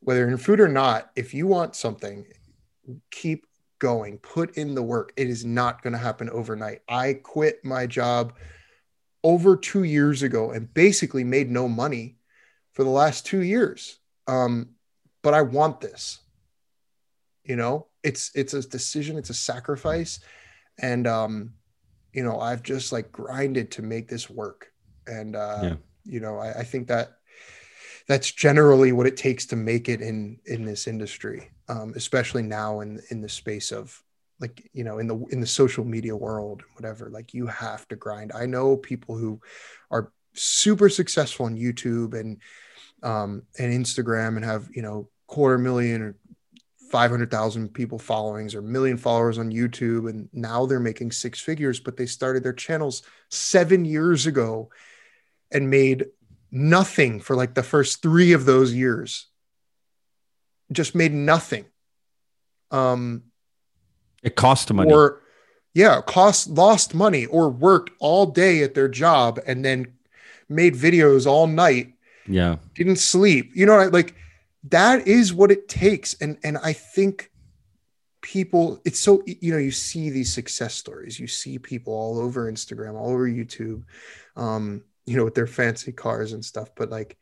whether 0.00 0.28
in 0.28 0.36
food 0.36 0.60
or 0.60 0.68
not 0.68 1.10
if 1.16 1.32
you 1.32 1.46
want 1.46 1.74
something 1.74 2.26
keep 3.10 3.46
going 3.78 4.18
put 4.18 4.56
in 4.56 4.74
the 4.74 4.82
work. 4.82 5.12
It 5.16 5.28
is 5.28 5.44
not 5.44 5.82
going 5.82 5.92
to 5.92 5.98
happen 5.98 6.30
overnight. 6.30 6.82
I 6.88 7.14
quit 7.14 7.64
my 7.64 7.86
job 7.86 8.34
over 9.22 9.56
two 9.56 9.84
years 9.84 10.22
ago 10.22 10.50
and 10.50 10.72
basically 10.72 11.24
made 11.24 11.50
no 11.50 11.68
money 11.68 12.16
for 12.72 12.84
the 12.84 12.90
last 12.90 13.26
two 13.26 13.42
years. 13.42 13.98
Um, 14.26 14.70
but 15.22 15.34
i 15.34 15.42
want 15.42 15.80
this 15.80 16.20
you 17.44 17.56
know? 17.56 17.86
It's 18.02 18.30
it's 18.34 18.52
a 18.52 18.60
decision 18.60 19.16
it's 19.16 19.30
a 19.30 19.34
sacrifice. 19.34 20.20
And 20.78 21.06
um 21.06 21.54
you 22.12 22.22
know 22.22 22.38
i've 22.38 22.62
just 22.62 22.92
like 22.92 23.10
grinded 23.10 23.70
to 23.72 23.82
make 23.82 24.08
this 24.08 24.28
work. 24.28 24.72
And 25.06 25.36
uh 25.36 25.60
Yeah. 25.62 25.76
You 26.04 26.20
know 26.20 26.38
I, 26.38 26.60
I 26.60 26.64
think 26.64 26.88
that 26.88 27.16
that's 28.06 28.30
generally 28.30 28.92
what 28.92 29.06
it 29.06 29.16
takes 29.16 29.46
to 29.46 29.56
make 29.56 29.88
it 29.88 30.00
in 30.00 30.38
in 30.46 30.64
this 30.64 30.86
industry 30.86 31.50
um 31.68 31.92
especially 31.96 32.42
now 32.42 32.80
in 32.80 33.00
in 33.10 33.20
the 33.20 33.28
space 33.28 33.72
of 33.72 34.02
like 34.40 34.68
you 34.72 34.84
know 34.84 34.98
in 34.98 35.06
the 35.06 35.16
in 35.30 35.40
the 35.40 35.46
social 35.46 35.84
media 35.84 36.14
world 36.14 36.62
whatever 36.74 37.08
like 37.10 37.34
you 37.34 37.46
have 37.46 37.86
to 37.88 37.96
grind. 37.96 38.32
I 38.34 38.46
know 38.46 38.76
people 38.76 39.16
who 39.16 39.40
are 39.90 40.12
super 40.34 40.88
successful 40.88 41.46
on 41.46 41.56
youtube 41.56 42.18
and 42.18 42.42
um 43.04 43.44
and 43.58 43.72
instagram 43.72 44.34
and 44.34 44.44
have 44.44 44.68
you 44.74 44.82
know 44.82 45.08
quarter 45.28 45.58
million 45.58 46.02
or 46.02 46.16
500,000 46.90 47.74
people 47.74 47.98
followings 47.98 48.54
or 48.54 48.62
million 48.62 48.96
followers 48.96 49.38
on 49.38 49.50
YouTube 49.50 50.08
and 50.08 50.28
now 50.32 50.64
they're 50.64 50.78
making 50.78 51.10
six 51.10 51.40
figures 51.40 51.80
but 51.80 51.96
they 51.96 52.06
started 52.06 52.44
their 52.44 52.52
channels 52.52 53.02
7 53.30 53.84
years 53.84 54.26
ago 54.26 54.68
and 55.54 55.70
made 55.70 56.06
nothing 56.50 57.20
for 57.20 57.34
like 57.36 57.54
the 57.54 57.62
first 57.62 58.02
3 58.02 58.32
of 58.32 58.44
those 58.44 58.74
years 58.74 59.26
just 60.72 60.94
made 60.94 61.12
nothing 61.12 61.64
um 62.70 63.22
It 64.22 64.34
cost 64.36 64.72
money. 64.72 64.92
or 64.92 65.20
yeah, 65.74 66.00
cost 66.02 66.48
lost 66.48 66.94
money 66.94 67.26
or 67.26 67.50
worked 67.50 67.90
all 67.98 68.26
day 68.26 68.62
at 68.62 68.74
their 68.74 68.88
job 68.88 69.40
and 69.44 69.64
then 69.64 69.94
made 70.48 70.74
videos 70.74 71.26
all 71.26 71.48
night, 71.48 71.94
yeah. 72.28 72.56
didn't 72.74 72.96
sleep. 73.00 73.50
You 73.54 73.66
know, 73.66 73.88
like 73.88 74.14
that 74.70 75.08
is 75.08 75.34
what 75.34 75.50
it 75.50 75.68
takes. 75.68 76.14
And 76.14 76.38
and 76.44 76.56
I 76.58 76.72
think 76.74 77.30
people 78.22 78.80
it's 78.84 79.00
so 79.00 79.22
you 79.26 79.52
know 79.52 79.58
you 79.58 79.70
see 79.70 80.08
these 80.08 80.32
success 80.32 80.74
stories 80.74 81.20
you 81.20 81.26
see 81.26 81.58
people 81.58 81.92
all 81.92 82.18
over 82.18 82.50
instagram 82.50 82.94
all 82.94 83.10
over 83.10 83.28
youtube 83.28 83.82
um 84.34 84.82
you 85.06 85.16
know 85.16 85.24
with 85.24 85.34
their 85.34 85.46
fancy 85.46 85.92
cars 85.92 86.32
and 86.32 86.44
stuff 86.44 86.70
but 86.74 86.90
like 86.90 87.16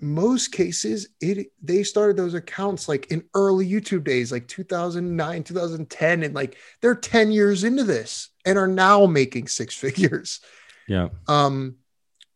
most 0.00 0.52
cases 0.52 1.08
it 1.20 1.50
they 1.62 1.82
started 1.82 2.16
those 2.16 2.34
accounts 2.34 2.88
like 2.88 3.10
in 3.10 3.24
early 3.34 3.66
youtube 3.66 4.04
days 4.04 4.30
like 4.30 4.46
2009 4.46 5.42
2010 5.42 6.22
and 6.22 6.34
like 6.34 6.56
they're 6.80 6.94
10 6.94 7.32
years 7.32 7.64
into 7.64 7.84
this 7.84 8.30
and 8.44 8.58
are 8.58 8.68
now 8.68 9.06
making 9.06 9.48
six 9.48 9.74
figures. 9.78 10.40
Yeah. 10.88 11.08
um 11.26 11.76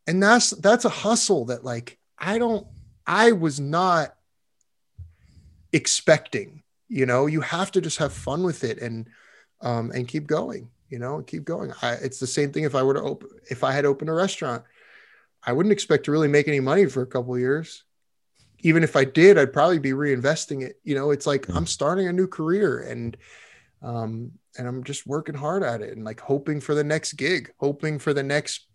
and 0.07 0.23
that's 0.23 0.51
that's 0.51 0.85
a 0.85 0.91
hustle 0.91 1.47
that 1.47 1.65
like 1.65 1.99
i 2.19 2.39
don't 2.39 2.67
i 3.07 3.33
was 3.33 3.61
not 3.61 4.15
expecting 5.73 6.63
you 6.93 7.07
know? 7.07 7.27
You 7.27 7.41
have 7.41 7.71
to 7.73 7.81
just 7.81 7.99
have 7.99 8.13
fun 8.13 8.43
with 8.43 8.65
it 8.65 8.79
and 8.79 9.09
um 9.63 9.93
and 9.95 10.09
keep 10.09 10.27
going 10.27 10.69
you 10.89 10.99
know 10.99 11.17
and 11.17 11.27
keep 11.27 11.45
going. 11.45 11.73
I, 11.83 11.93
it's 11.93 12.19
the 12.19 12.27
same 12.27 12.53
thing 12.53 12.65
if 12.65 12.75
i 12.75 12.83
were 12.83 12.95
to 12.95 13.03
open 13.03 13.29
if 13.49 13.63
i 13.63 13.73
had 13.73 13.85
opened 13.85 14.11
a 14.11 14.15
restaurant 14.15 14.65
i 15.47 15.53
wouldn't 15.53 15.73
expect 15.73 16.05
to 16.05 16.13
really 16.13 16.29
make 16.29 16.49
any 16.49 16.61
money 16.61 16.87
for 16.87 17.03
a 17.03 17.07
couple 17.07 17.35
of 17.35 17.41
years 17.41 17.85
even 18.61 18.83
if 18.83 18.97
i 18.97 19.05
did 19.05 19.39
i'd 19.39 19.53
probably 19.53 19.79
be 19.79 19.93
reinvesting 19.93 20.63
it 20.63 20.81
you 20.85 20.95
know 20.95 21.11
it's 21.11 21.27
like 21.27 21.47
Yeah. 21.49 21.57
i'm 21.57 21.67
starting 21.67 22.09
a 22.09 22.13
new 22.13 22.27
career 22.27 22.81
and 22.81 23.17
um 23.83 24.33
and 24.59 24.67
i'm 24.69 24.85
just 24.85 25.07
working 25.07 25.35
hard 25.35 25.63
at 25.63 25.81
it 25.81 25.97
and 25.97 26.05
like 26.05 26.21
hoping 26.21 26.61
for 26.61 26.75
the 26.75 26.85
next 26.85 27.15
gig 27.15 27.53
hoping 27.59 27.99
for 27.99 28.13
the 28.13 28.23
next 28.23 28.67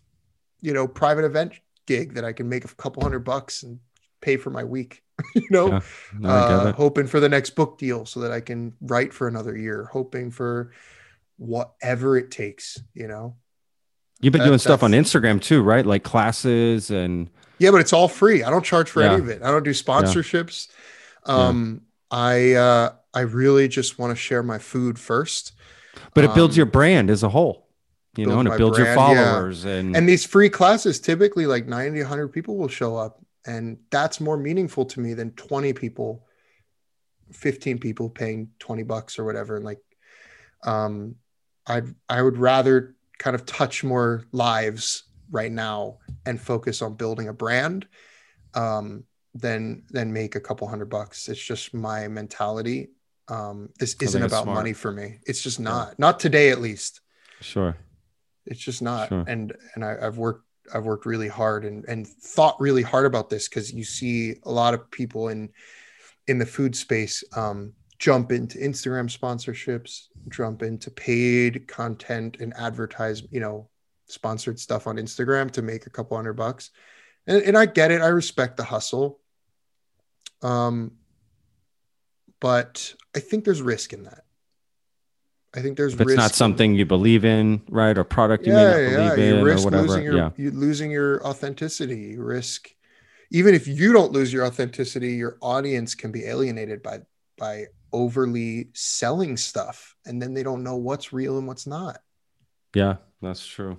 you 0.61 0.73
know 0.73 0.87
private 0.87 1.25
event 1.25 1.53
gig 1.85 2.15
that 2.15 2.25
i 2.25 2.33
can 2.33 2.49
make 2.49 2.65
a 2.65 2.75
couple 2.75 3.03
hundred 3.03 3.19
bucks 3.19 3.63
and 3.63 3.79
pay 4.21 4.37
for 4.37 4.49
my 4.49 4.63
week 4.63 5.03
you 5.35 5.47
know 5.51 5.67
Yeah. 5.73 5.81
No, 6.17 6.29
uh, 6.29 6.73
hoping 6.73 7.07
for 7.07 7.19
the 7.19 7.29
next 7.29 7.51
book 7.51 7.77
deal 7.77 8.05
so 8.05 8.21
that 8.21 8.31
I 8.31 8.41
can 8.41 8.73
write 8.81 9.13
for 9.13 9.27
another 9.27 9.55
year, 9.55 9.89
hoping 9.91 10.31
for 10.31 10.71
whatever 11.37 12.17
it 12.17 12.31
takes, 12.31 12.79
you 12.93 13.07
know? 13.07 13.35
You've 14.21 14.31
been 14.31 14.39
that- 14.41 14.47
doing 14.47 14.59
stuff 14.59 14.83
on 14.83 14.91
Instagram 14.91 15.41
too, 15.41 15.61
right? 15.61 15.85
Like 15.85 16.03
classes 16.03 16.89
and 16.91 17.29
Yeah, 17.59 17.71
but 17.71 17.81
it's 17.81 17.93
all 17.93 18.07
free. 18.07 18.43
I 18.43 18.49
don't 18.49 18.65
charge 18.65 18.89
for 18.89 19.01
Yeah. 19.01 19.13
any 19.13 19.21
of 19.21 19.29
it. 19.29 19.41
I 19.43 19.51
don't 19.51 19.63
do 19.63 19.71
sponsorships. 19.71 20.67
Um, 21.25 21.81
I, 22.11 22.53
uh, 22.53 22.93
I 23.13 23.21
really 23.21 23.67
just 23.67 23.97
want 23.97 24.11
to 24.11 24.15
share 24.15 24.43
my 24.43 24.57
food 24.59 24.99
first. 24.99 25.53
but 26.13 26.23
it 26.25 26.33
builds 26.35 26.55
Um, 26.55 26.57
your 26.59 26.65
brand 26.65 27.09
as 27.09 27.23
a 27.23 27.29
whole. 27.29 27.67
You 28.17 28.25
know, 28.25 28.39
and 28.39 28.47
it 28.47 28.57
builds 28.57 28.77
your 28.77 28.93
brand, 28.93 29.17
yeah. 29.17 29.25
followers 29.33 29.65
and, 29.65 29.95
And 29.95 30.07
these 30.07 30.25
free 30.25 30.49
classes, 30.49 30.99
typically 30.99 31.45
like 31.47 31.67
90, 31.67 31.99
100 32.01 32.29
people 32.29 32.55
will 32.57 32.67
show 32.69 32.95
up. 32.95 33.19
And 33.45 33.77
that's 33.91 34.19
more 34.21 34.37
meaningful 34.37 34.85
to 34.85 34.99
me 35.01 35.13
than 35.13 35.31
20 35.31 35.73
people, 35.73 36.25
15 37.33 37.79
people 37.79 38.09
paying 38.09 38.49
20 38.59 38.83
bucks 38.83 39.19
or 39.19 39.23
whatever. 39.25 39.55
And 39.57 39.65
like, 39.65 39.79
um, 40.63 41.15
I 41.67 41.81
I 42.09 42.21
would 42.21 42.37
rather 42.37 42.95
kind 43.17 43.35
of 43.35 43.45
touch 43.45 43.83
more 43.83 44.25
lives 44.31 45.03
right 45.31 45.51
now 45.51 45.97
and 46.25 46.39
focus 46.39 46.81
on 46.81 46.93
building 46.95 47.27
a 47.27 47.33
brand 47.33 47.87
um, 48.53 49.03
than 49.33 49.83
than 49.89 50.13
make 50.13 50.35
a 50.35 50.39
couple 50.39 50.67
hundred 50.67 50.89
bucks. 50.89 51.27
It's 51.29 51.43
just 51.43 51.73
my 51.73 52.07
mentality. 52.07 52.89
Um, 53.27 53.69
this 53.79 53.95
isn't 54.01 54.21
about 54.21 54.43
smart. 54.43 54.55
money 54.55 54.73
for 54.73 54.91
me. 54.91 55.19
It's 55.25 55.41
just 55.41 55.59
not. 55.59 55.97
Not 55.97 56.19
today, 56.19 56.49
at 56.51 56.61
least 56.61 57.01
sure. 57.41 57.75
it's 58.45 58.59
just 58.59 58.81
not 58.81 59.09
Sure. 59.09 59.23
and 59.27 59.53
and 59.73 59.83
I, 59.83 59.97
i've 60.01 60.17
worked 60.17 60.45
i've 60.73 60.85
worked 60.85 61.05
really 61.05 61.27
hard 61.27 61.65
and 61.65 61.83
and 61.85 62.07
thought 62.07 62.59
really 62.61 62.81
hard 62.81 63.05
about 63.05 63.29
this 63.29 63.49
because 63.49 63.73
you 63.73 63.83
see 63.83 64.35
a 64.43 64.51
lot 64.51 64.73
of 64.73 64.89
people 64.89 65.27
in 65.29 65.49
in 66.27 66.37
the 66.39 66.45
food 66.45 66.75
space 66.75 67.23
um 67.35 67.73
jump 67.99 68.31
into 68.31 68.57
instagram 68.57 69.09
sponsorships 69.09 70.07
jump 70.29 70.61
into 70.63 70.91
paid 70.91 71.67
content 71.67 72.37
and 72.39 72.53
advertise 72.57 73.23
you 73.31 73.39
know 73.39 73.67
sponsored 74.07 74.59
stuff 74.59 74.87
on 74.87 74.97
instagram 74.97 75.49
to 75.49 75.61
make 75.61 75.85
a 75.85 75.89
couple 75.89 76.17
hundred 76.17 76.33
bucks 76.33 76.71
and, 77.27 77.41
and 77.43 77.57
i 77.57 77.65
get 77.65 77.91
it 77.91 78.01
i 78.01 78.07
respect 78.07 78.57
the 78.57 78.63
hustle 78.63 79.19
um 80.41 80.91
but 82.39 82.93
i 83.15 83.19
think 83.19 83.45
there's 83.45 83.61
risk 83.61 83.93
in 83.93 84.03
that 84.03 84.23
i 85.55 85.61
think 85.61 85.77
there's 85.77 85.93
If 85.93 86.01
it's 86.01 86.07
risk 86.07 86.17
not 86.17 86.31
in- 86.31 86.35
something 86.35 86.75
you 86.75 86.85
believe 86.85 87.23
in, 87.23 87.61
right? 87.69 87.97
Or 87.97 88.03
product 88.03 88.45
you 88.45 88.51
may 88.53 88.61
yeah, 88.61 88.71
not 88.71 88.77
yeah. 88.77 89.15
believe 89.15 89.17
You 89.17 89.35
in 89.35 89.41
or 89.41 89.45
risk 89.45 89.63
whatever. 89.65 89.87
losing 89.87 90.03
your 90.03 90.17
yeah. 90.17 90.29
you 90.35 90.51
losing 90.51 90.91
your 90.91 91.25
authenticity. 91.25 91.99
You 92.11 92.23
risk 92.23 92.69
even 93.31 93.55
if 93.55 93.65
you 93.67 93.93
don't 93.93 94.11
lose 94.11 94.31
your 94.33 94.45
authenticity, 94.45 95.13
your 95.13 95.37
audience 95.41 95.95
can 95.95 96.11
be 96.11 96.25
alienated 96.25 96.83
by 96.83 96.99
by 97.37 97.67
overly 97.91 98.69
selling 98.73 99.37
stuff, 99.37 99.95
and 100.05 100.21
then 100.21 100.33
they 100.33 100.43
don't 100.43 100.63
know 100.63 100.75
what's 100.77 101.13
real 101.13 101.37
and 101.37 101.47
what's 101.47 101.67
not. 101.67 101.99
Yeah, 102.73 102.97
that's 103.21 103.45
true. 103.45 103.77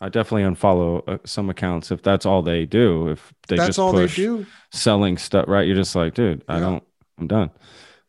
I 0.00 0.08
definitely 0.08 0.44
unfollow 0.44 1.02
uh, 1.08 1.18
some 1.24 1.50
accounts 1.50 1.90
if 1.90 2.02
that's 2.02 2.24
all 2.24 2.42
they 2.42 2.66
do. 2.66 3.08
If 3.08 3.34
they 3.48 3.56
That's 3.56 3.70
just 3.70 3.78
all 3.78 3.92
push 3.92 4.16
they 4.16 4.22
do. 4.22 4.46
selling 4.70 5.18
stuff, 5.18 5.46
right? 5.48 5.66
You're 5.66 5.76
just 5.76 5.96
like, 5.96 6.14
dude, 6.14 6.44
I 6.48 6.60
don't, 6.60 6.84
I'm 7.18 7.26
done. 7.26 7.50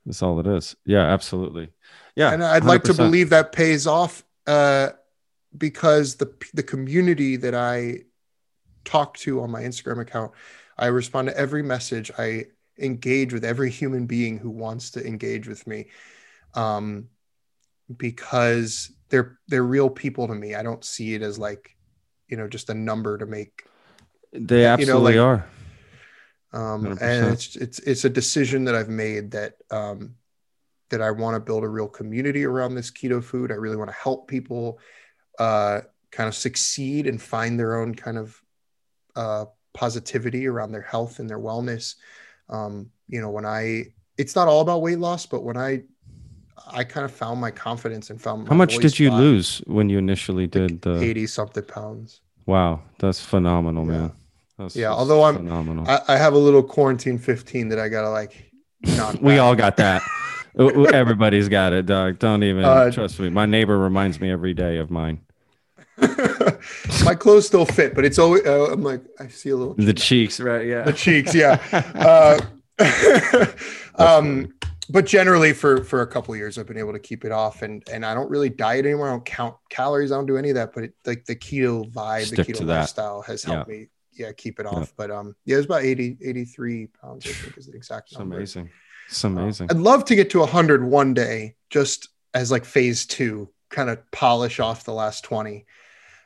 That's 0.06 0.22
all 0.22 0.40
it 0.40 0.48
is. 0.48 0.76
Yeah, 0.86 1.02
absolutely. 1.02 1.70
Yeah. 2.16 2.32
and 2.32 2.44
I'd 2.44 2.64
like 2.64 2.84
to 2.84 2.94
believe 2.94 3.30
that 3.32 3.52
pays 3.52 3.88
off 3.88 4.24
uh, 4.46 4.90
because 5.58 6.16
the 6.16 6.32
the 6.54 6.64
community 6.64 7.38
that 7.38 7.56
I 7.56 8.02
talk 8.86 9.18
to 9.20 9.42
on 9.42 9.52
my 9.52 9.62
Instagram 9.64 10.02
account, 10.02 10.32
I 10.78 10.88
respond 10.88 11.28
to 11.30 11.38
every 11.38 11.64
message. 11.64 12.12
I 12.18 12.46
engage 12.80 13.34
with 13.34 13.44
every 13.44 13.70
human 13.70 14.06
being 14.06 14.38
who 14.38 14.50
wants 14.50 14.92
to 14.92 15.06
engage 15.06 15.48
with 15.48 15.66
me, 15.68 15.88
um, 16.56 17.08
because 17.96 18.92
they're 19.10 19.40
they're 19.48 19.64
real 19.64 19.90
people 19.90 20.28
to 20.28 20.36
me. 20.36 20.56
I 20.56 20.64
don't 20.64 20.84
see 20.84 21.14
it 21.16 21.22
as 21.22 21.38
like, 21.40 21.76
you 22.28 22.38
know, 22.38 22.48
just 22.48 22.70
a 22.70 22.74
number 22.74 23.18
to 23.18 23.26
make 23.26 23.64
They 24.32 24.58
you 24.60 24.64
know, 24.64 24.74
absolutely 24.74 25.18
like- 25.18 25.26
are. 25.26 25.46
um, 26.54 26.86
100%. 26.86 27.02
and 27.02 27.34
it's 27.34 27.56
it's 27.56 27.80
it's 27.80 28.06
a 28.06 28.10
decision 28.10 28.66
that 28.66 28.76
I've 28.76 28.90
made 28.90 29.32
that 29.32 29.54
um, 29.72 30.16
that 30.90 31.02
I 31.02 31.12
want 31.12 31.36
to 31.36 31.40
build 31.40 31.64
a 31.64 31.68
real 31.68 31.88
community 31.88 32.46
around 32.46 32.76
this 32.76 32.92
keto 32.92 33.24
food. 33.24 33.52
I 33.52 33.56
really 33.56 33.78
want 33.78 33.90
to 33.90 33.96
help 33.96 34.28
people 34.28 34.80
uh, 35.38 35.82
kind 36.12 36.28
of 36.28 36.36
succeed 36.36 37.08
and 37.08 37.22
find 37.22 37.60
their 37.60 37.78
own 37.80 37.94
kind 37.96 38.18
of 38.18 38.42
uh, 39.16 39.46
positivity 39.74 40.48
around 40.48 40.72
their 40.72 40.82
health 40.82 41.20
and 41.20 41.30
their 41.30 41.40
wellness. 41.40 41.96
Um, 42.50 42.90
you 43.08 43.22
know, 43.22 43.30
when 43.30 43.46
I 43.46 43.86
it's 44.18 44.36
not 44.36 44.48
all 44.48 44.62
about 44.62 44.82
weight 44.82 45.00
loss, 45.00 45.26
but 45.26 45.44
when 45.44 45.58
I 45.58 45.84
I 46.72 46.84
kind 46.84 47.06
of 47.06 47.12
found 47.12 47.40
my 47.42 47.52
confidence 47.52 48.10
and 48.10 48.22
found 48.22 48.48
How 48.48 48.56
much 48.56 48.78
did 48.78 49.00
you 49.00 49.12
lose 49.12 49.60
when 49.66 49.90
you 49.90 49.98
initially 49.98 50.46
did 50.48 50.82
the? 50.82 51.02
Eighty 51.02 51.26
something 51.28 51.64
pounds. 51.64 52.22
Wow, 52.46 52.82
that's 53.00 53.22
phenomenal, 53.24 53.86
Yeah. 53.86 53.92
man. 53.92 54.12
That's 54.58 54.76
Yeah, 54.76 54.90
just 54.90 55.00
although 55.00 55.24
I'm- 55.24 55.36
phenomenal. 55.38 55.86
I, 55.88 56.02
I 56.10 56.18
have 56.18 56.34
a 56.34 56.38
little 56.38 56.64
quarantine 56.64 57.18
fifteen 57.18 57.70
that 57.70 57.80
I 57.80 57.88
gotta 57.90 58.10
like. 58.10 58.52
we 59.22 59.38
all 59.38 59.56
got 59.56 59.78
that. 59.78 60.02
Everybody's 60.94 61.48
got 61.48 61.74
it, 61.74 61.86
dog. 61.86 62.20
Don't 62.20 62.44
even 62.44 62.66
Uh, 62.66 62.92
trust 62.92 63.20
me. 63.20 63.30
My 63.30 63.46
neighbor 63.46 63.78
reminds 63.78 64.20
me 64.20 64.32
every 64.32 64.54
day 64.54 64.78
of 64.78 64.90
mine. 64.92 65.22
my 67.06 67.16
clothes 67.16 67.48
still 67.48 67.66
fit, 67.66 67.96
but 67.96 68.06
it's 68.06 68.20
always 68.20 68.46
uh, 68.46 68.72
I'm 68.72 68.84
like 68.84 69.02
I 69.20 69.28
see 69.28 69.50
a 69.50 69.56
little 69.56 69.74
The 69.76 69.94
cheeks, 69.94 70.40
right? 70.40 70.66
Yeah. 70.66 70.84
the 70.84 70.94
cheeks, 70.94 71.34
yeah. 71.36 71.60
Uh, 71.96 72.40
um, 73.96 74.54
but 74.90 75.06
generally, 75.06 75.54
for 75.54 75.84
for 75.84 76.02
a 76.02 76.08
couple 76.08 76.36
years, 76.36 76.58
I've 76.58 76.66
been 76.66 76.78
able 76.78 76.94
to 76.94 77.00
keep 77.00 77.26
it 77.26 77.32
off, 77.32 77.62
and 77.62 77.84
and 77.92 78.06
I 78.06 78.14
don't 78.14 78.30
really 78.30 78.50
diet 78.50 78.86
anymore. 78.86 79.08
I 79.08 79.12
don't 79.12 79.26
count 79.26 79.56
calories. 79.70 80.12
I 80.12 80.16
don't 80.16 80.26
do 80.26 80.38
any 80.38 80.50
of 80.50 80.56
that. 80.56 80.74
But 80.74 80.86
it, 80.86 80.94
like 81.06 81.26
the 81.26 81.36
keto 81.36 81.92
vibe, 81.92 82.26
Stick 82.26 82.48
the 82.48 82.54
keto 82.54 82.66
lifestyle 82.66 83.22
has 83.22 83.44
helped 83.44 83.70
me, 83.70 83.88
yeah, 84.14 84.32
keep 84.32 84.60
it 84.60 84.66
Yeah. 84.66 84.80
off. 84.80 84.94
But 84.98 85.12
um, 85.12 85.36
yeah, 85.46 85.56
it 85.56 85.58
was 85.58 85.66
about 85.68 85.84
80, 85.84 86.18
83 86.24 86.88
pounds. 86.88 87.26
I 87.28 87.32
think 87.32 87.58
is 87.58 87.68
the 87.68 87.76
exact 87.76 88.10
It's 88.12 88.20
number. 88.20 88.38
amazing. 88.38 88.70
It's 89.08 89.24
amazing. 89.24 89.68
I'd 89.70 89.78
love 89.78 90.06
to 90.06 90.16
get 90.16 90.30
to 90.32 90.40
100 90.40 90.84
one 90.84 91.14
day, 91.14 91.56
just 91.70 92.10
as 92.34 92.50
like 92.52 92.66
phase 92.66 93.06
two, 93.06 93.50
kind 93.70 93.90
of 93.90 94.00
polish 94.12 94.60
off 94.60 94.86
the 94.86 94.94
last 94.94 95.24
20. 95.24 95.66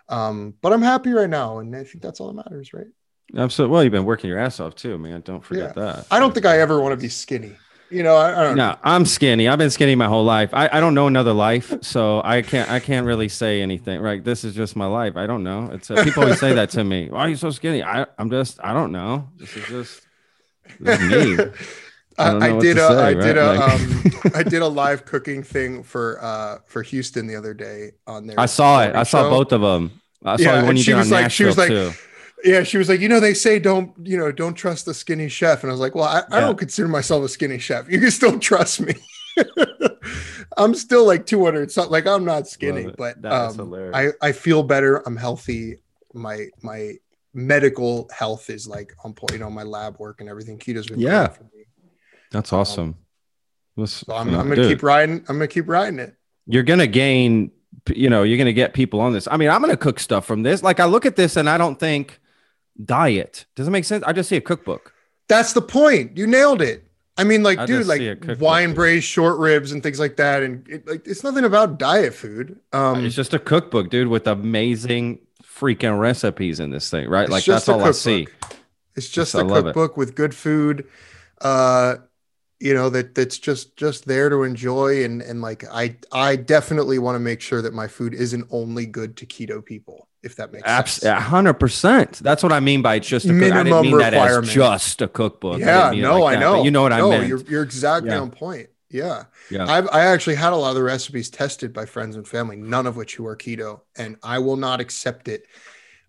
Um, 0.09 0.53
but 0.61 0.73
I'm 0.73 0.81
happy 0.81 1.11
right 1.11 1.29
now, 1.29 1.59
and 1.59 1.75
I 1.75 1.83
think 1.83 2.01
that's 2.01 2.19
all 2.19 2.31
that 2.31 2.35
matters, 2.35 2.73
right? 2.73 2.87
Absolutely. 3.35 3.73
Well, 3.73 3.83
you've 3.83 3.91
been 3.91 4.05
working 4.05 4.29
your 4.29 4.39
ass 4.39 4.59
off 4.59 4.75
too, 4.75 4.97
man. 4.97 5.21
Don't 5.21 5.43
forget 5.43 5.75
that. 5.75 6.05
I 6.11 6.19
don't 6.19 6.33
think 6.33 6.45
I 6.45 6.59
ever 6.59 6.81
want 6.81 6.93
to 6.93 7.01
be 7.01 7.09
skinny. 7.09 7.55
You 7.89 8.01
know, 8.01 8.15
I, 8.15 8.31
I 8.31 8.43
don't 8.43 8.57
know. 8.57 8.71
No, 8.71 8.77
I'm 8.83 9.05
skinny. 9.05 9.47
I've 9.47 9.59
been 9.59 9.69
skinny 9.69 9.93
my 9.93 10.07
whole 10.07 10.23
life. 10.23 10.49
I, 10.53 10.67
I 10.71 10.79
don't 10.79 10.95
know 10.95 11.05
another 11.07 11.33
life, 11.33 11.73
so 11.81 12.21
I 12.23 12.41
can't 12.41 12.69
I 12.69 12.79
can't 12.79 13.05
really 13.05 13.29
say 13.29 13.61
anything. 13.61 14.01
Right? 14.01 14.23
This 14.23 14.43
is 14.43 14.55
just 14.55 14.75
my 14.75 14.87
life. 14.87 15.15
I 15.15 15.27
don't 15.27 15.43
know. 15.43 15.69
It's 15.71 15.91
uh, 15.91 16.03
people 16.03 16.23
always 16.23 16.39
say 16.39 16.53
that 16.53 16.71
to 16.71 16.83
me. 16.83 17.09
Why 17.09 17.21
are 17.21 17.29
you 17.29 17.35
so 17.35 17.51
skinny? 17.51 17.83
I 17.83 18.05
I'm 18.17 18.29
just 18.29 18.59
I 18.63 18.73
don't 18.73 18.91
know. 18.91 19.29
This 19.37 19.55
is 19.55 19.65
just 19.67 20.01
this 20.79 20.99
is 20.99 21.37
me. 21.37 21.45
I, 22.17 22.49
I 22.55 22.59
did 22.59 22.77
a 22.77 22.87
say, 22.87 22.95
I 22.95 23.13
did 23.13 23.37
a 23.37 23.41
right? 23.41 23.57
Like- 23.57 24.15
um 24.25 24.31
I 24.35 24.43
did 24.43 24.61
a 24.61 24.67
live 24.67 25.05
cooking 25.05 25.41
thing 25.43 25.83
for 25.83 26.23
uh 26.23 26.59
for 26.65 26.81
Houston 26.83 27.25
the 27.27 27.35
other 27.35 27.53
day 27.53 27.91
on 28.07 28.27
there. 28.27 28.39
I 28.39 28.45
saw 28.45 28.83
it. 28.83 28.95
I 28.95 29.03
saw 29.03 29.29
both 29.29 29.51
of 29.51 29.61
them. 29.61 29.99
I 30.23 30.37
saw 30.37 30.43
Yeah, 30.43 30.55
one 30.61 30.69
and 30.69 30.77
you 30.77 30.83
she 30.83 30.91
did 30.91 30.97
was 30.99 31.11
like- 31.11 31.31
she 31.31 31.43
was 31.45 31.57
like, 31.57 31.69
too. 31.69 31.91
Yeah, 32.43 32.63
she 32.63 32.77
was 32.77 32.89
like, 32.89 32.99
you 32.99 33.07
know, 33.07 33.21
they 33.21 33.33
say 33.33 33.57
don't, 33.57 33.93
you 34.05 34.17
know, 34.17 34.29
don't 34.31 34.53
trust 34.53 34.85
the 34.85 34.93
skinny 34.93 35.29
chef. 35.29 35.63
And 35.63 35.69
I 35.71 35.73
was 35.73 35.79
like, 35.79 35.95
well, 35.95 36.03
I, 36.03 36.23
I 36.29 36.39
Yeah. 36.39 36.47
don't 36.47 36.57
consider 36.57 36.89
myself 36.89 37.23
a 37.23 37.29
skinny 37.29 37.57
chef. 37.57 37.89
You 37.89 37.99
can 38.01 38.11
still 38.11 38.37
trust 38.37 38.81
me. 38.81 38.95
I'm 40.57 40.75
still 40.75 41.05
like 41.05 41.25
200 41.25 41.71
something. 41.71 41.91
Like 41.91 42.05
I'm 42.05 42.25
not 42.25 42.47
skinny, 42.47 42.91
but 42.97 43.23
um. 43.25 43.73
I, 43.93 44.09
I 44.21 44.31
feel 44.33 44.61
better. 44.63 44.97
I'm 45.07 45.15
healthy. 45.15 45.77
My, 46.13 46.47
my 46.61 46.93
medical 47.33 48.09
health 48.13 48.49
is 48.49 48.67
like 48.67 48.93
on 49.03 49.13
point, 49.13 49.31
you 49.33 49.39
know, 49.39 49.49
my 49.49 49.63
lab 49.63 49.97
work 49.99 50.19
and 50.21 50.29
everything. 50.29 50.59
Keto's 50.59 50.85
been 50.87 50.99
Yeah. 50.99 51.27
for 51.29 51.43
me. 51.43 51.65
That's 52.33 52.51
awesome. 52.51 52.97
Listen, 53.77 54.07
So 54.07 54.15
I'm, 54.15 54.27
I'm 54.35 54.49
gonna 54.49 54.67
keep 54.67 54.83
riding. 54.83 55.23
I'm 55.29 55.37
gonna 55.37 55.47
keep 55.47 55.69
riding 55.69 55.99
it. 55.99 56.15
You're 56.45 56.63
gonna 56.63 56.87
gain. 56.87 57.51
You 57.87 58.09
know, 58.09 58.23
you're 58.23 58.37
gonna 58.37 58.51
get 58.53 58.73
people 58.73 58.99
on 58.99 59.13
this. 59.13 59.27
I 59.31 59.37
mean, 59.37 59.49
I'm 59.49 59.61
gonna 59.61 59.77
cook 59.77 59.99
stuff 59.99 60.25
from 60.25 60.43
this. 60.43 60.61
Like, 60.61 60.81
I 60.81 60.85
look 60.85 61.05
at 61.05 61.15
this 61.15 61.37
and 61.37 61.49
I 61.49 61.57
don't 61.57 61.79
think 61.79 62.19
diet. 62.83 63.45
Does 63.55 63.67
it 63.67 63.71
make 63.71 63.85
sense? 63.85 64.03
I 64.05 64.11
just 64.11 64.27
see 64.27 64.35
a 64.35 64.41
cookbook. 64.41 64.93
That's 65.29 65.53
the 65.53 65.61
point. 65.61 66.17
You 66.17 66.27
nailed 66.27 66.61
it. 66.61 66.85
I 67.15 67.23
mean, 67.23 67.43
like, 67.43 67.59
I 67.59 67.65
dude, 67.67 67.85
like 67.85 68.01
cookbook. 68.01 68.41
wine 68.41 68.73
braised 68.73 69.05
short 69.05 69.37
ribs 69.37 69.71
and 69.71 69.83
things 69.83 69.99
like 69.99 70.17
that. 70.17 70.41
And 70.41 70.67
it, 70.67 70.87
like, 70.87 71.07
it's 71.07 71.23
nothing 71.23 71.45
about 71.45 71.77
diet 71.77 72.13
food. 72.13 72.59
Um, 72.73 73.05
it's 73.05 73.15
just 73.15 73.33
a 73.33 73.39
cookbook, 73.39 73.89
dude, 73.89 74.07
with 74.07 74.27
amazing 74.27 75.19
freaking 75.43 75.99
recipes 75.99 76.59
in 76.59 76.71
this 76.71 76.89
thing, 76.89 77.07
right? 77.07 77.29
Like 77.29 77.45
that's 77.45 77.69
all 77.69 77.83
I 77.83 77.91
see. 77.91 78.27
It's 78.95 79.09
just 79.09 79.35
a 79.35 79.39
I 79.39 79.41
love 79.41 79.65
it. 79.67 79.73
cookbook 79.73 79.97
with 79.97 80.15
good 80.15 80.35
food. 80.35 80.87
Uh, 81.39 81.95
you 82.63 82.73
know 82.73 82.89
that 82.95 83.13
that's 83.15 83.37
just 83.49 83.75
just 83.77 84.05
there 84.05 84.29
to 84.29 84.43
enjoy 84.43 85.03
and 85.05 85.21
and 85.21 85.41
like 85.41 85.61
I 85.83 85.97
I 86.11 86.37
definitely 86.37 86.97
want 87.05 87.15
to 87.15 87.19
make 87.19 87.41
sure 87.41 87.61
that 87.61 87.73
my 87.73 87.87
food 87.87 88.13
isn't 88.13 88.45
only 88.51 88.85
good 88.85 89.17
to 89.17 89.25
keto 89.25 89.63
people. 89.73 90.07
If 90.23 90.37
that 90.37 90.53
makes 90.53 90.65
Abs- 90.65 90.93
sense. 90.93 91.21
hundred 91.23 91.55
percent. 91.55 92.13
That's 92.27 92.41
what 92.43 92.53
I 92.53 92.61
mean 92.61 92.81
by 92.81 92.99
just 92.99 93.25
a 93.25 93.29
cook- 93.29 93.37
I 93.37 93.39
didn't 93.39 93.55
Minimum 93.65 93.85
mean 93.87 93.97
that 93.97 94.13
as 94.13 94.47
just 94.53 95.01
a 95.01 95.09
cookbook. 95.09 95.59
Yeah, 95.59 95.91
it 95.91 95.97
no, 95.97 96.21
like 96.21 96.37
I 96.37 96.39
that, 96.39 96.45
know. 96.45 96.63
You 96.63 96.71
know 96.71 96.83
what 96.83 96.93
no, 96.95 97.11
I 97.11 97.19
mean. 97.19 97.27
You're 97.27 97.41
you're 97.51 97.63
exactly 97.63 98.11
Yeah. 98.11 98.19
on 98.21 98.31
point. 98.31 98.69
Yeah. 98.89 99.25
Yeah. 99.51 99.65
I've 99.67 99.89
I 99.91 100.01
actually 100.13 100.35
had 100.35 100.53
a 100.53 100.55
lot 100.55 100.69
of 100.69 100.75
the 100.75 100.83
recipes 100.83 101.29
tested 101.29 101.73
by 101.73 101.85
friends 101.85 102.15
and 102.15 102.25
family, 102.25 102.55
none 102.55 102.87
of 102.87 102.95
which 102.95 103.15
who 103.17 103.25
are 103.25 103.35
keto, 103.35 103.81
and 103.97 104.15
I 104.23 104.39
will 104.39 104.55
not 104.55 104.79
accept 104.79 105.27
it. 105.27 105.45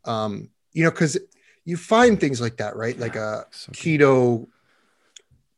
Um, 0.04 0.50
you 0.72 0.84
know, 0.84 0.90
because 0.92 1.18
you 1.64 1.76
find 1.76 2.20
things 2.20 2.40
like 2.40 2.58
that, 2.58 2.76
right? 2.76 2.96
Like 2.96 3.16
a 3.16 3.46
So 3.50 3.72
keto 3.72 4.46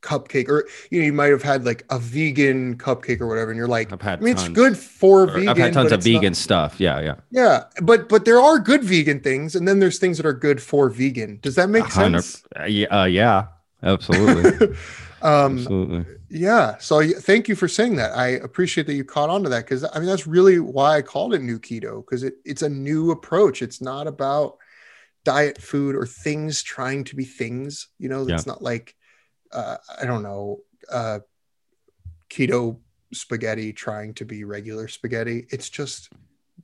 cupcake, 0.02 0.48
or 0.48 0.66
you 0.90 1.00
know, 1.00 1.06
you 1.06 1.12
might 1.12 1.30
have 1.30 1.42
had 1.42 1.64
like 1.64 1.84
a 1.90 1.98
vegan 1.98 2.76
cupcake 2.78 3.20
or 3.20 3.26
whatever, 3.26 3.50
and 3.50 3.58
you're 3.58 3.68
like, 3.68 3.92
I've 3.92 4.00
had 4.02 4.20
I 4.20 4.22
mean, 4.22 4.34
it's 4.34 4.48
good 4.48 4.76
for 4.76 5.22
Or 5.22 5.26
vegan. 5.26 5.48
I've 5.48 5.56
had 5.56 5.72
tons 5.72 5.92
of 5.92 5.98
it's 5.98 6.06
not- 6.06 6.12
vegan 6.20 6.34
stuff. 6.34 6.80
Yeah, 6.80 7.00
yeah. 7.00 7.14
yeah, 7.30 7.64
but 7.82 8.08
but 8.08 8.24
there 8.24 8.40
are 8.40 8.58
good 8.58 8.82
vegan 8.84 9.20
things, 9.20 9.54
and 9.56 9.66
then 9.66 9.78
there's 9.80 9.98
things 9.98 10.16
that 10.16 10.26
are 10.26 10.32
good 10.32 10.62
for 10.62 10.88
vegan. 10.90 11.38
Does 11.42 11.54
that 11.56 11.68
make 11.70 11.90
sense? 11.90 12.42
Uh, 12.58 12.64
yeah, 12.64 12.86
uh, 13.02 13.04
yeah, 13.04 13.46
absolutely, 13.82 14.68
um, 15.22 15.58
absolutely. 15.58 16.04
Yeah. 16.28 16.76
So 16.78 17.08
thank 17.08 17.48
you 17.48 17.54
for 17.54 17.68
saying 17.68 17.96
that. 17.96 18.10
I 18.16 18.26
appreciate 18.26 18.88
that 18.88 18.94
you 18.94 19.04
caught 19.04 19.30
on 19.30 19.44
to 19.44 19.48
that 19.50 19.64
because 19.64 19.84
I 19.84 19.98
mean 20.00 20.06
that's 20.08 20.26
really 20.26 20.58
why 20.58 20.96
I 20.96 21.02
called 21.02 21.34
it 21.34 21.40
new 21.40 21.60
keto 21.60 22.04
because 22.04 22.24
it, 22.24 22.34
it's 22.44 22.62
a 22.62 22.68
new 22.68 23.12
approach. 23.12 23.62
It's 23.62 23.80
not 23.80 24.08
about 24.08 24.56
diet 25.24 25.58
food 25.62 25.94
or 25.94 26.04
things 26.04 26.64
trying 26.64 27.04
to 27.04 27.14
be 27.16 27.24
things. 27.24 27.88
You 28.00 28.08
know, 28.08 28.26
Yeah. 28.26 28.34
it's 28.34 28.46
not 28.46 28.60
like 28.60 28.95
uh, 29.56 29.76
I 30.00 30.04
don't 30.04 30.22
know 30.22 30.58
uh, 30.92 31.18
keto 32.30 32.78
spaghetti 33.12 33.72
trying 33.72 34.14
to 34.14 34.24
be 34.24 34.44
regular 34.44 34.88
spaghetti. 34.88 35.46
It's 35.50 35.68
just 35.70 36.10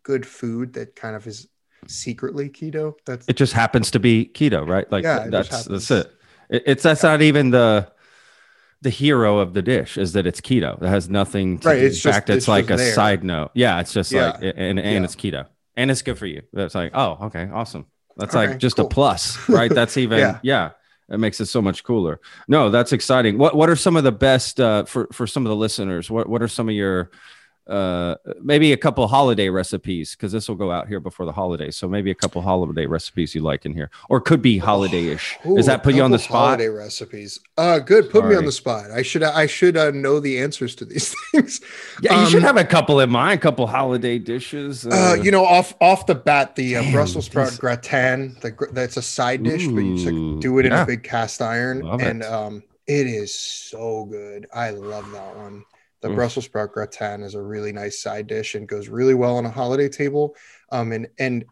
good 0.03 0.27
food 0.27 0.73
that 0.75 0.97
kind 0.97 1.17
of 1.17 1.27
is 1.27 1.49
secretly 1.87 2.49
keto. 2.51 2.95
That's 3.07 3.27
It 3.29 3.37
just 3.37 3.53
happens 3.53 3.91
to 3.93 3.99
be 4.01 4.31
keto, 4.35 4.67
right? 4.69 4.91
Like 4.91 5.05
Yeah, 5.05 5.27
that's 5.29 5.65
that's 5.67 5.91
it. 5.91 6.13
it. 6.51 6.63
It's 6.67 6.83
that's 6.83 7.03
not 7.03 7.23
even 7.23 7.51
the 7.51 7.91
the 8.83 8.91
hero 8.91 9.39
of 9.39 9.55
the 9.55 9.63
dish 9.63 9.97
is 9.97 10.13
that 10.15 10.27
it's 10.27 10.41
keto. 10.41 10.79
That 10.81 10.89
has 10.89 11.09
nothing 11.09 11.59
to 11.61 11.69
Right, 11.69 11.79
do. 11.81 11.87
In 11.87 11.93
just- 11.93 12.03
fact, 12.03 12.29
it's, 12.31 12.39
it's 12.39 12.49
like 12.49 12.69
a 12.71 12.77
there. 12.77 12.95
side 12.95 13.23
note. 13.25 13.53
Yeah, 13.55 13.81
it's 13.81 13.93
just 13.93 14.11
Yeah. 14.13 14.33
like 14.33 14.43
and 14.57 14.79
and 14.79 14.79
Yeah. 14.81 15.05
it's 15.05 15.15
keto. 15.17 15.47
And 15.77 15.91
it's 15.91 16.03
good 16.03 16.19
for 16.19 16.27
you. 16.27 16.43
That's 16.53 16.75
like, 16.75 16.91
oh, 16.95 17.17
okay, 17.27 17.49
awesome. 17.53 17.87
That's 18.17 18.35
Okay, 18.37 18.49
like 18.49 18.59
just 18.59 18.77
cool. 18.77 18.87
a 18.87 18.89
plus, 18.91 19.49
right? 19.49 19.71
That's 19.75 19.97
even 19.97 20.37
Yeah. 20.43 20.71
It 21.13 21.19
makes 21.19 21.41
it 21.41 21.47
so 21.47 21.61
much 21.61 21.85
cooler. 21.85 22.21
No, 22.49 22.71
that's 22.71 22.93
exciting. 22.93 23.37
What 23.37 23.55
what 23.55 23.69
are 23.69 23.77
some 23.77 23.97
of 23.97 24.05
the 24.05 24.13
best 24.13 24.59
uh, 24.59 24.85
for 24.85 25.09
for 25.13 25.27
some 25.27 25.45
of 25.45 25.51
the 25.51 25.57
listeners? 25.57 26.11
What 26.11 26.29
what 26.29 26.43
are 26.43 26.49
some 26.49 26.69
of 26.69 26.75
your 26.75 27.11
uh 27.69 28.17
maybe 28.43 28.73
a 28.73 28.77
couple 28.77 29.07
holiday 29.07 29.49
recipes 29.49 30.17
because 30.17 30.33
this 30.33 30.49
will 30.49 30.57
go 30.57 30.73
out 30.73 30.89
here 30.89 30.99
before 30.99 31.25
the 31.25 31.31
holidays 31.33 31.77
so 31.77 31.89
maybe 31.89 32.11
a 32.11 32.15
couple 32.15 32.43
holiday 32.43 32.87
recipes 32.87 33.37
you 33.37 33.41
like 33.41 33.65
in 33.65 33.73
here 33.73 33.89
or 34.09 34.21
could 34.21 34.43
be 34.43 34.59
holiday-ish 34.59 35.39
does 35.55 35.67
that 35.67 35.85
put 35.85 35.95
you 35.95 36.03
on 36.03 36.11
the 36.11 36.19
spot 36.19 36.59
Holiday 36.59 36.67
recipes. 36.69 37.39
Uh, 37.57 37.79
good. 37.79 38.11
Put 38.11 38.25
me 38.27 38.35
on 38.35 38.45
the 38.47 38.51
spot. 38.53 38.91
I 38.91 39.03
should. 39.03 39.23
I 39.23 39.47
should 39.47 39.77
uh, 39.77 39.91
know 39.93 40.19
the 40.19 40.39
answers 40.41 40.75
to 40.77 40.85
these 40.85 41.15
things. 41.31 41.61
yeah 42.03 42.21
you 42.25 42.27
should 42.31 42.39
Um, 42.43 42.47
have 42.47 42.57
a 42.57 42.65
couple 42.65 42.99
in 42.99 43.11
mind 43.11 43.39
a 43.39 43.43
couple 43.43 43.67
holiday 43.69 44.19
dishes 44.19 44.85
Uh, 44.87 45.17
you 45.23 45.31
know, 45.31 45.45
off 45.45 45.75
off 45.81 46.07
the 46.07 46.15
bat, 46.17 46.57
the 46.57 46.77
uh, 46.77 46.83
Damn, 46.83 46.93
Brussels 46.93 47.27
sprout 47.27 47.51
these- 47.51 47.59
gratin. 47.61 48.37
The 48.41 48.51
gr- 48.51 48.73
that's 48.73 48.97
a 48.97 49.03
side 49.03 49.43
dish, 49.45 49.67
but 49.69 49.81
you 49.81 49.95
just 49.95 50.07
like, 50.07 50.41
do 50.41 50.59
it 50.59 50.67
in 50.67 50.73
yeah. 50.73 50.83
a 50.83 50.87
big 50.87 51.05
cast 51.05 51.41
iron, 51.41 51.81
Love 51.83 52.01
and 52.01 52.23
it. 52.23 52.27
um, 52.27 52.63
it 52.89 53.07
is 53.07 53.33
so 53.33 54.07
good. 54.07 54.47
I 54.53 54.71
love 54.71 55.09
that 55.13 55.37
one. 55.37 55.65
The 56.03 56.11
Oof. 56.11 56.17
Brussels 56.17 56.45
sprout 56.45 56.73
gratin 56.73 57.23
is 57.23 57.35
a 57.35 57.43
really 57.43 57.73
nice 57.73 58.03
side 58.03 58.27
dish 58.27 58.55
and 58.55 58.69
goes 58.69 58.89
really 58.89 59.15
well 59.15 59.37
on 59.37 59.47
a 59.47 59.51
holiday 59.51 59.89
table. 59.89 60.37
Um, 60.71 60.93
and 60.93 61.07
and 61.19 61.45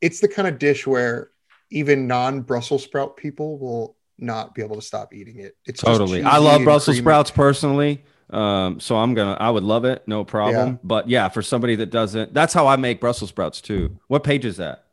it's 0.00 0.20
the 0.20 0.28
kind 0.28 0.48
of 0.48 0.58
dish 0.58 0.86
where 0.86 1.30
even 1.70 2.06
non 2.06 2.40
Brussels 2.40 2.84
sprout 2.84 3.16
people 3.16 3.58
will 3.58 3.96
not 4.18 4.54
be 4.54 4.62
able 4.62 4.76
to 4.76 4.82
stop 4.82 5.12
eating 5.14 5.38
it. 5.38 5.56
It's 5.64 5.80
totally 5.80 6.22
i 6.24 6.38
love 6.38 6.64
brussels 6.64 6.96
creamy. 6.96 7.04
sprouts 7.04 7.30
personally 7.30 8.02
um 8.30 8.80
so 8.80 8.96
i'm 8.96 9.14
gonna 9.14 9.36
i 9.38 9.48
would 9.48 9.62
love 9.62 9.84
it 9.84 10.02
no 10.08 10.24
problem 10.24 10.80
but 10.82 11.08
yeah 11.08 11.28
for 11.28 11.40
somebody 11.40 11.76
that 11.76 11.90
doesn't 11.90 12.34
that's 12.34 12.52
how 12.52 12.66
i 12.66 12.74
make 12.74 13.00
brussels 13.00 13.30
sprouts 13.30 13.60
too 13.60 13.96
what 14.08 14.24
page 14.24 14.44
is 14.44 14.56
that 14.56 14.84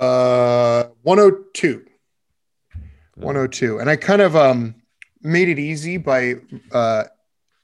Uh, 0.00 0.84
102. 1.02 1.84
102. 3.16 3.78
And 3.78 3.90
I 3.90 3.96
kind 3.96 4.22
of 4.22 4.34
um 4.34 4.74
made 5.20 5.48
it 5.48 5.58
easy 5.58 5.98
by 5.98 6.36
uh 6.72 7.04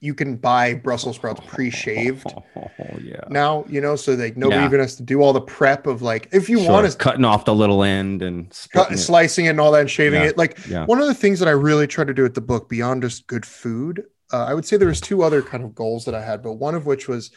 you 0.01 0.15
can 0.15 0.37
buy 0.37 0.75
Brussels 0.75 1.17
sprouts 1.17 1.41
pre-shaved 1.47 2.33
oh 2.57 2.99
yeah 3.03 3.21
now, 3.31 3.65
you 3.69 3.81
know, 3.81 3.97
so 3.97 4.15
like 4.15 4.37
nobody 4.37 4.61
Yeah. 4.61 4.67
even 4.67 4.81
has 4.81 4.95
to 4.97 5.03
do 5.03 5.21
all 5.23 5.33
the 5.33 5.41
prep 5.41 5.87
of 5.87 6.03
like 6.03 6.29
if 6.33 6.49
you 6.49 6.59
Sure, 6.61 6.71
want 6.73 6.91
to 6.91 6.97
cutting 6.97 7.25
off 7.25 7.45
the 7.45 7.55
little 7.55 7.83
end 7.83 8.23
and 8.23 8.57
cut 8.73 8.93
it. 8.93 8.99
slicing 8.99 9.47
it 9.47 9.51
and 9.51 9.61
all 9.61 9.73
that 9.73 9.81
and 9.83 9.91
shaving 9.91 10.21
Yeah. 10.23 10.29
it. 10.29 10.39
Like 10.39 10.59
yeah 10.69 10.85
one 10.87 11.01
of 11.01 11.07
the 11.09 11.15
things 11.15 11.39
that 11.41 11.49
I 11.49 11.53
really 11.53 11.87
try 11.87 12.05
to 12.05 12.15
do 12.15 12.23
with 12.23 12.35
the 12.35 12.41
book 12.41 12.69
beyond 12.69 13.03
just 13.03 13.27
good 13.27 13.45
food, 13.45 14.05
uh, 14.33 14.45
I 14.45 14.55
would 14.55 14.65
say 14.65 14.77
there 14.77 14.89
was 14.89 15.01
two 15.01 15.23
other 15.23 15.43
kind 15.43 15.65
of 15.65 15.75
goals 15.75 16.05
that 16.05 16.15
I 16.15 16.23
had, 16.25 16.43
but 16.43 16.55
one 16.55 16.75
of 16.77 16.87
which 16.87 17.09
was 17.09 17.31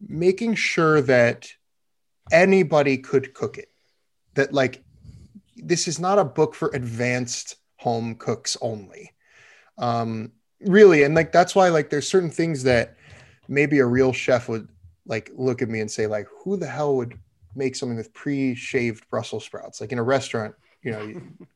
making 0.00 0.54
sure 0.54 1.02
that 1.02 1.50
anybody 2.32 2.96
could 2.98 3.34
cook 3.34 3.58
it. 3.58 3.68
That 4.34 4.54
like 4.54 4.82
this 5.56 5.86
is 5.88 5.98
not 5.98 6.18
a 6.18 6.24
book 6.24 6.54
for 6.54 6.70
advanced 6.72 7.56
home 7.76 8.14
cooks 8.14 8.56
only. 8.62 9.10
Um, 9.76 10.32
really, 10.60 11.02
and 11.02 11.14
like 11.14 11.32
that's 11.32 11.54
why 11.54 11.68
like 11.68 11.90
there's 11.90 12.08
certain 12.08 12.30
things 12.30 12.62
that 12.64 12.96
maybe 13.48 13.78
a 13.78 13.86
real 13.86 14.12
chef 14.12 14.48
would 14.48 14.68
like 15.06 15.30
look 15.34 15.62
at 15.62 15.68
me 15.68 15.80
and 15.80 15.90
say 15.90 16.06
like, 16.06 16.26
who 16.44 16.56
the 16.56 16.66
hell 16.66 16.96
would 16.96 17.18
make 17.54 17.74
something 17.74 17.96
with 17.96 18.12
pre-shaved 18.14 19.08
Brussels 19.10 19.44
sprouts? 19.44 19.80
Like 19.80 19.92
in 19.92 19.98
a 19.98 20.02
restaurant, 20.04 20.54
you 20.82 20.92
know. 20.92 21.02
you- 21.02 21.22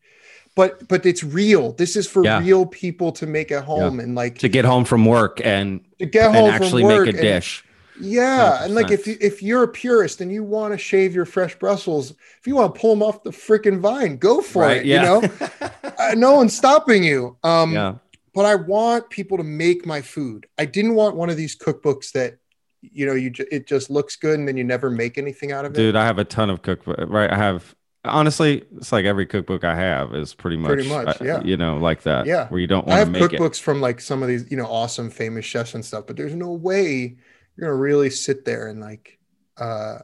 but 0.56 0.86
but 0.88 1.04
it's 1.04 1.24
real. 1.24 1.72
This 1.72 1.96
is 1.96 2.06
for 2.06 2.24
Yeah. 2.24 2.38
real 2.40 2.64
people 2.66 3.10
to 3.12 3.26
make 3.26 3.50
at 3.50 3.64
home 3.64 3.98
and 4.00 4.14
like 4.14 4.38
to 4.38 4.48
get 4.48 4.64
home 4.64 4.84
from 4.84 5.04
work 5.04 5.40
and, 5.44 5.84
to 5.98 6.06
get 6.06 6.26
and 6.26 6.36
home 6.36 6.50
actually 6.50 6.82
from 6.82 6.90
work 6.92 7.06
make 7.06 7.14
a 7.16 7.18
and- 7.18 7.22
dish 7.26 7.64
yeah, 8.00 8.64
and 8.64 8.74
like 8.74 8.90
if 8.90 9.06
you 9.06 9.16
if 9.20 9.40
you're 9.40 9.62
a 9.62 9.68
purist 9.68 10.20
and 10.20 10.32
you 10.32 10.42
want 10.42 10.74
to 10.74 10.78
shave 10.78 11.14
your 11.14 11.24
fresh 11.24 11.56
Brussels, 11.56 12.10
if 12.40 12.44
you 12.44 12.56
want 12.56 12.74
to 12.74 12.80
pull 12.80 12.90
them 12.90 13.04
off 13.04 13.22
the 13.22 13.30
freaking 13.30 13.78
vine, 13.78 14.16
go 14.16 14.40
for 14.40 14.62
right 14.62 14.78
it. 14.78 14.86
yeah 14.86 15.20
You 15.20 15.28
know, 15.30 15.30
uh, 16.00 16.14
no 16.16 16.32
one's 16.34 16.56
stopping 16.56 17.04
you. 17.04 17.36
Um, 17.44 17.72
yeah 17.72 17.94
but 18.34 18.44
I 18.44 18.54
want 18.56 19.10
people 19.10 19.36
to 19.38 19.44
make 19.44 19.86
my 19.86 20.00
food. 20.02 20.46
I 20.58 20.64
didn't 20.64 20.94
want 20.94 21.16
one 21.16 21.30
of 21.30 21.36
these 21.36 21.56
cookbooks 21.56 22.12
that 22.12 22.38
you 22.82 23.06
know 23.06 23.14
you 23.14 23.30
ju- 23.30 23.46
it 23.50 23.66
just 23.66 23.88
looks 23.88 24.16
good 24.16 24.38
and 24.38 24.46
then 24.46 24.56
you 24.58 24.64
never 24.64 24.90
make 24.90 25.16
anything 25.16 25.52
out 25.52 25.64
of 25.64 25.72
it. 25.72 25.76
dude 25.76 25.96
i 25.96 26.04
have 26.04 26.18
a 26.18 26.24
ton 26.24 26.50
of 26.50 26.60
cookbook 26.60 26.98
right 27.08 27.30
i 27.30 27.34
have 27.34 27.74
honestly 28.04 28.62
it's 28.76 28.92
like 28.92 29.06
every 29.06 29.24
cookbook 29.24 29.64
i 29.64 29.74
have 29.74 30.14
is 30.14 30.34
pretty 30.34 30.58
much, 30.58 30.68
Pretty 30.68 30.88
much, 30.90 31.18
uh, 31.18 31.24
yeah. 31.24 31.42
you 31.42 31.56
know 31.56 31.78
like 31.78 32.02
that 32.02 32.26
Yeah. 32.26 32.46
where 32.48 32.60
you 32.60 32.66
don't 32.66 32.86
want 32.86 33.06
to 33.06 33.10
make 33.10 33.22
it 33.22 33.24
I 33.24 33.32
have 33.32 33.40
cookbooks 33.52 33.58
from 33.58 33.80
like 33.80 34.02
some 34.02 34.20
of 34.22 34.28
these 34.28 34.50
you 34.50 34.58
know 34.58 34.66
awesome 34.66 35.08
famous 35.08 35.46
chefs 35.46 35.72
and 35.74 35.82
stuff, 35.82 36.06
but 36.06 36.18
there's 36.18 36.34
no 36.34 36.52
way 36.52 37.16
you're 37.56 37.68
gonna 37.68 37.74
really 37.74 38.10
sit 38.10 38.44
there 38.44 38.66
and 38.68 38.80
like 38.82 39.18
uh 39.56 40.00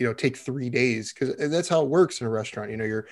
you 0.00 0.04
know 0.06 0.12
take 0.12 0.36
three 0.36 0.68
days 0.68 1.12
because 1.12 1.36
that's 1.48 1.68
how 1.68 1.82
it 1.82 1.88
works 1.88 2.20
in 2.20 2.26
a 2.26 2.30
restaurant. 2.30 2.72
You 2.72 2.76
know 2.76 2.84
you're 2.84 3.06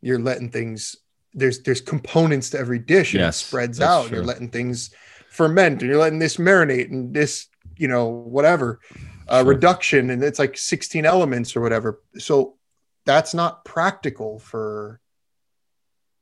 you're 0.00 0.20
letting 0.20 0.50
things 0.50 0.94
there's 1.36 1.60
there's 1.62 1.80
components 1.80 2.50
to 2.50 2.58
every 2.58 2.78
dish 2.80 3.14
and 3.14 3.20
Yes, 3.20 3.42
it 3.42 3.46
spreads 3.46 3.80
out. 3.80 4.00
and 4.00 4.08
true. 4.08 4.16
You're 4.18 4.26
letting 4.26 4.48
things 4.50 4.90
ferment 5.28 5.82
and 5.82 5.90
you're 5.90 6.00
letting 6.00 6.18
this 6.18 6.38
marinate 6.38 6.90
and 6.90 7.14
this, 7.14 7.46
you 7.76 7.86
know, 7.88 8.06
whatever 8.08 8.80
uh, 9.28 9.42
Sure. 9.42 9.52
reduction 9.52 10.10
and 10.10 10.24
it's 10.24 10.38
like 10.38 10.56
16 10.56 11.04
elements 11.04 11.54
or 11.54 11.60
whatever. 11.60 12.00
So 12.18 12.56
that's 13.04 13.34
not 13.34 13.64
practical 13.64 14.38
for 14.40 15.00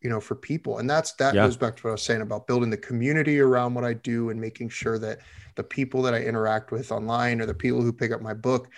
you 0.02 0.10
know 0.10 0.20
for 0.20 0.34
people 0.34 0.78
and 0.78 0.90
that's 0.90 1.12
that 1.14 1.34
Yeah. 1.34 1.44
goes 1.46 1.56
back 1.56 1.76
to 1.76 1.82
what 1.84 1.90
i 1.90 1.92
was 1.92 2.02
saying 2.02 2.20
about 2.20 2.46
building 2.46 2.68
the 2.68 2.76
community 2.76 3.40
around 3.40 3.72
what 3.72 3.84
i 3.84 3.94
do 3.94 4.28
and 4.28 4.38
making 4.38 4.68
sure 4.68 4.98
that 4.98 5.20
the 5.54 5.62
people 5.62 6.02
that 6.02 6.12
i 6.12 6.20
interact 6.20 6.70
with 6.72 6.92
online 6.92 7.40
or 7.40 7.46
the 7.46 7.54
people 7.54 7.80
who 7.80 7.90
pick 7.90 8.12
up 8.12 8.20
my 8.20 8.34
book 8.34 8.68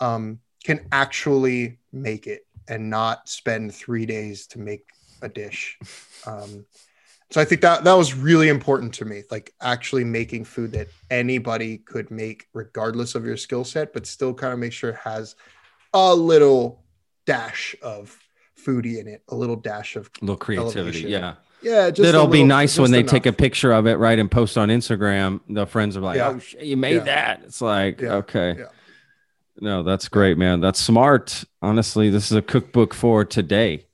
um, 0.00 0.38
can 0.64 0.86
actually 0.90 1.78
make 1.92 2.26
it 2.26 2.46
and 2.66 2.88
not 2.88 3.28
spend 3.28 3.74
three 3.74 4.06
days 4.06 4.46
to 4.46 4.58
make 4.58 4.86
a 5.24 5.28
dish 5.28 5.78
um, 6.26 6.64
so 7.30 7.40
i 7.40 7.44
think 7.44 7.60
that 7.62 7.82
that 7.84 7.94
was 7.94 8.14
really 8.14 8.48
important 8.48 8.92
to 8.94 9.04
me 9.04 9.22
like 9.30 9.52
actually 9.60 10.04
making 10.04 10.44
food 10.44 10.72
that 10.72 10.88
anybody 11.10 11.78
could 11.78 12.10
make 12.10 12.46
regardless 12.52 13.14
of 13.14 13.24
your 13.24 13.36
skill 13.36 13.64
set 13.64 13.92
but 13.92 14.06
still 14.06 14.32
kind 14.34 14.52
of 14.52 14.58
make 14.58 14.72
sure 14.72 14.90
it 14.90 14.96
has 14.96 15.34
a 15.94 16.14
little 16.14 16.84
dash 17.26 17.74
of 17.82 18.16
foodie 18.64 18.98
in 19.00 19.08
it 19.08 19.22
a 19.28 19.34
little 19.34 19.56
dash 19.56 19.96
of 19.96 20.10
A 20.20 20.24
little 20.24 20.36
creativity. 20.36 20.78
Elevation. 20.80 21.10
Yeah. 21.10 21.34
yeah 21.62 21.90
just 21.90 22.08
It'll 22.08 22.26
be 22.26 22.44
nice 22.44 22.78
when 22.78 22.90
they 22.92 23.00
enough. 23.00 23.10
take 23.10 23.26
a 23.26 23.32
picture 23.32 23.72
of 23.72 23.86
it, 23.86 23.96
right, 23.96 24.18
and 24.18 24.30
post 24.30 24.56
on 24.56 24.68
Instagram. 24.70 25.40
The 25.48 25.66
friends 25.66 25.96
are 25.96 26.00
like, 26.00 26.16
Yeah. 26.16 26.28
"Oh, 26.34 26.38
shit, 26.38 26.62
you 26.62 26.76
made 26.76 26.94
Yeah. 26.96 27.04
that." 27.04 27.42
It's 27.44 27.60
like, 27.60 28.00
Yeah. 28.00 28.14
okay, 28.16 28.54
Yeah. 28.58 28.64
no, 29.60 29.82
that's 29.82 30.08
great, 30.08 30.38
man. 30.38 30.60
That's 30.60 30.80
smart. 30.80 31.44
Honestly, 31.60 32.08
this 32.10 32.30
is 32.30 32.36
a 32.36 32.42
cookbook 32.42 32.94
for 32.94 33.24
today. 33.24 33.86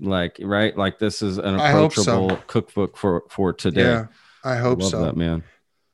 Like, 0.00 0.38
right, 0.42 0.76
like 0.76 0.98
this 0.98 1.22
is 1.22 1.38
an 1.38 1.58
hope 1.58 1.92
so. 1.94 2.02
approachable 2.02 2.36
cookbook 2.46 2.96
for 2.96 3.22
for 3.30 3.52
today. 3.52 3.82
yeah 3.82 4.06
i 4.42 4.56
hope 4.56 4.80
Love 4.80 4.90
so 4.90 5.04
that, 5.04 5.16
man. 5.16 5.42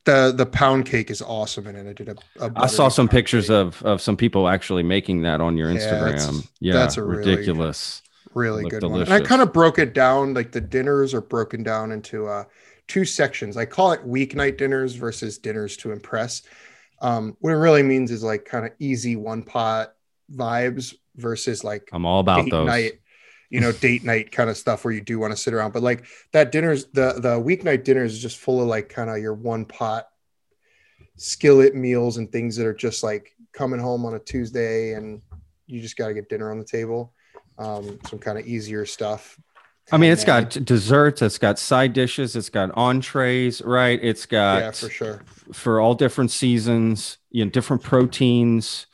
the 0.05 0.33
the 0.35 0.45
pound 0.45 0.85
cake 0.87 1.09
is 1.11 1.21
awesome 1.21 1.67
in 1.67 1.75
it 1.75 1.87
i 1.87 1.93
did 1.93 2.09
a, 2.09 2.15
a 2.45 2.51
I 2.55 2.67
saw 2.67 2.89
some 2.89 3.07
pictures 3.07 3.47
cake. 3.47 3.55
of 3.55 3.81
of 3.83 4.01
some 4.01 4.17
people 4.17 4.47
actually 4.47 4.83
making 4.83 5.21
that 5.21 5.39
on 5.39 5.55
your 5.57 5.71
Yeah, 5.71 5.79
that's- 5.99 6.27
Instagram. 6.27 6.47
Yeah, 6.59 6.73
that's 6.73 6.97
a 6.97 7.03
ridiculous. 7.03 8.01
really 8.33 8.63
look 8.63 8.71
good 8.71 8.83
one. 8.83 9.01
And 9.01 9.13
I 9.13 9.19
kind 9.21 9.41
of 9.41 9.51
broke 9.53 9.77
it 9.77 9.93
down. 9.93 10.33
Like 10.33 10.51
the 10.51 10.61
dinners 10.61 11.13
are 11.13 11.21
broken 11.21 11.63
down 11.63 11.91
into 11.91 12.27
uh, 12.27 12.45
two 12.87 13.05
sections. 13.05 13.55
I 13.57 13.65
call 13.65 13.91
it 13.91 14.01
weeknight 14.07 14.57
dinners 14.57 14.95
versus 14.95 15.37
dinners 15.37 15.77
to 15.77 15.91
impress. 15.91 16.41
Um, 17.01 17.35
what 17.41 17.51
it 17.51 17.55
really 17.57 17.83
means 17.83 18.09
is 18.11 18.23
like 18.23 18.45
kind 18.45 18.65
of 18.65 18.71
easy 18.79 19.15
one 19.15 19.43
pot 19.43 19.93
vibes 20.33 20.95
versus 21.17 21.63
like 21.63 21.89
I'm 21.93 22.05
all 22.05 22.19
about 22.21 22.49
those. 22.49 22.67
night, 22.67 22.93
you 23.51 23.59
know, 23.59 23.71
date 23.83 24.03
night 24.03 24.31
kind 24.31 24.49
of 24.49 24.57
stuff 24.57 24.83
where 24.83 24.93
you 24.93 25.01
do 25.01 25.19
want 25.19 25.31
to 25.31 25.37
sit 25.37 25.53
around. 25.53 25.73
But 25.73 25.83
like 25.83 26.05
that 26.31 26.51
dinners, 26.51 26.85
the 26.85 27.13
the 27.13 27.39
weeknight 27.39 27.83
dinners 27.83 28.13
is 28.13 28.19
just 28.19 28.39
full 28.39 28.59
of 28.59 28.67
like 28.67 28.89
kind 28.89 29.11
of 29.11 29.19
your 29.19 29.35
one 29.35 29.65
pot 29.65 30.07
skillet 31.17 31.75
meals 31.75 32.17
and 32.17 32.31
things 32.31 32.55
that 32.55 32.65
are 32.65 32.73
just 32.73 33.03
like 33.03 33.35
coming 33.51 33.79
home 33.79 34.05
on 34.05 34.15
a 34.15 34.19
Tuesday 34.19 34.93
and 34.93 35.21
you 35.67 35.81
just 35.81 35.95
got 35.95 36.07
to 36.07 36.13
get 36.15 36.29
dinner 36.29 36.49
on 36.49 36.57
the 36.57 36.65
table. 36.65 37.13
Um, 37.59 37.99
some 38.07 38.17
kind 38.17 38.39
of 38.39 38.47
easier 38.47 38.85
stuff. 38.87 39.39
I 39.91 39.97
mean, 39.97 40.11
it's 40.11 40.23
got 40.23 40.51
desserts, 40.51 41.21
it's 41.21 41.37
got 41.37 41.59
side 41.59 41.91
dishes, 41.91 42.35
it's 42.35 42.49
got 42.49 42.71
entrees, 42.77 43.61
right? 43.61 43.99
It's 44.01 44.25
got 44.25 44.61
yeah, 44.61 44.71
for 44.71 44.89
sure. 44.89 45.21
for 45.51 45.81
all 45.81 45.95
different 45.95 46.31
seasons, 46.31 47.17
you 47.29 47.43
know, 47.43 47.51
different 47.51 47.83
proteins, 47.83 48.87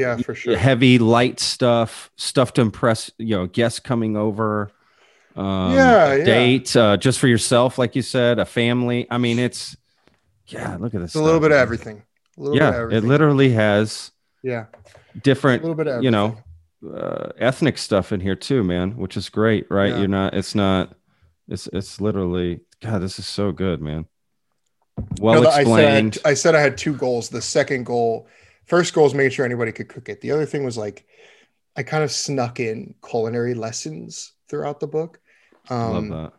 Yeah, 0.00 0.16
for 0.18 0.34
sure. 0.34 0.56
heavy, 0.56 0.98
light 0.98 1.40
stuff, 1.40 2.10
stuff 2.16 2.52
to 2.54 2.60
impress, 2.62 3.10
you 3.18 3.36
know, 3.36 3.46
guests 3.46 3.80
coming 3.80 4.16
over. 4.16 4.70
Um, 5.36 5.74
Yeah, 5.74 6.14
yeah. 6.14 6.24
date, 6.24 6.76
uh, 6.76 6.96
just 6.96 7.18
for 7.18 7.28
yourself, 7.28 7.78
like 7.78 7.94
you 7.96 8.02
said, 8.02 8.38
a 8.38 8.44
family. 8.44 9.06
I 9.10 9.18
mean, 9.18 9.38
it's 9.38 9.76
yeah, 10.46 10.76
look 10.80 10.94
at 10.94 11.00
this. 11.00 11.10
It's 11.10 11.14
a 11.14 11.22
little 11.22 11.40
bit 11.40 11.52
of 11.52 11.58
everything. 11.58 12.02
A 12.36 12.40
little 12.40 12.58
bit 12.58 12.62
of 12.62 12.92
Yeah, 12.92 12.98
it 12.98 13.04
literally 13.04 13.50
has 13.52 14.10
yeah, 14.42 14.66
Different. 15.22 15.62
a 15.62 15.66
little 15.66 15.76
bit 15.76 15.86
of 15.86 16.02
you 16.02 16.10
know, 16.10 16.36
uh, 16.92 17.28
ethnic 17.38 17.78
stuff 17.78 18.10
in 18.12 18.20
here 18.20 18.34
too, 18.34 18.64
man, 18.64 18.96
which 18.96 19.16
is 19.16 19.28
great, 19.28 19.66
right? 19.70 19.90
Yeah. 19.90 19.98
You're 19.98 20.08
not, 20.08 20.34
it's 20.34 20.54
not, 20.54 20.94
it's, 21.48 21.66
it's 21.72 22.00
literally, 22.00 22.60
God, 22.80 23.02
this 23.02 23.18
is 23.18 23.26
so 23.26 23.52
good, 23.52 23.80
man. 23.82 24.06
Well 25.20 25.42
No, 25.42 25.48
I 25.48 25.52
said 25.52 25.58
I, 25.58 25.60
explained. 25.60 26.14
had, 26.16 26.26
I 26.26 26.34
said 26.34 26.54
I 26.54 26.60
had 26.60 26.76
two 26.78 26.94
goals. 26.94 27.28
The 27.28 27.42
second 27.42 27.84
goal, 27.86 28.28
first 28.70 28.94
goal 28.94 29.04
is 29.04 29.14
making 29.14 29.32
sure 29.32 29.44
anybody 29.44 29.72
could 29.72 29.88
cook 29.88 30.08
it. 30.08 30.20
The 30.20 30.30
other 30.30 30.46
thing 30.46 30.64
was 30.64 30.78
like, 30.78 31.04
I 31.76 31.82
kind 31.82 32.04
of 32.04 32.10
snuck 32.12 32.60
in 32.60 32.94
culinary 33.06 33.54
lessons 33.54 34.32
throughout 34.48 34.78
the 34.78 34.86
book. 34.86 35.18
Love 35.68 35.80
Um, 35.86 36.08
that. 36.10 36.32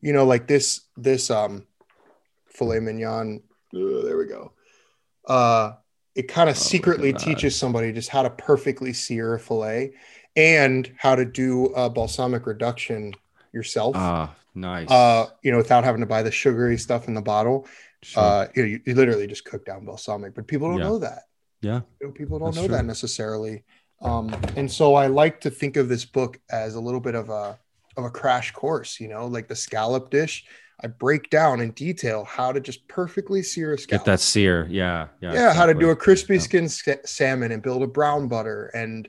you 0.00 0.12
know, 0.12 0.24
like 0.24 0.46
this, 0.46 0.82
this, 0.96 1.30
um, 1.32 1.66
filet 2.46 2.78
mignon. 2.78 3.42
uh, 3.74 4.02
there 4.04 4.16
we 4.16 4.26
go. 4.26 4.52
Uh, 5.26 5.72
it 6.14 6.28
kind 6.28 6.48
Oh, 6.48 6.52
of 6.52 6.56
at 6.56 6.62
secretly 6.62 7.12
teaches 7.12 7.56
somebody 7.56 7.92
just 7.92 8.08
how 8.08 8.22
to 8.22 8.30
perfectly 8.30 8.92
sear 8.92 9.34
a 9.34 9.40
filet 9.40 9.94
and 10.36 10.92
how 10.96 11.16
to 11.16 11.24
do 11.24 11.66
a 11.74 11.90
balsamic 11.90 12.46
reduction 12.46 13.14
yourself. 13.52 13.96
Ah, 13.96 14.32
nice. 14.54 14.88
uh, 14.90 15.26
you 15.42 15.50
know, 15.50 15.56
without 15.56 15.82
having 15.82 16.02
to 16.02 16.06
buy 16.06 16.22
the 16.22 16.30
sugary 16.30 16.78
stuff 16.78 17.08
in 17.08 17.14
the 17.14 17.22
bottle. 17.22 17.66
Sure. 18.04 18.22
Uh, 18.22 18.46
you, 18.54 18.62
know, 18.62 18.68
you, 18.68 18.80
you 18.86 18.94
literally 18.94 19.26
just 19.26 19.44
cook 19.44 19.64
down 19.64 19.84
balsamic, 19.84 20.34
but 20.36 20.46
people 20.46 20.68
don't 20.68 20.78
Yeah. 20.78 20.84
know 20.84 20.98
that. 21.00 21.22
Yeah. 21.64 21.80
You 22.00 22.08
know, 22.08 22.12
people 22.12 22.38
don't 22.38 22.48
That's 22.48 22.56
know 22.58 22.66
true. 22.68 22.76
that 22.76 22.84
necessarily. 22.84 23.64
Um, 24.02 24.34
and 24.56 24.70
so 24.70 24.94
I 24.94 25.06
like 25.06 25.40
to 25.42 25.50
think 25.50 25.76
of 25.76 25.88
this 25.88 26.04
book 26.04 26.38
as 26.50 26.74
a 26.74 26.80
little 26.80 27.00
bit 27.00 27.14
of 27.14 27.30
a 27.30 27.58
of 27.96 28.04
a 28.04 28.10
crash 28.10 28.52
course. 28.52 29.00
You 29.00 29.08
know, 29.08 29.26
like 29.26 29.48
the 29.48 29.56
scallop 29.56 30.10
dish. 30.10 30.44
I 30.82 30.88
break 30.88 31.30
down 31.30 31.60
in 31.60 31.70
detail 31.70 32.24
how 32.24 32.50
to 32.52 32.60
just 32.60 32.86
perfectly 32.88 33.42
sear 33.42 33.74
a 33.74 33.78
scallop. 33.78 34.04
Get 34.04 34.10
that 34.10 34.20
sear. 34.20 34.66
Yeah. 34.68 35.06
Yeah. 35.22 35.32
yeah, 35.32 35.54
how 35.54 35.66
to 35.66 35.72
do 35.74 35.90
a 35.90 35.96
crispy 35.96 36.34
Yeah. 36.34 36.40
skin 36.40 36.68
sa- 36.68 37.02
salmon 37.04 37.52
and 37.52 37.62
build 37.62 37.82
a 37.84 37.86
brown 37.86 38.26
butter 38.26 38.66
and 38.74 39.08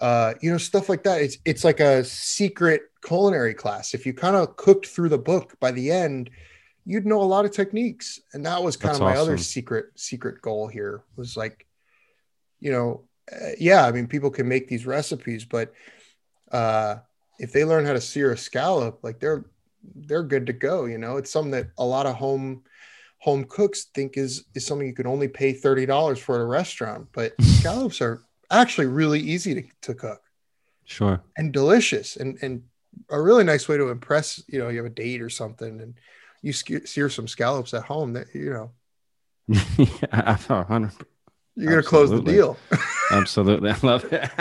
uh, 0.00 0.34
you 0.42 0.50
know 0.50 0.58
stuff 0.58 0.88
like 0.88 1.04
that. 1.04 1.22
It's 1.22 1.38
it's 1.44 1.62
like 1.64 1.78
a 1.78 2.02
secret 2.04 2.82
culinary 3.06 3.54
class. 3.54 3.94
If 3.94 4.04
you 4.04 4.12
kind 4.12 4.34
of 4.34 4.56
cooked 4.56 4.86
through 4.88 5.10
the 5.10 5.18
book 5.18 5.54
by 5.60 5.70
the 5.70 5.90
end, 5.92 6.30
you'd 6.84 7.06
know 7.06 7.22
a 7.22 7.30
lot 7.34 7.44
of 7.44 7.52
techniques. 7.52 8.20
And 8.32 8.44
that 8.44 8.62
was 8.62 8.76
kind 8.76 8.90
That's 8.90 9.00
of 9.00 9.04
my 9.06 9.16
other 9.16 9.38
secret 9.38 9.86
secret 9.94 10.42
goal 10.42 10.66
here 10.66 11.04
was 11.16 11.36
like, 11.36 11.63
you 12.60 12.70
know, 12.72 13.02
uh, 13.32 13.50
yeah, 13.58 13.84
I 13.86 13.92
mean 13.92 14.06
people 14.06 14.30
can 14.30 14.48
make 14.48 14.68
these 14.68 14.86
recipes, 14.86 15.44
but 15.44 15.72
uh, 16.52 16.96
if 17.38 17.52
they 17.52 17.64
learn 17.64 17.84
how 17.86 17.92
to 17.92 18.00
sear 18.00 18.32
a 18.32 18.36
scallop, 18.38 19.00
like 19.02 19.20
they're 19.20 19.44
they're 19.94 20.22
good 20.22 20.46
to 20.46 20.52
go. 20.52 20.84
You 20.86 20.98
know, 20.98 21.16
it's 21.16 21.30
something 21.30 21.52
that 21.52 21.68
a 21.78 21.84
lot 21.84 22.06
of 22.06 22.16
home 22.16 22.62
home 23.18 23.44
cooks 23.44 23.84
think 23.94 24.16
is 24.16 24.44
is 24.54 24.66
something 24.66 24.86
you 24.86 24.94
can 24.94 25.06
only 25.06 25.28
pay 25.28 25.52
thirty 25.52 25.86
dollars 25.86 26.18
for 26.18 26.36
at 26.36 26.42
a 26.42 26.46
restaurant. 26.46 27.08
But 27.12 27.34
scallops 27.40 28.00
are 28.00 28.22
actually 28.50 28.86
really 28.86 29.20
easy 29.20 29.54
to, 29.54 29.62
to 29.82 29.94
cook 29.94 30.20
Sure. 30.84 31.22
and 31.36 31.52
delicious 31.52 32.16
and 32.16 32.38
and 32.42 32.62
a 33.10 33.20
really 33.20 33.44
nice 33.44 33.68
way 33.68 33.76
to 33.76 33.88
impress. 33.88 34.42
You 34.46 34.58
know, 34.60 34.68
you 34.68 34.78
have 34.78 34.86
a 34.86 34.90
date 34.90 35.22
or 35.22 35.30
something 35.30 35.80
and 35.80 35.94
you 36.42 36.52
sear 36.52 37.08
some 37.08 37.26
scallops 37.26 37.74
at 37.74 37.84
home. 37.84 38.12
That 38.12 38.26
you 38.34 38.52
know 38.52 38.70
yeah, 39.78 40.36
hundred- 40.36 40.92
you're 41.56 41.70
gonna 41.70 41.82
close 41.82 42.10
the 42.10 42.20
deal. 42.22 42.56
Absolutely. 43.10 43.70
I 43.70 43.76
love 43.82 44.04
it. 44.12 44.30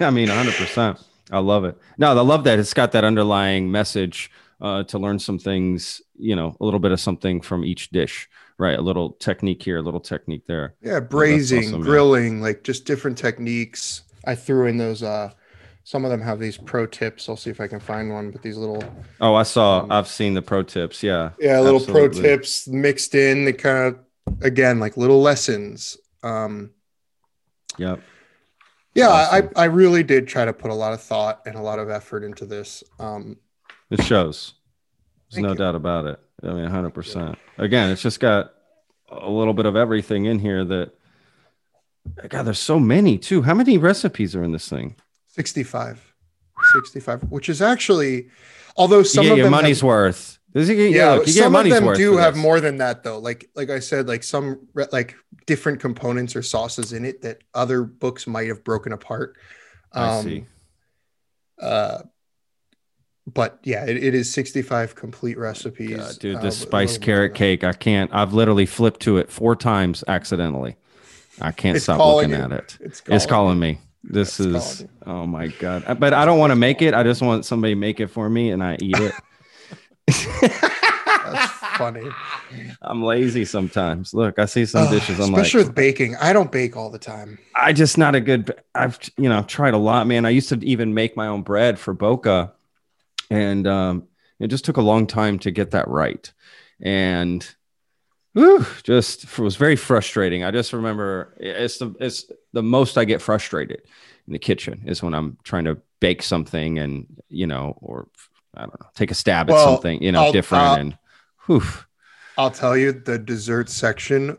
I 0.00 0.10
mean, 0.10 0.28
100%. 0.28 1.02
I 1.30 1.38
love 1.38 1.64
it. 1.64 1.76
No, 1.98 2.10
I 2.10 2.20
love 2.20 2.44
that. 2.44 2.58
It's 2.58 2.74
got 2.74 2.92
that 2.92 3.04
underlying 3.04 3.70
message 3.70 4.30
uh, 4.60 4.84
to 4.84 4.98
learn 4.98 5.18
some 5.18 5.38
things, 5.38 6.00
you 6.16 6.36
know, 6.36 6.56
a 6.60 6.64
little 6.64 6.80
bit 6.80 6.92
of 6.92 7.00
something 7.00 7.40
from 7.40 7.64
each 7.64 7.90
dish, 7.90 8.28
right? 8.58 8.78
A 8.78 8.82
little 8.82 9.10
technique 9.12 9.62
here, 9.62 9.78
a 9.78 9.82
little 9.82 10.00
technique 10.00 10.46
there. 10.46 10.74
Yeah, 10.82 11.00
braising, 11.00 11.60
awesome, 11.64 11.72
man. 11.72 11.80
grilling, 11.82 12.40
like 12.40 12.62
just 12.62 12.84
different 12.84 13.18
techniques. 13.18 14.02
I 14.24 14.34
threw 14.34 14.66
in 14.66 14.76
those. 14.78 15.02
uh 15.02 15.30
Some 15.84 16.04
of 16.04 16.10
them 16.10 16.20
have 16.20 16.38
these 16.38 16.56
pro 16.56 16.86
tips. 16.86 17.28
I'll 17.28 17.36
see 17.36 17.50
if 17.50 17.60
I 17.60 17.66
can 17.68 17.80
find 17.80 18.10
one. 18.12 18.30
But 18.30 18.42
these 18.42 18.56
little 18.56 18.82
Oh, 19.20 19.34
I 19.34 19.42
saw, 19.42 19.82
Um, 19.82 19.92
I've 19.92 20.08
seen 20.08 20.34
the 20.34 20.42
pro 20.42 20.62
tips. 20.62 21.02
Yeah. 21.02 21.30
yeah 21.40 21.60
little 21.60 21.80
pro 21.80 22.08
tips 22.08 22.66
mixed 22.68 23.14
in 23.14 23.44
they 23.44 23.52
kind 23.52 23.86
of 23.88 23.98
again 24.40 24.78
like 24.80 24.96
little 24.96 25.20
lessons 25.22 25.96
um 26.22 26.70
Yep. 27.78 28.00
yeah 28.94 29.08
Awesome. 29.08 29.50
I, 29.56 29.62
I 29.62 29.64
really 29.66 30.02
did 30.02 30.26
try 30.26 30.44
to 30.44 30.52
put 30.52 30.70
a 30.70 30.74
lot 30.74 30.92
of 30.92 31.02
thought 31.02 31.42
and 31.46 31.56
a 31.56 31.60
lot 31.62 31.78
of 31.78 31.90
effort 31.90 32.24
into 32.24 32.46
this 32.46 32.82
um 32.98 33.36
It 33.90 34.02
shows. 34.02 34.54
There's 35.30 35.42
no 35.42 35.50
you. 35.50 35.54
doubt 35.56 35.74
about 35.74 36.06
it. 36.06 36.20
I 36.42 36.48
mean, 36.48 36.68
100%. 36.68 37.36
Again, 37.58 37.90
it's 37.90 38.02
just 38.02 38.20
got 38.20 38.52
a 39.10 39.28
little 39.28 39.54
bit 39.54 39.66
of 39.66 39.74
everything 39.76 40.26
in 40.26 40.38
here 40.38 40.64
that, 40.64 40.92
God, 42.28 42.44
there's 42.44 42.58
so 42.58 42.78
many 42.78 43.18
too. 43.18 43.42
How 43.42 43.54
many 43.54 43.76
recipes 43.78 44.34
are 44.36 44.42
in 44.44 44.52
this 44.52 44.68
thing? 44.68 44.96
65 45.28 46.14
65 46.72 47.22
which 47.30 47.48
is 47.50 47.60
actually 47.60 48.28
although 48.76 49.02
some 49.02 49.26
you 49.26 49.32
of 49.32 49.38
your 49.38 49.44
them 49.46 49.50
money's 49.52 49.80
have, 49.80 49.86
worth. 49.88 50.38
This 50.56 50.70
is, 50.70 50.78
yeah, 50.78 50.96
yeah 50.96 51.12
look, 51.12 51.26
you 51.26 51.34
get 51.34 51.42
some 51.42 51.54
of 51.54 51.68
them 51.68 51.94
do 51.94 52.16
have 52.16 52.32
this. 52.32 52.42
more 52.42 52.60
than 52.60 52.78
that 52.78 53.02
though 53.02 53.18
like 53.18 53.50
like 53.54 53.68
i 53.68 53.78
said 53.78 54.08
like 54.08 54.22
some 54.22 54.66
like 54.90 55.14
different 55.44 55.80
components 55.80 56.34
or 56.34 56.40
sauces 56.42 56.94
in 56.94 57.04
it 57.04 57.20
that 57.20 57.42
other 57.52 57.82
books 57.82 58.26
might 58.26 58.48
have 58.48 58.64
broken 58.64 58.92
apart 58.92 59.36
I 59.92 60.16
um 60.16 60.24
see. 60.24 60.44
uh 61.60 61.98
but 63.26 63.58
yeah, 63.64 63.84
it, 63.84 63.96
it 63.96 64.14
is 64.14 64.32
65 64.32 64.94
complete 64.94 65.36
recipes. 65.36 65.96
God, 65.96 66.18
dude, 66.20 66.36
uh, 66.36 66.40
this 66.42 66.60
with 66.60 66.68
spice 66.68 66.96
carrot 66.96 67.34
cake, 67.34 67.64
I 67.64 67.72
can't. 67.72 68.08
I've 68.14 68.32
literally 68.32 68.66
flipped 68.66 69.00
to 69.00 69.18
it 69.18 69.32
four 69.32 69.56
times 69.56 70.04
accidentally. 70.06 70.76
I 71.40 71.50
can't 71.50 71.82
stop 71.82 71.98
looking 71.98 72.30
you. 72.30 72.36
at 72.36 72.52
it. 72.52 72.78
It's 72.80 73.02
It's 73.06 73.26
calling 73.26 73.58
me. 73.58 73.80
This 74.04 74.38
It's 74.38 74.80
is 74.80 74.86
oh 75.04 75.26
my 75.26 75.48
god. 75.48 75.82
Uh, 75.88 75.94
But 75.94 76.14
I 76.14 76.24
don't 76.24 76.38
want 76.38 76.52
to 76.52 76.56
make 76.56 76.82
it. 76.82 76.94
I 76.94 77.02
just 77.02 77.20
want 77.20 77.44
somebody 77.44 77.74
to 77.74 77.80
make 77.80 77.98
it 77.98 78.06
for 78.06 78.30
me 78.30 78.50
and 78.52 78.62
I 78.62 78.76
eat 78.80 78.96
it. 78.96 79.12
That's 80.06 81.52
funny. 81.76 82.08
I'm 82.82 83.02
lazy 83.02 83.44
sometimes. 83.44 84.14
Look, 84.14 84.38
I 84.38 84.44
see 84.46 84.66
some 84.66 84.90
dishes. 84.90 85.18
I'm 85.18 85.32
like, 85.32 85.42
especially 85.42 85.64
with 85.64 85.74
baking. 85.74 86.16
I 86.16 86.32
don't 86.32 86.52
bake 86.52 86.76
all 86.76 86.90
the 86.90 86.98
time. 86.98 87.38
I 87.54 87.72
just 87.72 87.98
not 87.98 88.14
a 88.14 88.20
good. 88.20 88.54
I've 88.74 88.98
you 89.16 89.28
know 89.28 89.42
tried 89.42 89.74
a 89.74 89.78
lot, 89.78 90.06
man. 90.06 90.24
I 90.24 90.30
used 90.30 90.48
to 90.50 90.64
even 90.64 90.94
make 90.94 91.16
my 91.16 91.26
own 91.26 91.42
bread 91.42 91.78
for 91.78 91.94
Boca, 91.94 92.52
and 93.30 93.66
um, 93.66 94.04
it 94.38 94.48
just 94.48 94.64
took 94.64 94.76
a 94.76 94.82
long 94.82 95.06
time 95.06 95.38
to 95.40 95.50
get 95.50 95.72
that 95.72 95.88
right, 95.88 96.32
and 96.80 97.46
whew, 98.32 98.64
just 98.82 99.24
it 99.24 99.38
was 99.38 99.56
very 99.56 99.76
frustrating. 99.76 100.44
I 100.44 100.50
just 100.50 100.72
remember 100.72 101.34
it's 101.38 101.78
the 101.78 101.94
it's 101.98 102.30
the 102.52 102.62
most 102.62 102.96
I 102.98 103.04
get 103.04 103.22
frustrated 103.22 103.82
in 104.26 104.32
the 104.32 104.38
kitchen 104.38 104.82
is 104.86 105.02
when 105.02 105.14
I'm 105.14 105.38
trying 105.42 105.64
to 105.64 105.78
bake 106.00 106.22
something 106.22 106.78
and 106.78 107.06
you 107.28 107.46
know 107.46 107.76
or 107.80 108.08
I 108.56 108.60
don't 108.62 108.80
know 108.80 108.86
take 108.94 109.10
a 109.10 109.14
stab 109.14 109.50
at 109.50 109.58
something 109.58 110.02
you 110.02 110.12
know 110.12 110.24
I'll- 110.24 110.32
different 110.32 110.64
I'll- 110.64 110.74
and 110.76 110.98
whew, 111.46 111.62
I'll 112.38 112.50
tell 112.50 112.76
you, 112.76 112.92
the 112.92 113.18
dessert 113.18 113.68
section 113.70 114.36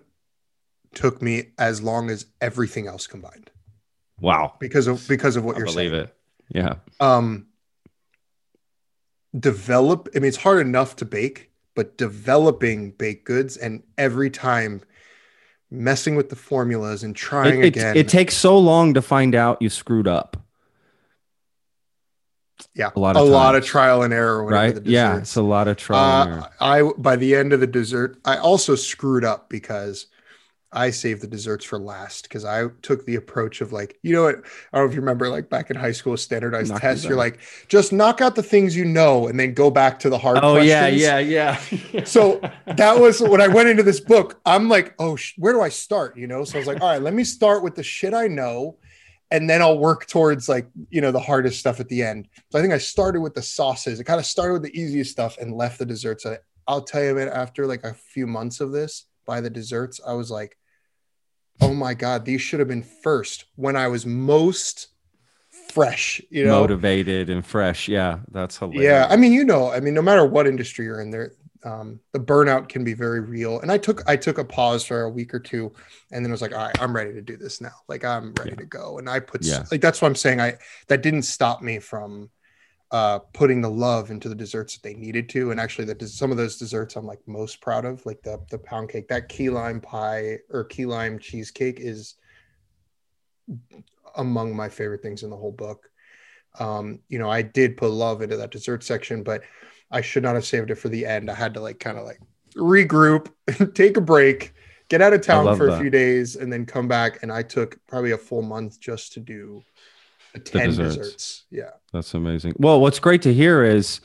took 0.93 1.21
me 1.21 1.51
as 1.57 1.81
long 1.81 2.09
as 2.09 2.25
everything 2.41 2.87
else 2.87 3.07
combined 3.07 3.49
wow 4.19 4.53
because 4.59 4.87
of 4.87 5.07
because 5.07 5.35
of 5.35 5.43
what 5.43 5.55
I 5.55 5.59
you're 5.59 5.65
believe 5.67 5.91
saying. 5.91 5.91
Believe 5.91 6.03
it 6.07 6.15
yeah 6.49 6.75
Um, 6.99 7.47
develop. 9.37 10.09
I 10.15 10.19
mean, 10.19 10.29
it's 10.29 10.37
hard 10.37 10.65
enough 10.65 10.95
to 10.97 11.05
bake, 11.05 11.51
but 11.75 11.97
developing 11.97 12.91
baked 12.91 13.25
goods 13.25 13.57
and 13.57 13.83
every 13.97 14.29
time 14.29 14.81
messing 15.69 16.15
with 16.15 16.29
the 16.29 16.35
formulas 16.35 17.03
and 17.03 17.15
trying 17.15 17.59
it, 17.59 17.65
it, 17.65 17.67
again. 17.67 17.97
it 17.97 18.07
takes 18.07 18.35
so 18.35 18.57
long 18.57 18.93
to 18.93 19.01
find 19.01 19.35
out 19.35 19.61
you 19.61 19.69
screwed 19.69 20.07
up 20.07 20.37
yeah, 22.77 22.91
a 22.95 22.99
lot 22.99 23.15
of 23.15 23.21
a 23.23 23.25
of 23.25 23.31
lot 23.31 23.55
of 23.55 23.65
trial 23.65 24.03
and 24.03 24.13
error. 24.13 24.43
right 24.43 24.75
the 24.75 24.89
yeah 24.89 25.17
it's 25.17 25.35
a 25.35 25.41
lot 25.41 25.67
of 25.67 25.77
trial 25.77 26.23
and 26.23 26.33
Uh, 26.33 26.35
error. 26.35 26.49
I 26.59 26.91
by 26.97 27.15
the 27.15 27.35
end 27.35 27.53
of 27.53 27.59
the 27.59 27.67
dessert, 27.67 28.17
I 28.25 28.37
also 28.37 28.75
screwed 28.75 29.25
up 29.25 29.49
because 29.49 30.07
I 30.69 30.89
saved 30.89 31.21
the 31.21 31.27
desserts 31.27 31.63
for 31.63 31.79
last 31.79 32.23
because 32.23 32.43
I 32.43 32.67
took 32.81 33.05
the 33.05 33.15
approach 33.15 33.61
of 33.61 33.71
like, 33.71 33.97
you 34.03 34.13
know 34.13 34.23
what? 34.23 34.35
I 34.73 34.77
don't 34.77 34.85
know 34.85 34.89
if 34.89 34.93
you 34.95 34.99
remember, 34.99 35.29
like 35.29 35.49
back 35.49 35.69
in 35.71 35.77
high 35.77 35.93
school, 35.93 36.17
standardized 36.17 36.71
Knock 36.71 36.81
tests. 36.81 37.05
You're 37.05 37.15
like, 37.15 37.39
just 37.69 37.93
knock 37.93 38.19
out 38.19 38.35
the 38.35 38.43
things 38.43 38.75
you 38.75 38.83
know, 38.83 39.27
and 39.27 39.39
then 39.39 39.53
go 39.53 39.71
back 39.71 39.97
to 39.99 40.09
the 40.09 40.17
hard. 40.17 40.39
oh 40.43 40.57
yeah 40.57 40.87
yeah 40.87 41.19
yeah 41.19 41.57
So 42.03 42.41
that 42.65 42.99
was 42.99 43.21
when 43.21 43.39
I 43.41 43.47
went 43.47 43.69
into 43.69 43.81
this 43.81 44.01
book. 44.01 44.39
I'm 44.45 44.67
like, 44.67 44.93
oh, 44.99 45.15
sh- 45.15 45.35
where 45.37 45.53
do 45.53 45.61
I 45.61 45.69
start? 45.69 46.17
You 46.17 46.27
know, 46.27 46.43
so 46.43 46.57
I 46.57 46.59
was 46.59 46.67
like, 46.67 46.81
all 46.81 46.89
right, 46.91 47.01
let 47.01 47.13
me 47.13 47.23
start 47.23 47.63
with 47.63 47.75
the 47.75 47.83
shit 47.83 48.13
I 48.13 48.27
know, 48.27 48.75
and 49.31 49.49
then 49.49 49.61
I'll 49.61 49.77
work 49.77 50.07
towards 50.07 50.47
like 50.47 50.67
you 50.89 51.01
know 51.01 51.11
the 51.11 51.19
hardest 51.19 51.59
stuff 51.59 51.79
at 51.79 51.89
the 51.89 52.03
end. 52.03 52.27
So 52.51 52.59
I 52.59 52.61
think 52.61 52.73
I 52.73 52.77
started 52.77 53.21
with 53.21 53.33
the 53.33 53.41
sauces. 53.41 53.99
I 53.99 54.03
kind 54.03 54.19
of 54.19 54.25
started 54.25 54.53
with 54.53 54.63
the 54.63 54.79
easiest 54.79 55.11
stuff 55.11 55.37
and 55.37 55.53
left 55.53 55.79
the 55.79 55.85
desserts. 55.85 56.25
I, 56.25 56.37
I'll 56.67 56.81
tell 56.81 57.03
you, 57.03 57.15
man, 57.15 57.29
after 57.29 57.65
like 57.65 57.83
a 57.83 57.93
few 57.93 58.27
months 58.27 58.59
of 58.61 58.71
this, 58.71 59.05
by 59.25 59.41
the 59.41 59.49
desserts, 59.49 59.99
I 60.05 60.13
was 60.13 60.31
like, 60.31 60.57
oh 61.61 61.73
my 61.73 61.93
god, 61.93 62.25
these 62.25 62.41
should 62.41 62.59
have 62.59 62.69
been 62.69 62.83
first 62.83 63.45
when 63.55 63.75
I 63.75 63.87
was 63.87 64.05
most 64.05 64.87
fresh. 65.69 66.21
You 66.29 66.45
know, 66.45 66.61
motivated 66.61 67.29
and 67.29 67.45
fresh 67.45 67.87
yeah 67.87 68.19
that's 68.31 68.57
hilarious 68.57 68.83
yeah, 68.83 69.07
I 69.09 69.17
mean, 69.17 69.33
you 69.33 69.43
know, 69.43 69.71
I 69.71 69.79
mean, 69.79 69.93
no 69.93 70.01
matter 70.01 70.25
what 70.25 70.47
industry 70.47 70.85
you're 70.85 71.01
in, 71.01 71.11
there, 71.11 71.33
um, 71.67 71.99
the 72.13 72.19
burnout 72.19 72.69
can 72.69 72.83
be 72.85 72.93
very 72.93 73.19
real. 73.19 73.59
And 73.59 73.71
I 73.71 73.77
took 73.77 74.01
I 74.07 74.15
took 74.15 74.37
a 74.37 74.45
pause 74.45 74.85
for 74.85 75.01
a 75.01 75.09
week 75.09 75.33
or 75.33 75.39
two, 75.39 75.73
and 76.11 76.23
then 76.23 76.31
I 76.31 76.33
was 76.33 76.41
like, 76.41 76.53
all 76.53 76.65
right, 76.65 76.81
I'm 76.81 76.95
ready 76.95 77.11
to 77.13 77.21
do 77.21 77.35
this 77.35 77.59
now. 77.59 77.73
Like 77.89 78.05
I'm 78.05 78.33
ready 78.35 78.55
to 78.55 78.65
go. 78.65 78.99
And 78.99 79.09
I 79.09 79.19
put 79.19 79.43
Yeah. 79.43 79.65
like 79.69 79.81
that's 79.81 80.01
what 80.01 80.07
I'm 80.07 80.15
saying. 80.15 80.39
I 80.39 80.57
that 80.87 81.03
didn't 81.03 81.23
stop 81.23 81.61
me 81.61 81.79
from 81.79 82.29
uh 82.91 83.19
putting 83.33 83.59
the 83.59 83.69
love 83.69 84.11
into 84.11 84.29
the 84.29 84.35
desserts 84.35 84.75
that 84.75 84.83
they 84.83 84.93
needed 84.93 85.27
to 85.27 85.51
and 85.51 85.59
actually 85.59 85.83
that 85.83 86.01
some 86.07 86.31
of 86.31 86.37
those 86.37 86.57
desserts 86.57 86.95
i'm 86.95 87.05
like 87.05 87.19
most 87.27 87.59
proud 87.59 87.83
of 87.83 88.05
like 88.05 88.21
the 88.21 88.39
the 88.49 88.57
pound 88.57 88.87
cake 88.87 89.09
that 89.09 89.27
key 89.27 89.49
lime 89.49 89.81
pie 89.81 90.37
or 90.51 90.63
key 90.63 90.85
lime 90.85 91.19
cheesecake 91.19 91.81
is 91.81 92.15
among 94.15 94.55
my 94.55 94.69
favorite 94.69 95.01
things 95.01 95.23
in 95.23 95.29
the 95.29 95.35
whole 95.35 95.51
book 95.51 95.91
um 96.61 96.99
you 97.09 97.19
know 97.19 97.29
i 97.29 97.41
did 97.41 97.75
put 97.75 97.91
love 97.91 98.21
into 98.21 98.37
that 98.37 98.51
dessert 98.51 98.81
section 98.81 99.21
but 99.21 99.41
i 99.91 100.01
should 100.01 100.23
not 100.23 100.35
have 100.35 100.45
saved 100.45 100.71
it 100.71 100.75
for 100.75 100.89
the 100.89 101.05
end 101.05 101.29
i 101.29 101.33
had 101.33 101.53
to 101.53 101.61
like 101.61 101.79
kind 101.79 101.97
of 101.97 102.05
like 102.05 102.19
regroup 102.55 103.29
take 103.75 103.97
a 103.97 104.01
break 104.01 104.53
get 104.89 105.01
out 105.01 105.13
of 105.13 105.21
town 105.21 105.55
for 105.57 105.69
a 105.69 105.79
few 105.79 105.89
days 105.89 106.35
and 106.35 106.51
then 106.51 106.65
come 106.65 106.87
back 106.87 107.21
and 107.23 107.31
i 107.31 107.41
took 107.41 107.77
probably 107.87 108.11
a 108.11 108.17
full 108.17 108.41
month 108.41 108.79
just 108.79 109.13
to 109.13 109.19
do 109.19 109.61
10 110.33 110.67
desserts. 110.67 110.95
desserts. 110.95 111.43
yeah 111.51 111.69
That's 111.93 112.13
amazing. 112.13 112.53
Well, 112.57 112.79
what's 112.79 112.99
great 112.99 113.21
to 113.23 113.33
hear 113.33 113.63
is 113.63 114.01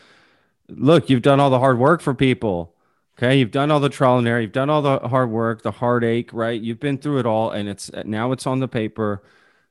look, 0.68 1.10
you've 1.10 1.22
done 1.22 1.40
all 1.40 1.50
the 1.50 1.58
hard 1.58 1.78
work 1.78 2.00
for 2.00 2.14
people. 2.14 2.74
Okay. 3.18 3.38
You've 3.38 3.50
done 3.50 3.70
all 3.70 3.80
the 3.80 3.88
trial 3.88 4.18
and 4.18 4.26
error. 4.26 4.40
You've 4.40 4.52
done 4.52 4.70
all 4.70 4.82
the 4.82 4.98
hard 5.00 5.30
work, 5.30 5.62
the 5.62 5.70
heartache, 5.70 6.32
right? 6.32 6.60
You've 6.60 6.80
been 6.80 6.98
through 6.98 7.20
it 7.20 7.26
all. 7.26 7.50
And 7.50 7.68
it's 7.68 7.90
now 8.04 8.32
it's 8.32 8.46
on 8.46 8.60
the 8.60 8.68
paper. 8.68 9.22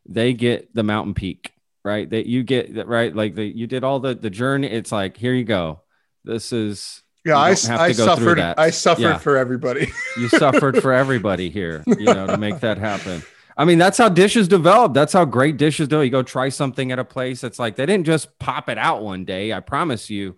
They 0.05 0.33
get 0.33 0.73
the 0.73 0.83
mountain 0.83 1.13
peak, 1.13 1.53
right? 1.83 2.09
That 2.09 2.27
you 2.27 2.43
get 2.43 2.75
that, 2.75 2.87
right? 2.87 3.15
Like 3.15 3.35
the, 3.35 3.45
you 3.45 3.67
did 3.67 3.83
all 3.83 3.99
the, 3.99 4.13
the 4.13 4.29
journey. 4.29 4.67
It's 4.67 4.91
like, 4.91 5.17
here 5.17 5.33
you 5.33 5.43
go. 5.43 5.81
This 6.23 6.53
is, 6.53 7.01
yeah 7.23 7.37
i, 7.37 7.49
I 7.49 7.53
suffered 7.91 8.39
i 8.39 8.71
suffered 8.71 9.01
Yeah. 9.03 9.17
for 9.19 9.37
everybody 9.37 9.91
you 10.17 10.27
suffered 10.29 10.81
for 10.81 10.91
everybody 11.03 11.49
here, 11.51 11.83
you 11.85 12.05
know, 12.05 12.25
to 12.27 12.37
make 12.37 12.59
that 12.61 12.77
happen. 12.79 13.21
I 13.57 13.65
mean, 13.65 13.77
that's 13.77 13.97
how 13.97 14.09
dishes 14.09 14.47
develop. 14.47 14.93
That's 14.93 15.13
how 15.13 15.25
great 15.25 15.57
dishes 15.57 15.87
do. 15.89 16.01
You 16.01 16.09
go 16.09 16.23
try 16.23 16.49
something 16.49 16.91
at 16.91 16.97
a 16.99 17.03
place. 17.03 17.43
It's 17.43 17.59
like 17.59 17.75
they 17.75 17.85
didn't 17.85 18.05
just 18.07 18.39
pop 18.39 18.69
it 18.69 18.77
out 18.79 19.03
one 19.03 19.23
day. 19.25 19.53
I 19.53 19.59
promise 19.59 20.09
you, 20.09 20.37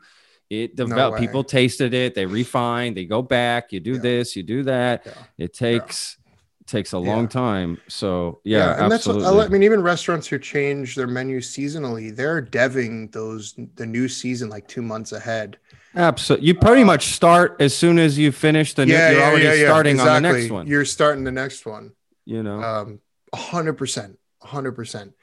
it 0.49 0.75
developed. 0.75 1.19
way. 1.21 1.27
People 1.27 1.43
tasted 1.43 1.93
it. 1.93 2.15
They 2.15 2.25
refine. 2.25 2.95
They 2.95 3.05
go 3.05 3.21
back. 3.21 3.71
You 3.71 3.79
do 3.79 3.93
Yeah. 3.93 3.99
this. 3.99 4.35
You 4.35 4.43
do 4.43 4.63
that. 4.63 5.03
Yeah. 5.05 5.13
It 5.37 5.53
takes 5.53 6.17
it 6.61 6.67
takes 6.67 6.91
a 6.93 6.97
Yeah. 6.97 7.13
long 7.15 7.27
time. 7.29 7.77
So 7.87 8.41
yeah, 8.43 8.83
and 8.83 8.91
absolutely. 8.91 9.23
that's 9.23 9.35
what, 9.35 9.45
I 9.45 9.49
mean. 9.49 9.63
Even 9.63 9.81
restaurants 9.81 10.27
who 10.27 10.39
change 10.39 10.95
their 10.95 11.07
menu 11.07 11.39
seasonally, 11.39 12.13
they're 12.13 12.41
deving 12.41 13.11
those 13.11 13.53
the 13.75 13.85
new 13.85 14.09
season 14.09 14.49
like 14.49 14.67
two 14.67 14.81
months 14.81 15.11
ahead. 15.11 15.59
Absolutely. 15.95 16.47
You 16.47 16.55
pretty 16.55 16.83
much 16.83 17.07
start 17.07 17.57
as 17.59 17.75
soon 17.75 17.99
as 17.99 18.17
you 18.17 18.31
finish 18.31 18.73
the. 18.73 18.85
new, 18.85 18.93
you're 18.93 19.21
already 19.21 19.63
starting 19.63 19.99
on 19.99 20.21
the 20.21 20.31
next 20.31 20.51
one. 20.51 20.67
You're 20.67 20.85
starting 20.85 21.23
the 21.23 21.31
next 21.31 21.65
one. 21.65 21.93
you 22.25 22.43
know. 22.43 22.61
Um, 22.61 22.99
a 23.31 23.37
hundred 23.37 23.73
percent, 23.73 24.19
a 24.41 24.47
hundred 24.47 24.73
percent. 24.73 25.13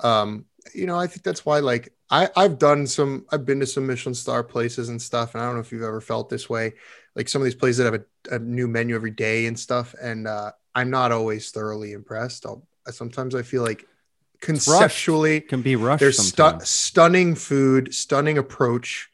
Um, 0.00 0.46
you 0.74 0.86
know, 0.86 0.98
I 0.98 1.06
think 1.06 1.22
that's 1.22 1.44
why. 1.44 1.58
Like, 1.60 1.92
I 2.10 2.28
I've 2.36 2.58
done 2.58 2.86
some. 2.86 3.26
I've 3.30 3.44
been 3.44 3.60
to 3.60 3.66
some 3.66 3.86
Michelin 3.86 4.14
star 4.14 4.42
places 4.42 4.88
and 4.88 5.00
stuff, 5.00 5.34
and 5.34 5.42
I 5.42 5.46
don't 5.46 5.54
know 5.54 5.60
if 5.60 5.72
you've 5.72 5.82
ever 5.82 6.00
felt 6.00 6.28
this 6.28 6.48
way. 6.48 6.74
Like 7.14 7.28
some 7.28 7.42
of 7.42 7.44
these 7.44 7.54
places 7.54 7.78
that 7.78 7.92
have 7.92 8.02
a, 8.30 8.36
a 8.36 8.38
new 8.38 8.68
menu 8.68 8.94
every 8.94 9.10
day 9.10 9.46
and 9.46 9.58
stuff, 9.58 9.94
and 10.00 10.26
uh, 10.28 10.52
I'm 10.74 10.90
not 10.90 11.10
always 11.12 11.50
thoroughly 11.50 11.92
impressed. 11.92 12.46
I'll 12.46 12.66
sometimes 12.90 13.34
I 13.34 13.42
feel 13.42 13.62
like 13.62 13.80
rushed. 13.80 14.40
conceptually 14.40 15.40
can 15.40 15.62
be 15.62 15.76
rushed. 15.76 16.00
there's 16.00 16.18
stu- 16.18 16.60
stunning 16.62 17.34
food, 17.34 17.94
stunning 17.94 18.38
approach, 18.38 19.10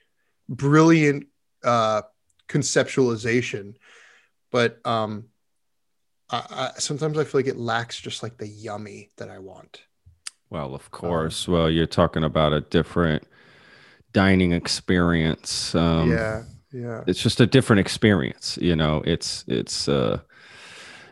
brilliant 0.49 1.27
uh, 1.63 2.03
conceptualization, 2.49 3.75
but 4.51 4.85
um, 4.87 5.25
I, 6.31 6.71
I, 6.77 6.79
sometimes 6.79 7.19
I 7.19 7.25
feel 7.25 7.39
like 7.41 7.47
it 7.49 7.57
lacks 7.59 8.01
just 8.01 8.23
like 8.23 8.37
the 8.39 8.49
yummy 8.49 9.11
that 9.17 9.29
I 9.31 9.39
want. 9.39 9.83
Well, 10.51 10.75
of 10.75 10.91
course. 10.91 11.49
well, 11.49 11.69
you're 11.71 11.87
talking 11.87 12.23
about 12.25 12.53
a 12.53 12.61
different 12.61 13.25
dining 14.13 14.53
experience. 14.53 15.75
Um, 15.75 16.11
yeah, 16.13 16.43
yeah, 16.73 17.01
It's 17.07 17.21
just 17.23 17.41
a 17.41 17.47
different 17.47 17.81
experience. 17.81 18.59
You 18.61 18.77
know, 18.77 19.03
it's, 19.05 19.45
it's, 19.49 19.89
uh, 19.89 20.21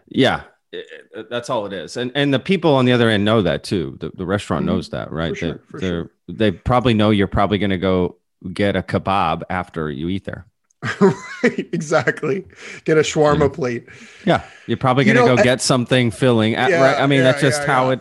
yeah, 0.06 0.42
it- 0.70 0.86
it- 1.14 1.30
that's 1.30 1.50
all 1.50 1.66
it 1.66 1.72
is. 1.72 1.96
And, 1.96 2.12
and 2.14 2.32
the 2.32 2.38
people 2.38 2.74
on 2.74 2.84
the 2.84 2.92
other 2.92 3.08
end 3.08 3.24
know 3.24 3.42
that 3.42 3.64
too. 3.64 3.96
The, 4.00 4.10
the 4.14 4.26
restaurant 4.26 4.62
Mhm. 4.64 4.66
knows 4.66 4.90
that, 4.90 5.10
right? 5.10 5.36
sure, 5.36 5.54
they, 5.54 5.58
for 5.66 5.80
they're, 5.80 6.10
they 6.28 6.52
probably 6.52 6.94
know 6.94 7.10
you're 7.10 7.26
probably 7.26 7.58
going 7.58 7.70
to 7.70 7.78
go 7.78 8.18
get 8.52 8.76
a 8.76 8.82
kebab 8.82 9.42
after 9.50 9.90
you 9.90 10.08
eat 10.08 10.24
there. 10.24 10.46
right, 11.00 11.68
exactly. 11.72 12.44
Get 12.84 12.98
a 12.98 13.02
shawarma 13.02 13.52
plate. 13.52 13.86
Yeah. 14.26 14.44
You're 14.66 14.78
probably 14.78 15.04
going 15.04 15.16
to 15.16 15.22
know, 15.26 15.36
go 15.36 15.40
I- 15.40 15.44
get 15.44 15.60
something 15.60 16.10
filling. 16.10 16.54
At, 16.56 16.70
Yeah, 16.70 16.82
right. 16.82 17.00
I 17.00 17.06
mean, 17.06 17.18
yeah, 17.18 17.24
that's 17.24 17.40
just 17.40 17.60
yeah, 17.62 17.66
how 17.66 17.90
yeah. 17.90 17.96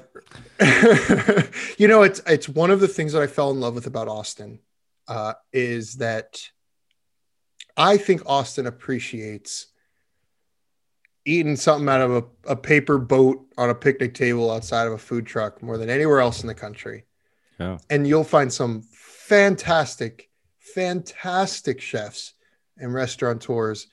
it, 0.59 1.51
you 1.77 1.87
know, 1.87 2.03
it's 2.03 2.21
it's 2.27 2.47
one 2.47 2.71
of 2.71 2.79
the 2.79 2.87
things 2.87 3.13
that 3.13 3.21
I 3.21 3.27
fell 3.27 3.51
in 3.51 3.59
love 3.59 3.75
with 3.75 3.87
about 3.87 4.07
Austin 4.07 4.59
uh, 5.07 5.33
is 5.51 5.95
that 5.95 6.49
I 7.75 7.97
think 7.97 8.23
Austin 8.25 8.67
appreciates 8.67 9.67
eating 11.25 11.55
something 11.55 11.87
out 11.87 12.01
of 12.01 12.11
a, 12.11 12.23
a 12.51 12.55
paper 12.55 12.97
boat 12.97 13.45
on 13.57 13.69
a 13.69 13.75
picnic 13.75 14.13
table 14.13 14.51
outside 14.51 14.87
of 14.87 14.93
a 14.93 14.97
food 14.97 15.25
truck 15.25 15.61
more 15.61 15.77
than 15.77 15.89
anywhere 15.89 16.19
else 16.19 16.41
in 16.41 16.47
the 16.47 16.55
country. 16.55 17.05
Yeah. 17.59 17.77
And 17.89 18.07
you'll 18.07 18.23
find 18.23 18.51
some 18.51 18.81
fantastic 18.91 20.30
fantastic 20.61 21.81
chefs 21.81 22.33
and 22.77 22.93
restaurateurs 22.93 23.87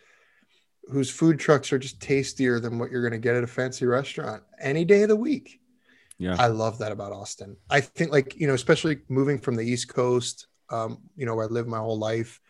whose 0.90 1.10
food 1.10 1.38
trucks 1.38 1.72
are 1.72 1.78
just 1.78 2.00
tastier 2.00 2.60
than 2.60 2.78
what 2.78 2.90
you're 2.90 3.02
going 3.02 3.12
to 3.12 3.18
get 3.18 3.34
at 3.34 3.44
a 3.44 3.48
fancy 3.48 3.84
restaurant 3.84 4.42
any 4.60 4.84
day 4.84 5.02
of 5.02 5.08
the 5.08 5.16
week. 5.16 5.60
Yeah. 6.18 6.36
I 6.38 6.46
love 6.48 6.78
that 6.78 6.92
about 6.92 7.12
Austin. 7.12 7.56
I 7.70 7.80
think 7.80 8.10
like, 8.10 8.36
you 8.36 8.46
know, 8.46 8.54
especially 8.54 9.00
moving 9.08 9.38
from 9.38 9.54
the 9.54 9.62
East 9.62 9.88
Coast, 9.88 10.46
um, 10.70 10.98
you 11.16 11.26
know, 11.26 11.34
where 11.34 11.46
I 11.46 11.48
lived 11.48 11.68
my 11.68 11.78
whole 11.78 11.98
life. 11.98 12.40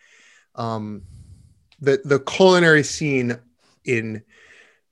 Um, 0.55 1.03
the 1.81 2.01
the 2.05 2.19
culinary 2.21 2.83
scene 2.83 3.39
in 3.85 4.23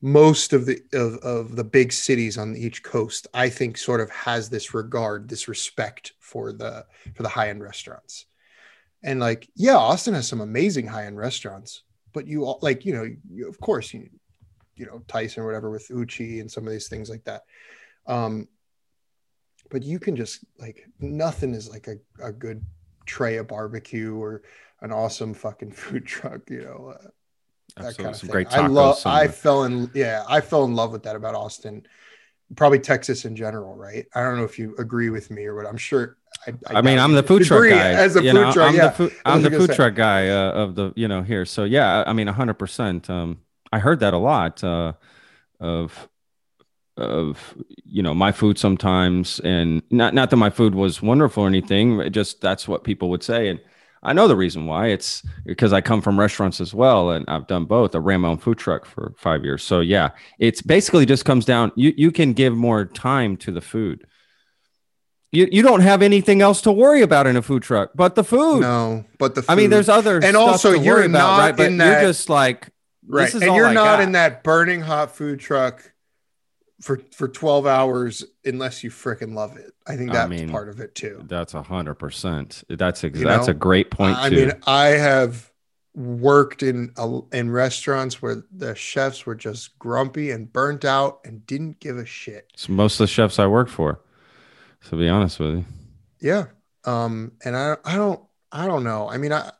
most 0.02 0.52
of 0.52 0.66
the 0.66 0.80
of, 0.92 1.16
of 1.16 1.56
the 1.56 1.64
big 1.64 1.92
cities 1.92 2.38
on 2.38 2.56
each 2.56 2.82
coast, 2.82 3.26
I 3.32 3.48
think 3.48 3.78
sort 3.78 4.00
of 4.00 4.10
has 4.10 4.48
this 4.50 4.74
regard, 4.74 5.28
this 5.28 5.48
respect 5.48 6.12
for 6.20 6.52
the 6.52 6.86
for 7.14 7.22
the 7.22 7.28
high-end 7.28 7.62
restaurants. 7.62 8.26
And 9.06 9.20
like, 9.20 9.48
yeah, 9.54 9.76
Austin 9.76 10.12
has 10.12 10.28
some 10.28 10.42
amazing 10.42 10.86
high-end 10.86 11.16
restaurants, 11.16 11.84
but 12.12 12.26
you 12.26 12.44
all 12.44 12.58
like, 12.60 12.84
you 12.84 12.92
know, 12.92 13.08
you, 13.30 13.48
of 13.48 13.58
course 13.60 13.94
you 13.94 14.10
you 14.76 14.86
know, 14.86 15.02
Tyson 15.08 15.42
or 15.42 15.46
whatever 15.46 15.70
with 15.70 15.90
Uchi 15.90 16.40
and 16.40 16.50
some 16.50 16.66
of 16.66 16.72
these 16.72 16.88
things 16.88 17.08
like 17.10 17.24
that. 17.24 17.42
Um, 18.06 18.46
but 19.70 19.82
you 19.82 19.98
can 19.98 20.14
just 20.14 20.44
like 20.58 20.86
nothing 21.00 21.54
is 21.54 21.68
like 21.68 21.88
a, 21.88 21.96
a 22.22 22.30
good 22.30 22.64
tray 23.04 23.36
of 23.36 23.48
barbecue 23.48 24.14
or 24.14 24.42
an 24.82 24.92
awesome 24.92 25.34
fucking 25.34 25.72
food 25.72 26.06
truck, 26.06 26.48
you 26.50 26.62
know. 26.62 26.94
Uh, 26.94 27.08
that 27.78 27.88
Absolutely. 27.88 28.04
kind 28.04 28.14
of 28.14 28.16
Some 28.16 28.28
thing. 28.28 28.32
great 28.32 28.52
I 28.52 28.66
love. 28.68 29.02
I 29.04 29.28
fell 29.28 29.64
in. 29.64 29.90
Yeah, 29.92 30.24
I 30.28 30.40
fell 30.40 30.64
in 30.64 30.74
love 30.74 30.92
with 30.92 31.02
that 31.02 31.16
about 31.16 31.34
Austin. 31.34 31.86
Probably 32.54 32.78
Texas 32.78 33.24
in 33.24 33.34
general, 33.34 33.74
right? 33.74 34.06
I 34.14 34.22
don't 34.22 34.36
know 34.36 34.44
if 34.44 34.58
you 34.58 34.76
agree 34.78 35.10
with 35.10 35.30
me 35.30 35.46
or 35.46 35.56
what. 35.56 35.66
I'm 35.66 35.76
sure. 35.76 36.16
I, 36.46 36.78
I 36.78 36.82
mean, 36.82 36.98
I'm 36.98 37.12
the 37.12 37.22
food 37.22 37.44
truck 37.44 37.68
guy. 37.68 37.92
As 37.92 38.16
a 38.16 38.22
you 38.22 38.30
food 38.30 38.34
know, 38.34 38.52
truck, 38.52 38.68
I'm 38.68 38.74
yeah. 38.74 38.88
the 38.88 38.92
food, 38.92 39.12
I'm 39.24 39.42
the 39.42 39.50
food 39.50 39.72
truck 39.72 39.94
guy 39.94 40.28
uh, 40.28 40.52
of 40.52 40.74
the, 40.74 40.92
you 40.96 41.08
know, 41.08 41.22
here. 41.22 41.44
So 41.44 41.64
yeah, 41.64 42.04
I 42.06 42.12
mean, 42.12 42.26
hundred 42.26 42.54
percent. 42.54 43.10
Um, 43.10 43.40
I 43.72 43.78
heard 43.78 44.00
that 44.00 44.14
a 44.14 44.18
lot 44.18 44.62
uh, 44.62 44.92
of 45.60 46.08
of 46.96 47.54
you 47.84 48.02
know 48.02 48.14
my 48.14 48.32
food 48.32 48.58
sometimes, 48.58 49.40
and 49.40 49.82
not 49.90 50.14
not 50.14 50.30
that 50.30 50.36
my 50.36 50.50
food 50.50 50.74
was 50.74 51.02
wonderful 51.02 51.44
or 51.44 51.46
anything. 51.48 52.10
Just 52.12 52.40
that's 52.40 52.66
what 52.68 52.84
people 52.84 53.10
would 53.10 53.22
say, 53.22 53.48
and 53.48 53.60
I 54.02 54.12
know 54.12 54.28
the 54.28 54.36
reason 54.36 54.66
why. 54.66 54.88
It's 54.88 55.22
because 55.44 55.72
I 55.72 55.80
come 55.80 56.00
from 56.00 56.18
restaurants 56.18 56.60
as 56.60 56.72
well, 56.72 57.10
and 57.10 57.24
I've 57.28 57.46
done 57.46 57.64
both. 57.64 57.94
I 57.94 57.98
ran 57.98 58.20
my 58.20 58.28
own 58.28 58.38
food 58.38 58.58
truck 58.58 58.86
for 58.86 59.12
five 59.18 59.44
years. 59.44 59.62
So 59.62 59.80
yeah, 59.80 60.10
it's 60.38 60.62
basically 60.62 61.06
just 61.06 61.24
comes 61.24 61.44
down. 61.44 61.72
You 61.76 61.92
you 61.96 62.12
can 62.12 62.32
give 62.32 62.54
more 62.54 62.84
time 62.84 63.36
to 63.38 63.50
the 63.50 63.60
food. 63.60 64.06
You 65.36 65.48
you 65.52 65.62
don't 65.62 65.80
have 65.80 66.02
anything 66.02 66.40
else 66.42 66.60
to 66.62 66.72
worry 66.72 67.02
about 67.02 67.26
in 67.26 67.36
a 67.36 67.42
food 67.42 67.62
truck 67.62 67.90
but 67.94 68.14
the 68.14 68.24
food. 68.24 68.60
No, 68.60 69.04
but 69.18 69.34
the. 69.34 69.44
I 69.48 69.54
mean, 69.54 69.70
there's 69.70 69.88
other 69.88 70.16
And 70.16 70.24
stuff 70.36 70.48
also, 70.48 70.72
to 70.72 70.78
you're 70.78 70.96
worry 70.96 71.06
about, 71.06 71.18
not 71.18 71.38
right? 71.38 71.56
But 71.56 71.66
in 71.66 71.76
you're 71.76 71.86
that- 71.86 72.02
just 72.02 72.28
like 72.28 72.68
right, 73.06 73.24
this 73.26 73.34
is 73.36 73.42
and 73.42 73.50
all 73.50 73.56
you're 73.56 73.66
I 73.66 73.74
not 73.74 73.84
got. 73.98 74.00
in 74.00 74.12
that 74.12 74.42
burning 74.44 74.80
hot 74.80 75.14
food 75.14 75.38
truck 75.40 75.92
for 76.80 77.00
for 77.12 77.28
12 77.28 77.66
hours 77.66 78.24
unless 78.44 78.84
you 78.84 78.90
freaking 78.90 79.34
love 79.34 79.56
it. 79.56 79.72
I 79.86 79.96
think 79.96 80.10
I 80.10 80.14
that's 80.14 80.30
mean, 80.30 80.50
part 80.50 80.68
of 80.68 80.80
it 80.80 80.94
too. 80.94 81.22
That's 81.26 81.54
a 81.54 81.62
hundred 81.62 81.94
percent. 81.94 82.64
That's 82.68 83.02
ex- 83.04 83.18
You 83.18 83.24
that's 83.26 83.46
know, 83.46 83.52
a 83.52 83.54
great 83.54 83.90
point 83.90 84.16
I 84.18 84.28
too. 84.30 84.36
mean, 84.46 84.52
I 84.66 84.86
have 84.88 85.50
worked 85.94 86.62
in 86.62 86.92
a, 86.98 87.20
in 87.32 87.50
restaurants 87.50 88.20
where 88.20 88.42
the 88.54 88.74
chefs 88.74 89.24
were 89.24 89.34
just 89.34 89.78
grumpy 89.78 90.30
and 90.30 90.52
burnt 90.52 90.84
out 90.84 91.20
and 91.24 91.46
didn't 91.46 91.80
give 91.80 91.96
a 91.96 92.04
shit. 92.04 92.50
it's 92.52 92.68
most 92.68 92.94
of 93.00 93.04
the 93.04 93.06
chefs 93.06 93.38
I 93.38 93.46
work 93.46 93.68
for. 93.70 94.00
To 94.90 94.96
be 94.96 95.08
honest 95.08 95.38
with 95.40 95.56
you, 95.56 95.64
Yeah. 96.20 96.44
Um, 96.84 97.32
and 97.44 97.56
I 97.56 97.76
I 97.84 97.96
don't 97.96 98.20
I 98.52 98.66
don't 98.66 98.84
know. 98.84 99.08
I 99.10 99.16
mean, 99.18 99.32
I 99.32 99.50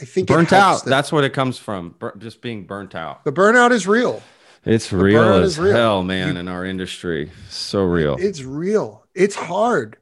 I 0.00 0.04
think 0.04 0.28
burnt 0.28 0.52
out. 0.52 0.84
that- 0.84 0.90
That's 0.90 1.10
what 1.10 1.24
it 1.24 1.32
comes 1.32 1.58
from. 1.58 1.94
Bur- 1.98 2.14
just 2.18 2.40
being 2.42 2.66
burnt 2.66 2.94
out. 2.94 3.24
the 3.24 3.32
burnout 3.32 3.70
is 3.72 3.86
real. 3.86 4.22
It's 4.64 4.90
The 4.90 4.96
real 4.98 5.34
as 5.34 5.58
real. 5.58 5.72
hell, 5.72 6.02
man. 6.02 6.34
You- 6.34 6.40
in 6.40 6.48
our 6.48 6.64
industry, 6.64 7.30
so 7.48 7.82
real. 7.84 8.16
It's 8.18 8.42
real. 8.42 9.04
It's 9.14 9.34
hard. 9.34 9.96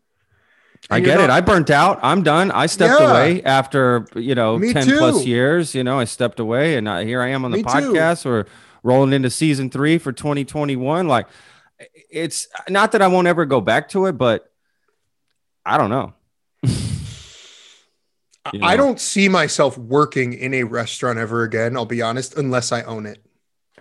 I 0.91 0.97
And 0.99 1.07
you're 1.07 1.17
get 1.17 1.25
it. 1.25 1.31
I 1.31 1.41
burnt 1.41 1.71
out. 1.71 1.99
I'm 2.03 2.23
done. 2.23 2.51
I 2.51 2.67
stepped 2.67 3.01
Yeah. 3.01 3.11
away 3.11 3.43
after 3.45 4.07
you 4.17 4.35
know 4.35 4.59
Me 4.59 4.73
ten 4.73 4.87
plus 4.99 5.25
years. 5.25 5.75
You 5.75 5.85
know, 5.85 5.99
I 5.99 6.05
stepped 6.05 6.41
away, 6.41 6.77
and 6.77 6.89
I, 6.89 7.05
here 7.05 7.23
I 7.23 7.29
am 7.29 7.45
on 7.45 7.51
the 7.53 7.59
Me 7.59 7.63
podcast. 7.63 8.25
We're 8.25 8.45
rolling 8.83 9.13
into 9.13 9.31
season 9.31 9.71
three 9.71 9.99
for 9.99 10.13
2021. 10.13 11.09
Like, 11.09 11.27
it's 12.11 12.47
not 12.69 12.93
that 12.93 13.03
I 13.03 13.09
won't 13.09 13.27
ever 13.27 13.45
go 13.47 13.61
back 13.61 13.89
to 13.91 14.07
it, 14.07 14.13
but 14.13 14.51
I 15.67 15.77
don't 15.77 15.91
know. 15.91 16.15
You 18.53 18.61
I 18.63 18.77
don't 18.77 19.01
see 19.01 19.29
myself 19.29 19.77
working 19.77 20.33
in 20.33 20.55
a 20.55 20.63
restaurant 20.63 21.19
ever 21.19 21.43
again. 21.43 21.77
I'll 21.77 21.85
be 21.85 22.01
honest, 22.01 22.37
unless 22.37 22.71
I 22.71 22.83
own 22.83 23.05
it. 23.05 23.19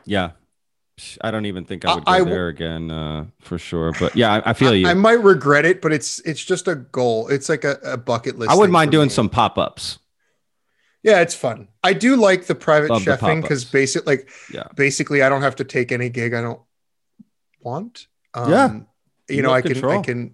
Yeah, 0.06 0.32
I 1.22 1.30
don't 1.30 1.46
even 1.46 1.66
think 1.66 1.86
I 1.86 1.94
would 1.94 2.06
go 2.06 2.12
I- 2.12 2.24
there 2.24 2.48
again 2.48 2.90
uh, 2.90 3.26
for 3.42 3.60
sure. 3.60 3.92
But 4.00 4.16
yeah, 4.16 4.34
I, 4.34 4.50
I 4.50 4.54
feel 4.54 4.72
I, 4.72 4.74
you. 4.74 4.88
I 4.88 4.96
might 4.96 5.22
regret 5.22 5.66
it, 5.66 5.84
but 5.84 5.94
it's 5.94 6.18
it's 6.22 6.44
just 6.44 6.68
a 6.68 6.74
goal. 6.74 7.28
It's 7.28 7.48
like 7.48 7.64
a, 7.64 7.78
a 7.84 7.96
bucket 7.98 8.40
list. 8.40 8.50
I 8.52 8.56
wouldn't 8.56 8.74
mind 8.74 8.90
doing 8.92 9.06
me. 9.10 9.14
some 9.14 9.30
pop 9.30 9.60
ups. 9.60 10.00
Yeah, 11.04 11.22
it's 11.22 11.36
fun. 11.36 11.68
I 11.84 11.94
do 11.94 12.16
like 12.16 12.48
the 12.48 12.56
private 12.56 12.90
Love 12.90 13.04
chefing 13.04 13.44
because 13.44 13.66
basic 13.66 14.08
like 14.08 14.28
Yeah. 14.52 14.64
basically 14.76 15.22
I 15.22 15.30
don't 15.30 15.44
have 15.44 15.58
to 15.58 15.64
take 15.64 15.92
any 15.92 16.10
gig 16.10 16.34
I 16.34 16.42
don't 16.42 16.62
want. 17.62 18.08
Um, 18.34 18.50
Yeah. 18.52 18.74
you 18.74 19.36
You 19.36 19.42
know 19.44 19.52
I 19.52 19.62
can 19.62 19.86
I 19.86 20.02
can 20.02 20.34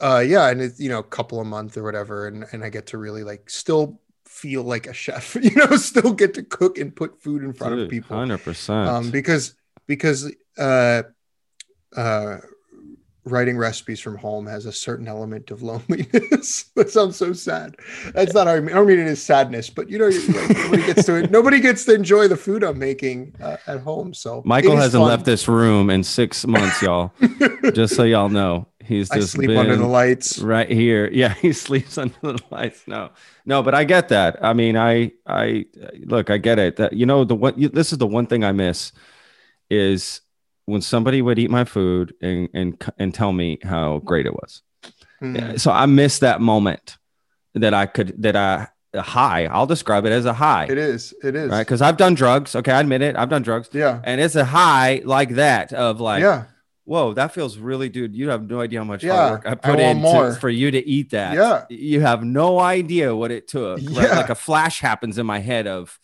uh 0.00 0.22
yeah 0.26 0.48
and 0.48 0.60
it's 0.60 0.80
you 0.80 0.88
know 0.88 0.98
a 0.98 1.04
couple 1.04 1.40
a 1.40 1.44
month 1.44 1.76
or 1.76 1.82
whatever 1.82 2.26
and 2.26 2.44
and 2.52 2.64
I 2.64 2.70
get 2.70 2.86
to 2.88 2.98
really 2.98 3.22
like 3.24 3.50
still 3.50 4.00
feel 4.26 4.62
like 4.62 4.86
a 4.86 4.92
chef 4.92 5.34
you 5.42 5.54
know 5.54 5.76
still 5.76 6.12
get 6.12 6.34
to 6.34 6.42
cook 6.42 6.78
and 6.78 6.94
put 6.94 7.20
food 7.22 7.42
in 7.42 7.52
front 7.52 7.78
of 7.78 7.88
people 7.88 8.16
Hundred 8.16 8.38
percent. 8.42 8.88
um 8.88 9.10
because 9.10 9.54
because 9.86 10.32
uh 10.58 11.02
uh 11.96 12.38
writing 13.24 13.58
recipes 13.58 14.00
from 14.00 14.16
home 14.16 14.46
has 14.46 14.64
a 14.64 14.72
certain 14.72 15.06
element 15.06 15.50
of 15.50 15.62
loneliness 15.62 16.64
that 16.74 16.90
sounds 16.90 17.16
so 17.16 17.34
sad 17.34 17.76
that's 18.14 18.32
not 18.32 18.46
how 18.46 18.54
I 18.54 18.60
mean 18.60 18.70
I 18.70 18.76
don't 18.78 18.86
mean 18.86 18.98
it 18.98 19.06
as 19.06 19.22
sadness 19.22 19.68
but 19.68 19.90
you 19.90 19.98
know 19.98 20.08
like, 20.08 20.56
nobody 20.56 20.86
gets 20.86 21.04
to 21.04 21.14
it 21.16 21.30
nobody 21.38 21.60
gets 21.60 21.84
to 21.84 21.94
enjoy 21.94 22.28
the 22.28 22.36
food 22.36 22.62
I'm 22.64 22.78
making 22.78 23.34
uh, 23.40 23.58
at 23.66 23.80
home 23.80 24.14
so 24.14 24.42
Michael 24.46 24.74
hasn't 24.76 25.02
fun. 25.02 25.08
left 25.08 25.26
this 25.26 25.46
room 25.48 25.90
in 25.90 26.02
six 26.02 26.46
months, 26.46 26.80
y'all. 26.80 27.12
just 27.74 27.94
so 27.94 28.04
y'all 28.04 28.30
know, 28.30 28.66
he's 28.90 29.10
I 29.10 29.16
just 29.16 29.32
sleep 29.32 29.50
under 29.50 29.76
the 29.76 29.86
lights 29.86 30.38
right 30.40 30.70
here. 30.70 31.08
Yeah, 31.20 31.34
he 31.34 31.52
sleeps 31.52 31.96
under 32.04 32.14
the 32.20 32.40
lights. 32.50 32.82
No, 32.86 33.10
no, 33.46 33.62
but 33.62 33.74
I 33.74 33.84
get 33.84 34.08
that. 34.08 34.42
I 34.44 34.52
mean, 34.52 34.76
I, 34.76 35.12
I 35.26 35.66
look, 36.04 36.30
I 36.30 36.38
get 36.38 36.58
it. 36.58 36.76
That 36.76 36.92
you 36.92 37.06
know, 37.06 37.24
the 37.24 37.34
one. 37.34 37.54
You, 37.56 37.68
this 37.68 37.92
is 37.92 37.98
the 37.98 38.06
one 38.06 38.26
thing 38.26 38.44
I 38.44 38.52
miss 38.52 38.92
is 39.70 40.20
when 40.66 40.82
somebody 40.82 41.22
would 41.22 41.38
eat 41.38 41.50
my 41.50 41.64
food 41.64 42.14
and 42.20 42.48
and 42.52 42.92
and 42.98 43.14
tell 43.14 43.32
me 43.32 43.58
how 43.62 43.98
great 43.98 44.26
it 44.26 44.34
was. 44.34 44.62
Mm. 45.22 45.58
So 45.60 45.70
I 45.70 45.86
miss 45.86 46.18
that 46.20 46.40
moment 46.40 46.96
that 47.54 47.74
I 47.74 47.86
could 47.86 48.22
that 48.22 48.36
I 48.36 48.68
a 48.94 49.02
high. 49.02 49.46
I'll 49.46 49.66
describe 49.66 50.04
it 50.04 50.12
as 50.12 50.24
a 50.26 50.32
high, 50.32 50.64
it 50.64 50.78
is 50.78 51.14
it 51.22 51.36
is 51.36 51.50
right? 51.50 51.60
Because 51.60 51.82
I've 51.82 51.96
done 51.96 52.14
drugs. 52.14 52.56
Okay, 52.56 52.72
I 52.72 52.80
admit 52.80 53.02
it. 53.02 53.16
I've 53.16 53.28
done 53.28 53.42
drugs, 53.42 53.68
yeah 53.72 54.00
and 54.04 54.20
it's 54.20 54.36
a 54.36 54.44
high 54.44 55.02
like 55.04 55.30
that 55.30 55.72
of 55.72 56.00
like, 56.00 56.22
yeah 56.22 56.44
whoa, 56.90 57.14
that 57.14 57.32
feels 57.32 57.56
really, 57.56 57.88
dude. 57.88 58.16
You 58.16 58.30
have 58.30 58.50
no 58.50 58.60
idea 58.60 58.80
how 58.80 58.84
much 58.84 59.04
Yeah, 59.04 59.14
hard 59.16 59.32
work 59.32 59.46
I 59.46 59.52
I 59.52 59.54
put 59.54 59.78
want 59.78 59.98
in 59.98 60.02
to- 60.34 60.40
for 60.40 60.48
you 60.50 60.72
to 60.72 60.82
eat 60.96 61.10
that. 61.10 61.34
Yeah. 61.34 61.64
you 61.70 62.00
have 62.00 62.24
no 62.24 62.58
idea 62.58 63.14
what 63.14 63.30
it 63.30 63.46
took. 63.46 63.78
right? 63.78 64.08
Yeah. 64.08 64.16
Like 64.16 64.28
a 64.30 64.34
flash 64.34 64.80
happens 64.80 65.16
in 65.16 65.24
my 65.24 65.38
head 65.38 65.66
of 65.68 66.00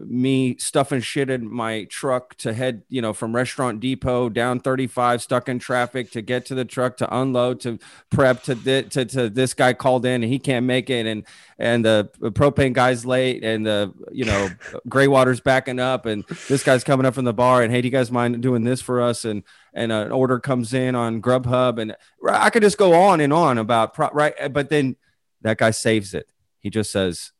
me 0.00 0.56
stuffing 0.58 1.00
shit 1.00 1.30
in 1.30 1.52
my 1.52 1.84
truck 1.84 2.34
to 2.36 2.52
head, 2.52 2.82
you 2.88 3.02
know, 3.02 3.12
from 3.12 3.34
Restaurant 3.34 3.80
Depot 3.80 4.28
down 4.28 4.60
35, 4.60 5.22
stuck 5.22 5.48
in 5.48 5.58
traffic 5.58 6.10
to 6.12 6.22
get 6.22 6.46
to 6.46 6.54
the 6.54 6.64
truck 6.64 6.96
to 6.98 7.14
unload 7.16 7.60
to 7.60 7.78
prep 8.10 8.42
to 8.44 8.54
thi- 8.54 8.84
to, 8.84 9.04
to 9.04 9.28
this 9.28 9.54
guy 9.54 9.72
called 9.72 10.06
in 10.06 10.22
and 10.22 10.32
he 10.32 10.38
can't 10.38 10.66
make 10.66 10.90
it. 10.90 11.06
And 11.06 11.24
and 11.58 11.84
the 11.84 12.10
propane 12.20 12.72
guy's 12.72 13.04
late 13.04 13.44
and 13.44 13.66
the 13.66 13.92
you 14.12 14.24
know 14.24 14.48
gray 14.88 15.08
water's 15.08 15.40
backing 15.40 15.78
up 15.78 16.06
and 16.06 16.24
this 16.48 16.62
guy's 16.62 16.84
coming 16.84 17.06
up 17.06 17.14
from 17.14 17.24
the 17.24 17.32
bar 17.32 17.62
and 17.62 17.72
hey, 17.72 17.80
do 17.80 17.88
you 17.88 17.92
guys 17.92 18.10
mind 18.10 18.40
doing 18.42 18.64
this 18.64 18.80
for 18.80 19.00
us? 19.00 19.24
And 19.24 19.42
and 19.74 19.92
an 19.92 20.12
order 20.12 20.40
comes 20.40 20.72
in 20.74 20.94
on 20.94 21.22
Grubhub 21.22 21.80
and 21.80 21.96
I 22.28 22.50
could 22.50 22.62
just 22.62 22.78
go 22.78 22.94
on 22.94 23.20
and 23.20 23.32
on 23.32 23.58
about 23.58 23.94
pro- 23.94 24.10
right, 24.10 24.52
but 24.52 24.70
then 24.70 24.96
that 25.42 25.58
guy 25.58 25.70
saves 25.70 26.14
it. 26.14 26.28
He 26.58 26.70
just 26.70 26.92
says 26.92 27.32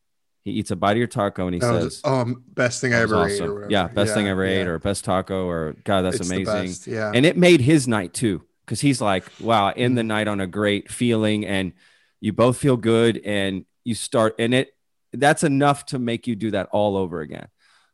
he 0.44 0.52
eats 0.52 0.70
a 0.70 0.76
bite 0.76 0.92
of 0.92 0.98
your 0.98 1.06
taco 1.06 1.46
and 1.46 1.54
he 1.54 1.60
That 1.60 1.72
says 1.72 1.84
was, 1.84 2.04
um 2.04 2.44
best 2.54 2.80
thing 2.80 2.92
I 2.92 2.96
"That 2.96 3.02
was 3.02 3.12
ever 3.12 3.28
ate 3.28 3.40
or 3.40 3.44
awesome. 3.44 3.54
whatever. 3.54 3.70
Yeah, 3.72 3.88
best 3.88 4.14
thing 4.14 4.26
I 4.26 4.30
ever 4.30 4.44
ate, 4.44 4.66
or 4.66 4.78
best 4.78 5.04
taco, 5.04 5.46
or 5.46 5.74
God, 5.84 6.02
that's 6.02 6.16
It's 6.16 6.30
amazing. 6.30 6.76
yeah 6.86 7.12
And 7.14 7.26
it 7.26 7.36
made 7.36 7.60
his 7.60 7.86
night 7.88 8.14
too, 8.14 8.42
because 8.64 8.80
he's 8.80 9.00
like, 9.00 9.24
wow, 9.40 9.70
in 9.70 9.94
the 9.94 10.02
night 10.02 10.28
on 10.28 10.40
a 10.40 10.46
great 10.46 10.90
feeling, 10.90 11.46
and 11.46 11.72
you 12.20 12.32
both 12.32 12.56
feel 12.58 12.76
good, 12.76 13.18
and 13.24 13.64
you 13.84 13.94
start, 13.94 14.34
and 14.38 14.54
it 14.54 14.74
that's 15.12 15.42
enough 15.42 15.86
to 15.86 15.98
make 15.98 16.26
you 16.26 16.36
do 16.36 16.52
that 16.52 16.68
all 16.70 16.96
over 16.96 17.20
again. 17.20 17.48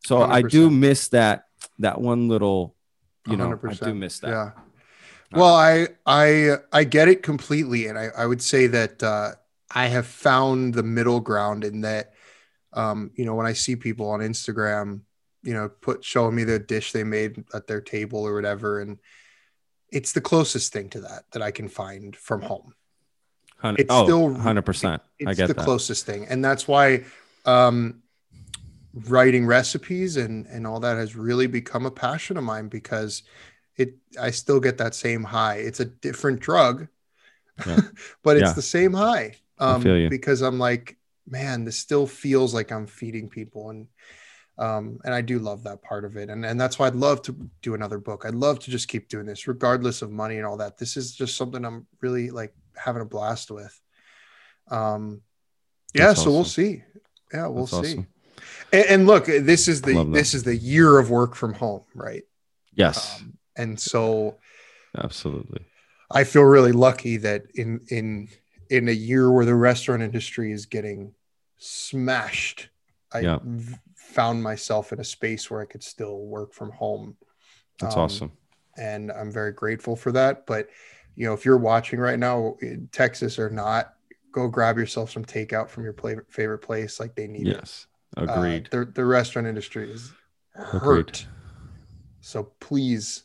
So 0.05 0.23
I 0.23 0.43
do 0.43 0.70
miss 0.70 1.09
that 1.09 1.44
that 1.78 2.01
one 2.01 2.28
little, 2.28 2.74
you 3.27 3.36
know, 3.36 3.59
I 3.66 3.74
do 3.74 3.94
miss 3.94 4.20
that. 4.20 4.31
Yeah. 4.31 4.51
Well, 5.32 5.55
I 5.55 5.89
I 6.06 6.59
I 6.73 6.85
get 6.85 7.09
it 7.09 7.23
completely, 7.23 7.86
and 7.89 7.98
I 7.98 8.09
I 8.16 8.27
would 8.27 8.43
say 8.43 8.66
that 8.68 9.02
uh, 9.02 9.32
I 9.74 9.86
have 9.86 10.06
found 10.06 10.74
the 10.74 10.82
middle 10.82 11.20
ground 11.20 11.64
in 11.64 11.81
that 11.82 12.12
um, 12.77 13.11
you 13.15 13.24
know, 13.24 13.35
when 13.35 13.47
I 13.47 13.55
see 13.55 13.74
people 13.74 14.11
on 14.11 14.20
Instagram, 14.20 15.01
you 15.43 15.55
know, 15.55 15.69
put 15.69 16.05
showing 16.05 16.35
me 16.35 16.44
the 16.44 16.59
dish 16.59 16.93
they 16.93 17.05
made 17.05 17.44
at 17.55 17.66
their 17.66 17.81
table 17.81 18.24
or 18.24 18.35
whatever, 18.35 18.81
and 18.81 18.98
it's 19.90 20.12
the 20.12 20.20
closest 20.20 20.73
thing 20.73 20.90
to 20.90 21.01
that 21.01 21.24
that 21.32 21.43
I 21.43 21.51
can 21.51 21.69
find 21.69 22.15
from 22.15 22.43
home. 22.43 22.74
It's 23.65 23.90
oh, 23.90 24.05
still 24.05 24.28
100%. 24.28 25.01
It's 25.19 25.28
I 25.28 25.35
get 25.35 25.48
the 25.48 25.55
that. 25.55 25.65
closest 25.65 26.07
thing. 26.07 26.27
And 26.27 26.44
that's 26.44 26.69
why 26.69 27.05
um, 27.47 28.03
writing 29.09 29.47
recipes 29.47 30.16
and, 30.16 30.47
and 30.47 30.66
all 30.66 30.81
that 30.81 30.97
has 30.97 31.16
really 31.16 31.47
become 31.47 31.86
a 31.86 31.90
passion 31.90 32.36
of 32.36 32.44
mine 32.44 32.69
because 32.69 33.23
it, 33.77 33.94
I 34.20 34.31
still 34.31 34.61
get 34.61 34.78
that 34.78 34.94
same 34.94 35.24
high. 35.24 35.57
It's 35.57 35.81
a 35.81 35.86
different 35.86 36.40
drug, 36.40 36.89
yeah. 37.66 37.81
but 38.23 38.36
it's 38.36 38.51
yeah. 38.51 38.55
the 38.55 38.62
same 38.62 38.93
high. 38.93 39.36
Um, 39.59 39.82
because 40.11 40.43
I'm 40.43 40.59
like, 40.59 40.98
man, 41.28 41.65
this 41.65 41.78
still 41.78 42.07
feels 42.07 42.55
like 42.55 42.70
I'm 42.70 42.86
feeding 42.86 43.28
people. 43.28 43.70
And, 43.70 43.86
um, 44.59 44.98
and 45.05 45.12
I 45.12 45.20
do 45.20 45.39
love 45.39 45.65
that 45.65 45.82
part 45.82 46.05
of 46.05 46.16
it. 46.16 46.31
And, 46.31 46.44
and 46.44 46.61
that's 46.61 46.78
why 46.78 46.86
I'd 46.86 46.94
love 46.94 47.23
to 47.23 47.51
do 47.62 47.74
another 47.74 47.98
book. 47.98 48.24
I'd 48.24 48.35
love 48.35 48.59
to 48.61 48.70
just 48.70 48.89
keep 48.89 49.09
doing 49.09 49.27
this 49.27 49.47
regardless 49.47 50.03
of 50.03 50.11
money 50.11 50.36
and 50.36 50.47
all 50.47 50.57
that. 50.59 50.78
This 50.78 50.97
is 50.97 51.15
just 51.15 51.36
something 51.36 51.65
I'm 51.65 51.86
really 52.01 52.31
like 52.31 52.55
having 52.77 53.03
a 53.03 53.07
blast 53.07 53.51
with. 53.51 53.78
Um, 54.70 55.23
yeah, 55.94 56.09
That's 56.09 56.20
so 56.20 56.23
awesome. 56.24 56.35
we'll 56.35 56.44
see. 56.44 56.82
Yeah, 57.32 57.47
we'll 57.48 57.66
That's 57.66 57.89
see. 57.89 57.94
Awesome. 57.94 58.07
And, 58.73 58.85
and, 58.86 59.07
look, 59.07 59.27
this 59.27 59.66
is 59.69 59.82
the 59.82 60.05
this 60.05 60.35
is 60.35 60.43
the 60.43 60.57
year 60.57 60.98
of 60.98 61.11
work 61.11 61.35
from 61.35 61.55
home, 61.55 61.85
right? 61.94 62.24
Yes. 62.74 63.20
Um, 63.20 63.39
and 63.57 63.81
so, 63.81 64.36
absolutely, 64.97 65.65
I 66.11 66.24
feel 66.24 66.43
really 66.43 66.73
lucky 66.73 67.16
that 67.19 67.44
in 67.55 67.81
in 67.89 68.28
in 68.69 68.89
a 68.89 68.93
year 68.93 69.31
where 69.31 69.44
the 69.44 69.55
restaurant 69.55 70.03
industry 70.03 70.53
is 70.53 70.66
getting 70.66 71.15
smashed, 71.59 72.69
I 73.12 73.20
yeah. 73.20 73.39
v- 73.43 73.77
found 73.95 74.43
myself 74.43 74.93
in 74.93 75.01
a 75.01 75.05
space 75.05 75.51
where 75.51 75.61
I 75.61 75.66
could 75.66 75.83
still 75.83 76.20
work 76.20 76.53
from 76.53 76.70
home. 76.70 77.16
That's 77.78 77.97
um, 77.97 78.03
awesome, 78.03 78.33
and 78.77 79.12
I'm 79.12 79.31
very 79.31 79.53
grateful 79.53 79.97
for 79.97 80.12
that. 80.12 80.47
But 80.47 80.69
you 81.15 81.27
know, 81.27 81.35
if 81.35 81.45
you're 81.45 81.57
watching 81.57 81.99
right 81.99 82.19
now 82.19 82.57
in 82.61 82.89
Texas 82.93 83.39
or 83.39 83.51
not, 83.51 83.95
go 84.33 84.49
grab 84.49 84.77
yourself 84.77 85.11
some 85.11 85.24
takeout 85.24 85.69
from 85.69 85.85
your 85.85 85.95
play, 85.95 86.16
favorite 86.28 86.59
place. 86.59 87.01
Like 87.01 87.15
they 87.15 87.27
need 87.27 87.47
yes, 87.47 87.87
it. 88.16 88.28
agreed. 88.28 88.69
Uh, 88.73 88.78
the, 88.78 88.85
the 88.87 89.05
restaurant 89.05 89.49
industry 89.49 89.91
is 89.91 90.12
hurt. 90.53 90.83
Agreed. 90.83 91.20
So 92.20 92.53
please, 92.61 93.23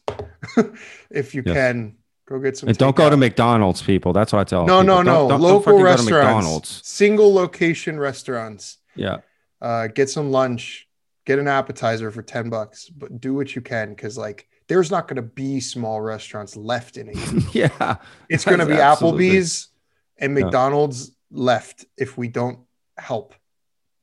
if 1.10 1.36
you 1.36 1.44
yes. 1.46 1.56
can, 1.56 1.98
go 2.32 2.40
get 2.40 2.58
some. 2.58 2.70
And 2.70 2.78
don't 2.78 2.96
go 2.96 3.10
to 3.10 3.18
McDonald's, 3.18 3.82
people. 3.82 4.14
That's 4.14 4.34
what 4.34 4.40
I 4.40 4.44
tell. 4.44 4.66
Them. 4.66 4.68
No, 4.68 4.82
people. 4.82 5.04
no, 5.04 5.24
no. 5.24 5.30
Don't, 5.30 5.42
Local 5.42 5.74
don't 5.74 5.84
restaurants, 5.84 6.88
single 6.88 7.34
location 7.34 8.00
restaurants. 8.00 8.78
Yeah. 8.96 9.18
Uh, 9.62 9.88
get 9.88 10.10
some 10.10 10.32
lunch. 10.32 10.88
Get 11.26 11.38
an 11.38 11.48
appetizer 11.48 12.10
for 12.10 12.24
ten 12.24 12.50
bucks, 12.50 12.90
but 12.90 13.22
do 13.22 13.34
what 13.34 13.56
you 13.56 13.62
can 13.62 13.90
because 13.90 14.18
like 14.18 14.48
there's 14.68 14.90
not 14.90 15.08
going 15.08 15.18
to 15.18 15.22
be 15.22 15.60
small 15.60 16.02
restaurants 16.02 16.56
left 16.56 16.98
in 16.98 17.10
it. 17.10 17.44
yeah. 17.54 17.98
It's 18.30 18.46
going 18.46 18.60
to 18.60 18.66
be 18.66 18.74
absolutely. 18.74 19.30
Applebee's 19.30 19.68
and 20.18 20.34
McDonald's 20.34 21.12
yeah. 21.30 21.44
left 21.44 21.86
if 21.98 22.18
we 22.18 22.28
don't 22.28 22.60
help 22.98 23.36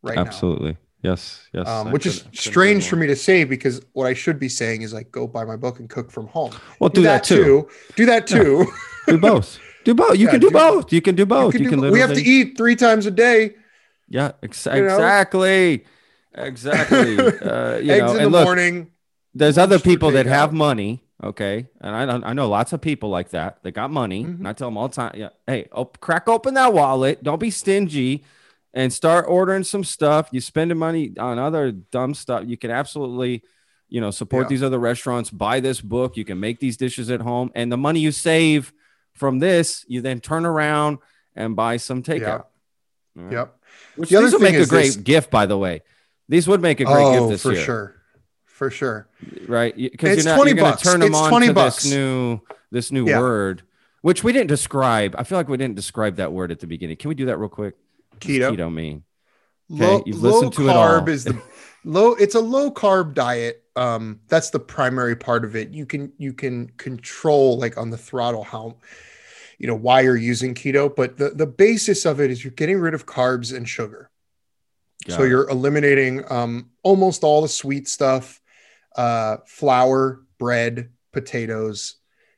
right 0.03 0.19
absolutely. 0.19 0.73
now. 0.73 0.79
Yes. 1.09 1.49
Yes. 1.55 1.67
Um, 1.67 1.91
which 1.91 2.05
is 2.05 2.25
strange 2.33 2.89
for 2.89 2.97
me 2.97 3.07
to 3.07 3.17
say 3.17 3.45
because 3.45 3.81
what 3.93 4.07
I 4.07 4.15
should 4.15 4.39
be 4.39 4.49
saying 4.49 4.83
is 4.83 4.93
like 4.93 5.11
go 5.11 5.27
buy 5.27 5.45
my 5.45 5.57
book 5.57 5.79
and 5.81 5.89
cook 5.89 6.11
from 6.11 6.27
home. 6.27 6.53
Well, 6.81 6.91
do, 6.91 6.97
do 6.97 7.03
that, 7.03 7.25
that, 7.25 7.25
too. 7.25 7.69
Do 7.97 8.07
that 8.07 8.27
too. 8.27 8.67
Yeah. 9.07 9.15
do 9.15 9.19
both. 9.31 9.59
Do 9.85 9.95
both. 9.95 10.19
You 10.19 10.27
yeah, 10.27 10.33
can 10.33 10.41
do, 10.41 10.49
do, 10.49 10.53
both. 10.53 10.93
You 10.93 11.01
can 11.01 11.15
do 11.15 11.25
both. 11.25 11.55
You 11.55 11.61
can, 11.61 11.65
you 11.65 11.71
can 11.71 11.81
do, 11.81 11.91
We 11.91 12.01
have 12.01 12.13
to 12.13 12.23
eat 12.23 12.59
three 12.59 12.77
times 12.77 13.07
a 13.07 13.11
day. 13.11 13.55
Yeah. 14.09 14.33
Ex- 14.43 14.67
you 14.67 14.73
know? 14.73 14.95
Exactly. 14.95 15.85
Exactly. 16.35 17.19
Uh, 17.19 17.79
you 17.79 17.91
Eggs 17.91 18.13
know, 18.13 18.17
in 18.17 18.23
the 18.25 18.29
look, 18.29 18.45
morning 18.45 18.93
there's 19.35 19.59
other 19.59 19.81
people 19.81 20.13
that 20.13 20.27
have 20.27 20.53
money. 20.53 21.03
Okay. 21.25 21.67
And 21.81 21.97
I, 21.97 22.31
I 22.31 22.33
know 22.33 22.49
lots 22.49 22.73
of 22.73 22.81
people 22.81 23.09
like 23.09 23.31
that. 23.31 23.59
They 23.65 23.73
got 23.73 23.91
money. 23.91 24.23
Mm-hmm. 24.23 24.35
And 24.35 24.49
I 24.49 24.53
tell 24.53 24.69
them 24.69 24.77
all 24.77 24.87
the 24.87 24.95
time, 24.95 25.13
yeah, 25.17 25.31
hey, 25.49 25.67
op- 25.73 25.99
crack 26.01 26.29
open 26.29 26.55
that 26.55 26.73
wallet. 26.73 27.25
Don't 27.25 27.41
be 27.41 27.51
stingy 27.51 28.23
and 28.75 28.93
start 28.93 29.27
ordering 29.29 29.65
some 29.65 29.85
stuff. 29.85 30.29
You 30.33 30.41
spending 30.41 30.79
money 30.79 31.13
on 31.19 31.39
other 31.39 31.73
dumb 31.73 32.15
stuff. 32.15 32.45
You 32.47 32.57
can 32.57 32.71
absolutely, 32.71 33.43
you 33.89 34.01
know, 34.01 34.11
support 34.11 34.45
yeah. 34.45 34.49
these 34.49 34.63
other 34.63 34.79
restaurants, 34.79 35.31
buy 35.31 35.61
this 35.61 35.81
book. 35.81 36.17
You 36.17 36.25
can 36.25 36.41
make 36.41 36.61
these 36.61 36.77
dishes 36.77 37.11
at 37.11 37.21
home. 37.21 37.51
And 37.55 37.71
the 37.71 37.77
money 37.77 38.01
you 38.01 38.13
save 38.13 38.73
from 39.15 39.39
this, 39.39 39.85
you 39.89 40.01
then 40.01 40.21
turn 40.21 40.47
around 40.47 40.99
and 41.35 41.57
buy 41.57 41.77
some 41.77 42.03
takeout. 42.03 42.47
Yeah. 43.17 43.23
Right? 43.23 43.33
Yep. 43.33 43.55
Which 43.97 44.11
the 44.11 44.21
these 44.21 44.33
would 44.33 44.43
make 44.43 44.55
a 44.55 44.67
great 44.67 44.87
this... 44.87 44.97
gift, 44.97 45.31
by 45.31 45.47
the 45.47 45.59
way. 45.59 45.83
These 46.29 46.47
would 46.47 46.61
make 46.61 46.81
a 46.81 46.85
great 46.85 47.05
oh, 47.05 47.29
gift 47.29 47.31
this 47.31 47.45
year. 47.45 47.53
for 47.53 47.57
year. 47.57 47.65
sure 47.65 47.95
for 48.59 48.71
sure. 48.71 49.09
Right, 49.47 49.75
because 49.75 50.17
you're 50.17 50.25
not 50.25 50.37
20 50.37 50.51
you're 50.51 50.57
going 50.59 50.77
to 50.77 50.83
turn 50.85 51.01
them 51.01 51.11
it's 51.11 51.19
on 51.19 51.31
20 51.31 51.47
to 51.47 51.53
bucks. 51.55 51.83
this 51.85 51.93
new 51.93 52.41
this 52.71 52.93
new 52.93 53.07
yeah. 53.07 53.21
word, 53.21 53.63
which 54.03 54.25
we 54.25 54.33
didn't 54.33 54.49
describe. 54.49 55.15
I 55.17 55.23
feel 55.23 55.39
like 55.39 55.49
we 55.49 55.57
didn't 55.57 55.77
describe 55.77 56.17
that 56.17 56.33
word 56.33 56.51
at 56.51 56.59
the 56.59 56.67
beginning. 56.67 56.97
Can 56.97 57.09
we 57.09 57.15
do 57.15 57.27
that 57.27 57.39
real 57.39 57.49
quick? 57.49 57.77
Keto. 58.21 58.57
keto 58.57 58.73
mean? 58.73 59.05
Okay, 59.73 59.87
low, 59.87 60.03
you've 60.07 60.23
listened 60.23 60.53
to 60.55 60.63
carb 60.63 61.03
it 61.03 61.09
all. 61.09 61.09
is 61.09 61.25
the 61.25 61.43
low. 61.85 62.15
It's 62.15 62.35
a 62.35 62.41
low 62.41 62.71
carb 62.71 63.15
diet. 63.15 63.63
Um, 63.77 64.21
that's 64.29 64.51
the 64.51 64.59
primary 64.59 65.17
part 65.17 65.45
of 65.45 65.57
it. 65.57 65.71
You 65.71 65.87
can 65.87 66.13
you 66.19 66.33
can 66.33 66.69
control 66.77 67.59
like 67.59 67.77
on 67.77 67.91
the 67.91 67.99
throttle 67.99 68.45
how 68.45 68.77
you 69.59 69.67
know 69.67 69.75
why 69.75 70.01
you're 70.01 70.17
using 70.17 70.55
keto, 70.55 70.95
but 70.95 71.17
the 71.19 71.31
the 71.31 71.47
basis 71.47 72.07
of 72.07 72.21
it 72.21 72.31
is 72.31 72.43
you're 72.43 72.53
getting 72.53 72.79
rid 72.79 72.95
of 72.95 73.07
carbs 73.07 73.55
and 73.55 73.69
sugar. 73.69 74.11
Got 75.07 75.17
so 75.17 75.23
it. 75.25 75.29
you're 75.29 75.49
eliminating 75.49 76.25
um, 76.31 76.71
almost 76.83 77.23
all 77.23 77.43
the 77.43 77.49
sweet 77.49 77.89
stuff 77.89 78.41
uh, 78.97 79.39
flour, 79.47 80.23
bread, 80.39 80.91
potatoes, 81.13 81.97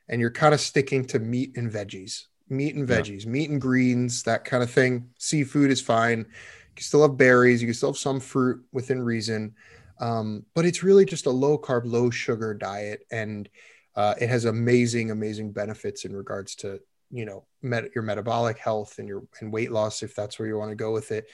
and 0.08 0.20
you're 0.20 0.30
kind 0.30 0.54
of 0.54 0.60
sticking 0.60 1.04
to 1.06 1.18
meat 1.18 1.56
and 1.56 1.70
veggies, 1.70 2.24
meat 2.50 2.74
and 2.74 2.88
veggies, 2.88 3.24
yeah. 3.24 3.30
meat 3.30 3.50
and 3.50 3.60
greens, 3.60 4.22
that 4.24 4.44
kind 4.44 4.62
of 4.62 4.70
thing. 4.70 5.08
Seafood 5.18 5.70
is 5.70 5.80
fine. 5.80 6.18
You 6.18 6.74
can 6.74 6.84
still 6.84 7.02
have 7.02 7.16
berries. 7.16 7.62
You 7.62 7.68
can 7.68 7.74
still 7.74 7.90
have 7.90 7.98
some 7.98 8.20
fruit 8.20 8.62
within 8.72 9.02
reason. 9.02 9.54
Um, 10.00 10.44
but 10.54 10.64
it's 10.64 10.82
really 10.82 11.04
just 11.04 11.26
a 11.26 11.30
low 11.30 11.58
carb, 11.58 11.82
low 11.84 12.10
sugar 12.10 12.54
diet. 12.54 13.06
And 13.10 13.48
uh, 13.94 14.14
it 14.20 14.28
has 14.28 14.44
amazing, 14.44 15.10
amazing 15.10 15.52
benefits 15.52 16.04
in 16.04 16.14
regards 16.16 16.54
to, 16.56 16.80
you 17.10 17.24
know, 17.24 17.44
met- 17.62 17.90
your 17.94 18.02
metabolic 18.02 18.58
health 18.58 18.98
and 18.98 19.06
your 19.06 19.24
and 19.40 19.52
weight 19.52 19.70
loss, 19.70 20.02
if 20.02 20.14
that's 20.14 20.38
where 20.38 20.48
you 20.48 20.56
want 20.56 20.70
to 20.70 20.76
go 20.76 20.92
with 20.92 21.12
it. 21.12 21.28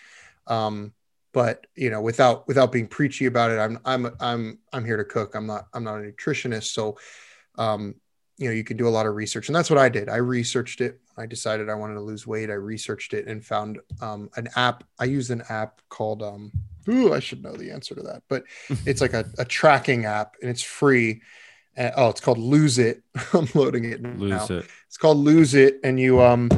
Um, 0.47 0.93
but 1.37 1.67
you 1.75 1.91
know 1.91 2.01
without 2.01 2.49
without 2.49 2.73
being 2.73 2.87
preachy 2.87 3.27
about 3.27 3.51
it 3.51 3.59
i'm 3.59 3.79
i'm 3.85 4.11
i'm 4.21 4.59
i'm 4.73 4.87
here 4.87 4.97
to 4.97 5.05
cook 5.05 5.35
i'm 5.35 5.47
not 5.47 5.67
i'm 5.75 5.85
not 5.85 5.99
a 5.99 6.01
nutritionist 6.01 6.73
so 6.73 6.97
um 7.59 7.95
you 8.39 8.49
know 8.49 8.55
you 8.55 8.65
can 8.65 8.79
do 8.79 8.89
a 8.89 8.97
lot 8.97 9.05
of 9.05 9.15
research 9.15 9.49
and 9.49 9.55
that's 9.55 9.69
what 9.69 9.79
i 9.79 9.87
did 9.87 10.09
i 10.09 10.17
researched 10.17 10.81
it 10.81 10.99
i 11.19 11.27
decided 11.27 11.69
i 11.69 11.75
wanted 11.75 11.95
to 11.95 12.01
lose 12.01 12.27
weight 12.27 12.51
i 12.51 12.55
researched 12.55 13.15
it 13.15 13.27
and 13.27 13.45
found 13.45 13.79
um 14.01 14.29
an 14.37 14.49
app 14.57 14.85
i 14.99 15.05
used 15.05 15.31
an 15.31 15.43
app 15.49 15.81
called 15.89 16.23
um 16.23 16.53
ooh 16.89 17.13
i 17.13 17.21
should 17.21 17.43
know 17.43 17.55
the 17.55 17.71
answer 17.71 17.95
to 17.95 18.03
that 18.03 18.23
but 18.29 18.45
it's 18.87 19.01
like 19.01 19.13
a, 19.13 19.25
a 19.39 19.45
tracking 19.45 20.05
app 20.05 20.37
and 20.41 20.51
it's 20.51 20.63
free 20.63 21.21
uh, 21.79 21.91
oh 21.97 22.09
it's 22.09 22.21
called 22.21 22.39
lose 22.39 22.79
it 22.79 23.03
i'm 23.33 23.49
loading 23.55 23.85
it 23.85 24.01
now. 24.01 24.11
lose 24.17 24.51
it 24.51 24.67
it's 24.87 24.97
called 24.97 25.19
lose 25.19 25.55
it 25.55 25.81
and 25.85 25.99
you 26.01 26.23
um 26.23 26.49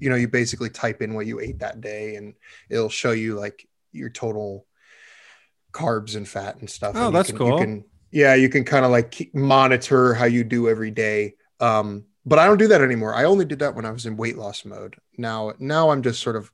you 0.00 0.08
know 0.08 0.16
you 0.16 0.28
basically 0.28 0.70
type 0.70 1.02
in 1.02 1.14
what 1.14 1.26
you 1.26 1.40
ate 1.40 1.58
that 1.58 1.80
day 1.80 2.16
and 2.16 2.34
it'll 2.68 2.88
show 2.88 3.10
you 3.10 3.34
like 3.34 3.68
your 3.92 4.10
total 4.10 4.66
carbs 5.72 6.16
and 6.16 6.28
fat 6.28 6.56
and 6.58 6.68
stuff. 6.68 6.94
Oh, 6.96 7.06
and 7.06 7.16
that's 7.16 7.30
can, 7.30 7.38
cool. 7.38 7.52
You 7.52 7.58
can, 7.58 7.84
yeah, 8.10 8.34
you 8.34 8.48
can 8.48 8.64
kind 8.64 8.84
of 8.84 8.90
like 8.90 9.30
monitor 9.34 10.14
how 10.14 10.24
you 10.24 10.44
do 10.44 10.68
every 10.68 10.90
day. 10.90 11.34
Um, 11.60 12.04
but 12.24 12.38
I 12.38 12.46
don't 12.46 12.58
do 12.58 12.68
that 12.68 12.82
anymore. 12.82 13.14
I 13.14 13.24
only 13.24 13.44
did 13.44 13.60
that 13.60 13.74
when 13.74 13.84
I 13.84 13.90
was 13.90 14.06
in 14.06 14.16
weight 14.16 14.36
loss 14.36 14.64
mode. 14.64 14.96
Now, 15.16 15.52
now 15.58 15.90
I'm 15.90 16.02
just 16.02 16.22
sort 16.22 16.36
of 16.36 16.50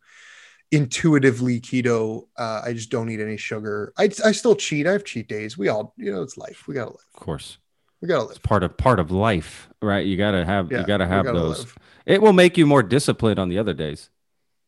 intuitively 0.70 1.60
keto. 1.60 2.26
Uh, 2.36 2.62
I 2.64 2.72
just 2.72 2.90
don't 2.90 3.10
eat 3.10 3.20
any 3.20 3.36
sugar. 3.36 3.92
I, 3.96 4.04
I 4.24 4.32
still 4.32 4.56
cheat. 4.56 4.86
I 4.86 4.92
have 4.92 5.04
cheat 5.04 5.28
days. 5.28 5.56
We 5.56 5.68
all, 5.68 5.94
you 5.96 6.12
know, 6.12 6.22
it's 6.22 6.36
life. 6.36 6.66
We 6.66 6.74
gotta 6.74 6.90
live. 6.90 7.06
Of 7.14 7.20
course, 7.20 7.58
we 8.00 8.08
gotta 8.08 8.22
live. 8.22 8.36
It's 8.36 8.38
part 8.40 8.62
of 8.62 8.76
part 8.76 9.00
of 9.00 9.10
life, 9.10 9.68
right? 9.80 10.04
You 10.04 10.16
gotta 10.16 10.44
have 10.44 10.70
yeah, 10.70 10.80
you 10.80 10.86
gotta 10.86 11.06
have 11.06 11.26
those. 11.26 11.60
Live. 11.60 11.78
It 12.06 12.22
will 12.22 12.32
make 12.32 12.58
you 12.58 12.66
more 12.66 12.82
disciplined 12.82 13.38
on 13.38 13.48
the 13.48 13.58
other 13.58 13.74
days. 13.74 14.10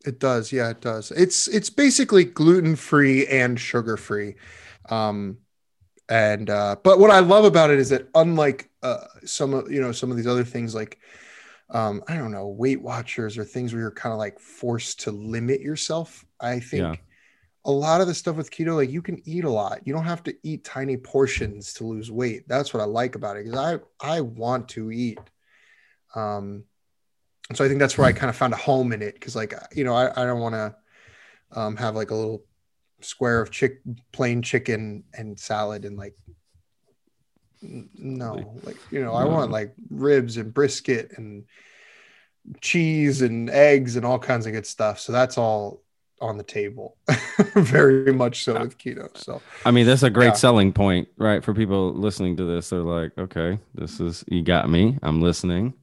It 0.06 0.20
does. 0.20 0.52
Yeah, 0.52 0.70
it 0.70 0.81
does. 0.81 1.10
It's 1.10 1.48
it's 1.48 1.70
basically 1.70 2.24
gluten 2.24 2.77
free 2.77 3.27
and 3.27 3.59
sugar 3.59 3.97
free. 3.97 4.36
Um, 4.89 5.39
and 6.09 6.48
uh, 6.48 6.77
but 6.82 6.98
what 7.01 7.10
I 7.10 7.18
love 7.18 7.44
about 7.44 7.70
it 7.70 7.78
is 7.81 7.89
that 7.89 8.09
unlike 8.14 8.70
uh, 8.86 9.06
some 9.24 9.54
of 9.54 9.70
you 9.70 9.80
know 9.80 9.92
some 9.92 10.10
of 10.10 10.16
these 10.16 10.26
other 10.26 10.44
things 10.44 10.74
like 10.74 10.98
um, 11.70 12.02
I 12.08 12.16
don't 12.16 12.30
know 12.30 12.48
Weight 12.48 12.80
Watchers 12.80 13.36
or 13.36 13.44
things 13.44 13.72
where 13.72 13.82
you're 13.82 13.90
kind 13.90 14.12
of 14.12 14.18
like 14.18 14.38
forced 14.38 15.00
to 15.00 15.10
limit 15.10 15.60
yourself. 15.60 16.24
I 16.40 16.60
think 16.60 16.82
yeah. 16.82 16.94
a 17.64 17.72
lot 17.72 18.00
of 18.00 18.06
the 18.06 18.14
stuff 18.14 18.36
with 18.36 18.50
keto, 18.50 18.76
like 18.76 18.90
you 18.90 19.02
can 19.02 19.20
eat 19.24 19.44
a 19.44 19.50
lot. 19.50 19.80
You 19.84 19.92
don't 19.92 20.04
have 20.04 20.22
to 20.24 20.36
eat 20.44 20.64
tiny 20.64 20.96
portions 20.96 21.72
to 21.74 21.84
lose 21.84 22.10
weight. 22.10 22.46
That's 22.46 22.72
what 22.72 22.82
I 22.82 22.86
like 22.86 23.16
about 23.16 23.36
it 23.36 23.44
because 23.44 23.58
I 23.58 24.16
I 24.16 24.20
want 24.20 24.68
to 24.70 24.92
eat. 24.92 25.18
Um, 26.14 26.64
and 27.48 27.56
so 27.56 27.64
I 27.64 27.68
think 27.68 27.80
that's 27.80 27.98
where 27.98 28.06
I 28.06 28.12
kind 28.12 28.30
of 28.30 28.36
found 28.36 28.54
a 28.54 28.56
home 28.56 28.92
in 28.92 29.02
it 29.02 29.14
because, 29.14 29.36
like, 29.36 29.54
you 29.74 29.84
know, 29.84 29.94
I, 29.94 30.10
I 30.10 30.24
don't 30.24 30.40
want 30.40 30.54
to 30.54 30.74
um, 31.52 31.76
have 31.76 31.94
like 31.94 32.10
a 32.10 32.14
little 32.14 32.44
square 33.00 33.40
of 33.40 33.50
chick 33.50 33.80
plain 34.12 34.42
chicken 34.42 35.04
and 35.14 35.38
salad 35.38 35.84
and 35.84 35.96
like 35.96 36.14
no 37.98 38.60
like 38.62 38.76
you 38.90 39.02
know 39.02 39.12
i 39.12 39.24
want 39.24 39.51
like 39.51 39.74
ribs 39.90 40.36
and 40.36 40.55
brisket 40.55 41.12
and 41.16 41.44
cheese 42.60 43.22
and 43.22 43.51
eggs 43.51 43.97
and 43.97 44.05
all 44.06 44.18
kinds 44.18 44.47
of 44.47 44.52
good 44.52 44.66
stuff 44.66 45.01
so 45.01 45.10
that's 45.12 45.36
all 45.36 45.82
on 46.20 46.38
the 46.38 46.44
table 46.44 46.97
very 47.56 48.12
much 48.12 48.44
so 48.44 48.59
with 48.60 48.78
keto 48.78 49.14
so 49.16 49.43
I 49.64 49.70
mean, 49.70 49.84
that's 49.84 50.02
a 50.05 50.10
great 50.10 50.28
Yeah. 50.28 50.32
selling 50.34 50.72
point, 50.72 51.09
right? 51.18 51.43
For 51.44 51.52
people 51.52 51.93
listening 51.93 52.36
to 52.36 52.44
this, 52.44 52.70
they're 52.70 52.80
like, 52.80 53.10
okay, 53.18 53.59
this 53.74 53.98
is 54.01 54.24
you 54.28 54.43
got 54.43 54.70
me. 54.70 54.97
I'm 55.02 55.20
listening. 55.20 55.74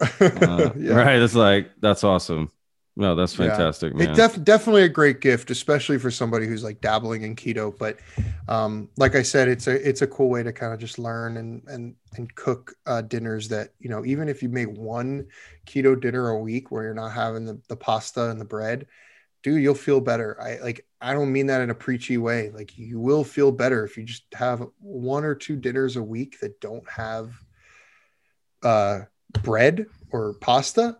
Uh, 0.20 0.70
yeah. 0.76 0.94
Right? 0.94 1.20
It's 1.20 1.34
like 1.34 1.70
that's 1.80 2.04
awesome. 2.04 2.50
No, 2.98 3.14
that's 3.14 3.38
Yeah. 3.38 3.46
fantastic, 3.46 3.94
man. 3.94 4.10
It 4.10 4.16
def- 4.16 4.42
definitely 4.42 4.82
a 4.82 4.88
great 4.88 5.20
gift, 5.20 5.52
especially 5.52 5.98
for 5.98 6.10
somebody 6.10 6.48
who's 6.48 6.64
like 6.64 6.80
dabbling 6.80 7.22
in 7.22 7.36
keto. 7.36 7.76
But 7.78 8.00
um, 8.48 8.88
like 8.96 9.14
I 9.14 9.22
said, 9.22 9.46
it's 9.46 9.68
a 9.68 9.88
it's 9.88 10.02
a 10.02 10.06
cool 10.08 10.28
way 10.28 10.42
to 10.42 10.52
kind 10.52 10.74
of 10.74 10.80
just 10.80 10.98
learn 10.98 11.36
and 11.36 11.62
and 11.68 11.94
and 12.16 12.34
cook 12.34 12.74
uh, 12.86 13.02
dinners 13.02 13.48
that 13.48 13.70
you 13.78 13.88
know 13.88 14.04
even 14.04 14.28
if 14.28 14.42
you 14.42 14.48
make 14.48 14.68
one 14.76 15.28
keto 15.64 15.98
dinner 15.98 16.30
a 16.30 16.38
week 16.40 16.72
where 16.72 16.82
you're 16.82 16.92
not 16.92 17.12
having 17.12 17.44
the, 17.46 17.60
the 17.68 17.76
pasta 17.76 18.30
and 18.30 18.40
the 18.40 18.44
bread, 18.44 18.88
dude, 19.44 19.62
you'll 19.62 19.76
feel 19.76 20.00
better. 20.00 20.36
I 20.42 20.58
like 20.58 20.84
I 21.00 21.14
don't 21.14 21.32
mean 21.32 21.46
that 21.46 21.62
in 21.62 21.70
a 21.70 21.74
preachy 21.74 22.18
way. 22.18 22.50
Like 22.50 22.76
you 22.76 22.98
will 22.98 23.22
feel 23.22 23.52
better 23.52 23.84
if 23.84 23.96
you 23.96 24.02
just 24.02 24.24
have 24.34 24.66
one 24.80 25.22
or 25.22 25.36
two 25.36 25.54
dinners 25.54 25.94
a 25.94 26.02
week 26.02 26.40
that 26.40 26.60
don't 26.60 26.88
have 26.90 27.32
uh, 28.64 29.02
bread 29.44 29.86
or 30.10 30.34
pasta. 30.40 30.98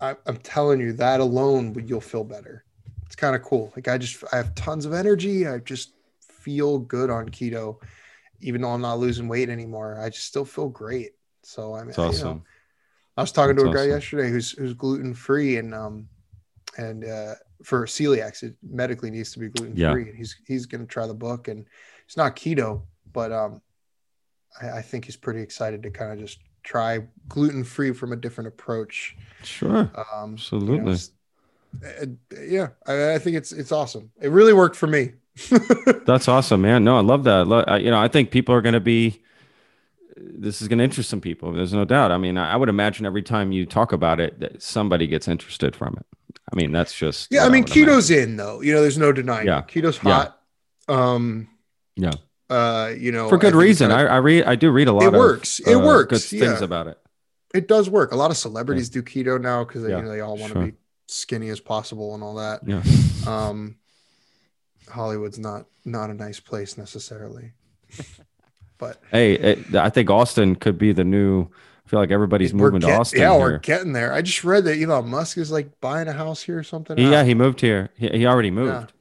I, 0.00 0.16
I'm 0.26 0.36
telling 0.38 0.80
you 0.80 0.92
that 0.94 1.20
alone, 1.20 1.72
would- 1.72 1.88
you'll 1.88 2.00
feel 2.00 2.24
better. 2.24 2.64
It's 3.06 3.16
kind 3.16 3.34
of 3.34 3.42
cool. 3.42 3.72
Like 3.74 3.88
I 3.88 3.98
just, 3.98 4.22
I 4.32 4.36
have 4.36 4.54
tons 4.54 4.84
of 4.84 4.92
energy. 4.92 5.46
I 5.46 5.58
just 5.58 5.92
feel 6.20 6.78
good 6.78 7.10
on 7.10 7.28
keto, 7.30 7.80
even 8.40 8.60
though 8.60 8.70
I'm 8.70 8.82
not 8.82 8.98
losing 8.98 9.28
weight 9.28 9.48
anymore. 9.48 9.98
I 10.00 10.10
just 10.10 10.26
still 10.26 10.44
feel 10.44 10.68
great. 10.68 11.12
So 11.42 11.74
I 11.74 11.80
mean, 11.80 11.90
It's 11.90 11.98
I- 11.98 12.02
you 12.02 12.08
know, 12.10 12.14
awesome. 12.16 12.42
I 13.16 13.20
was 13.22 13.32
talking 13.32 13.56
to 13.56 13.62
a 13.62 13.64
That's 13.64 13.74
guy 13.76 13.80
awesome. 13.82 13.90
yesterday 13.92 14.30
who's 14.30 14.50
who's 14.52 14.74
gluten 14.74 15.12
free 15.12 15.56
and 15.56 15.74
um 15.74 16.08
and 16.76 17.04
uh 17.04 17.34
for 17.64 17.84
celiacs 17.84 18.44
it 18.44 18.54
medically 18.62 19.10
needs 19.10 19.32
to 19.32 19.40
be 19.40 19.48
gluten 19.48 19.74
free. 19.74 20.06
Yeah. 20.06 20.12
He's 20.16 20.36
he's 20.46 20.66
gonna 20.66 20.86
try 20.86 21.04
the 21.08 21.14
book 21.14 21.48
and 21.48 21.66
it's 22.06 22.16
not 22.16 22.36
keto, 22.36 22.82
but 23.12 23.32
um 23.32 23.60
I, 24.62 24.70
I 24.78 24.82
think 24.82 25.04
he's 25.06 25.16
pretty 25.16 25.40
excited 25.40 25.82
to 25.82 25.90
kind 25.90 26.12
of 26.12 26.18
just 26.20 26.38
try 26.68 27.00
gluten 27.28 27.64
free 27.64 27.92
from 27.92 28.12
a 28.12 28.16
different 28.16 28.48
approach. 28.48 29.16
Sure. 29.42 29.90
Um 30.14 30.34
Absolutely. 30.34 30.76
you 30.76 30.82
know, 30.84 31.86
uh, 31.88 32.40
yeah, 32.46 32.68
I, 32.86 33.14
I 33.14 33.18
think 33.18 33.36
it's 33.36 33.52
it's 33.52 33.72
awesome. 33.72 34.10
It 34.20 34.28
really 34.30 34.52
worked 34.52 34.76
for 34.76 34.86
me. 34.86 35.12
That's 36.06 36.28
awesome, 36.28 36.60
man. 36.62 36.84
No, 36.84 36.96
I 36.96 37.00
love 37.00 37.24
that. 37.24 37.46
I- 37.68 37.78
You 37.78 37.90
know, 37.90 37.98
I 38.00 38.08
think 38.08 38.30
people 38.30 38.54
are 38.54 38.62
going 38.62 38.74
to 38.74 38.80
be. 38.80 39.22
This 40.16 40.60
is 40.60 40.66
going 40.68 40.78
to 40.78 40.84
interest 40.84 41.08
some 41.10 41.20
people. 41.20 41.52
There's 41.52 41.72
no 41.72 41.84
doubt. 41.84 42.10
I 42.10 42.18
mean, 42.18 42.36
I 42.36 42.52
I 42.54 42.56
would 42.56 42.68
imagine 42.68 43.06
every 43.06 43.22
time 43.22 43.52
you 43.52 43.64
talk 43.66 43.92
about 43.92 44.18
it, 44.18 44.40
that 44.40 44.60
somebody 44.62 45.06
gets 45.06 45.28
interested 45.28 45.76
from 45.76 45.94
it. 46.00 46.06
I 46.52 46.56
mean, 46.56 46.72
that's 46.72 46.92
just. 46.94 47.28
yeah, 47.30 47.44
I 47.44 47.48
mean 47.48 47.64
imagine. 47.64 47.84
keto's 47.86 48.10
in 48.10 48.36
though. 48.36 48.60
You 48.60 48.72
know, 48.74 48.80
there's 48.80 48.98
no 48.98 49.12
denying. 49.12 49.46
Yeah. 49.46 49.60
it. 49.60 49.66
Keto's 49.68 50.00
Yeah. 50.04 50.12
hot. 50.12 50.40
Um 50.88 51.48
Yeah. 51.96 52.12
Uh 52.50 52.92
you 52.96 53.12
know 53.12 53.28
for 53.28 53.38
good 53.38 53.54
reason. 53.54 53.90
I, 53.92 54.04
I 54.06 54.16
read. 54.16 54.44
I 54.44 54.54
do 54.56 54.70
read 54.70 54.88
a 54.88 54.92
lot. 54.92 55.02
It 55.04 55.08
of, 55.08 55.14
works. 55.14 55.60
It 55.60 55.74
uh, 55.74 55.78
works, 55.80 56.30
Good 56.30 56.40
things 56.40 56.60
about 56.62 56.86
it. 56.86 56.98
it 57.54 57.68
does 57.68 57.88
work. 57.90 58.12
A 58.12 58.16
lot 58.16 58.30
of 58.30 58.36
celebrities 58.36 58.88
do 58.88 59.02
keto 59.02 59.40
now 59.40 59.64
because 59.64 59.82
they, 59.82 59.90
Yeah, 59.90 59.98
you 59.98 60.02
know, 60.04 60.10
they 60.10 60.20
all 60.20 60.36
want 60.36 60.52
to 60.54 60.58
sure. 60.58 60.66
be 60.68 60.72
skinny 61.06 61.48
as 61.50 61.60
possible 61.60 62.14
and 62.14 62.22
all 62.22 62.36
that. 62.36 62.60
Yeah. 62.66 62.82
Um, 63.26 63.76
Hollywood's 64.88 65.38
not 65.38 65.66
not 65.84 66.10
a 66.10 66.14
nice 66.14 66.40
place 66.40 66.78
necessarily, 66.78 67.52
but 68.78 69.00
Hey, 69.10 69.34
it, 69.34 69.74
I 69.74 69.90
think 69.90 70.10
Austin 70.10 70.56
could 70.56 70.78
be 70.78 70.92
the 70.92 71.04
new. 71.04 71.42
I 71.86 71.90
feel 71.90 72.00
like 72.00 72.10
everybody's 72.10 72.52
moving 72.52 72.80
to 72.82 72.92
Austin. 72.92 73.20
Yeah, 73.20 73.30
here. 73.32 73.40
we're 73.40 73.58
getting 73.58 73.92
there. 73.94 74.12
I 74.12 74.20
just 74.20 74.44
read 74.44 74.64
that 74.64 74.78
Elon 74.78 75.08
Musk 75.08 75.38
is 75.38 75.50
like 75.50 75.80
buying 75.80 76.06
a 76.06 76.12
house 76.12 76.42
here 76.42 76.58
or 76.58 76.62
something. 76.62 76.98
He- 76.98 77.06
Ah, 77.06 77.10
yeah, 77.10 77.24
he 77.24 77.34
moved 77.34 77.62
here. 77.62 77.88
He, 77.96 78.08
he 78.08 78.26
already 78.26 78.50
moved. 78.50 78.92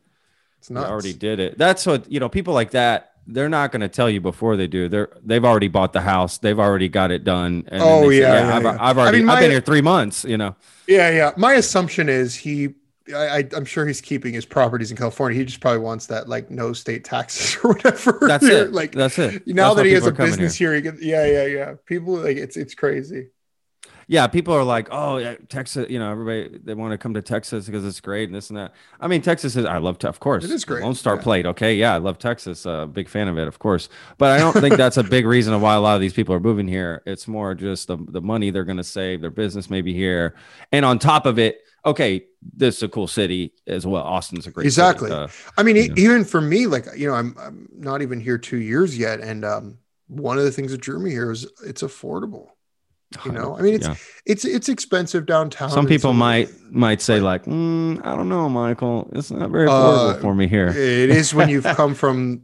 it's 0.60 0.69
He 0.69 0.74
nuts. 0.74 0.90
already 0.90 1.11
did 1.14 1.40
it. 1.41 1.57
That's 1.57 1.86
what 1.86 2.10
you 2.10 2.22
know. 2.22 2.30
People 2.30 2.53
like 2.53 2.72
that, 2.72 3.11
they're 3.28 3.49
not 3.49 3.72
going 3.72 3.82
to 3.82 3.90
tell 3.90 4.10
you 4.10 4.22
before 4.22 4.56
they 4.58 4.68
do. 4.68 4.90
They're 4.90 5.10
they've 5.24 5.44
already 5.45 5.68
bought 5.68 5.94
the 5.94 6.02
house. 6.02 6.38
They've 6.38 6.60
already 6.60 6.90
got 6.90 7.12
it 7.12 7.24
done. 7.24 7.66
And 7.68 7.82
Oh, 7.84 8.02
they 8.10 8.10
say, 8.10 8.22
yeah, 8.22 8.34
yeah, 8.40 8.56
I've, 8.56 8.64
yeah. 8.64 8.78
I've 8.80 8.98
I 9.02 9.02
already. 9.02 9.20
mean, 9.20 9.30
I've 9.30 9.40
been 9.40 9.52
here 9.52 9.62
three 9.62 9.82
months. 9.82 10.24
You 10.26 10.38
know. 10.38 10.56
Yeah, 10.88 11.10
yeah. 11.12 11.32
My 11.38 11.54
assumption 11.54 12.10
is 12.10 12.36
he. 12.36 12.76
I, 13.14 13.38
I, 13.40 13.44
I'm 13.56 13.64
sure 13.66 13.86
he's 13.88 14.02
keeping 14.02 14.34
his 14.34 14.45
properties 14.45 14.91
in 14.91 14.98
California. 14.98 15.38
He 15.40 15.45
just 15.45 15.62
probably 15.62 15.80
wants 15.80 16.08
that 16.08 16.28
like 16.28 16.49
no 16.52 16.74
state 16.74 17.06
taxes 17.06 17.58
or 17.64 17.70
whatever. 17.70 18.18
That's 18.28 18.44
it. 18.45 18.74
Like 18.74 18.91
That's 18.91 19.18
it. 19.20 19.44
now 19.48 19.74
That's 19.74 19.78
that 19.78 19.86
he 19.86 19.94
has 19.94 20.08
a 20.08 20.12
business 20.12 20.56
here. 20.56 20.74
he 20.76 20.82
can. 20.82 20.98
Yeah, 21.02 21.26
yeah, 21.26 21.45
yeah. 21.45 21.76
People 21.86 22.16
like 22.16 22.38
it's 22.38 22.58
it's 22.58 22.76
crazy. 22.76 23.30
Yeah, 24.10 24.28
people 24.28 24.54
are 24.54 24.64
like, 24.64 24.88
oh, 24.90 25.18
yeah, 25.18 25.36
Texas. 25.50 25.90
You 25.90 26.00
know, 26.00 26.10
everybody 26.10 26.60
they 26.64 26.74
want 26.74 26.94
to 26.94 26.98
come 26.98 27.14
to 27.16 27.22
Texas 27.22 27.66
because 27.66 27.86
it's 27.86 28.00
great 28.00 28.30
and 28.30 28.36
this 28.36 28.50
and 28.50 28.58
that. 28.58 28.74
I 29.02 29.08
mean, 29.08 29.22
Texas 29.22 29.58
is. 29.58 29.66
I 29.66 29.80
love, 29.80 30.04
of 30.06 30.20
course, 30.22 30.46
It 30.46 30.52
is 30.52 30.64
great, 30.64 30.82
Lone 30.82 30.96
Star 30.96 31.16
yeah. 31.16 31.22
Plate. 31.22 31.46
Okay, 31.46 31.76
yeah, 31.76 31.94
I 31.94 31.98
love 31.98 32.18
Texas. 32.18 32.66
Uh, 32.66 32.86
big 32.86 33.10
fan 33.10 33.28
of 33.28 33.38
it, 33.38 33.50
of 33.50 33.60
course. 33.60 33.90
But 34.18 34.32
I 34.32 34.38
don't 34.40 34.54
think 34.54 34.78
that's 34.78 34.96
a 34.96 35.04
big 35.04 35.26
reason 35.26 35.54
of 35.54 35.62
why 35.62 35.76
a 35.76 35.82
lot 35.82 35.96
of 35.96 36.02
these 36.02 36.14
people 36.14 36.34
are 36.34 36.40
moving 36.40 36.70
here. 36.70 37.04
It's 37.06 37.28
more 37.28 37.54
just 37.54 37.88
the 37.88 37.98
the 37.98 38.22
money 38.22 38.50
they're 38.50 38.64
going 38.64 38.78
to 38.78 38.84
save, 38.84 39.20
their 39.20 39.30
business 39.30 39.70
maybe 39.70 39.94
here, 39.94 40.36
and 40.72 40.86
on 40.86 41.00
top 41.00 41.26
of 41.26 41.38
it, 41.38 41.60
okay, 41.86 42.26
this 42.42 42.78
is 42.78 42.84
a 42.84 42.88
cool 42.88 43.08
city 43.08 43.54
as 43.68 43.86
well. 43.86 44.04
Austin's 44.04 44.48
a 44.48 44.52
great 44.52 44.64
city. 44.64 44.68
Exactly. 44.68 45.12
Uh, 45.12 45.28
I 45.58 45.64
mean, 45.64 45.76
e- 45.76 45.90
even 45.98 46.24
for 46.24 46.40
me, 46.40 46.66
like 46.66 46.86
you 46.96 47.08
know, 47.10 47.14
I'm 47.14 47.36
I'm 47.38 47.68
not 47.76 48.02
even 48.02 48.22
here 48.22 48.38
two 48.38 48.58
years 48.58 48.98
yet, 48.98 49.20
and 49.20 49.44
um, 49.44 49.80
one 50.08 50.38
of 50.38 50.46
the 50.46 50.52
things 50.52 50.72
that 50.72 50.80
drew 50.80 51.00
me 51.00 51.12
here 51.12 51.32
is 51.32 51.46
it's 51.66 51.84
affordable. 51.84 52.52
You 53.26 53.32
know, 53.32 53.58
I 53.58 53.62
mean, 53.62 53.74
it's 53.76 53.88
yeah. 53.88 53.96
it's 54.26 54.44
it's 54.44 54.68
expensive 54.68 55.26
downtown. 55.26 55.70
Some 55.70 55.88
people 55.88 56.10
some- 56.10 56.18
might 56.18 56.50
might 56.70 57.02
say 57.02 57.22
like, 57.22 57.46
mm, 57.46 58.06
I 58.06 58.16
don't 58.16 58.28
know, 58.28 58.50
Michael, 58.50 59.10
it's 59.14 59.32
not 59.32 59.50
very 59.50 59.68
affordable 59.68 60.16
Uh, 60.16 60.20
for 60.20 60.36
me 60.36 60.48
here. 60.48 60.68
It 60.68 61.10
is 61.10 61.34
when 61.34 61.48
you've 61.48 61.64
come 61.78 61.96
from 61.96 62.44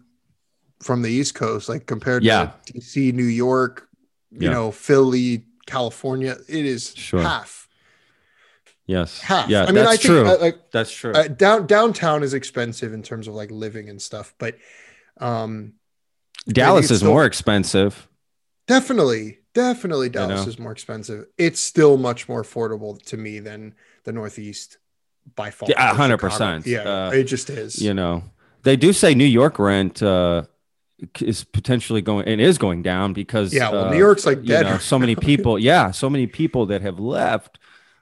from 0.81 1.01
the 1.01 1.09
East 1.09 1.35
Coast, 1.35 1.67
like 1.67 1.85
compared 1.85 2.23
Yeah. 2.23 2.51
to 2.65 2.73
DC, 2.73 3.11
New 3.13 3.25
York, 3.25 3.89
you 4.31 4.47
Yeah. 4.47 4.51
know, 4.53 4.71
Philly, 4.71 5.45
California. 5.65 6.37
It 6.47 6.65
is 6.65 6.93
Sure. 6.95 7.21
half, 7.21 7.67
Yes. 8.85 9.19
half. 9.19 9.49
Yeah, 9.49 9.63
I 9.63 9.65
mean, 9.67 9.75
that's 9.75 9.87
I 9.87 9.91
think 9.97 10.01
true. 10.05 10.25
uh, 10.27 10.37
like 10.39 10.71
that's 10.71 10.91
true. 10.91 11.11
uh, 11.11 11.27
down 11.27 11.67
downtown 11.67 12.23
is 12.23 12.33
expensive 12.33 12.93
in 12.93 13.03
terms 13.03 13.27
of 13.27 13.33
like 13.33 13.51
living 13.51 13.89
and 13.89 14.01
stuff, 14.01 14.33
but 14.37 14.55
um, 15.19 15.73
Dallas 16.47 16.89
is 16.89 16.99
still- 16.99 17.11
more 17.11 17.25
expensive. 17.25 18.07
definitely, 18.67 19.39
definitely 19.53 20.09
Dallas 20.09 20.43
know? 20.43 20.47
is 20.49 20.59
more 20.59 20.71
expensive. 20.71 21.25
It's 21.37 21.59
still 21.59 21.97
much 21.97 22.27
more 22.29 22.43
affordable 22.43 23.01
to 23.05 23.17
me 23.17 23.39
than 23.39 23.75
the 24.03 24.11
Northeast 24.11 24.77
by 25.35 25.51
far. 25.51 25.69
Yeah, 25.69 25.91
or 25.91 25.95
100%. 25.95 26.65
Yeah, 26.65 26.79
Uh, 27.07 27.11
it 27.11 27.23
just 27.25 27.49
is. 27.49 27.81
You 27.81 27.93
know, 27.93 28.23
they 28.63 28.75
do 28.75 28.93
say 28.93 29.13
New 29.15 29.25
York 29.25 29.59
rent 29.59 30.01
uh, 30.03 30.43
is 31.21 31.43
potentially 31.43 32.01
going 32.01 32.27
and 32.27 32.39
is 32.41 32.57
going 32.57 32.81
down 32.81 33.13
because 33.13 33.53
Yeah, 33.53 33.69
well, 33.71 33.85
uh, 33.85 33.91
New 33.91 33.97
York's 33.97 34.25
like 34.25 34.39
you 34.43 34.61
know, 34.61 34.77
so 34.77 34.97
many 34.99 35.15
people. 35.29 35.57
Yeah, 35.59 35.91
so 35.91 36.09
many 36.09 36.27
people 36.27 36.67
that 36.67 36.81
have 36.81 36.99
left. 36.99 37.59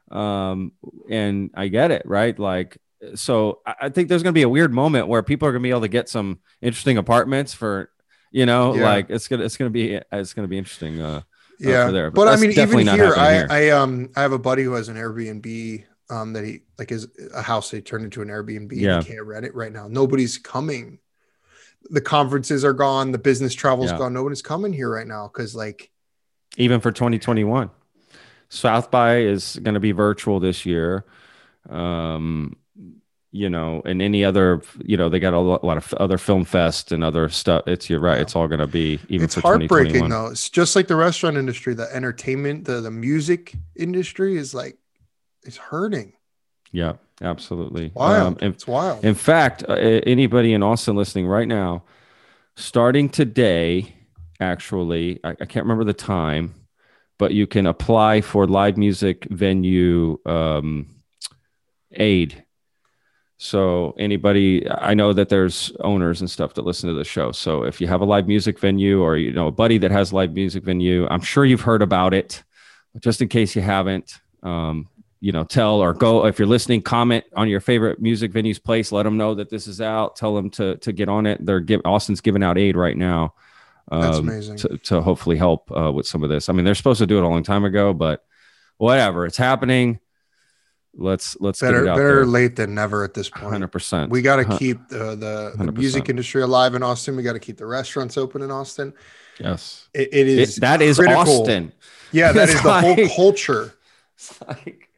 Um, 0.09 0.73
and 1.09 1.51
I 1.55 1.69
get 1.69 1.91
it, 1.91 2.03
right? 2.05 2.37
Like, 2.37 2.77
so 3.15 3.59
I 3.65 3.75
I 3.83 3.89
think 3.89 4.09
there's 4.09 4.23
going 4.23 4.33
to 4.33 4.37
be 4.37 4.41
a 4.43 4.49
weird 4.49 4.73
moment 4.73 5.07
where 5.07 5.23
people 5.23 5.47
are 5.47 5.51
going 5.51 5.61
to 5.61 5.67
be 5.67 5.69
able 5.71 5.81
to 5.81 5.87
get 5.87 6.09
some 6.09 6.39
interesting 6.61 6.97
apartments 6.97 7.53
for, 7.53 7.89
you 8.31 8.45
know, 8.45 8.75
Yeah. 8.75 8.83
like 8.83 9.09
it's 9.09 9.27
gonna 9.27 9.43
it's 9.45 9.57
gonna 9.57 9.69
be 9.69 9.99
it's 10.11 10.33
gonna 10.33 10.47
be 10.49 10.57
interesting. 10.57 11.01
Uh, 11.01 11.21
yeah 11.69 11.91
there, 11.91 12.11
but 12.11 12.25
but, 12.25 12.27
i 12.27 12.35
mean 12.41 12.51
even 12.51 12.87
here 12.87 13.13
I, 13.15 13.31
happening 13.33 13.51
I 13.51 13.69
um 13.69 14.09
i 14.15 14.21
have 14.21 14.31
a 14.31 14.39
buddy 14.39 14.63
who 14.63 14.73
has 14.73 14.89
an 14.89 14.95
airbnb 14.95 15.83
um 16.09 16.33
that 16.33 16.43
he 16.43 16.61
like 16.77 16.91
is 16.91 17.07
a 17.33 17.41
house 17.41 17.71
they 17.71 17.81
turned 17.81 18.03
into 18.03 18.21
an 18.21 18.27
airbnb 18.29 18.71
Yeah. 18.73 18.95
and 18.95 19.03
he 19.03 19.13
can't 19.13 19.25
rent 19.25 19.45
it 19.45 19.55
right 19.55 19.71
now 19.71 19.87
nobody's 19.87 20.37
coming 20.37 20.99
the 21.89 22.01
conferences 22.01 22.63
are 22.65 22.73
gone 22.73 23.11
the 23.11 23.17
business 23.17 23.53
travel's 23.53 23.91
Yeah. 23.91 23.97
gone 23.97 24.13
nobody's 24.13 24.41
coming 24.41 24.73
here 24.73 24.89
right 24.89 25.07
now 25.07 25.27
because 25.31 25.55
like 25.55 25.91
even 26.57 26.81
for 26.81 26.91
2021. 26.91 27.69
South 28.49 28.91
by 28.91 29.19
is 29.19 29.57
going 29.63 29.75
to 29.75 29.79
be 29.79 29.93
virtual 29.93 30.41
this 30.41 30.65
year. 30.65 31.05
Um, 31.69 32.57
you 33.31 33.49
know, 33.49 33.81
and 33.85 34.01
any 34.01 34.25
other, 34.25 34.61
you 34.83 34.97
know, 34.97 35.07
they 35.07 35.19
got 35.19 35.33
a 35.33 35.39
lot, 35.39 35.63
lot 35.63 35.77
of 35.77 35.93
other 35.93 36.17
film 36.17 36.43
fest 36.43 36.91
and 36.91 37.03
other 37.03 37.29
stuff. 37.29 37.63
It's 37.65 37.89
you're 37.89 37.99
right. 37.99 38.19
It's 38.19 38.35
all 38.35 38.47
going 38.47 38.59
to 38.59 38.67
be 38.67 38.99
even 39.07 39.25
it's 39.25 39.35
heartbreaking 39.35 39.93
2021. 39.93 40.09
though 40.09 40.27
it's 40.27 40.49
just 40.49 40.75
like 40.75 40.87
the 40.87 40.95
restaurant 40.95 41.37
industry 41.37 41.73
the 41.73 41.93
entertainment 41.95 42.65
the, 42.65 42.81
the 42.81 42.91
music 42.91 43.55
industry 43.75 44.35
is 44.37 44.53
like 44.53 44.77
it's 45.43 45.57
hurting 45.57 46.13
Yeah, 46.71 46.93
absolutely. 47.21 47.91
wild 47.93 48.37
Um, 48.37 48.37
in, 48.41 48.51
it's 48.51 48.67
wild 48.67 49.03
in 49.03 49.15
fact, 49.15 49.63
uh, 49.67 49.73
anybody 49.73 50.53
in 50.53 50.61
Austin 50.61 50.95
listening 50.95 51.25
right 51.25 51.47
now, 51.47 51.83
starting 52.55 53.09
today, 53.09 53.95
actually, 54.39 55.19
I, 55.23 55.29
I 55.29 55.45
can't 55.45 55.65
remember 55.65 55.85
the 55.85 55.93
time, 55.93 56.53
but 57.17 57.33
you 57.33 57.47
can 57.47 57.65
apply 57.65 58.21
for 58.21 58.45
live 58.45 58.77
music 58.77 59.25
venue 59.29 60.19
um, 60.25 60.87
aid. 61.93 62.43
So 63.43 63.95
anybody, 63.97 64.69
I 64.69 64.93
know 64.93 65.13
that 65.13 65.29
there's 65.29 65.71
owners 65.79 66.21
and 66.21 66.29
stuff 66.29 66.53
that 66.53 66.61
listen 66.61 66.89
to 66.89 66.93
the 66.93 67.03
show. 67.03 67.31
So 67.31 67.63
if 67.63 67.81
you 67.81 67.87
have 67.87 68.01
a 68.01 68.05
live 68.05 68.27
music 68.27 68.59
venue 68.59 69.01
or 69.01 69.17
you 69.17 69.33
know 69.33 69.47
a 69.47 69.51
buddy 69.51 69.79
that 69.79 69.89
has 69.89 70.11
a 70.11 70.15
live 70.15 70.33
music 70.33 70.63
venue, 70.63 71.07
I'm 71.07 71.21
sure 71.21 71.43
you've 71.43 71.61
heard 71.61 71.81
about 71.81 72.13
it. 72.13 72.43
Just 72.99 73.19
in 73.19 73.29
case 73.29 73.55
you 73.55 73.63
haven't, 73.63 74.19
um, 74.43 74.87
you 75.21 75.31
know, 75.31 75.43
tell 75.43 75.81
or 75.81 75.91
go 75.91 76.27
if 76.27 76.37
you're 76.37 76.47
listening, 76.47 76.83
comment 76.83 77.25
on 77.35 77.49
your 77.49 77.61
favorite 77.61 77.99
music 77.99 78.31
venue's 78.31 78.59
place. 78.59 78.91
Let 78.91 79.03
them 79.03 79.17
know 79.17 79.33
that 79.33 79.49
this 79.49 79.65
is 79.65 79.81
out. 79.81 80.15
Tell 80.17 80.35
them 80.35 80.51
to 80.51 80.77
to 80.77 80.91
get 80.91 81.09
on 81.09 81.25
it. 81.25 81.43
They're 81.43 81.61
give 81.61 81.81
Austin's 81.83 82.21
giving 82.21 82.43
out 82.43 82.59
aid 82.59 82.75
right 82.75 82.95
now. 82.95 83.33
Um, 83.91 84.01
That's 84.01 84.17
amazing. 84.19 84.57
To, 84.57 84.77
to 84.77 85.01
hopefully 85.01 85.37
help 85.37 85.71
uh, 85.75 85.91
with 85.91 86.05
some 86.05 86.21
of 86.21 86.29
this. 86.29 86.47
I 86.47 86.53
mean, 86.53 86.63
they're 86.63 86.75
supposed 86.75 86.99
to 86.99 87.07
do 87.07 87.17
it 87.17 87.23
a 87.23 87.27
long 87.27 87.41
time 87.41 87.65
ago, 87.65 87.91
but 87.91 88.23
whatever, 88.77 89.25
it's 89.25 89.37
happening. 89.37 89.99
Let's 90.93 91.37
let's 91.39 91.61
better 91.61 91.79
get 91.79 91.83
it 91.85 91.89
out 91.89 91.95
better 91.97 92.15
there. 92.15 92.25
late 92.25 92.55
than 92.57 92.75
never 92.75 93.03
at 93.05 93.13
this 93.13 93.29
point. 93.29 93.51
Hundred 93.53 93.69
percent. 93.69 94.11
We 94.11 94.21
got 94.21 94.37
to 94.37 94.57
keep 94.57 94.89
the, 94.89 95.15
the, 95.15 95.53
the 95.65 95.71
music 95.71 96.09
industry 96.09 96.41
alive 96.41 96.75
in 96.75 96.83
Austin. 96.83 97.15
We 97.15 97.23
got 97.23 97.33
to 97.33 97.39
keep 97.39 97.57
the 97.57 97.65
restaurants 97.65 98.17
open 98.17 98.41
in 98.41 98.51
Austin. 98.51 98.93
Yes. 99.39 99.87
It, 99.93 100.09
it 100.11 100.27
It- 100.27 100.39
is 100.39 100.55
that 100.57 100.81
is 100.81 100.97
critical. 100.97 101.41
Austin. 101.41 101.71
Yeah, 102.11 102.33
that 102.33 102.49
It's 102.49 102.55
is 102.57 102.61
the 102.63 102.81
whole 102.81 103.07
culture. 103.15 103.73
It's 104.21 104.39
like 104.47 104.89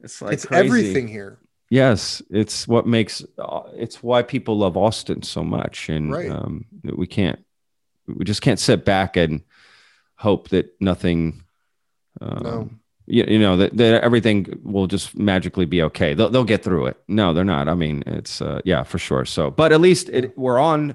it's 0.00 0.22
like 0.22 0.32
it's 0.32 0.46
crazy. 0.46 0.64
everything 0.66 1.08
here. 1.08 1.38
Yes, 1.68 2.22
it's 2.30 2.66
what 2.68 2.86
makes 2.86 3.22
uh, 3.38 3.62
it's 3.74 4.02
why 4.02 4.22
people 4.22 4.56
love 4.56 4.76
Austin 4.78 5.22
so 5.22 5.42
much, 5.44 5.88
and 5.90 6.10
Right. 6.12 6.30
um, 6.30 6.64
we 6.84 7.06
can't 7.06 7.38
we 8.06 8.24
just 8.24 8.40
can't 8.40 8.58
sit 8.60 8.84
back 8.84 9.16
and 9.18 9.42
hope 10.14 10.48
that 10.50 10.74
nothing. 10.80 11.42
Um, 12.20 12.42
No. 12.42 12.70
You, 13.06 13.24
you 13.26 13.38
know 13.38 13.56
that, 13.56 13.76
that 13.76 14.02
everything 14.02 14.58
will 14.62 14.86
just 14.86 15.16
magically 15.16 15.64
be 15.64 15.82
okay. 15.82 16.14
They'll 16.14 16.28
they'll 16.28 16.44
get 16.44 16.62
through 16.62 16.86
it. 16.86 16.96
No, 17.08 17.32
they're 17.32 17.44
not. 17.44 17.68
I 17.68 17.74
mean, 17.74 18.02
it's 18.06 18.40
uh, 18.40 18.60
yeah, 18.64 18.82
for 18.82 18.98
sure. 18.98 19.24
So, 19.24 19.50
but 19.50 19.72
at 19.72 19.80
least 19.80 20.08
it, 20.08 20.36
we're 20.36 20.58
on. 20.58 20.94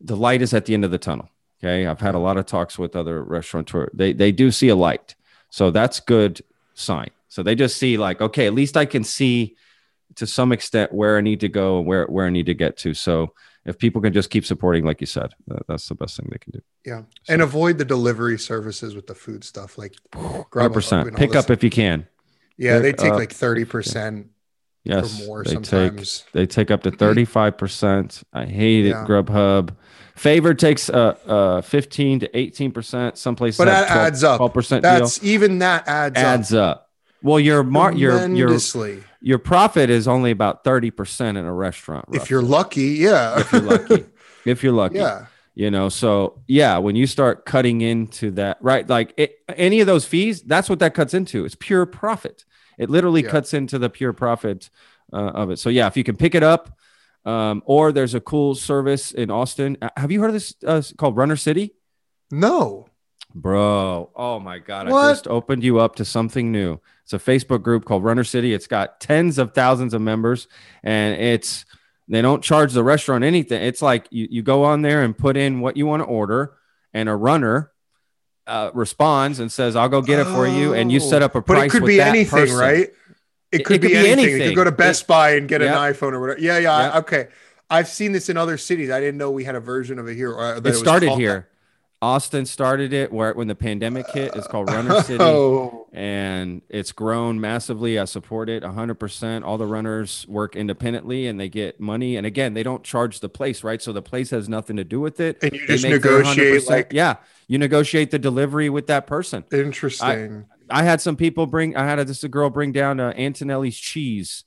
The 0.00 0.16
light 0.16 0.42
is 0.42 0.54
at 0.54 0.66
the 0.66 0.74
end 0.74 0.84
of 0.84 0.90
the 0.90 0.98
tunnel. 0.98 1.28
Okay, 1.60 1.86
I've 1.86 2.00
had 2.00 2.14
a 2.14 2.18
lot 2.18 2.36
of 2.36 2.46
talks 2.46 2.78
with 2.78 2.96
other 2.96 3.22
restaurateurs. 3.22 3.90
They 3.92 4.12
they 4.12 4.32
do 4.32 4.50
see 4.50 4.68
a 4.68 4.76
light, 4.76 5.14
so 5.50 5.70
that's 5.70 6.00
good 6.00 6.40
sign. 6.74 7.10
So 7.28 7.42
they 7.42 7.54
just 7.54 7.76
see 7.76 7.98
like, 7.98 8.20
okay, 8.20 8.46
at 8.46 8.54
least 8.54 8.76
I 8.76 8.86
can 8.86 9.04
see 9.04 9.56
to 10.14 10.26
some 10.26 10.52
extent 10.52 10.92
where 10.92 11.18
I 11.18 11.20
need 11.20 11.40
to 11.40 11.48
go 11.48 11.78
and 11.78 11.86
where 11.86 12.06
where 12.06 12.26
I 12.26 12.30
need 12.30 12.46
to 12.46 12.54
get 12.54 12.76
to. 12.78 12.94
So 12.94 13.34
if 13.68 13.78
people 13.78 14.00
can 14.00 14.12
just 14.12 14.30
keep 14.30 14.44
supporting, 14.46 14.84
like 14.84 15.00
you 15.00 15.06
said, 15.06 15.34
that, 15.48 15.66
that's 15.68 15.88
the 15.88 15.94
best 15.94 16.16
thing 16.16 16.28
they 16.30 16.38
can 16.38 16.52
do. 16.52 16.60
Yeah, 16.84 17.02
So- 17.24 17.34
and 17.34 17.42
avoid 17.42 17.78
the 17.78 17.84
delivery 17.84 18.38
services 18.38 18.94
with 18.94 19.06
the 19.06 19.14
food 19.14 19.44
stuff, 19.44 19.76
like 19.78 19.94
Grubhub 20.12 20.72
percent. 20.72 21.16
Pick 21.16 21.36
up 21.36 21.50
if 21.50 21.62
you 21.62 21.70
can. 21.70 22.06
Yeah, 22.56 22.78
they 22.78 22.92
take 22.92 23.12
up 23.12 23.18
like 23.18 23.32
thirty 23.32 23.64
percent 23.64 24.28
Yes, 24.84 25.22
or 25.22 25.26
more 25.26 25.44
they 25.44 25.54
take 25.56 25.64
sometimes. 25.66 26.24
they 26.32 26.46
take 26.46 26.70
up 26.70 26.82
to 26.84 26.90
thirty 26.90 27.24
five 27.24 27.58
percent. 27.58 28.22
I 28.32 28.46
hate 28.46 28.86
it. 28.86 28.94
Grubhub. 28.94 29.76
Favor 30.16 30.54
takes 30.54 30.88
uh 30.90 31.14
uh 31.26 31.60
fifteen 31.60 32.18
to 32.20 32.36
eighteen 32.36 32.72
percent. 32.72 33.18
Some 33.18 33.36
places 33.36 33.58
But 33.58 33.66
that 33.66 33.90
adds 33.90 34.24
up. 34.24 34.38
Twelve 34.38 34.54
percent 34.54 34.82
deal 34.82 34.92
That's 34.92 35.22
even 35.22 35.58
that 35.58 35.86
adds, 35.86 36.16
adds 36.18 36.54
up 36.54 36.78
up. 36.78 36.87
Well, 37.22 37.40
your 37.40 37.62
mar- 37.64 37.92
your 37.92 38.26
your 38.28 38.56
your 39.20 39.38
profit 39.38 39.90
is 39.90 40.06
only 40.06 40.30
about 40.30 40.64
thirty 40.64 40.90
percent 40.90 41.36
in 41.38 41.44
a 41.44 41.52
restaurant. 41.52 42.06
if 42.12 42.30
you're 42.30 42.42
lucky, 42.42 42.82
yeah. 43.00 43.40
if 43.40 43.52
you're 43.52 43.62
lucky, 43.62 44.04
if 44.44 44.62
you're 44.62 44.72
lucky, 44.72 44.96
yeah, 44.98 45.26
you 45.54 45.70
know 45.70 45.88
so 45.88 46.40
yeah 46.46 46.78
when 46.78 46.94
you 46.94 47.06
start 47.06 47.44
cutting 47.44 47.80
into 47.80 48.30
that 48.32 48.58
right 48.60 48.88
like 48.88 49.12
it, 49.16 49.38
any 49.56 49.80
of 49.80 49.86
those 49.88 50.04
fees 50.04 50.42
that's 50.42 50.68
what 50.68 50.78
that 50.78 50.94
cuts 50.94 51.14
into. 51.14 51.44
It's 51.44 51.56
pure 51.58 51.84
profit. 51.86 52.44
It 52.78 52.88
literally 52.90 53.24
Yeah. 53.24 53.30
cuts 53.30 53.52
into 53.54 53.78
the 53.78 53.90
pure 53.90 54.12
profit 54.12 54.70
uh, 55.12 55.16
of 55.16 55.50
it. 55.50 55.58
So 55.58 55.68
yeah 55.70 55.88
if 55.88 55.96
you 55.96 56.04
can 56.04 56.16
pick 56.16 56.36
it 56.36 56.44
up 56.44 56.70
um, 57.24 57.62
or 57.66 57.90
there's 57.90 58.14
a 58.14 58.20
cool 58.20 58.54
service 58.54 59.10
in 59.10 59.30
austin 59.30 59.76
Uh, 59.82 59.88
have 59.96 60.12
you 60.12 60.20
heard 60.20 60.28
of 60.30 60.34
this 60.34 60.54
uh, 60.64 60.80
called 60.96 61.16
runner 61.16 61.34
city? 61.36 61.74
No, 62.30 62.87
bro 63.40 64.10
oh 64.16 64.40
my 64.40 64.58
god 64.58 64.88
What? 64.88 65.04
i 65.04 65.12
just 65.12 65.28
opened 65.28 65.62
you 65.62 65.78
up 65.78 65.96
to 65.96 66.04
something 66.04 66.50
new 66.50 66.80
it's 67.04 67.12
a 67.12 67.18
facebook 67.18 67.62
group 67.62 67.84
called 67.84 68.02
runner 68.04 68.24
city 68.24 68.52
it's 68.52 68.66
got 68.66 69.00
tens 69.00 69.38
of 69.38 69.54
thousands 69.54 69.94
of 69.94 70.00
members 70.00 70.48
and 70.82 71.20
it's 71.20 71.64
they 72.08 72.22
don't 72.22 72.42
charge 72.42 72.72
the 72.72 72.82
restaurant 72.82 73.22
anything 73.24 73.62
it's 73.62 73.82
like 73.82 74.06
you, 74.10 74.26
you 74.30 74.42
go 74.42 74.64
on 74.64 74.82
there 74.82 75.02
and 75.02 75.16
put 75.16 75.36
in 75.36 75.60
what 75.60 75.76
you 75.76 75.86
want 75.86 76.00
to 76.02 76.06
order 76.06 76.54
and 76.92 77.08
a 77.08 77.14
runner 77.14 77.70
uh, 78.46 78.70
responds 78.74 79.40
and 79.40 79.52
says 79.52 79.76
i'll 79.76 79.88
go 79.90 80.00
get 80.02 80.18
it 80.18 80.24
for 80.24 80.46
you 80.48 80.74
and 80.74 80.90
you 80.90 80.98
set 81.00 81.22
up 81.22 81.34
a 81.34 81.38
Oh. 81.38 81.42
but 81.42 81.58
it 81.58 81.70
could 81.70 81.82
with 81.82 81.88
be 81.90 81.96
that 81.98 82.08
anything, 82.08 82.30
person. 82.40 82.56
right? 82.56 82.88
It 83.50 83.64
could, 83.64 83.76
it 83.76 83.80
be, 83.80 83.88
could 83.88 84.02
be 84.02 84.08
anything. 84.10 84.36
You 84.42 84.48
could 84.48 84.56
go 84.56 84.64
to 84.64 84.72
Best 84.72 85.02
It- 85.04 85.08
Buy 85.08 85.30
and 85.36 85.48
get 85.48 85.62
yeah. 85.62 85.68
an 85.82 85.94
iPhone 85.94 86.12
or 86.12 86.20
whatever. 86.20 86.38
Yeah, 86.38 86.58
yeah. 86.58 86.72
I- 86.72 86.98
okay. 86.98 87.28
I've 87.70 87.88
seen 87.88 88.12
this 88.12 88.28
in 88.28 88.36
other 88.36 88.58
cities. 88.58 88.90
I 88.90 89.00
didn't 89.00 89.16
know 89.16 89.30
we 89.30 89.42
had 89.44 89.54
a 89.54 89.60
version 89.60 89.98
of 89.98 90.06
it 90.06 90.16
here. 90.16 90.32
It 90.62 90.74
started 90.74 91.06
called 91.08 91.18
here 91.20 91.48
austin 92.00 92.46
started 92.46 92.92
it 92.92 93.12
where 93.12 93.32
when 93.34 93.48
the 93.48 93.54
pandemic 93.54 94.08
hit 94.10 94.36
it's 94.36 94.46
called 94.46 94.70
runner 94.70 95.02
city 95.02 95.22
Oh, 95.24 95.88
and 95.92 96.62
it's 96.68 96.92
grown 96.92 97.40
massively. 97.40 97.98
I 97.98 98.04
support 98.04 98.48
it 98.50 98.62
100%. 98.62 99.42
All 99.44 99.56
the 99.58 99.66
runners 99.66 100.26
work 100.28 100.54
independently 100.54 101.26
and 101.26 101.40
they 101.40 101.48
get 101.48 101.80
money. 101.80 102.16
And 102.16 102.26
again, 102.26 102.52
they 102.54 102.62
don't 102.62 102.84
charge 102.84 103.20
the 103.20 103.28
place, 103.30 103.64
right? 103.64 103.80
So 103.80 103.92
the 103.92 104.02
place 104.02 104.30
has 104.30 104.48
nothing 104.50 104.76
to 104.76 104.84
do 104.84 105.00
with 105.00 105.18
it. 105.18 105.42
and 105.42 105.52
you 105.52 105.60
They 105.66 105.66
just 105.66 105.84
negotiate 105.86 106.68
like 106.68 106.92
yeah, 106.92 107.16
you 107.48 107.56
negotiate 107.58 108.10
the 108.10 108.18
delivery 108.18 108.68
with 108.68 108.86
that 108.88 109.06
person. 109.06 109.44
interesting. 109.50 110.44
I 110.70 110.82
had 110.82 111.00
some 111.00 111.16
people 111.16 111.46
bring, 111.46 111.74
I 111.74 111.84
had 111.86 111.98
a, 111.98 112.04
just 112.04 112.22
a 112.22 112.28
girl 112.28 112.50
bring 112.50 112.72
down 112.72 113.00
uh, 113.00 113.14
Antonelli's 113.16 113.76
cheese 113.76 114.44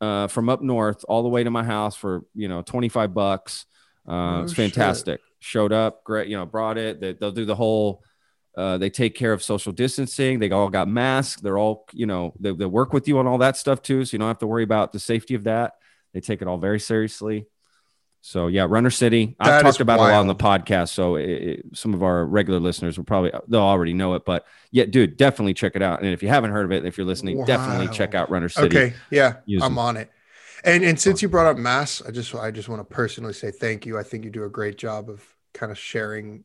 uh, 0.00 0.28
from 0.28 0.48
up 0.48 0.62
north 0.62 1.04
all 1.08 1.24
the 1.24 1.28
way 1.28 1.42
to 1.42 1.50
my 1.50 1.64
house 1.64 1.96
for, 1.96 2.24
you 2.34 2.46
know, 2.48 2.62
25 2.62 3.12
bucks. 3.12 3.66
Uh, 4.08 4.12
Oh, 4.12 4.42
it's 4.44 4.52
shit. 4.52 5.20
Showed 5.40 5.72
up, 5.72 6.02
great, 6.04 6.28
you 6.28 6.36
know, 6.36 6.46
brought 6.46 6.78
it. 6.78 7.00
They, 7.00 7.12
they'll 7.12 7.30
do 7.32 7.44
the 7.44 7.54
whole, 7.54 8.02
uh, 8.56 8.78
they 8.78 8.90
take 8.90 9.14
care 9.14 9.32
of 9.32 9.42
social 9.42 9.72
distancing. 9.72 10.38
They 10.38 10.50
all 10.50 10.70
got 10.70 10.88
masks. 10.88 11.40
They're 11.40 11.58
all, 11.58 11.86
you 11.92 12.06
know, 12.06 12.32
they, 12.40 12.52
they 12.52 12.64
work 12.66 12.92
with 12.92 13.06
you 13.06 13.18
on 13.18 13.26
all 13.26 13.38
that 13.38 13.56
stuff 13.56 13.82
too. 13.82 14.04
So 14.04 14.14
you 14.14 14.18
don't 14.18 14.28
have 14.28 14.38
to 14.38 14.46
worry 14.46 14.64
about 14.64 14.92
the 14.92 14.98
safety 14.98 15.34
of 15.34 15.44
that. 15.44 15.74
They 16.14 16.20
take 16.20 16.40
it 16.42 16.48
all 16.48 16.56
very 16.58 16.80
seriously. 16.80 17.46
So 18.22 18.48
yeah, 18.48 18.66
Runner 18.68 18.90
City. 18.90 19.36
I've 19.38 19.62
talked 19.62 19.78
about 19.80 20.00
it 20.00 20.02
a 20.02 20.04
lot 20.04 20.14
on 20.14 20.26
the 20.26 20.34
podcast. 20.34 20.88
So 20.88 21.14
it, 21.16 21.28
it- 21.30 21.66
some 21.74 21.94
of 21.94 22.02
our 22.02 22.24
regular 22.24 22.58
listeners 22.58 22.96
will 22.96 23.04
probably 23.04 23.30
they'll 23.46 23.60
already 23.60 23.92
know 23.92 24.14
it. 24.14 24.24
But 24.24 24.46
yeah, 24.72 24.86
dude, 24.86 25.16
definitely 25.16 25.54
check 25.54 25.76
it 25.76 25.82
out. 25.82 26.00
And 26.02 26.08
if 26.12 26.22
you 26.24 26.28
haven't 26.28 26.50
heard 26.50 26.64
of 26.64 26.72
it, 26.72 26.84
if 26.84 26.98
you're 26.98 27.06
listening, 27.06 27.44
definitely 27.44 27.86
check 27.94 28.14
out 28.16 28.30
Runner 28.30 28.48
City. 28.48 28.76
Okay, 28.76 28.94
yeah, 29.10 29.34
Use 29.44 29.62
I'm 29.62 29.72
them. 29.72 29.78
on 29.78 29.96
it. 29.98 30.10
And 30.66 30.84
and 30.84 31.00
since 31.00 31.22
you 31.22 31.28
brought 31.28 31.46
up 31.46 31.56
mass, 31.56 32.02
I 32.06 32.10
just 32.10 32.34
I 32.34 32.50
just 32.50 32.68
want 32.68 32.80
to 32.86 32.94
personally 32.94 33.32
say 33.32 33.52
thank 33.52 33.86
you. 33.86 33.96
I 33.96 34.02
think 34.02 34.24
you 34.24 34.30
do 34.30 34.44
a 34.44 34.50
great 34.50 34.76
job 34.76 35.08
of 35.08 35.24
kind 35.54 35.70
of 35.70 35.78
sharing, 35.78 36.44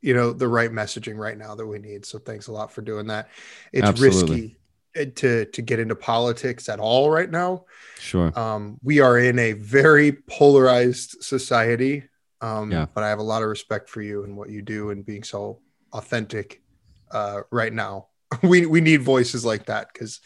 you 0.00 0.14
know, 0.14 0.32
the 0.32 0.46
right 0.46 0.70
messaging 0.70 1.16
right 1.18 1.36
now 1.36 1.56
that 1.56 1.66
we 1.66 1.80
need. 1.80 2.06
So 2.06 2.18
thanks 2.18 2.46
a 2.46 2.52
lot 2.52 2.70
for 2.70 2.82
doing 2.82 3.08
that. 3.08 3.28
It's 3.72 3.86
Absolutely. 3.86 4.30
risky 4.30 4.56
uh, 4.96 5.10
to 5.16 5.44
to 5.46 5.62
get 5.62 5.80
into 5.80 5.96
politics 5.96 6.68
at 6.68 6.78
all 6.78 7.10
right 7.10 7.28
now. 7.28 7.64
Sure. 7.98 8.32
Um, 8.38 8.78
we 8.80 9.00
are 9.00 9.18
in 9.18 9.40
a 9.40 9.52
very 9.54 10.12
polarized 10.12 11.22
society. 11.22 12.04
Um, 12.40 12.70
Yeah. 12.70 12.86
but 12.94 13.02
I 13.02 13.08
have 13.08 13.18
a 13.18 13.24
lot 13.24 13.42
of 13.42 13.48
respect 13.48 13.88
for 13.88 14.02
you 14.02 14.22
and 14.22 14.36
what 14.36 14.50
you 14.50 14.62
do 14.62 14.90
and 14.90 15.04
being 15.04 15.24
so 15.24 15.60
authentic 15.92 16.62
uh, 17.10 17.42
right 17.50 17.72
now. 17.72 18.06
We 18.42 18.66
we 18.66 18.80
need 18.80 19.02
voices 19.02 19.44
like 19.44 19.66
that 19.66 19.88
because 19.92 20.20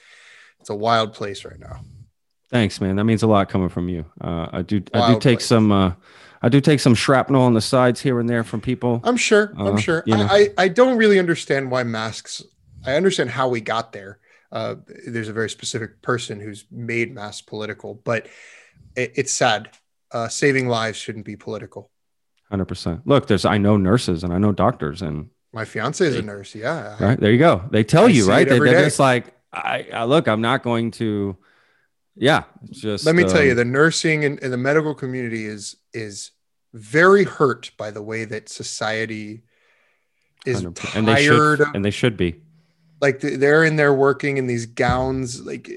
it's 0.61 0.71
a 0.71 0.75
wild 0.75 1.15
place 1.15 1.45
right 1.45 1.59
now. 1.59 1.81
Thanks, 2.51 2.81
man. 2.81 2.97
That 2.97 3.05
means 3.05 3.23
a 3.23 3.27
lot 3.27 3.49
coming 3.49 3.69
from 3.69 3.89
you. 3.89 4.05
Uh, 4.21 4.47
I 4.53 4.63
do. 4.63 4.83
I 4.95 5.13
do 5.15 5.21
take 5.21 5.39
place. 5.39 5.47
some. 5.47 5.73
Uh, 5.73 5.93
I 6.43 6.49
do 6.49 6.61
take 6.61 6.81
some 6.81 6.95
shrapnel 6.95 7.43
on 7.43 7.55
the 7.55 7.61
sides 7.61 8.01
here 8.01 8.21
and 8.21 8.29
there 8.29 8.45
from 8.45 8.61
people. 8.61 9.01
I'm 9.03 9.17
sure. 9.17 9.53
I'm 9.57 9.75
Uh, 9.75 9.79
sure. 9.79 10.03
you 10.07 10.17
know. 10.17 10.27
I, 10.31 10.51
I 10.59 10.65
I 10.65 10.69
don't 10.69 10.97
really 10.97 11.19
understand 11.19 11.71
why 11.71 11.83
masks. 11.83 12.43
I 12.85 12.95
understand 12.95 13.31
how 13.31 13.49
we 13.49 13.61
got 13.61 13.93
there. 13.93 14.21
Uh, 14.53 14.77
there's 15.09 15.29
a 15.29 15.33
very 15.33 15.51
specific 15.51 16.01
person 16.03 16.39
who's 16.39 16.67
made 16.71 17.13
masks 17.13 17.43
political, 17.43 17.95
but 17.95 18.29
it, 18.95 19.13
it's 19.17 19.33
sad. 19.33 19.71
Uh, 20.13 20.29
saving 20.29 20.69
lives 20.69 20.97
shouldn't 20.97 21.25
be 21.25 21.35
political. 21.35 21.91
Hundred 22.49 22.67
percent. 22.67 23.01
Look, 23.07 23.27
there's. 23.27 23.45
I 23.45 23.59
know 23.59 23.77
nurses 23.77 24.23
and 24.23 24.33
I 24.33 24.39
know 24.39 24.53
doctors, 24.53 25.03
and 25.03 25.31
My 25.53 25.65
fiance 25.65 26.07
is 26.07 26.15
a 26.15 26.23
nurse. 26.23 26.55
Yeah. 26.55 26.97
right 27.01 27.19
there 27.19 27.33
you 27.33 27.39
go. 27.39 27.65
They 27.73 27.83
tell 27.83 28.05
I 28.05 28.11
you, 28.11 28.29
right? 28.29 28.47
it 28.47 28.51
they, 28.51 28.59
they're 28.61 28.75
day. 28.75 28.85
just 28.85 29.01
like, 29.01 29.35
I, 29.53 29.89
I 29.93 30.05
look. 30.05 30.29
I'm 30.29 30.43
not 30.43 30.63
going 30.63 30.93
to. 30.93 31.37
Yeah, 32.17 32.45
just. 32.71 33.05
Let 33.05 33.15
me 33.15 33.25
tell 33.25 33.43
you, 33.43 33.53
um, 33.53 33.57
the 33.59 33.65
nursing 33.65 34.25
and, 34.25 34.43
and 34.43 34.53
the 34.53 34.57
medical 34.57 34.95
community 34.95 35.45
is 35.45 35.77
is 35.93 36.33
very 36.73 37.25
hurt 37.25 37.71
by 37.79 37.91
the 37.91 38.03
way 38.03 38.25
that 38.25 38.49
society 38.49 39.43
is 40.45 40.63
100%. 40.63 40.97
and 40.97 41.09
they 41.09 41.15
tired 41.15 41.59
should, 41.59 41.69
of 41.69 41.75
and 41.75 41.85
they 41.85 41.91
should 41.91 42.17
be. 42.17 42.41
like 43.01 43.21
they're 43.21 43.65
in 43.65 43.77
there 43.77 43.95
working 43.95 44.37
in 44.37 44.47
these 44.47 44.67
gowns 44.67 45.41
like 45.45 45.71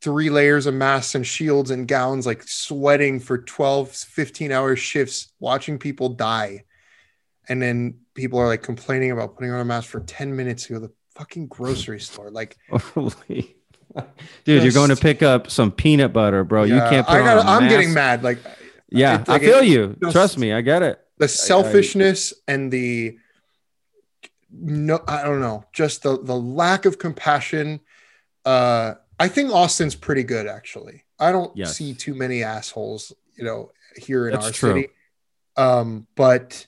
three 0.00 0.30
layers 0.30 0.66
of 0.66 0.74
masks 0.74 1.14
and 1.14 1.26
shields 1.26 1.70
and 1.70 1.88
gowns 1.88 2.26
like 2.26 2.42
sweating 2.42 3.20
for 3.20 3.38
12 3.38 3.90
15 3.90 4.52
hour 4.52 4.76
shifts 4.76 5.32
watching 5.38 5.78
people 5.78 6.08
die 6.08 6.64
and 7.48 7.62
then 7.62 7.98
people 8.14 8.38
are 8.38 8.46
like 8.46 8.62
complaining 8.62 9.10
about 9.10 9.36
putting 9.36 9.50
on 9.50 9.60
a 9.60 9.64
mask 9.64 9.88
for 9.88 10.00
10 10.00 10.34
minutes 10.34 10.66
to 10.66 10.74
go 10.74 10.80
to 10.80 10.86
the 10.88 10.92
fucking 11.14 11.46
grocery 11.46 12.00
store 12.00 12.30
like 12.30 12.56
Dude, 14.44 14.62
you're 14.62 14.72
going 14.72 14.90
to 14.90 14.96
pick 14.96 15.22
up 15.22 15.50
some 15.50 15.70
peanut 15.72 16.12
butter, 16.12 16.44
bro. 16.44 16.64
you 16.64 16.78
can't 16.78 17.06
put 17.06 17.16
I 17.16 17.32
a 17.32 17.40
I'm 17.40 17.68
getting 17.68 17.92
mad. 17.94 18.22
Like 18.22 18.38
Yeah, 18.88 19.20
it- 19.22 19.28
I 19.28 19.38
feel 19.38 19.58
it 19.58 19.66
you. 19.68 19.96
just- 20.02 20.12
Trust 20.12 20.38
me, 20.38 20.52
I 20.52 20.60
get 20.60 20.82
it. 20.82 21.00
the 21.18 21.28
selfishness 21.28 22.32
and 22.48 22.72
the 22.72 23.18
no 24.50 25.00
i 25.08 25.22
don't 25.24 25.40
know 25.40 25.64
just 25.72 26.02
the 26.04 26.16
the 26.22 26.34
lack 26.36 26.84
of 26.84 26.96
compassion 26.98 27.80
uh 28.44 28.94
i 29.18 29.26
think 29.26 29.50
austin's 29.52 29.96
pretty 29.96 30.22
good 30.22 30.46
actually 30.46 31.02
i 31.18 31.32
don't 31.32 31.56
Yes. 31.56 31.76
see 31.76 31.92
too 31.92 32.14
many 32.14 32.44
assholes 32.44 33.12
you 33.36 33.44
know 33.44 33.72
here 33.96 34.28
in 34.28 34.34
That's 34.34 34.46
our 34.46 34.52
true. 34.52 34.68
city 34.74 34.88
um 35.56 36.06
but 36.14 36.66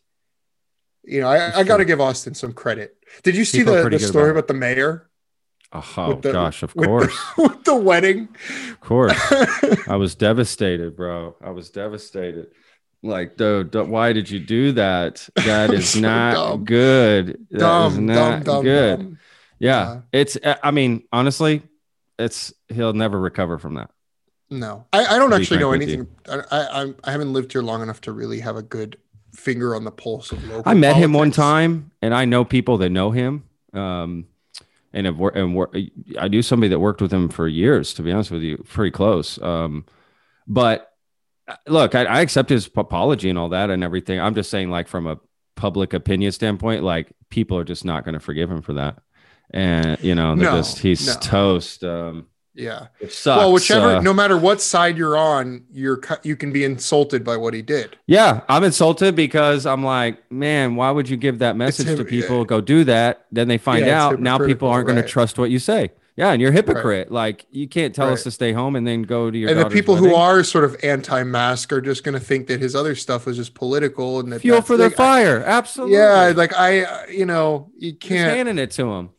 you 1.04 1.20
know 1.20 1.28
i, 1.28 1.60
I 1.60 1.62
got 1.62 1.76
to 1.76 1.84
give 1.84 2.00
austin 2.00 2.34
some 2.34 2.52
credit 2.52 2.96
did 3.22 3.36
you 3.36 3.44
see 3.44 3.58
People 3.58 3.74
the, 3.74 3.88
the 3.90 3.98
story 4.00 4.30
about 4.32 4.48
the 4.48 4.54
mayor 4.54 5.08
Oh 5.72 6.14
the- 6.20 6.32
gosh, 6.32 6.62
of 6.62 6.74
with 6.74 6.86
course, 6.86 7.18
the, 7.36 7.42
with 7.48 7.64
the 7.64 7.74
wedding 7.76 8.28
of 8.70 8.80
course. 8.80 9.18
I 9.88 9.96
was 9.96 10.14
devastated, 10.14 10.96
bro. 10.96 11.34
I 11.42 11.50
was 11.50 11.70
devastated. 11.70 12.48
Like, 13.02 13.36
dude, 13.36 13.74
why 13.74 14.12
did 14.12 14.30
you 14.30 14.38
do 14.40 14.72
that? 14.72 15.28
That 15.44 15.72
is 15.72 15.90
So 15.90 16.00
not 16.00 16.34
dumb. 16.34 16.64
good. 16.64 17.46
That 17.50 17.56
is 17.56 17.60
dumb, 17.94 18.06
not 18.06 18.14
dumb, 18.14 18.42
dumb, 18.44 18.64
good. 18.64 18.96
dumb. 18.98 19.18
Yeah, 19.58 19.94
Yeah. 19.94 20.00
it's. 20.12 20.36
I 20.62 20.70
mean, 20.70 21.02
honestly, 21.12 21.62
it's 22.18 22.52
he'll 22.68 22.92
never 22.94 23.18
recover 23.20 23.58
from 23.58 23.74
that. 23.74 23.90
No, 24.50 24.86
I, 24.92 25.04
I 25.04 25.18
don't 25.18 25.32
actually 25.32 25.58
know 25.58 25.70
frank 25.70 25.80
with 25.80 25.88
you. 25.90 26.06
anything. 26.28 26.44
I, 26.50 26.56
I 26.56 26.64
I'm- 26.80 26.96
haven't 27.04 27.32
lived 27.32 27.52
here 27.52 27.62
long 27.62 27.82
enough 27.82 28.00
to 28.02 28.12
really 28.12 28.40
have 28.40 28.56
a 28.56 28.62
good 28.62 28.96
finger 29.34 29.74
on 29.74 29.84
the 29.84 29.90
pulse 29.90 30.30
of 30.32 30.42
local. 30.48 30.62
I 30.64 30.74
met 30.74 30.96
him 30.96 31.12
one 31.12 31.30
time, 31.32 31.90
and 32.00 32.14
I 32.14 32.24
know 32.24 32.44
people 32.44 32.78
that 32.78 32.90
know 32.90 33.10
him. 33.10 33.44
Um, 33.72 34.26
and 34.96 35.06
have 35.06 35.18
wor- 35.18 35.36
and 35.36 35.56
I 36.18 36.26
knew 36.28 36.42
somebody 36.42 36.68
that 36.70 36.80
worked 36.80 37.00
with 37.00 37.12
him 37.12 37.28
for 37.28 37.46
years. 37.46 37.94
To 37.94 38.02
be 38.02 38.10
honest 38.10 38.30
with 38.32 38.42
you, 38.42 38.56
pretty 38.68 38.90
close. 38.90 39.40
Um, 39.40 39.84
but 40.48 40.90
uh, 41.46 41.54
look, 41.68 41.94
I, 41.94 42.04
I 42.04 42.20
accept 42.22 42.48
his 42.50 42.66
apology 42.76 43.30
and 43.30 43.38
all 43.38 43.50
that 43.50 43.70
and 43.70 43.84
everything. 43.84 44.18
I'm 44.20 44.34
just 44.34 44.50
saying, 44.50 44.70
like 44.70 44.88
from 44.88 45.06
a 45.06 45.18
public 45.54 45.92
opinion 45.94 46.32
standpoint, 46.32 46.82
like 46.82 47.12
people 47.30 47.56
are 47.58 47.64
just 47.64 47.84
not 47.84 48.04
going 48.04 48.14
to 48.14 48.20
forgive 48.20 48.50
him 48.50 48.62
for 48.62 48.72
that. 48.74 48.98
And 49.50 50.02
you 50.02 50.14
know, 50.14 50.34
they're 50.34 50.50
No, 50.50 50.56
just 50.56 50.78
he's 50.78 51.06
no. 51.06 51.14
toast. 51.20 51.84
Um, 51.84 52.26
Yeah. 52.56 52.86
it 53.00 53.12
sucks. 53.12 53.38
well, 53.38 53.52
whichever, 53.52 53.96
uh, 53.96 54.00
no 54.00 54.12
matter 54.14 54.36
what 54.38 54.60
side 54.62 54.96
you're 54.96 55.16
on, 55.16 55.64
you're 55.72 56.00
you 56.22 56.36
can 56.36 56.52
be 56.52 56.64
insulted 56.64 57.22
by 57.24 57.36
what 57.36 57.54
he 57.54 57.62
did. 57.62 57.96
Yeah, 58.06 58.40
I'm 58.48 58.64
insulted 58.64 59.14
because 59.14 59.66
I'm 59.66 59.84
like, 59.84 60.30
man, 60.32 60.74
why 60.76 60.90
would 60.90 61.08
you 61.08 61.16
give 61.16 61.38
that 61.40 61.56
message 61.56 61.86
to 61.86 61.96
hip- 61.96 62.08
people? 62.08 62.44
Go 62.44 62.60
do 62.60 62.84
that. 62.84 63.26
Then 63.30 63.48
they 63.48 63.58
find 63.58 63.84
Yeah, 63.86 64.04
out. 64.06 64.20
Now 64.20 64.38
people 64.38 64.68
aren't 64.68 64.86
going 64.86 65.00
to 65.00 65.06
trust 65.08 65.38
what 65.38 65.50
you 65.50 65.58
say. 65.58 65.90
Yeah, 66.16 66.30
and 66.32 66.40
you're 66.40 66.50
a 66.50 66.54
hypocrite. 66.54 67.12
Like 67.12 67.44
you 67.50 67.68
can't 67.68 67.94
tell 67.94 68.10
us 68.10 68.22
to 68.22 68.30
stay 68.30 68.52
home 68.54 68.74
and 68.74 68.86
then 68.86 69.02
go 69.02 69.30
to 69.30 69.36
your. 69.36 69.50
And 69.50 69.58
the 69.60 69.68
people 69.68 69.96
who 69.96 70.14
are 70.14 70.42
sort 70.44 70.64
of 70.64 70.74
anti-mask 70.82 71.70
are 71.74 71.82
just 71.82 72.04
going 72.04 72.14
to 72.14 72.24
think 72.24 72.46
that 72.46 72.58
his 72.58 72.74
other 72.74 72.94
stuff 72.94 73.26
was 73.26 73.36
just 73.36 73.52
political 73.52 74.18
and 74.20 74.32
that 74.32 74.40
fuel 74.40 74.62
for 74.62 74.78
their 74.78 74.88
like, 74.88 74.94
I- 74.94 74.96
fire. 74.96 75.42
Absolutely. 75.44 75.96
yeah, 75.96 76.32
like 76.34 76.54
I, 76.56 76.84
uh, 76.84 77.06
you 77.10 77.26
know, 77.26 77.70
you 77.76 77.94
can't. 77.94 78.34
handing 78.34 78.56
it 78.56 78.70
to 78.72 78.84
them. 78.84 79.10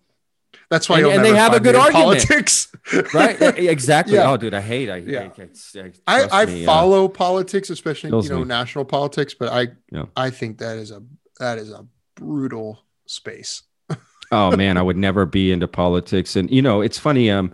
That's 0.69 0.89
why 0.89 0.99
and- 0.99 1.07
and 1.07 1.25
they 1.25 1.33
have 1.35 1.53
a 1.53 1.59
good 1.59 1.75
argument. 1.75 2.03
Politics, 2.27 2.71
Right? 3.13 3.39
Exactly. 3.57 4.15
Yeah. 4.15 4.31
Oh, 4.31 4.37
dude, 4.37 4.53
I 4.53 4.61
hate. 4.61 4.89
I, 4.89 4.97
Yeah. 4.97 5.29
I, 5.37 5.81
I, 6.07 6.21
I, 6.23 6.41
I 6.41 6.45
me, 6.45 6.63
uh, 6.63 6.65
follow 6.65 7.07
politics, 7.07 7.69
especially 7.69 8.09
you 8.23 8.29
know 8.29 8.39
me. 8.39 8.45
national 8.45 8.85
politics, 8.85 9.33
but 9.33 9.49
I 9.51 9.67
Yeah. 9.91 10.05
I 10.15 10.29
think 10.29 10.57
that 10.59 10.77
is 10.77 10.91
a 10.91 11.01
that 11.39 11.57
is 11.57 11.71
a 11.71 11.85
brutal 12.15 12.79
space. 13.05 13.63
oh 14.31 14.55
man, 14.57 14.75
I 14.77 14.81
would 14.81 14.97
never 14.97 15.25
be 15.25 15.51
into 15.51 15.67
politics. 15.67 16.35
And 16.35 16.49
you 16.51 16.61
know, 16.61 16.81
it's 16.81 16.97
funny. 16.97 17.29
Um, 17.31 17.53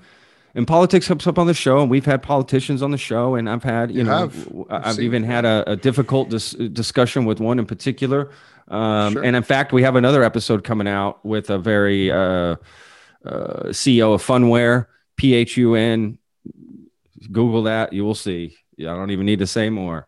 and 0.55 0.67
politics 0.67 1.07
comes 1.07 1.25
up 1.25 1.39
on 1.39 1.47
the 1.47 1.53
show, 1.55 1.79
and 1.81 1.89
we've 1.89 2.05
had 2.05 2.21
politicians 2.21 2.83
on 2.83 2.91
the 2.91 2.97
show, 2.97 3.33
and 3.33 3.49
I've 3.49 3.63
had, 3.63 3.89
you, 3.89 3.97
You 3.99 4.03
know, 4.03 4.17
have. 4.19 4.47
I've 4.69 4.85
I've 4.85 4.95
seen 4.95 5.05
even 5.05 5.23
it. 5.23 5.27
had 5.27 5.45
a, 5.45 5.63
a 5.71 5.75
difficult 5.75 6.29
dis- 6.29 6.51
discussion 6.51 7.25
with 7.25 7.39
one 7.39 7.57
in 7.59 7.65
particular. 7.65 8.29
Um, 8.67 9.13
Sure. 9.13 9.23
And 9.23 9.35
in 9.35 9.41
fact, 9.43 9.73
we 9.73 9.81
have 9.83 9.95
another 9.95 10.23
episode 10.23 10.63
coming 10.63 10.87
out 10.87 11.25
with 11.25 11.49
a 11.49 11.57
very 11.57 12.11
uh, 12.11 12.55
uh, 13.25 13.69
CEO 13.69 14.13
of 14.13 14.23
Phunware, 14.23 14.87
P 15.15 15.33
H 15.33 15.57
U 15.57 15.75
N. 15.75 16.17
Google 17.31 17.63
that, 17.63 17.93
you 17.93 18.03
will 18.03 18.15
see. 18.15 18.57
I 18.79 18.83
don't 18.83 19.11
even 19.11 19.25
need 19.25 19.39
to 19.39 19.47
say 19.47 19.69
more. 19.69 20.07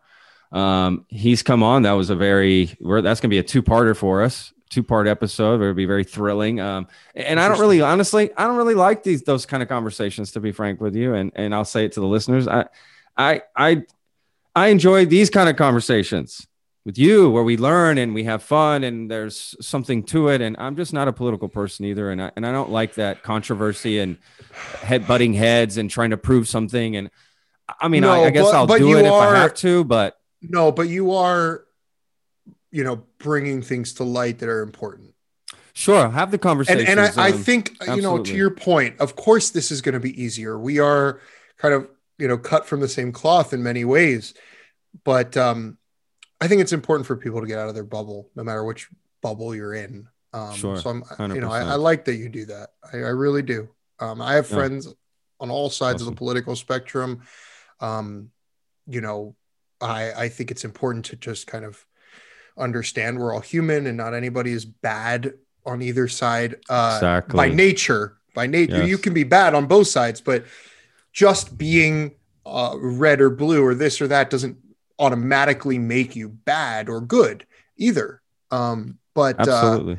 Um, 0.51 1.05
he's 1.07 1.43
come 1.43 1.63
on. 1.63 1.83
That 1.83 1.93
was 1.93 2.09
a 2.09 2.15
very. 2.15 2.75
We're, 2.79 3.01
that's 3.01 3.19
going 3.19 3.29
to 3.29 3.33
be 3.33 3.39
a 3.39 3.43
two-parter 3.43 3.95
for 3.95 4.21
us. 4.21 4.53
Two-part 4.69 5.07
episode. 5.07 5.61
It'll 5.61 5.73
be 5.73 5.85
very 5.85 6.03
thrilling. 6.03 6.59
Um, 6.59 6.87
and 7.13 7.39
I 7.39 7.47
don't 7.47 7.59
really, 7.59 7.81
honestly, 7.81 8.31
I 8.35 8.45
don't 8.45 8.57
really 8.57 8.73
like 8.73 9.03
these 9.03 9.23
those 9.23 9.45
kind 9.45 9.63
of 9.63 9.69
conversations. 9.69 10.31
To 10.31 10.39
be 10.39 10.51
frank 10.51 10.81
with 10.81 10.95
you, 10.95 11.13
and 11.13 11.31
and 11.35 11.53
I'll 11.55 11.65
say 11.65 11.85
it 11.85 11.93
to 11.93 11.99
the 11.99 12.07
listeners. 12.07 12.47
I, 12.47 12.65
I, 13.17 13.41
I, 13.55 13.83
I 14.55 14.67
enjoy 14.67 15.05
these 15.05 15.29
kind 15.29 15.49
of 15.49 15.55
conversations 15.55 16.47
with 16.85 16.97
you, 16.99 17.29
where 17.31 17.43
we 17.43 17.57
learn 17.57 17.97
and 17.97 18.13
we 18.13 18.23
have 18.25 18.43
fun, 18.43 18.83
and 18.83 19.09
there's 19.09 19.55
something 19.59 20.03
to 20.03 20.29
it. 20.29 20.39
And 20.41 20.55
I'm 20.59 20.75
just 20.75 20.93
not 20.93 21.07
a 21.07 21.13
political 21.13 21.49
person 21.49 21.85
either, 21.85 22.11
and 22.11 22.21
I 22.21 22.31
and 22.35 22.45
I 22.45 22.51
don't 22.51 22.69
like 22.71 22.93
that 22.95 23.23
controversy 23.23 23.99
and 23.99 24.17
head 24.81 25.07
butting 25.07 25.33
heads 25.33 25.77
and 25.77 25.89
trying 25.89 26.11
to 26.11 26.17
prove 26.17 26.47
something. 26.47 26.95
And 26.95 27.09
I 27.81 27.87
mean, 27.87 28.03
I, 28.03 28.07
No, 28.17 28.23
I 28.25 28.29
guess 28.29 28.45
but- 28.45 28.55
I'll 28.55 28.67
but 28.67 28.77
do 28.77 28.97
it 28.97 29.05
if 29.05 29.11
I 29.11 29.35
have 29.37 29.55
to, 29.55 29.83
but 29.83 30.17
No, 30.41 30.71
but 30.71 30.83
you 30.83 31.13
are, 31.13 31.65
you 32.71 32.83
know, 32.83 33.03
bringing 33.17 33.61
things 33.63 33.93
to 33.95 34.03
light 34.03 34.39
that 34.39 34.49
are 34.49 34.61
important. 34.61 35.13
sure, 35.73 36.07
have 36.09 36.29
the 36.29 36.37
conversation. 36.37 36.87
and 36.87 36.99
I, 36.99 37.27
I 37.27 37.31
think 37.31 37.75
you 37.87 38.01
know 38.01 38.21
to 38.23 38.35
your 38.35 38.51
point. 38.51 38.99
Of 38.99 39.15
course, 39.15 39.49
this 39.49 39.71
is 39.71 39.81
going 39.81 39.93
to 39.93 39.99
be 39.99 40.21
easier. 40.21 40.57
We 40.59 40.77
are 40.79 41.19
kind 41.57 41.73
of 41.73 41.87
you 42.19 42.27
know 42.27 42.37
cut 42.37 42.67
from 42.67 42.79
the 42.79 42.87
same 42.87 43.11
cloth 43.11 43.53
in 43.53 43.63
many 43.63 43.83
ways, 43.85 44.35
but 45.03 45.35
um, 45.35 45.77
I 46.41 46.47
think 46.47 46.61
it's 46.61 46.73
important 46.73 47.07
for 47.07 47.15
people 47.15 47.41
to 47.41 47.47
get 47.47 47.59
out 47.59 47.69
of 47.69 47.75
their 47.75 47.83
bubble, 47.83 48.29
no 48.35 48.43
matter 48.43 48.63
which 48.63 48.89
bubble 49.21 49.55
you're 49.55 49.73
in. 49.73 50.07
Um, 50.33 50.53
Sure, 50.53 50.75
So 50.77 50.89
I'm, 50.89 51.03
you 51.33 51.41
know, 51.41 51.49
I, 51.49 51.61
I 51.61 51.75
like 51.75 52.05
that 52.05 52.15
you 52.15 52.29
do 52.29 52.45
that. 52.45 52.69
I, 52.91 52.97
I 52.97 53.09
really 53.09 53.41
do. 53.41 53.69
Um, 53.99 54.21
I 54.21 54.33
have 54.33 54.49
Yeah. 54.49 54.57
friends 54.57 54.93
on 55.39 55.49
all 55.49 55.69
sides 55.69 56.01
of 56.01 56.07
the 56.07 56.15
political 56.15 56.55
spectrum. 56.55 57.21
Um, 57.79 58.31
you 58.87 59.01
know, 59.01 59.35
I 59.81 60.11
I 60.13 60.29
think 60.29 60.51
it's 60.51 60.63
important 60.65 61.05
to 61.05 61.15
just 61.15 61.47
kind 61.47 61.65
of 61.65 61.85
understand 62.57 63.19
we're 63.19 63.33
all 63.33 63.41
human 63.41 63.87
and 63.87 63.97
not 63.97 64.13
anybody 64.13 64.51
is 64.51 64.65
bad 64.65 65.33
on 65.65 65.81
either 65.81 66.07
side. 66.07 66.55
Uh, 66.69 66.93
Exactly. 66.97 67.37
By 67.37 67.49
nature, 67.49 68.17
by 68.33 68.47
nature, 68.47 68.77
Yes. 68.79 68.89
you 68.89 68.97
can 68.97 69.13
be 69.13 69.23
bad 69.23 69.53
on 69.53 69.65
both 69.65 69.87
sides, 69.87 70.21
but 70.21 70.45
just 71.11 71.57
being 71.57 72.15
uh, 72.45 72.75
red 72.77 73.19
or 73.21 73.29
blue 73.29 73.63
or 73.63 73.73
this 73.73 74.01
or 74.01 74.07
that 74.07 74.29
doesn't 74.29 74.57
automatically 74.99 75.77
make 75.79 76.15
you 76.15 76.29
bad 76.29 76.89
or 76.89 77.01
good 77.01 77.45
either. 77.77 78.21
Um, 78.51 78.99
but 79.13 79.47
uh, 79.47 79.95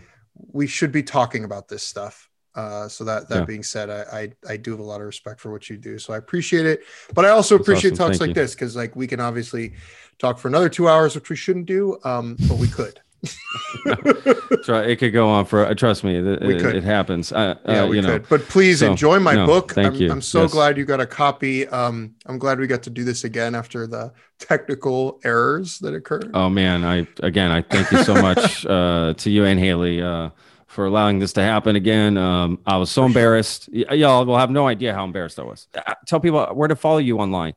we 0.52 0.66
should 0.66 0.92
be 0.92 1.02
talking 1.02 1.44
about 1.44 1.68
this 1.68 1.82
stuff. 1.82 2.28
Uh, 2.54 2.88
so 2.88 3.04
that 3.04 3.28
that 3.28 3.40
Yeah. 3.40 3.44
being 3.44 3.62
said, 3.62 3.90
I, 3.90 4.18
I 4.46 4.52
I 4.52 4.56
do 4.56 4.70
have 4.70 4.80
a 4.80 4.82
lot 4.82 5.00
of 5.00 5.06
respect 5.06 5.40
for 5.40 5.52
what 5.52 5.68
you 5.68 5.76
do. 5.76 5.98
So 5.98 6.14
I 6.14 6.16
appreciate 6.16 6.64
it, 6.64 6.80
but 7.14 7.26
I 7.26 7.28
also 7.28 7.56
That's 7.58 7.68
appreciate 7.68 7.92
awesome. 7.92 8.06
talks 8.06 8.18
Thank 8.18 8.28
like 8.30 8.36
you. 8.36 8.42
this 8.42 8.54
because 8.54 8.74
like 8.74 8.96
we 8.96 9.06
can 9.06 9.20
obviously 9.20 9.74
talk 10.18 10.38
for 10.38 10.48
another 10.48 10.70
two 10.70 10.88
hours, 10.88 11.14
which 11.14 11.28
we 11.28 11.36
shouldn't 11.36 11.66
do, 11.66 11.98
um, 12.04 12.36
but 12.48 12.56
we 12.56 12.68
could. 12.68 12.98
Try, 14.64 14.82
it 14.84 14.96
could 14.96 15.12
go 15.12 15.28
on 15.28 15.44
for. 15.44 15.64
Uh, 15.66 15.74
trust 15.74 16.04
me, 16.04 16.16
it, 16.16 16.42
We 16.42 16.54
it, 16.56 16.60
could. 16.60 16.74
it 16.76 16.84
happens. 16.84 17.32
Uh, 17.32 17.54
yeah, 17.66 17.82
uh, 17.82 17.86
we 17.88 17.96
you 17.96 18.02
know, 18.02 18.18
could. 18.18 18.28
But 18.28 18.42
please 18.42 18.80
So, 18.80 18.90
enjoy 18.90 19.18
my 19.20 19.34
no, 19.34 19.46
book. 19.46 19.72
thank 19.72 19.94
I'm, 19.94 20.00
you. 20.00 20.10
I'm 20.10 20.20
so 20.20 20.42
Yes. 20.42 20.52
glad 20.52 20.76
you 20.76 20.84
got 20.84 21.00
a 21.00 21.06
copy. 21.06 21.66
Um, 21.68 22.14
I'm 22.26 22.38
glad 22.38 22.58
we 22.58 22.66
got 22.66 22.82
to 22.84 22.90
do 22.90 23.04
this 23.04 23.24
again 23.24 23.54
after 23.54 23.86
the 23.86 24.12
technical 24.38 25.20
errors 25.24 25.78
that 25.80 25.94
occurred. 25.94 26.30
Oh 26.34 26.48
man, 26.48 26.84
I 26.84 27.06
again, 27.22 27.50
I 27.50 27.62
thank 27.62 27.90
you 27.90 28.02
so 28.04 28.14
much 28.20 28.66
uh, 28.66 29.14
to 29.14 29.30
you 29.30 29.44
and 29.44 29.58
Haley 29.58 30.02
uh, 30.02 30.30
for 30.66 30.86
allowing 30.86 31.18
this 31.18 31.32
to 31.34 31.42
happen 31.42 31.76
again. 31.76 32.16
Um, 32.18 32.58
I 32.66 32.76
was 32.76 32.90
so 32.90 33.04
embarrassed. 33.04 33.68
Y- 33.72 33.84
y'all 33.94 34.24
will 34.24 34.38
have 34.38 34.50
no 34.50 34.66
idea 34.66 34.92
how 34.94 35.04
embarrassed 35.04 35.38
I 35.38 35.44
was. 35.44 35.68
Uh, 35.74 35.94
tell 36.06 36.20
people 36.20 36.44
where 36.54 36.68
to 36.68 36.76
follow 36.76 36.98
you 36.98 37.18
online, 37.18 37.54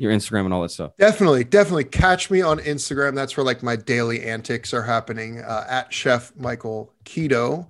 your 0.00 0.12
Instagram 0.12 0.46
and 0.46 0.54
all 0.54 0.62
that 0.62 0.70
stuff. 0.70 0.96
Definitely, 0.96 1.44
definitely 1.44 1.84
catch 1.84 2.30
me 2.30 2.40
on 2.40 2.58
Instagram. 2.58 3.14
That's 3.14 3.36
where 3.36 3.44
like 3.44 3.62
my 3.62 3.76
daily 3.76 4.24
antics 4.24 4.72
are 4.72 4.82
happening 4.82 5.42
uh, 5.42 5.66
at 5.68 5.92
Chef 5.92 6.32
Michael 6.36 6.94
Keto. 7.04 7.68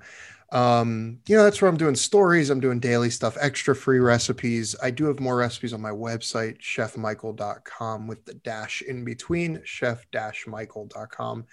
Um, 0.52 1.18
you 1.26 1.36
know, 1.36 1.42
that's 1.42 1.60
where 1.60 1.68
I'm 1.68 1.76
doing 1.76 1.96
stories. 1.96 2.48
I'm 2.48 2.60
doing 2.60 2.78
daily 2.78 3.10
stuff, 3.10 3.36
extra 3.40 3.74
free 3.74 3.98
recipes. 3.98 4.76
I 4.80 4.92
do 4.92 5.06
have 5.06 5.18
more 5.18 5.36
recipes 5.36 5.72
on 5.72 5.80
my 5.80 5.90
website, 5.90 6.60
chefmichael.com 6.60 8.06
with 8.06 8.24
the 8.24 8.34
dash 8.34 8.82
in 8.82 9.04
between, 9.04 9.60
chef-michael.com. 9.64 11.46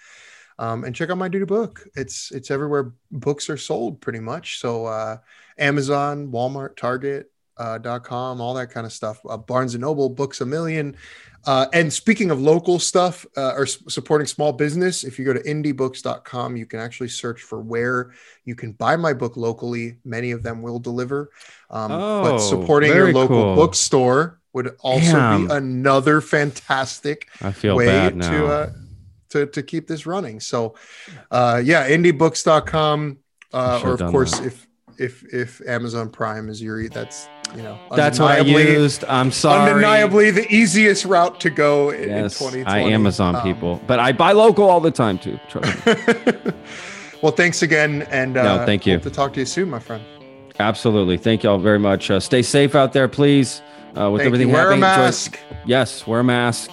Um, 0.60 0.84
and 0.84 0.94
check 0.94 1.10
out 1.10 1.18
my 1.18 1.28
new 1.28 1.44
book. 1.44 1.84
It's 1.96 2.30
it's 2.30 2.50
everywhere 2.52 2.92
books 3.10 3.50
are 3.50 3.56
sold 3.56 4.00
pretty 4.00 4.20
much. 4.20 4.60
So 4.60 4.86
uh, 4.86 5.18
Amazon, 5.58 6.28
Walmart, 6.30 6.76
Target, 6.76 7.32
uh, 7.58 7.78
dot 7.78 8.04
com, 8.04 8.40
all 8.40 8.54
that 8.54 8.70
kind 8.70 8.86
of 8.86 8.92
stuff. 8.92 9.20
Uh, 9.28 9.36
Barnes 9.36 9.74
and 9.74 9.82
Noble, 9.82 10.08
Books 10.08 10.40
a 10.40 10.46
Million. 10.46 10.96
Uh, 11.46 11.66
and 11.72 11.90
speaking 11.92 12.30
of 12.30 12.40
local 12.40 12.78
stuff 12.78 13.24
uh, 13.36 13.52
or 13.56 13.62
s- 13.62 13.78
supporting 13.88 14.26
small 14.26 14.52
business, 14.52 15.04
if 15.04 15.18
you 15.18 15.24
go 15.24 15.32
to 15.32 15.40
indiebooks.com, 15.42 16.56
you 16.56 16.66
can 16.66 16.80
actually 16.80 17.08
search 17.08 17.42
for 17.42 17.60
where 17.60 18.10
you 18.44 18.54
can 18.54 18.72
buy 18.72 18.96
my 18.96 19.12
book 19.12 19.36
locally. 19.36 19.96
Many 20.04 20.32
of 20.32 20.42
them 20.42 20.62
will 20.62 20.78
deliver. 20.80 21.30
Um, 21.70 21.92
Oh, 21.92 22.22
but 22.22 22.38
supporting 22.38 22.92
your 22.92 23.12
local 23.12 23.42
cool. 23.42 23.54
bookstore 23.54 24.40
would 24.52 24.76
also 24.80 25.12
Damn. 25.12 25.46
be 25.46 25.54
another 25.54 26.20
fantastic 26.20 27.28
I 27.40 27.52
feel 27.52 27.76
way 27.76 27.86
to 28.10 28.46
uh, 28.46 28.70
to 29.30 29.46
to 29.46 29.62
keep 29.62 29.86
this 29.86 30.06
running. 30.06 30.40
So, 30.40 30.74
uh, 31.30 31.62
yeah, 31.64 31.88
indiebooks.com, 31.88 33.18
uh, 33.52 33.80
or 33.84 33.92
of 33.94 34.10
course, 34.10 34.38
that. 34.38 34.46
if 34.46 34.66
if 34.98 35.24
if 35.32 35.60
Amazon 35.66 36.10
Prime 36.10 36.48
is 36.48 36.60
your 36.60 36.88
that's 36.88 37.28
you 37.56 37.62
know 37.62 37.78
That's 37.96 38.18
what 38.18 38.32
I 38.32 38.40
used. 38.40 39.04
I'm 39.04 39.30
sorry. 39.30 39.70
Undeniably, 39.70 40.30
the 40.30 40.46
easiest 40.52 41.04
route 41.04 41.40
to 41.40 41.50
go 41.50 41.90
in, 41.90 42.10
in 42.10 42.24
2020. 42.24 42.64
I 42.64 42.80
Amazon 42.80 43.36
Um, 43.36 43.42
people, 43.42 43.80
but 43.86 43.98
I 43.98 44.12
buy 44.12 44.32
local 44.32 44.68
all 44.68 44.80
the 44.80 44.90
time 44.90 45.18
too. 45.18 45.38
Trust 45.48 45.86
me. 45.86 45.94
well, 47.22 47.32
thanks 47.32 47.62
again, 47.62 48.02
and 48.10 48.36
uh, 48.36 48.58
No, 48.58 48.66
thank 48.66 48.86
you. 48.86 48.94
Hope 48.94 49.02
to 49.04 49.10
talk 49.10 49.32
to 49.34 49.40
you 49.40 49.46
soon, 49.46 49.70
my 49.70 49.78
friend. 49.78 50.02
Absolutely. 50.60 51.16
Thank 51.16 51.44
you 51.44 51.50
all 51.50 51.58
very 51.58 51.78
much. 51.78 52.10
Uh, 52.10 52.18
stay 52.20 52.42
safe 52.42 52.74
out 52.74 52.92
there, 52.92 53.08
please. 53.08 53.62
Uh, 53.96 54.10
with 54.10 54.20
Thank 54.20 54.26
everything 54.26 54.48
you. 54.48 54.54
Wear 54.54 54.64
a 54.72 54.76
happening, 54.76 54.90
enjoy- 54.90 55.02
mask. 55.04 55.38
Yes, 55.64 56.06
wear 56.06 56.20
a 56.20 56.24
mask. 56.24 56.70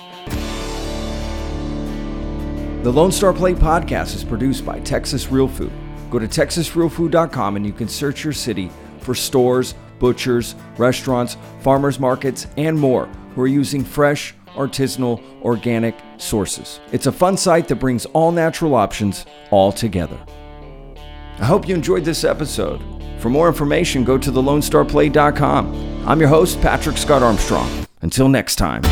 The 2.83 2.91
Lone 2.91 3.11
Star 3.11 3.31
Plate 3.33 3.55
podcast 3.57 4.13
is 4.15 4.23
produced 4.23 4.65
by 4.65 4.79
Texas 4.81 5.31
Real 5.31 5.47
Food. 5.47 5.71
Go 6.15 6.19
to 6.19 6.27
texasrealfood.com 6.29 7.57
and 7.57 7.65
you 7.65 7.73
can 7.73 7.89
search 7.89 8.23
your 8.23 8.31
city 8.31 8.71
for 9.01 9.13
stores, 9.13 9.75
butchers, 9.99 10.55
restaurants, 10.77 11.35
farmers 11.59 11.99
markets, 11.99 12.47
and 12.55 12.79
more 12.79 13.07
who 13.33 13.41
are 13.41 13.47
using 13.47 13.83
fresh, 13.83 14.33
artisanal, 14.53 15.21
organic 15.41 15.93
sources. 16.15 16.79
It's 16.93 17.07
a 17.07 17.11
fun 17.11 17.35
site 17.35 17.67
that 17.67 17.75
brings 17.81 18.05
all 18.05 18.31
natural 18.31 18.75
options 18.75 19.25
all 19.51 19.73
together. 19.73 20.17
I 21.39 21.43
hope 21.43 21.67
you 21.67 21.75
enjoyed 21.75 22.05
this 22.05 22.23
episode. 22.23 22.81
For 23.19 23.27
more 23.27 23.49
information, 23.49 24.05
go 24.05 24.17
to 24.17 24.31
thelonestarplate.com. 24.31 26.07
I'm 26.07 26.19
your 26.21 26.29
host, 26.29 26.61
Patrick 26.61 26.95
Scott 26.95 27.23
Armstrong. 27.23 27.85
Until 28.01 28.29
next 28.29 28.55
time. 28.55 28.83